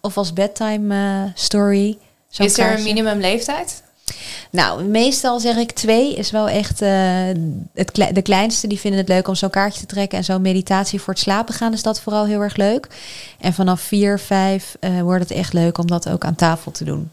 Of 0.01 0.17
als 0.17 0.33
bedtime 0.33 0.95
eh, 0.95 1.31
story. 1.33 1.97
Is 2.31 2.37
er 2.37 2.71
een 2.71 2.85
kaartje. 2.87 3.88
Nou, 4.51 4.84
meestal 4.84 5.39
zeg 5.39 5.55
ik 5.57 5.72
twee 5.72 6.16
is 6.16 6.32
wel 6.32 6.49
echt 6.49 6.82
eh, 6.82 6.91
het 7.74 7.91
kle- 7.91 8.12
de 8.14 8.22
kleinste. 8.22 8.68
Die 8.68 8.80
vinden 8.80 8.99
het 8.99 9.10
leuk 9.10 9.28
om 9.28 9.36
zo'n 9.36 9.49
kaartje 9.49 9.80
te 9.80 9.86
trekken 9.86 10.18
en 10.18 10.24
zo'n 10.24 10.41
meditatie 10.41 11.01
voor 11.01 11.14
het 11.14 11.22
slapen 11.22 11.53
gaan. 11.53 11.74
Is 11.74 11.84
dat 11.84 12.01
vooral 12.01 12.26
heel 12.26 12.41
erg 12.41 12.55
leuk. 12.55 12.88
En 13.39 13.53
vanaf 13.53 13.82
vier, 13.82 14.20
vijf 14.20 14.78
eh, 14.80 15.01
wordt 15.01 15.30
het 15.30 15.38
echt 15.38 15.53
leuk 15.53 15.78
om 15.78 15.88
dat 15.88 16.10
ook 16.10 16.26
aan 16.26 16.36
tafel 16.36 16.72
te 16.72 16.84
doen. 16.84 17.12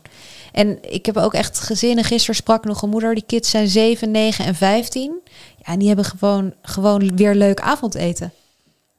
En 0.53 0.79
ik 0.93 1.07
heb 1.07 1.17
ook 1.17 1.35
echt 1.35 1.59
gezinnen. 1.61 2.05
Gisteren 2.05 2.35
sprak 2.35 2.65
nog 2.65 2.83
een 2.83 2.89
moeder. 2.89 3.15
Die 3.15 3.25
kids 3.27 3.51
zijn 3.51 3.69
7, 3.69 4.11
9 4.11 4.45
en 4.45 4.55
15. 4.55 5.13
Ja, 5.59 5.73
en 5.73 5.79
die 5.79 5.87
hebben 5.89 6.05
gewoon, 6.05 6.53
gewoon 6.63 7.17
weer 7.17 7.35
leuk 7.35 7.61
avondeten. 7.61 8.33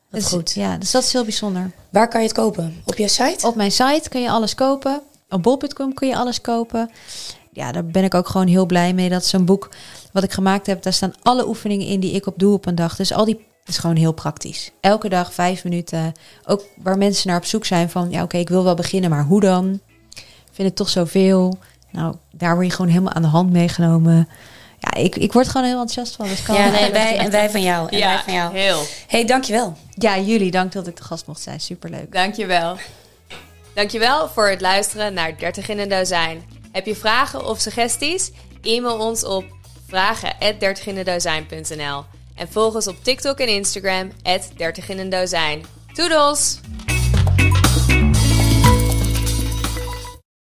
Wat 0.10 0.22
Dus, 0.22 0.30
goed. 0.30 0.54
Ja, 0.54 0.78
dus 0.78 0.92
dat 0.92 1.04
is 1.04 1.14
heel 1.14 1.24
bijzonder. 1.24 1.72
Waar 1.90 2.08
kan 2.08 2.22
je 2.22 2.28
het 2.28 2.36
kopen? 2.36 2.82
Op 2.86 2.96
je 2.98 3.08
site? 3.08 3.48
Op 3.48 3.56
mijn 3.56 3.72
site 3.72 4.10
kun 4.10 4.22
je 4.22 4.30
alles 4.30 4.56
kopen. 4.56 5.02
Op 5.30 5.44
bol.com 5.44 5.94
kun 5.94 6.08
je 6.08 6.16
alles 6.18 6.42
kopen. 6.42 6.90
Ja, 7.58 7.72
daar 7.72 7.86
ben 7.86 8.04
ik 8.04 8.14
ook 8.14 8.28
gewoon 8.28 8.48
heel 8.48 8.66
blij 8.66 8.94
mee. 8.94 9.10
Dat 9.10 9.26
zo'n 9.26 9.46
boek 9.46 9.70
wat 10.12 10.24
ik 10.24 10.32
gemaakt 10.32 10.68
heb, 10.68 10.84
daar 10.84 10.94
staan 10.94 11.14
alle 11.22 11.48
oefeningen 11.48 11.88
in 11.88 12.00
die 12.00 12.12
ik 12.12 12.26
op 12.26 12.34
doe 12.38 12.54
op 12.54 12.66
een 12.66 12.76
dag. 12.76 12.96
Dus 12.96 13.14
al 13.14 13.26
die 13.26 13.46
is 13.66 13.78
gewoon 13.78 13.96
heel 13.96 14.12
praktisch. 14.12 14.72
Elke 14.82 15.10
dag 15.10 15.34
vijf 15.34 15.64
minuten. 15.64 16.12
Ook 16.46 16.66
waar 16.84 16.98
mensen 16.98 17.28
naar 17.28 17.38
op 17.38 17.46
zoek 17.46 17.66
zijn 17.66 17.90
van, 17.90 18.10
ja 18.10 18.24
oké, 18.24 18.38
ik 18.38 18.50
wil 18.50 18.64
wel 18.64 18.76
beginnen, 18.76 19.10
maar 19.10 19.24
hoe 19.24 19.42
dan? 19.42 19.80
Ik 20.14 20.54
vind 20.54 20.68
het 20.68 20.76
toch 20.76 20.90
zoveel. 20.90 21.58
Nou, 21.92 22.16
daar 22.32 22.54
word 22.54 22.66
je 22.66 22.72
gewoon 22.72 22.92
helemaal 22.92 23.14
aan 23.14 23.22
de 23.22 23.28
hand 23.28 23.52
meegenomen. 23.52 24.30
Ja, 24.80 24.94
ik, 24.94 25.16
ik 25.16 25.34
word 25.34 25.48
gewoon 25.48 25.68
heel 25.68 25.80
enthousiast 25.80 26.16
van. 26.16 26.28
Dus 26.28 26.44
kan 26.44 26.56
Ja, 26.56 26.70
nee, 26.70 26.92
wij, 27.02 27.18
en 27.18 27.32
wij 27.32 27.50
van 27.50 27.62
jou. 27.62 27.84
En 27.84 27.90
wij 27.90 28.00
Ja, 28.00 28.24
van 28.24 28.34
jou. 28.34 28.58
heel. 28.58 28.82
hey, 29.08 29.26
dankjewel. 29.26 29.78
ja, 29.94 30.20
jullie, 30.20 30.52
dank 30.52 30.72
dat 30.72 30.88
ik 30.88 30.98
de 30.98 31.04
gast 31.04 31.28
mocht 31.28 31.42
zijn. 31.42 31.60
Superleuk. 31.60 32.12
Dankjewel. 32.12 32.78
Dankjewel 33.74 34.30
voor 34.30 34.50
het 34.50 34.62
luisteren 34.62 35.14
naar 35.14 35.38
30 35.38 35.70
in 35.70 35.80
een 35.80 35.90
dozijn. 35.90 36.44
Heb 36.78 36.86
je 36.86 36.96
vragen 36.96 37.46
of 37.46 37.60
suggesties? 37.60 38.32
E-mail 38.62 39.00
ons 39.00 39.24
op 39.24 39.46
vragen@dertiginendozijn.nl 39.88 42.04
en 42.36 42.48
volg 42.50 42.76
ons 42.76 42.88
op 42.88 43.04
TikTok 43.04 43.40
en 43.40 43.48
Instagram 43.48 44.12
30 44.56 44.90
in 44.90 45.00
een 45.00 45.10
dozijn. 45.10 45.66
Toedels! 45.94 46.60